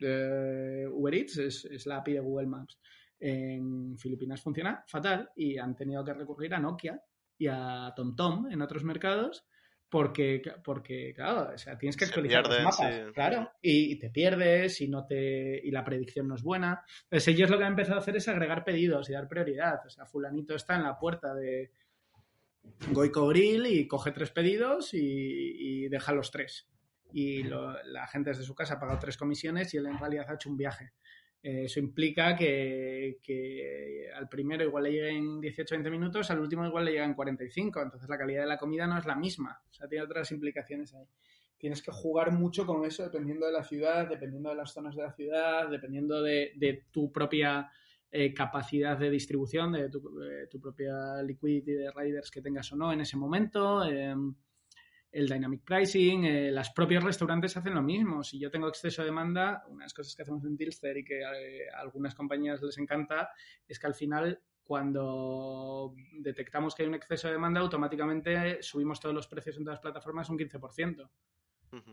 eh, 0.00 0.88
Uber 0.90 1.14
Eats 1.14 1.38
es, 1.38 1.86
la 1.86 1.98
API 1.98 2.14
de 2.14 2.20
Google 2.20 2.48
Maps. 2.48 2.80
En 3.20 3.96
Filipinas 3.98 4.42
funciona 4.42 4.82
fatal 4.88 5.30
y 5.36 5.58
han 5.58 5.76
tenido 5.76 6.04
que 6.04 6.14
recurrir 6.14 6.54
a 6.54 6.58
Nokia 6.58 7.00
y 7.38 7.46
a 7.46 7.92
TomTom 7.94 8.50
en 8.50 8.62
otros 8.62 8.82
mercados 8.82 9.46
porque, 9.88 10.42
porque 10.62 11.12
claro, 11.14 11.52
o 11.54 11.58
sea, 11.58 11.78
tienes 11.78 11.96
que 11.96 12.04
actualizar 12.04 12.46
los 12.46 12.62
mapas, 12.62 13.12
claro, 13.14 13.50
y, 13.62 13.98
te 13.98 14.10
pierdes 14.10 14.80
y 14.80 14.88
no 14.88 15.06
te 15.06 15.60
y 15.64 15.70
la 15.70 15.84
predicción 15.84 16.28
no 16.28 16.34
es 16.34 16.42
buena. 16.42 16.84
Entonces 17.04 17.28
ellos 17.28 17.50
lo 17.50 17.58
que 17.58 17.64
han 17.64 17.72
empezado 17.72 17.96
a 17.96 18.00
hacer 18.00 18.16
es 18.16 18.28
agregar 18.28 18.64
pedidos 18.64 19.08
y 19.08 19.14
dar 19.14 19.28
prioridad. 19.28 19.80
O 19.86 19.90
sea, 19.90 20.04
fulanito 20.04 20.54
está 20.54 20.76
en 20.76 20.84
la 20.84 20.98
puerta 20.98 21.34
de, 21.34 21.70
Goico 22.90 23.26
Grill 23.28 23.66
y 23.66 23.86
coge 23.86 24.12
tres 24.12 24.30
pedidos 24.30 24.90
y, 24.92 25.88
deja 25.88 26.12
los 26.12 26.30
tres. 26.30 26.68
Y 27.12 27.42
la 27.44 28.06
gente 28.10 28.30
desde 28.30 28.44
su 28.44 28.54
casa 28.54 28.74
ha 28.74 28.80
pagado 28.80 28.98
tres 28.98 29.16
comisiones 29.16 29.72
y 29.72 29.78
él 29.78 29.86
en 29.86 29.98
realidad 29.98 30.26
ha 30.28 30.34
hecho 30.34 30.50
un 30.50 30.56
viaje. 30.56 30.92
Eh, 31.42 31.64
eso 31.64 31.80
implica 31.80 32.36
que, 32.36 33.18
al 34.14 34.28
primero 34.28 34.64
igual 34.64 34.84
le 34.84 34.92
lleguen 34.92 35.40
18-20 35.40 35.90
minutos, 35.90 36.30
al 36.30 36.40
último 36.40 36.66
igual 36.66 36.84
le 36.84 36.92
llegan 36.92 37.14
45. 37.14 37.82
Entonces 37.82 38.08
la 38.08 38.18
calidad 38.18 38.42
de 38.42 38.48
la 38.48 38.58
comida 38.58 38.86
no 38.86 38.98
es 38.98 39.06
la 39.06 39.16
misma. 39.16 39.60
O 39.68 39.72
sea, 39.72 39.88
tiene 39.88 40.04
otras 40.04 40.30
implicaciones 40.32 40.94
ahí. 40.94 41.06
Tienes 41.56 41.82
que 41.82 41.90
jugar 41.90 42.32
mucho 42.32 42.66
con 42.66 42.84
eso 42.84 43.02
dependiendo 43.02 43.46
de 43.46 43.52
la 43.52 43.64
ciudad, 43.64 44.08
dependiendo 44.08 44.50
de 44.50 44.56
las 44.56 44.72
zonas 44.72 44.94
de 44.94 45.02
la 45.02 45.12
ciudad, 45.12 45.68
dependiendo 45.68 46.22
de 46.22 46.84
tu 46.92 47.10
propia 47.10 47.68
eh, 48.10 48.32
capacidad 48.32 48.96
de 48.96 49.10
distribución 49.10 49.72
de 49.72 49.90
tu, 49.90 50.00
tu, 50.50 50.58
propia 50.58 51.22
liquidity 51.22 51.72
de 51.72 51.90
riders 51.94 52.30
que 52.30 52.40
tengas 52.40 52.72
o 52.72 52.76
no 52.76 52.90
en 52.90 53.02
ese 53.02 53.18
momento, 53.18 53.84
em, 53.84 54.34
el 55.10 55.28
dynamic 55.28 55.62
pricing, 55.64 56.24
eh, 56.24 56.50
los 56.52 56.70
propios 56.70 57.02
restaurantes 57.02 57.56
hacen 57.56 57.74
lo 57.74 57.82
mismo. 57.82 58.22
Si 58.22 58.38
yo 58.38 58.50
tengo 58.50 58.68
exceso 58.68 59.02
de 59.02 59.06
demanda, 59.06 59.64
una 59.68 59.78
de 59.78 59.84
las 59.84 59.94
cosas 59.94 60.14
que 60.14 60.22
hacemos 60.22 60.44
en 60.44 60.56
Tilster 60.56 60.96
y 60.96 61.04
que 61.04 61.20
eh, 61.20 61.68
a 61.74 61.80
algunas 61.80 62.14
compañías 62.14 62.62
les 62.62 62.78
encanta 62.78 63.30
es 63.66 63.78
que 63.78 63.86
al 63.86 63.94
final 63.94 64.40
cuando 64.62 65.94
detectamos 66.12 66.74
que 66.74 66.82
hay 66.82 66.88
un 66.88 66.94
exceso 66.94 67.26
de 67.26 67.34
demanda, 67.34 67.60
automáticamente 67.60 68.62
subimos 68.62 69.00
todos 69.00 69.14
los 69.14 69.26
precios 69.26 69.56
en 69.56 69.64
todas 69.64 69.76
las 69.76 69.82
plataformas 69.82 70.28
un 70.28 70.38
15%. 70.38 71.08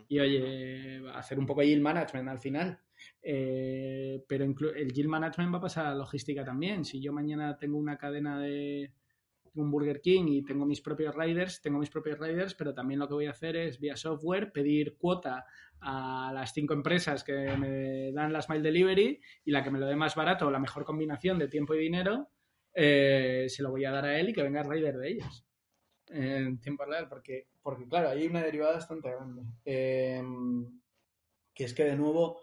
Y 0.08 0.20
oye, 0.20 1.02
hacer 1.14 1.38
un 1.40 1.46
poco 1.46 1.62
de 1.62 1.68
yield 1.68 1.82
management 1.82 2.30
al 2.30 2.40
final. 2.40 2.80
Eh, 3.22 4.24
pero 4.28 4.46
el 4.46 4.92
yield 4.92 5.10
management 5.10 5.54
va 5.54 5.58
a 5.58 5.62
pasar 5.62 5.86
a 5.86 5.96
logística 5.96 6.44
también. 6.44 6.86
Si 6.86 7.02
yo 7.02 7.14
mañana 7.14 7.58
tengo 7.58 7.78
una 7.78 7.98
cadena 7.98 8.40
de 8.40 8.92
un 9.56 9.72
Burger 9.72 10.02
King 10.02 10.26
y 10.28 10.44
tengo 10.44 10.66
mis 10.66 10.82
propios 10.82 11.16
riders, 11.16 11.62
tengo 11.62 11.80
mis 11.80 11.90
propios 11.90 12.20
riders, 12.20 12.54
pero 12.56 12.74
también 12.74 13.00
lo 13.00 13.08
que 13.08 13.14
voy 13.14 13.26
a 13.26 13.32
hacer 13.32 13.56
es 13.56 13.80
vía 13.80 13.96
software 13.96 14.52
pedir 14.52 14.98
cuota 14.98 15.46
a 15.82 16.32
las 16.34 16.54
cinco 16.54 16.74
empresas 16.74 17.24
que 17.24 17.34
me 17.58 18.12
dan 18.12 18.34
la 18.34 18.42
Smile 18.42 18.64
Delivery 18.64 19.22
y 19.46 19.52
la 19.52 19.64
que 19.64 19.72
me 19.72 19.80
lo 19.80 19.88
dé 19.88 19.96
más 19.96 20.16
barato 20.16 20.50
la 20.52 20.60
mejor 20.60 20.86
combinación 20.86 21.40
de 21.40 21.48
tiempo 21.48 21.74
y 21.74 21.80
dinero, 21.80 22.30
eh, 22.74 23.46
se 23.48 23.64
lo 23.64 23.72
voy 23.72 23.86
a 23.86 23.92
dar 23.92 24.06
a 24.06 24.20
él 24.20 24.30
y 24.30 24.34
que 24.34 24.44
venga 24.44 24.62
el 24.62 24.70
rider 24.70 24.98
de 24.98 25.10
ellos 25.10 25.46
en 26.08 26.60
tiempo 26.60 26.86
real, 26.86 27.08
porque, 27.08 27.48
porque 27.62 27.88
claro, 27.88 28.10
hay 28.10 28.28
una 28.28 28.44
derivada 28.44 28.74
bastante 28.74 29.10
grande. 29.10 29.44
Em, 29.66 30.82
que 31.54 31.64
es 31.64 31.74
que 31.74 31.86
de 31.86 31.96
nuevo 31.96 32.42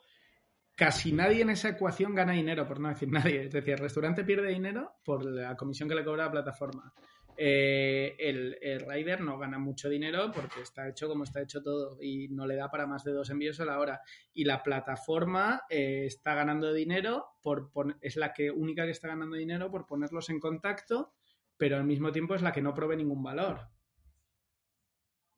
casi 0.83 1.13
nadie 1.13 1.43
en 1.43 1.51
esa 1.51 1.69
ecuación 1.69 2.13
gana 2.13 2.33
dinero, 2.33 2.67
por 2.67 2.81
no 2.81 2.89
decir 2.89 3.09
nadie. 3.09 3.45
Es 3.45 3.53
decir, 3.53 3.75
el 3.75 3.79
restaurante 3.79 4.25
pierde 4.25 4.49
dinero 4.49 4.97
por 5.05 5.25
la 5.25 5.57
comisión 5.57 5.89
que 5.89 5.95
le 5.95 6.05
cobra 6.05 6.25
la 6.25 6.31
plataforma. 6.33 6.93
Eh, 7.37 8.17
el, 8.19 8.81
rider 8.81 9.21
no 9.21 9.39
gana 9.39 9.61
mucho 9.61 9.89
dinero 9.89 10.33
porque 10.35 10.61
está 10.61 10.89
hecho 10.89 11.07
como 11.09 11.23
está 11.23 11.41
hecho 11.41 11.63
todo 11.63 11.97
y 12.03 12.29
no 12.31 12.47
le 12.47 12.57
da 12.57 12.69
para 12.69 12.89
más 12.89 13.05
de 13.05 13.13
dos 13.13 13.31
envíos 13.31 13.61
a 13.61 13.65
la 13.65 13.79
hora. 13.79 14.01
Y 14.35 14.45
la 14.45 14.65
plataforma 14.65 15.63
eh, 15.71 16.07
está 16.07 16.35
ganando 16.35 16.73
dinero, 16.73 17.37
por, 17.43 17.71
es 18.01 18.17
la 18.17 18.33
que 18.33 18.51
única 18.51 18.85
que 18.85 18.91
está 18.91 19.07
ganando 19.07 19.37
dinero 19.37 19.71
por 19.71 19.87
ponerlos 19.87 20.31
en 20.31 20.41
contacto 20.41 21.13
pero 21.57 21.77
al 21.77 21.85
mismo 21.85 22.11
tiempo 22.11 22.35
es 22.35 22.43
la 22.43 22.51
que 22.51 22.61
no 22.61 22.75
provee 22.75 22.97
ningún 22.97 23.23
valor. 23.23 23.69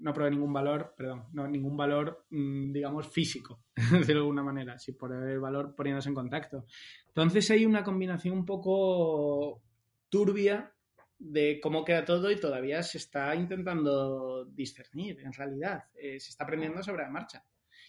No 0.05 0.13
provee 0.13 0.33
ningún 0.33 0.53
valor, 0.53 0.93
perdón, 0.95 1.29
no, 1.33 1.49
ningún 1.49 1.79
valor, 1.79 2.27
mm, 2.29 2.73
digamos, 2.73 3.09
físico, 3.09 3.63
de 4.07 4.13
alguna 4.13 4.43
manera, 4.43 4.79
si 4.79 4.93
por 4.93 5.15
el 5.15 5.41
valor 5.41 5.75
poniéndose 5.75 6.11
en 6.11 6.15
contacto. 6.15 6.67
Entonces 7.09 7.51
hay 7.51 7.65
una 7.65 7.83
combinación 7.83 8.37
un 8.37 8.45
poco 8.45 9.63
turbia 10.11 10.75
de 11.19 11.59
cómo 11.59 11.87
queda 11.87 12.05
todo 12.05 12.31
y 12.31 12.39
todavía 12.39 12.83
se 12.83 12.99
está 12.99 13.35
intentando 13.35 14.45
discernir, 14.45 15.21
en 15.21 15.33
realidad. 15.33 15.85
Eh, 15.95 16.21
se 16.21 16.29
está 16.29 16.45
aprendiendo 16.45 16.83
sobre 16.83 17.05
la 17.05 17.11
marcha. 17.11 17.43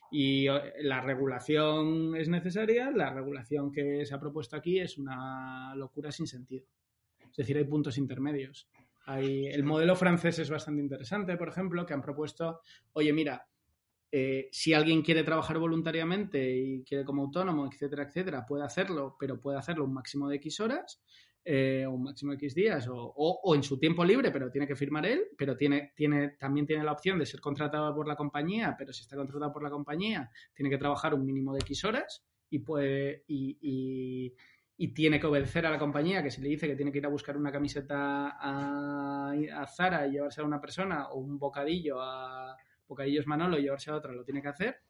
Y 0.09 0.47
eh, 0.47 0.73
la 0.83 1.01
regulación 1.01 2.15
es 2.15 2.29
necesaria, 2.29 2.91
la 2.91 3.13
regulación 3.13 3.73
que 3.73 4.05
se 4.05 4.15
ha 4.15 4.21
propuesto 4.21 4.55
aquí 4.55 4.79
es 4.79 4.97
una 4.97 5.75
locura 5.75 6.13
sin 6.13 6.27
sentido. 6.27 6.65
Es 7.29 7.35
decir, 7.35 7.57
hay 7.57 7.65
puntos 7.65 7.97
intermedios. 7.97 8.69
Hay, 9.05 9.47
el 9.47 9.63
modelo 9.63 9.95
francés 9.95 10.39
es 10.39 10.49
bastante 10.49 10.81
interesante, 10.81 11.37
por 11.37 11.49
ejemplo, 11.49 11.85
que 11.85 11.93
han 11.93 12.01
propuesto, 12.01 12.61
oye, 12.93 13.13
mira, 13.13 13.47
eh, 14.11 14.49
si 14.51 14.73
alguien 14.73 15.01
quiere 15.01 15.23
trabajar 15.23 15.59
voluntariamente 15.59 16.57
y 16.57 16.83
quiere 16.83 17.03
como 17.03 17.23
autónomo, 17.23 17.67
etcétera, 17.67 18.03
etcétera, 18.03 18.45
puede 18.45 18.63
hacerlo, 18.63 19.15
pero 19.19 19.39
puede 19.39 19.57
hacerlo 19.57 19.83
un 19.83 19.93
máximo 19.93 20.29
de 20.29 20.37
X 20.37 20.59
horas, 20.59 21.03
eh, 21.43 21.85
un 21.85 22.03
máximo 22.03 22.31
de 22.31 22.37
X 22.37 22.55
días, 22.55 22.87
o, 22.87 22.95
o, 22.95 23.55
en 23.55 23.61
su 23.61 23.77
tiempo 23.77 24.03
libre, 24.03 24.31
pero 24.31 24.49
tiene 24.49 24.65
que 24.65 24.75
firmar 24.75 25.05
él, 25.05 25.21
pero 25.37 25.55
tiene, 25.55 25.91
tiene, 25.95 26.29
también 26.39 26.65
tiene 26.65 26.83
la 26.83 26.93
opción 26.93 27.19
de 27.19 27.25
ser 27.25 27.41
contratado 27.41 27.93
por 27.93 28.07
la 28.07 28.15
compañía, 28.15 28.75
pero 28.77 28.93
si 28.93 29.01
está 29.01 29.15
contratado 29.15 29.51
por 29.51 29.61
la 29.61 29.69
compañía, 29.69 30.31
tiene 30.53 30.69
que 30.69 30.77
trabajar 30.77 31.13
un 31.13 31.25
mínimo 31.25 31.53
de 31.53 31.59
X 31.59 31.83
horas 31.85 32.25
y 32.49 32.59
puede, 32.59 33.23
y 33.27 33.57
y 33.61 34.33
tiene 34.93 35.19
que 35.19 35.27
obedecer 35.27 35.65
a 35.65 35.71
la 35.71 35.79
compañía 35.79 36.21
que 36.21 36.31
si 36.31 36.41
le 36.41 36.49
dice 36.49 36.67
que 36.67 36.75
tiene 36.75 36.91
que 36.91 36.97
ir 36.97 37.05
a 37.05 37.09
buscar 37.09 37.37
una 37.37 37.51
camiseta 37.51 38.35
a, 38.37 39.31
a 39.31 39.67
Zara 39.67 40.05
y 40.07 40.11
llevarse 40.11 40.41
a 40.41 40.45
una 40.45 40.59
persona 40.59 41.09
o 41.09 41.19
un 41.19 41.39
bocadillo 41.39 42.01
a 42.01 42.57
Bocadillos 42.87 43.25
Manolo 43.25 43.57
y 43.57 43.63
llevarse 43.63 43.89
a 43.91 43.95
otra, 43.95 44.11
lo 44.11 44.23
tiene 44.23 44.41
que 44.41 44.49
hacer. 44.49 44.81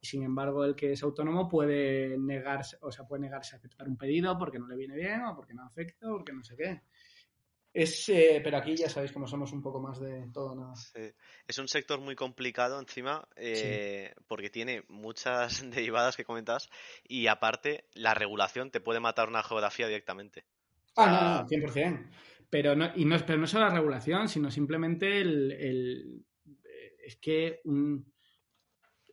Y 0.00 0.06
sin 0.06 0.22
embargo, 0.22 0.64
el 0.64 0.74
que 0.74 0.92
es 0.92 1.02
autónomo 1.02 1.48
puede 1.48 2.18
negarse, 2.18 2.76
o 2.80 2.90
sea, 2.90 3.06
puede 3.06 3.22
negarse 3.22 3.54
a 3.54 3.58
aceptar 3.58 3.88
un 3.88 3.96
pedido 3.96 4.36
porque 4.38 4.58
no 4.58 4.66
le 4.66 4.76
viene 4.76 4.96
bien 4.96 5.22
o 5.22 5.34
porque 5.34 5.54
no 5.54 5.64
afecta 5.64 6.08
o 6.08 6.16
porque 6.16 6.32
no 6.32 6.42
sé 6.42 6.56
qué. 6.56 6.82
Es, 7.74 8.08
eh, 8.08 8.40
pero 8.42 8.56
aquí 8.56 8.76
ya 8.76 8.88
sabéis 8.88 9.10
cómo 9.10 9.26
somos 9.26 9.52
un 9.52 9.60
poco 9.60 9.80
más 9.80 9.98
de 9.98 10.28
todo 10.32 10.54
nada. 10.54 10.74
Es 11.46 11.58
un 11.58 11.66
sector 11.66 12.00
muy 12.00 12.14
complicado 12.14 12.78
encima 12.78 13.26
eh, 13.34 14.14
porque 14.28 14.48
tiene 14.48 14.84
muchas 14.88 15.68
derivadas 15.70 16.16
que 16.16 16.24
comentas 16.24 16.70
y 17.02 17.26
aparte 17.26 17.84
la 17.94 18.14
regulación 18.14 18.70
te 18.70 18.80
puede 18.80 19.00
matar 19.00 19.28
una 19.28 19.42
geografía 19.42 19.88
directamente. 19.88 20.44
Ah, 20.96 21.42
no, 21.42 21.48
100%. 21.48 22.10
Pero 22.48 22.76
no, 22.76 22.92
y 22.94 23.04
no, 23.04 23.18
pero 23.26 23.38
no 23.38 23.48
solo 23.48 23.66
la 23.66 23.74
regulación, 23.74 24.28
sino 24.28 24.52
simplemente 24.52 25.20
el, 25.20 25.50
el 25.50 26.24
es 27.04 27.16
que 27.16 27.60
un, 27.64 28.13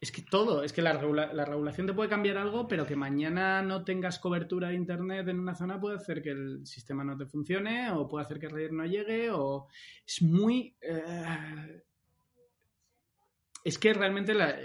es 0.02 0.12
que 0.12 0.24
todo, 0.24 0.64
es 0.64 0.74
que 0.74 0.82
la, 0.82 0.94
la, 0.94 1.46
regulación 1.46 1.86
te 1.86 1.94
puede 1.94 2.10
cambiar 2.10 2.38
algo, 2.38 2.68
pero 2.68 2.88
que 2.88 2.96
mañana 2.96 3.62
no 3.62 3.84
tengas 3.84 4.18
cobertura 4.18 4.70
de 4.70 4.74
Internet 4.74 5.28
en 5.28 5.40
una 5.40 5.54
zona 5.54 5.80
puede 5.80 5.98
hacer 5.98 6.24
que 6.24 6.32
el 6.32 6.66
sistema 6.66 7.04
no 7.04 7.16
te 7.16 7.28
funcione 7.28 7.92
o 7.92 8.08
puede 8.08 8.26
hacer 8.26 8.40
que 8.40 8.48
el 8.48 8.52
red 8.52 8.72
no 8.72 8.84
llegue 8.88 9.30
o 9.30 9.68
es 10.06 10.24
muy... 10.24 10.76
Eh, 10.82 11.84
es 13.64 13.78
que 13.78 13.94
realmente 13.94 14.34
la, 14.34 14.58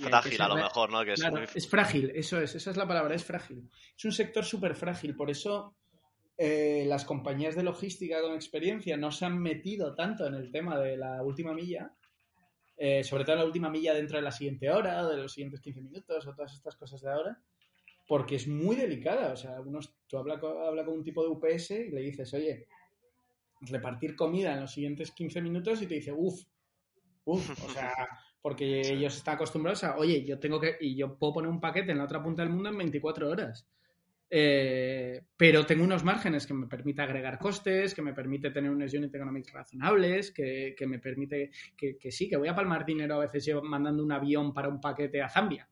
frágil 0.00 0.40
a 0.40 0.48
lo 0.48 0.56
mejor, 0.56 0.90
¿no? 0.90 1.02
es, 1.02 1.20
es, 1.54 1.68
frágil, 1.68 2.10
eso 2.14 2.40
es, 2.40 2.54
esa 2.54 2.70
es 2.70 2.76
la 2.78 2.88
palabra, 2.88 3.14
es 3.14 3.24
frágil. 3.24 3.68
Es 3.94 4.06
un 4.06 4.12
sector 4.12 4.42
súper 4.42 4.74
frágil, 4.74 5.14
por 5.14 5.30
eso 5.30 5.76
eh, 6.38 6.84
las 6.86 7.04
compañías 7.04 7.56
de 7.56 7.62
logística 7.62 8.22
con 8.22 8.32
experiencia 8.32 8.96
no 8.96 9.10
se 9.10 9.26
han 9.26 9.38
metido 9.38 9.94
tanto 9.94 10.26
en 10.26 10.34
el 10.34 10.50
tema 10.50 10.78
de 10.78 10.96
la 10.96 11.22
última 11.22 11.52
milla, 11.52 11.92
eh, 12.80 13.02
sobre 13.02 13.24
todo 13.24 13.34
en 13.34 13.40
la 13.40 13.44
última 13.44 13.68
milla 13.68 13.92
dentro 13.92 14.18
de 14.18 14.22
la 14.22 14.30
siguiente 14.30 14.70
hora 14.70 15.04
de 15.08 15.16
los 15.16 15.32
siguientes 15.32 15.60
15 15.60 15.82
minutos 15.82 16.26
o 16.26 16.32
todas 16.32 16.54
estas 16.54 16.76
cosas 16.76 17.00
de 17.00 17.10
ahora, 17.10 17.42
porque 18.06 18.36
es 18.36 18.46
muy 18.46 18.76
delicada. 18.76 19.32
O 19.32 19.36
sea, 19.36 19.56
algunos, 19.56 19.92
tú 20.06 20.16
hablas 20.16 20.40
habla 20.42 20.84
con 20.84 20.94
un 20.94 21.02
tipo 21.02 21.22
de 21.22 21.28
UPS 21.28 21.70
y 21.72 21.90
le 21.90 22.02
dices, 22.02 22.32
oye, 22.34 22.68
repartir 23.62 24.14
comida 24.14 24.54
en 24.54 24.60
los 24.60 24.72
siguientes 24.72 25.10
15 25.10 25.42
minutos 25.42 25.82
y 25.82 25.88
te 25.88 25.96
dice, 25.96 26.12
uff, 26.12 26.40
uff, 27.24 27.64
o 27.64 27.70
sea, 27.70 27.92
porque 28.40 28.80
ellos 28.92 29.16
están 29.16 29.34
acostumbrados 29.34 29.82
a, 29.82 29.96
oye, 29.96 30.24
yo 30.24 30.38
tengo 30.38 30.60
que, 30.60 30.76
y 30.80 30.94
yo 30.94 31.18
puedo 31.18 31.34
poner 31.34 31.50
un 31.50 31.60
paquete 31.60 31.90
en 31.90 31.98
la 31.98 32.04
otra 32.04 32.22
punta 32.22 32.42
del 32.42 32.52
mundo 32.52 32.68
en 32.68 32.78
24 32.78 33.28
horas. 33.28 33.66
Eh, 34.30 35.22
pero 35.36 35.64
tengo 35.64 35.84
unos 35.84 36.04
márgenes 36.04 36.46
que 36.46 36.52
me 36.52 36.66
permite 36.66 37.00
agregar 37.00 37.38
costes, 37.38 37.94
que 37.94 38.02
me 38.02 38.12
permite 38.12 38.50
tener 38.50 38.70
unos 38.70 38.92
unit 38.92 39.14
economics 39.14 39.52
razonables, 39.52 40.32
que, 40.32 40.74
me 40.86 40.98
permite 40.98 41.50
que, 41.76 41.96
que, 41.96 42.12
sí, 42.12 42.28
que 42.28 42.36
voy 42.36 42.48
a 42.48 42.54
palmar 42.54 42.84
dinero 42.84 43.14
a 43.14 43.18
veces 43.20 43.46
yo 43.46 43.62
mandando 43.62 44.02
un 44.02 44.12
avión 44.12 44.52
para 44.52 44.68
un 44.68 44.80
paquete 44.80 45.22
a 45.22 45.30
Zambia, 45.30 45.68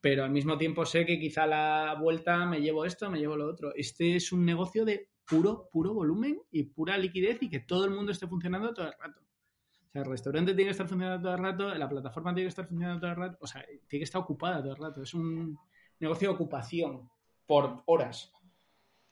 pero 0.00 0.24
al 0.24 0.30
mismo 0.30 0.58
tiempo 0.58 0.84
sé 0.84 1.06
que 1.06 1.20
quizá 1.20 1.44
a 1.44 1.46
la 1.46 1.96
vuelta 2.00 2.46
me 2.46 2.60
llevo 2.60 2.84
esto, 2.84 3.10
me 3.10 3.18
llevo 3.18 3.36
lo 3.36 3.48
otro. 3.48 3.72
Este 3.74 4.16
es 4.16 4.32
un 4.32 4.44
negocio 4.44 4.84
de 4.84 5.08
puro, 5.24 5.68
puro 5.70 5.94
volumen 5.94 6.40
y 6.50 6.64
pura 6.64 6.98
liquidez 6.98 7.38
y 7.42 7.48
que 7.48 7.60
todo 7.60 7.84
el 7.84 7.92
mundo 7.92 8.10
esté 8.10 8.26
funcionando 8.26 8.74
todo 8.74 8.86
el 8.86 8.94
rato. 8.98 9.20
O 9.20 9.92
sea, 9.92 10.02
el 10.02 10.08
restaurante 10.08 10.54
tiene 10.54 10.68
que 10.68 10.72
estar 10.72 10.88
funcionando 10.88 11.22
todo 11.22 11.34
el 11.34 11.42
rato, 11.42 11.74
la 11.74 11.88
plataforma 11.88 12.34
tiene 12.34 12.46
que 12.46 12.50
estar 12.50 12.66
funcionando 12.66 13.00
todo 13.00 13.10
el 13.10 13.16
rato, 13.16 13.38
o 13.40 13.46
sea, 13.46 13.64
tiene 13.64 14.00
que 14.00 14.04
estar 14.04 14.20
ocupada 14.20 14.62
todo 14.62 14.72
el 14.72 14.78
rato. 14.78 15.02
Es 15.02 15.14
un 15.14 15.56
negocio 15.98 16.28
de 16.28 16.34
ocupación 16.34 17.08
por 17.50 17.82
horas. 17.86 18.32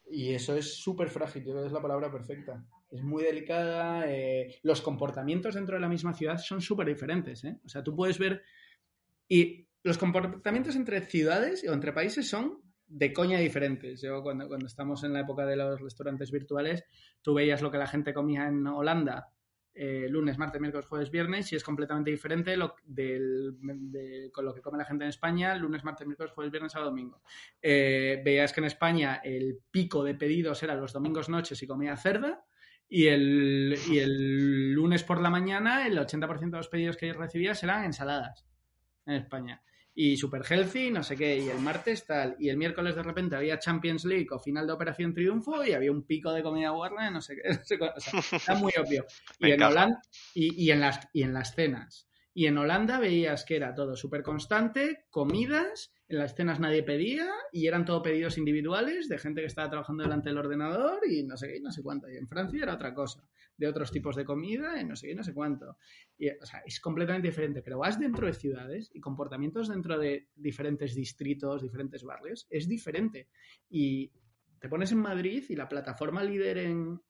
Y 0.08 0.32
eso 0.32 0.56
es 0.56 0.76
súper 0.76 1.08
frágil, 1.08 1.42
yo 1.42 1.50
creo 1.50 1.62
que 1.62 1.66
es 1.66 1.72
la 1.72 1.82
palabra 1.82 2.08
perfecta. 2.08 2.64
Es 2.88 3.02
muy 3.02 3.24
delicada. 3.24 4.04
Eh, 4.06 4.60
los 4.62 4.80
comportamientos 4.80 5.56
dentro 5.56 5.74
de 5.74 5.80
la 5.80 5.88
misma 5.88 6.14
ciudad 6.14 6.38
son 6.38 6.60
súper 6.60 6.86
diferentes. 6.86 7.42
¿eh? 7.42 7.58
O 7.64 7.68
sea, 7.68 7.82
tú 7.82 7.96
puedes 7.96 8.16
ver. 8.16 8.44
Y 9.26 9.66
los 9.82 9.98
comportamientos 9.98 10.76
entre 10.76 11.00
ciudades 11.00 11.66
o 11.68 11.72
entre 11.72 11.92
países 11.92 12.28
son 12.28 12.62
de 12.86 13.12
coña 13.12 13.40
diferentes. 13.40 14.02
Yo, 14.02 14.22
cuando, 14.22 14.46
cuando 14.46 14.66
estamos 14.66 15.02
en 15.02 15.14
la 15.14 15.22
época 15.22 15.44
de 15.44 15.56
los 15.56 15.80
restaurantes 15.80 16.30
virtuales, 16.30 16.84
tú 17.22 17.34
veías 17.34 17.60
lo 17.60 17.72
que 17.72 17.78
la 17.78 17.88
gente 17.88 18.14
comía 18.14 18.46
en 18.46 18.64
Holanda 18.68 19.32
eh, 19.80 20.08
lunes, 20.10 20.36
martes, 20.38 20.60
miércoles, 20.60 20.86
jueves, 20.86 21.08
viernes 21.08 21.52
y 21.52 21.56
es 21.56 21.62
completamente 21.62 22.10
diferente 22.10 22.56
lo, 22.56 22.74
con 24.32 24.44
lo 24.44 24.52
que 24.52 24.60
come 24.60 24.76
la 24.76 24.84
gente 24.84 25.04
en 25.04 25.10
España 25.10 25.54
lunes, 25.54 25.84
martes, 25.84 26.04
miércoles, 26.04 26.32
jueves, 26.32 26.50
viernes 26.50 26.74
a 26.74 26.80
domingo. 26.80 27.22
Eh, 27.62 28.20
veías 28.24 28.52
que 28.52 28.58
en 28.58 28.66
España 28.66 29.20
el 29.22 29.60
pico 29.70 30.02
de 30.02 30.16
pedidos 30.16 30.60
era 30.64 30.74
los 30.74 30.92
domingos 30.92 31.28
noches 31.28 31.62
y 31.62 31.68
comía 31.68 31.96
cerda 31.96 32.44
y 32.88 33.06
el, 33.06 33.78
y 33.88 33.98
el 33.98 34.72
lunes 34.72 35.04
por 35.04 35.20
la 35.20 35.30
mañana 35.30 35.86
el 35.86 35.96
80% 35.96 36.50
de 36.50 36.56
los 36.56 36.68
pedidos 36.68 36.96
que 36.96 37.12
recibías 37.12 37.62
eran 37.62 37.84
ensaladas 37.84 38.44
en 39.06 39.14
España 39.14 39.62
y 40.00 40.16
super 40.16 40.44
healthy, 40.48 40.92
no 40.92 41.02
sé 41.02 41.16
qué, 41.16 41.40
y 41.40 41.48
el 41.48 41.58
martes 41.58 42.06
tal, 42.06 42.36
y 42.38 42.50
el 42.50 42.56
miércoles 42.56 42.94
de 42.94 43.02
repente 43.02 43.34
había 43.34 43.58
Champions 43.58 44.04
League 44.04 44.28
o 44.30 44.38
final 44.38 44.64
de 44.64 44.72
Operación 44.72 45.12
Triunfo 45.12 45.64
y 45.64 45.72
había 45.72 45.90
un 45.90 46.04
pico 46.04 46.32
de 46.32 46.40
comida 46.40 46.70
guarda, 46.70 47.10
no 47.10 47.20
sé 47.20 47.34
qué, 47.34 47.48
no 47.48 47.64
sé 47.64 47.78
o 47.82 48.00
sea, 48.00 48.38
está 48.38 48.54
muy 48.54 48.72
obvio. 48.78 49.04
Y 49.40 49.50
en, 49.50 49.60
Holanda, 49.60 50.00
y, 50.34 50.70
en 50.70 50.80
las, 50.80 51.00
y 51.12 51.24
en 51.24 51.34
las 51.34 51.52
cenas. 51.52 52.08
Y 52.32 52.46
en 52.46 52.58
Holanda 52.58 53.00
veías 53.00 53.44
que 53.44 53.56
era 53.56 53.74
todo 53.74 53.96
súper 53.96 54.22
constante, 54.22 55.06
comidas, 55.10 55.92
en 56.06 56.18
las 56.18 56.36
cenas 56.36 56.60
nadie 56.60 56.84
pedía 56.84 57.28
y 57.50 57.66
eran 57.66 57.84
todo 57.84 58.00
pedidos 58.00 58.38
individuales 58.38 59.08
de 59.08 59.18
gente 59.18 59.40
que 59.40 59.48
estaba 59.48 59.68
trabajando 59.68 60.04
delante 60.04 60.28
del 60.28 60.38
ordenador 60.38 61.00
y 61.10 61.24
no 61.24 61.36
sé 61.36 61.48
qué, 61.48 61.60
no 61.60 61.72
sé 61.72 61.82
cuánto. 61.82 62.08
Y 62.08 62.16
en 62.16 62.28
Francia 62.28 62.62
era 62.62 62.74
otra 62.74 62.94
cosa, 62.94 63.24
de 63.58 63.68
otros 63.68 63.90
tipos 63.90 64.16
de 64.16 64.24
comida 64.24 64.80
y 64.80 64.84
no 64.84 64.96
sé 64.96 65.08
qué, 65.08 65.14
no 65.14 65.22
sé 65.22 65.34
cuánto. 65.34 65.76
Y, 66.16 66.30
o 66.30 66.46
sea, 66.46 66.62
es 66.64 66.80
completamente 66.80 67.28
diferente, 67.28 67.60
pero 67.60 67.78
vas 67.78 68.00
dentro 68.00 68.26
de 68.26 68.32
ciudades 68.32 68.90
y 68.94 69.00
comportamientos 69.00 69.68
dentro 69.68 69.98
de 69.98 70.28
diferentes 70.34 70.94
distritos, 70.94 71.60
diferentes 71.60 72.02
barrios, 72.02 72.46
es 72.48 72.66
diferente. 72.66 73.28
Y 73.68 74.10
te 74.58 74.68
pones 74.68 74.92
en 74.92 74.98
Madrid 74.98 75.44
y 75.48 75.56
la 75.56 75.68
plataforma 75.68 76.24
líder 76.24 76.58
en, 76.58 77.00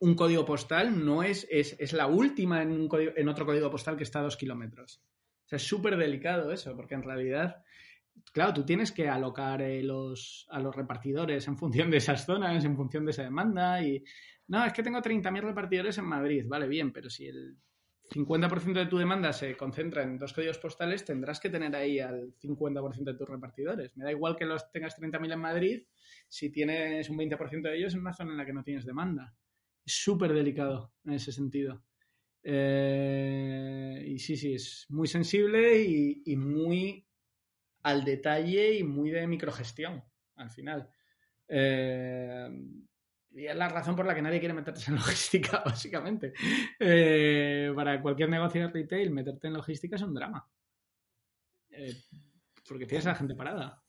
un 0.00 0.14
código 0.14 0.44
postal 0.44 1.04
no 1.04 1.22
es, 1.22 1.46
es, 1.50 1.76
es 1.78 1.92
la 1.92 2.06
última 2.06 2.62
en, 2.62 2.72
un 2.72 2.88
código, 2.88 3.12
en 3.16 3.28
otro 3.28 3.44
código 3.44 3.70
postal 3.70 3.96
que 3.96 4.04
está 4.04 4.20
a 4.20 4.24
dos 4.24 4.36
kilómetros. 4.36 5.02
O 5.44 5.48
sea, 5.48 5.56
es 5.56 5.62
súper 5.62 5.96
delicado 5.96 6.52
eso, 6.52 6.74
porque 6.74 6.94
en 6.94 7.02
realidad 7.02 7.62
claro, 8.32 8.54
tú 8.54 8.64
tienes 8.64 8.92
que 8.92 9.08
alocar 9.08 9.62
eh, 9.62 9.82
los, 9.82 10.46
a 10.50 10.60
los 10.60 10.74
repartidores 10.74 11.46
en 11.48 11.56
función 11.56 11.90
de 11.90 11.98
esas 11.98 12.24
zonas, 12.24 12.64
en 12.64 12.76
función 12.76 13.04
de 13.04 13.10
esa 13.10 13.22
demanda. 13.22 13.82
Y 13.82 14.02
no, 14.48 14.64
es 14.64 14.72
que 14.72 14.82
tengo 14.82 15.00
30.000 15.00 15.40
repartidores 15.40 15.98
en 15.98 16.06
Madrid, 16.06 16.44
vale, 16.48 16.68
bien, 16.68 16.92
pero 16.92 17.10
si 17.10 17.26
el 17.26 17.56
50% 18.10 18.72
de 18.72 18.86
tu 18.86 18.98
demanda 18.98 19.32
se 19.32 19.56
concentra 19.56 20.02
en 20.02 20.18
dos 20.18 20.32
códigos 20.32 20.58
postales, 20.58 21.04
tendrás 21.04 21.38
que 21.38 21.50
tener 21.50 21.74
ahí 21.76 22.00
al 22.00 22.34
50% 22.38 23.04
de 23.04 23.14
tus 23.14 23.28
repartidores. 23.28 23.96
Me 23.96 24.04
da 24.04 24.10
igual 24.10 24.36
que 24.36 24.46
los 24.46 24.70
tengas 24.72 24.98
30.000 24.98 25.32
en 25.32 25.40
Madrid 25.40 25.82
si 26.28 26.50
tienes 26.50 27.08
un 27.08 27.18
20% 27.18 27.62
de 27.62 27.76
ellos 27.76 27.94
en 27.94 28.00
una 28.00 28.12
zona 28.12 28.32
en 28.32 28.38
la 28.38 28.46
que 28.46 28.52
no 28.52 28.64
tienes 28.64 28.84
demanda. 28.84 29.34
Es 29.84 29.94
súper 29.94 30.32
delicado 30.32 30.92
en 31.04 31.12
ese 31.12 31.30
sentido. 31.30 31.84
Eh, 32.42 34.04
y 34.08 34.18
sí, 34.18 34.36
sí, 34.36 34.54
es 34.54 34.86
muy 34.88 35.06
sensible 35.06 35.80
y 35.80 36.36
muy 36.36 37.06
al 37.82 38.04
detalle 38.04 38.74
y 38.74 38.84
muy 38.84 39.10
de 39.10 39.26
microgestión, 39.26 40.02
al 40.36 40.50
final. 40.50 40.88
Eh, 41.48 42.48
y 43.32 43.46
es 43.46 43.56
la 43.56 43.68
razón 43.68 43.94
por 43.96 44.06
la 44.06 44.14
que 44.14 44.22
nadie 44.22 44.40
quiere 44.40 44.54
meterse 44.54 44.90
en 44.90 44.96
logística, 44.96 45.62
básicamente. 45.64 46.32
Eh, 46.78 47.72
para 47.74 48.00
cualquier 48.02 48.28
negocio 48.28 48.62
de 48.62 48.72
retail, 48.72 49.10
meterte 49.10 49.48
en 49.48 49.54
logística 49.54 49.96
es 49.96 50.02
un 50.02 50.14
drama. 50.14 50.48
Eh, 51.70 51.94
porque 52.68 52.86
tienes 52.86 53.06
a 53.06 53.10
la 53.10 53.14
gente 53.16 53.34
parada. 53.34 53.82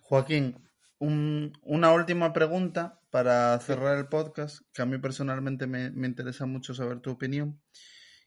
Joaquín, 0.00 0.56
una 0.98 1.92
última 1.92 2.32
pregunta 2.32 3.00
para 3.10 3.58
cerrar 3.58 3.98
el 3.98 4.08
podcast, 4.08 4.60
que 4.72 4.82
a 4.82 4.86
mí 4.86 4.98
personalmente 4.98 5.66
me, 5.66 5.90
me 5.90 6.06
interesa 6.06 6.46
mucho 6.46 6.74
saber 6.74 7.00
tu 7.00 7.10
opinión 7.10 7.60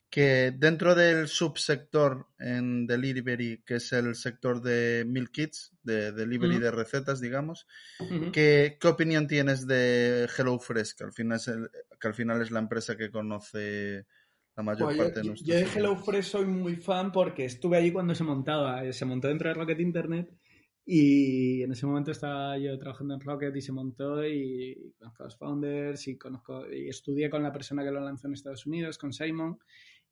que 0.10 0.52
dentro 0.58 0.96
del 0.96 1.28
subsector 1.28 2.28
en 2.40 2.88
delivery, 2.88 3.62
que 3.64 3.76
es 3.76 3.94
el 3.94 4.16
sector 4.16 4.62
de 4.62 5.06
meal 5.08 5.30
kits, 5.30 5.72
de 5.84 6.12
delivery 6.12 6.58
de 6.58 6.72
recetas, 6.72 7.22
digamos, 7.22 7.68
¿qué, 8.34 8.78
opinión 8.86 9.28
tienes 9.28 9.68
de 9.68 10.28
HelloFresh, 10.36 10.96
que 10.96 11.04
al 11.04 11.14
final 11.14 11.38
es, 11.38 11.52
que 12.00 12.08
al 12.08 12.14
final 12.16 12.42
es 12.42 12.50
la 12.50 12.60
empresa 12.60 12.98
que 12.98 13.12
conoce 13.12 14.08
la 14.56 14.64
mayor 14.64 14.88
pues 14.88 14.98
parte 14.98 15.20
de 15.20 15.28
nuestros 15.28 15.48
Yo 15.48 15.56
de 15.56 15.66
HelloFresh 15.66 16.26
soy 16.26 16.46
muy 16.46 16.76
fan 16.76 17.12
porque 17.12 17.46
estuve 17.46 17.78
allí 17.78 17.92
cuando 17.92 18.16
se 18.16 18.24
montaba, 18.24 18.84
eh, 18.84 18.94
se 18.94 19.06
montó 19.06 19.28
dentro 19.28 19.50
de 19.50 19.54
Rocket 19.54 19.80
Internet 19.80 20.34
y 20.86 21.62
en 21.62 21.72
ese 21.72 21.86
momento 21.86 22.10
estaba 22.10 22.58
yo 22.58 22.76
trabajando 22.80 23.14
en 23.14 23.22
Rocket 23.22 23.56
y 23.56 23.62
se 23.62 23.72
montó 23.72 24.26
y 24.26 24.92
conozco 24.98 25.22
a 25.22 25.26
los 25.28 25.38
founders 25.38 26.08
y 26.08 26.18
conozco 26.18 26.66
y 26.68 26.90
estudié 26.90 27.30
con 27.30 27.44
la 27.44 27.52
persona 27.52 27.84
que 27.84 27.92
lo 27.92 28.00
lanzó 28.00 28.26
en 28.26 28.34
Estados 28.34 28.66
Unidos, 28.66 28.98
con 28.98 29.14
Simon 29.14 29.60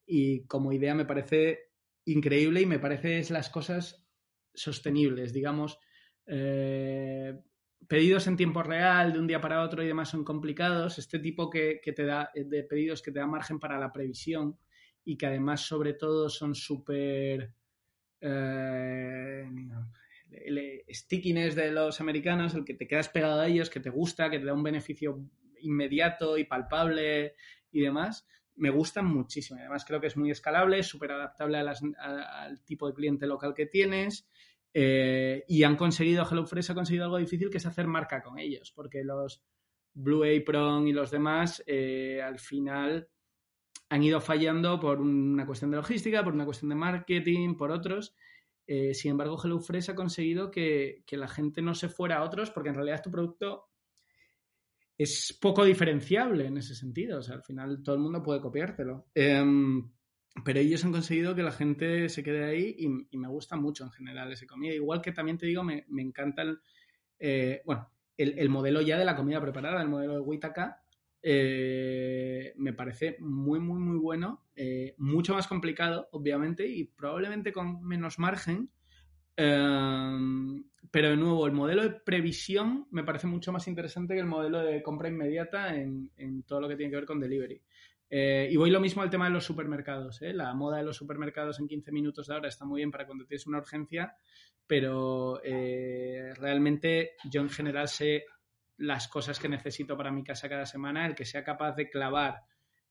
y 0.07 0.45
como 0.47 0.71
idea 0.71 0.95
me 0.95 1.05
parece 1.05 1.71
increíble 2.05 2.61
y 2.61 2.65
me 2.65 2.79
parece 2.79 3.19
es 3.19 3.29
las 3.29 3.49
cosas 3.49 4.07
sostenibles, 4.53 5.33
digamos. 5.33 5.77
Eh, 6.25 7.37
pedidos 7.87 8.27
en 8.27 8.37
tiempo 8.37 8.63
real, 8.63 9.13
de 9.13 9.19
un 9.19 9.27
día 9.27 9.41
para 9.41 9.61
otro 9.61 9.83
y 9.83 9.87
demás 9.87 10.09
son 10.09 10.23
complicados. 10.23 10.97
Este 10.97 11.19
tipo 11.19 11.49
que, 11.49 11.81
te 11.83 12.05
da, 12.05 12.31
de 12.33 12.63
pedidos 12.63 13.01
que 13.01 13.11
te 13.11 13.19
da 13.19 13.27
margen 13.27 13.59
para 13.59 13.77
la 13.77 13.91
previsión 13.91 14.57
y 15.03 15.17
que 15.17 15.27
además, 15.27 15.61
sobre 15.61 15.93
todo, 15.93 16.29
son 16.29 16.55
súper. 16.55 17.53
Eh, 18.19 19.45
stickiness 20.91 21.55
de 21.55 21.71
los 21.71 22.01
americanos, 22.01 22.53
el 22.55 22.65
que 22.65 22.73
te 22.73 22.87
quedas 22.87 23.09
pegado 23.09 23.41
a 23.41 23.47
ellos, 23.47 23.69
que 23.69 23.79
te 23.79 23.89
gusta, 23.89 24.29
que 24.29 24.39
te 24.39 24.45
da 24.45 24.53
un 24.53 24.63
beneficio 24.63 25.21
inmediato 25.59 26.37
y 26.37 26.45
palpable 26.45 27.35
y 27.71 27.81
demás, 27.81 28.27
me 28.57 28.69
gustan 28.69 29.05
muchísimo. 29.05 29.59
Además, 29.59 29.85
creo 29.85 30.01
que 30.01 30.07
es 30.07 30.17
muy 30.17 30.31
escalable, 30.31 30.83
súper 30.83 31.11
adaptable 31.11 31.57
al 31.57 32.63
tipo 32.65 32.87
de 32.87 32.93
cliente 32.93 33.25
local 33.25 33.53
que 33.55 33.67
tienes. 33.67 34.27
Eh, 34.73 35.43
y 35.47 35.63
han 35.63 35.75
conseguido, 35.75 36.23
HelloFresh 36.23 36.71
ha 36.71 36.75
conseguido 36.75 37.05
algo 37.05 37.17
difícil 37.17 37.49
que 37.49 37.57
es 37.57 37.65
hacer 37.65 37.87
marca 37.87 38.21
con 38.21 38.37
ellos, 38.37 38.71
porque 38.75 39.03
los 39.03 39.43
Blue 39.93 40.23
Apron 40.23 40.87
y 40.87 40.93
los 40.93 41.09
demás 41.09 41.63
eh, 41.65 42.21
al 42.21 42.37
final 42.39 43.09
han 43.89 44.03
ido 44.03 44.19
fallando 44.19 44.79
por 44.79 44.99
una 44.99 45.45
cuestión 45.45 45.71
de 45.71 45.77
logística, 45.77 46.23
por 46.23 46.33
una 46.33 46.45
cuestión 46.45 46.69
de 46.69 46.75
marketing, 46.75 47.55
por 47.55 47.71
otros. 47.71 48.13
Eh, 48.67 48.93
sin 48.93 49.11
embargo, 49.11 49.39
HelloFresh 49.41 49.91
ha 49.91 49.95
conseguido 49.95 50.51
que, 50.51 51.03
que, 51.07 51.15
la 51.15 51.27
gente 51.27 51.61
no 51.61 51.73
se 51.73 51.87
fuera 51.87 52.17
a 52.17 52.23
otros, 52.23 52.51
porque 52.51 52.69
en 52.69 52.75
realidad 52.75 53.01
tu 53.01 53.09
producto 53.09 53.66
es 54.97 55.37
poco 55.39 55.63
diferenciable 55.63 56.47
en 56.47 56.57
ese 56.57 56.75
sentido. 56.75 57.19
O 57.19 57.21
sea, 57.21 57.35
al 57.35 57.43
final 57.43 57.83
todo 57.83 57.95
el 57.95 58.01
mundo 58.01 58.23
puede 58.23 58.41
copiártelo. 58.41 59.07
Em, 59.13 59.89
pero 60.43 60.59
ellos 60.59 60.83
han 60.85 60.91
conseguido 60.91 61.35
que 61.35 61.43
la 61.43 61.51
gente 61.51 62.09
se 62.09 62.23
quede 62.23 62.45
ahí 62.45 62.75
y, 62.77 63.17
me 63.17 63.27
gusta 63.27 63.55
mucho 63.55 63.83
en 63.83 63.91
general 63.91 64.31
esa 64.31 64.45
comida. 64.47 64.73
Igual 64.73 65.01
que 65.01 65.11
también 65.11 65.37
te 65.37 65.45
digo, 65.45 65.63
me, 65.63 65.85
encanta 65.97 66.41
el, 66.43 66.59
eh, 67.19 67.61
bueno, 67.65 67.89
el, 68.17 68.49
modelo 68.49 68.81
ya 68.81 68.97
de 68.97 69.05
la 69.05 69.15
comida 69.15 69.41
preparada, 69.41 69.81
el 69.81 69.89
modelo 69.89 70.13
de 70.13 70.19
Witaka, 70.19 70.81
eh, 71.21 72.53
me 72.57 72.73
parece 72.73 73.17
muy, 73.19 73.59
muy, 73.59 73.79
muy 73.79 73.97
bueno. 73.97 74.45
Eh, 74.55 74.95
mucho 74.97 75.33
más 75.33 75.47
complicado, 75.47 76.09
obviamente, 76.11 76.67
y 76.67 76.85
probablemente 76.85 77.51
con 77.51 77.83
menos 77.83 78.17
margen. 78.19 78.71
Pero 80.91 81.09
de 81.09 81.17
nuevo, 81.17 81.45
el 81.45 81.53
modelo 81.53 81.83
de 81.83 81.91
previsión 81.91 82.87
me 82.91 83.03
parece 83.03 83.27
mucho 83.27 83.51
más 83.51 83.67
interesante 83.67 84.13
que 84.13 84.19
el 84.19 84.25
modelo 84.25 84.59
de 84.59 84.81
compra 84.81 85.09
inmediata 85.09 85.75
en, 85.75 86.11
en 86.17 86.43
todo 86.43 86.61
lo 86.61 86.69
que 86.69 86.75
tiene 86.75 86.91
que 86.91 86.97
ver 86.97 87.05
con 87.05 87.19
delivery. 87.19 87.61
Eh, 88.09 88.47
y 88.49 88.55
voy 88.55 88.69
lo 88.69 88.79
mismo 88.79 89.01
al 89.01 89.09
tema 89.09 89.25
de 89.25 89.31
los 89.31 89.45
supermercados. 89.45 90.21
¿eh? 90.21 90.33
La 90.33 90.53
moda 90.53 90.77
de 90.77 90.83
los 90.83 90.97
supermercados 90.97 91.59
en 91.59 91.67
15 91.67 91.91
minutos 91.91 92.27
de 92.27 92.35
hora 92.35 92.47
está 92.47 92.65
muy 92.65 92.79
bien 92.79 92.91
para 92.91 93.05
cuando 93.05 93.25
tienes 93.25 93.47
una 93.47 93.57
urgencia, 93.57 94.15
pero 94.65 95.41
eh, 95.43 96.33
realmente 96.35 97.11
yo 97.29 97.41
en 97.41 97.49
general 97.49 97.87
sé 97.87 98.25
las 98.77 99.07
cosas 99.07 99.39
que 99.39 99.49
necesito 99.49 99.97
para 99.97 100.11
mi 100.11 100.23
casa 100.23 100.47
cada 100.47 100.65
semana. 100.65 101.05
El 101.05 101.15
que 101.15 101.25
sea 101.25 101.43
capaz 101.43 101.75
de 101.75 101.89
clavar 101.89 102.41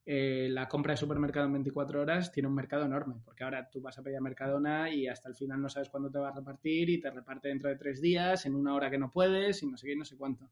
la 0.07 0.69
compra 0.69 0.93
de 0.93 0.99
supermercado 0.99 1.47
en 1.47 1.53
24 1.55 2.01
horas 2.01 2.31
tiene 2.31 2.49
un 2.49 2.55
mercado 2.55 2.85
enorme, 2.85 3.17
porque 3.25 3.43
ahora 3.43 3.69
tú 3.69 3.81
vas 3.81 3.99
a 3.99 4.03
pedir 4.03 4.19
a 4.19 4.21
Mercadona 4.21 4.89
y 4.89 5.09
hasta 5.09 5.29
el 5.29 5.35
final 5.35 5.61
no 5.61 5.69
sabes 5.69 5.89
cuándo 5.89 6.11
te 6.11 6.19
va 6.19 6.29
a 6.29 6.35
repartir 6.35 6.89
y 6.91 7.01
te 7.01 7.11
reparte 7.11 7.49
dentro 7.49 7.69
de 7.69 7.77
tres 7.77 8.01
días, 8.01 8.47
en 8.47 8.55
una 8.55 8.75
hora 8.75 8.91
que 8.91 8.99
no 8.99 9.11
puedes 9.11 9.63
y 9.63 9.67
no 9.67 9.77
sé 9.77 9.89
qué, 9.89 9.97
no 9.97 10.05
sé 10.05 10.17
cuánto 10.17 10.49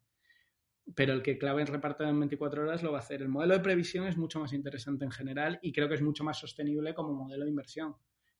pero 0.95 1.15
el 1.15 1.23
que 1.23 1.39
clave 1.39 1.63
en 1.63 1.69
reparto 1.69 2.05
en 2.05 2.19
24 2.19 2.63
horas 2.63 2.83
lo 2.83 2.93
va 2.93 2.99
a 2.99 3.01
hacer. 3.01 3.23
El 3.23 3.29
modelo 3.29 3.55
de 3.55 3.61
previsión 3.61 4.07
es 4.07 4.17
mucho 4.17 4.41
más 4.41 4.53
interesante 4.53 5.05
en 5.05 5.11
general 5.11 5.59
y 5.63 5.73
creo 5.73 5.89
que 5.89 5.95
es 5.95 6.03
mucho 6.03 6.25
más 6.25 6.39
sostenible 6.39 6.95
como 6.95 7.15
modelo 7.15 7.45
de 7.45 7.51
inversión 7.51 7.97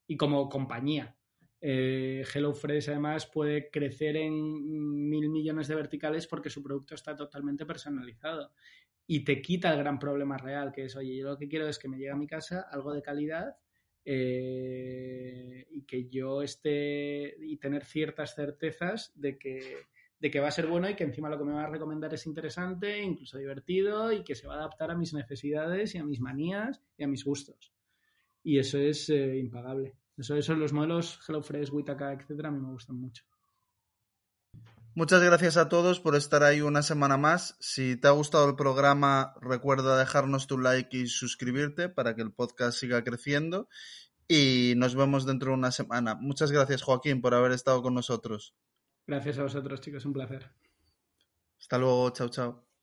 y 0.07 0.17
como 0.17 0.49
compañía. 0.49 1.17
Eh, 1.61 2.25
HelloFresh 2.31 2.91
además 2.91 3.27
puede 3.27 3.71
crecer 3.71 4.17
en 4.17 5.09
mil 5.09 5.31
millones 5.31 5.69
de 5.69 5.75
verticales 5.75 6.27
porque 6.27 6.51
su 6.51 6.63
producto 6.63 6.95
está 6.95 7.17
totalmente 7.17 7.65
personalizado 7.65 8.53
y 9.07 9.25
te 9.25 9.43
quita 9.43 9.73
el 9.73 9.79
gran 9.79 9.99
problema 9.99 10.37
real 10.39 10.73
que 10.73 10.85
es, 10.85 10.97
oye, 10.97 11.17
yo 11.17 11.29
lo 11.29 11.39
que 11.39 11.49
quiero 11.49 11.69
es 11.69 11.79
que 11.79 11.89
me 11.89 11.99
llegue 11.99 12.11
a 12.11 12.17
mi 12.17 12.27
casa 12.27 12.67
algo 12.71 12.93
de 12.93 13.03
calidad 13.03 13.57
eh, 14.05 15.67
y 15.71 15.83
que 15.83 16.09
yo 16.09 16.43
esté 16.43 17.35
y 17.39 17.57
tener 17.59 17.85
ciertas 17.85 18.35
certezas 18.35 19.13
de 19.15 19.39
que 19.39 19.77
de 20.25 20.31
que 20.31 20.41
va 20.41 20.49
a 20.49 20.53
ser 20.53 20.67
bueno 20.67 20.89
y 20.89 20.95
que 20.95 21.05
encima 21.05 21.29
lo 21.29 21.37
que 21.37 21.45
me 21.45 21.53
va 21.53 21.65
a 21.65 21.71
recomendar 21.71 22.15
es 22.15 22.25
interesante, 22.25 23.03
incluso 23.03 23.37
divertido 23.37 24.11
y 24.11 24.25
que 24.25 24.35
se 24.35 24.47
va 24.47 24.55
a 24.55 24.59
adaptar 24.59 24.91
a 24.91 24.97
mis 24.97 25.13
necesidades 25.13 25.95
y 25.95 25.99
a 25.99 26.05
mis 26.05 26.19
manías 26.19 26.81
y 26.97 27.05
a 27.05 27.09
mis 27.09 27.25
gustos. 27.25 27.75
Y 28.43 28.59
eso 28.59 28.79
es 28.79 29.11
eh, 29.11 29.37
impagable. 29.37 29.97
Eso, 30.17 30.35
eso, 30.37 30.55
los 30.55 30.73
modelos 30.73 31.21
HelloFresh, 31.29 31.71
Witaka, 31.73 32.15
etcétera, 32.15 32.49
a 32.49 32.53
mí 32.53 32.61
me 32.61 32.71
gustan 32.71 32.97
mucho. 32.97 33.25
Muchas 34.97 35.25
gracias 35.25 35.57
a 35.57 35.69
todos 35.69 35.99
por 35.99 36.15
estar 36.15 36.45
ahí 36.45 36.61
una 36.61 36.83
semana 36.83 37.17
más. 37.17 37.57
Si 37.59 37.97
te 37.97 38.07
ha 38.07 38.13
gustado 38.13 38.49
el 38.49 38.55
programa, 38.55 39.35
recuerda 39.41 39.99
dejarnos 39.99 40.47
tu 40.47 40.57
like 40.57 40.97
y 40.97 41.09
suscribirte 41.09 41.89
para 41.89 42.15
que 42.15 42.23
el 42.23 42.33
podcast 42.33 42.79
siga 42.79 43.03
creciendo. 43.03 43.69
Y 44.29 44.75
nos 44.77 44.95
vemos 44.95 45.27
dentro 45.27 45.51
de 45.51 45.59
una 45.59 45.73
semana. 45.73 46.15
Muchas 46.15 46.53
gracias, 46.53 46.83
Joaquín, 46.83 47.21
por 47.23 47.35
haber 47.35 47.51
estado 47.51 47.83
con 47.83 47.95
nosotros. 47.95 48.55
Gracias 49.05 49.37
a 49.39 49.43
vosotros, 49.43 49.81
chicos, 49.81 50.05
un 50.05 50.13
placer. 50.13 50.49
Hasta 51.59 51.77
luego, 51.77 52.11
chao, 52.11 52.29
chao. 52.29 52.74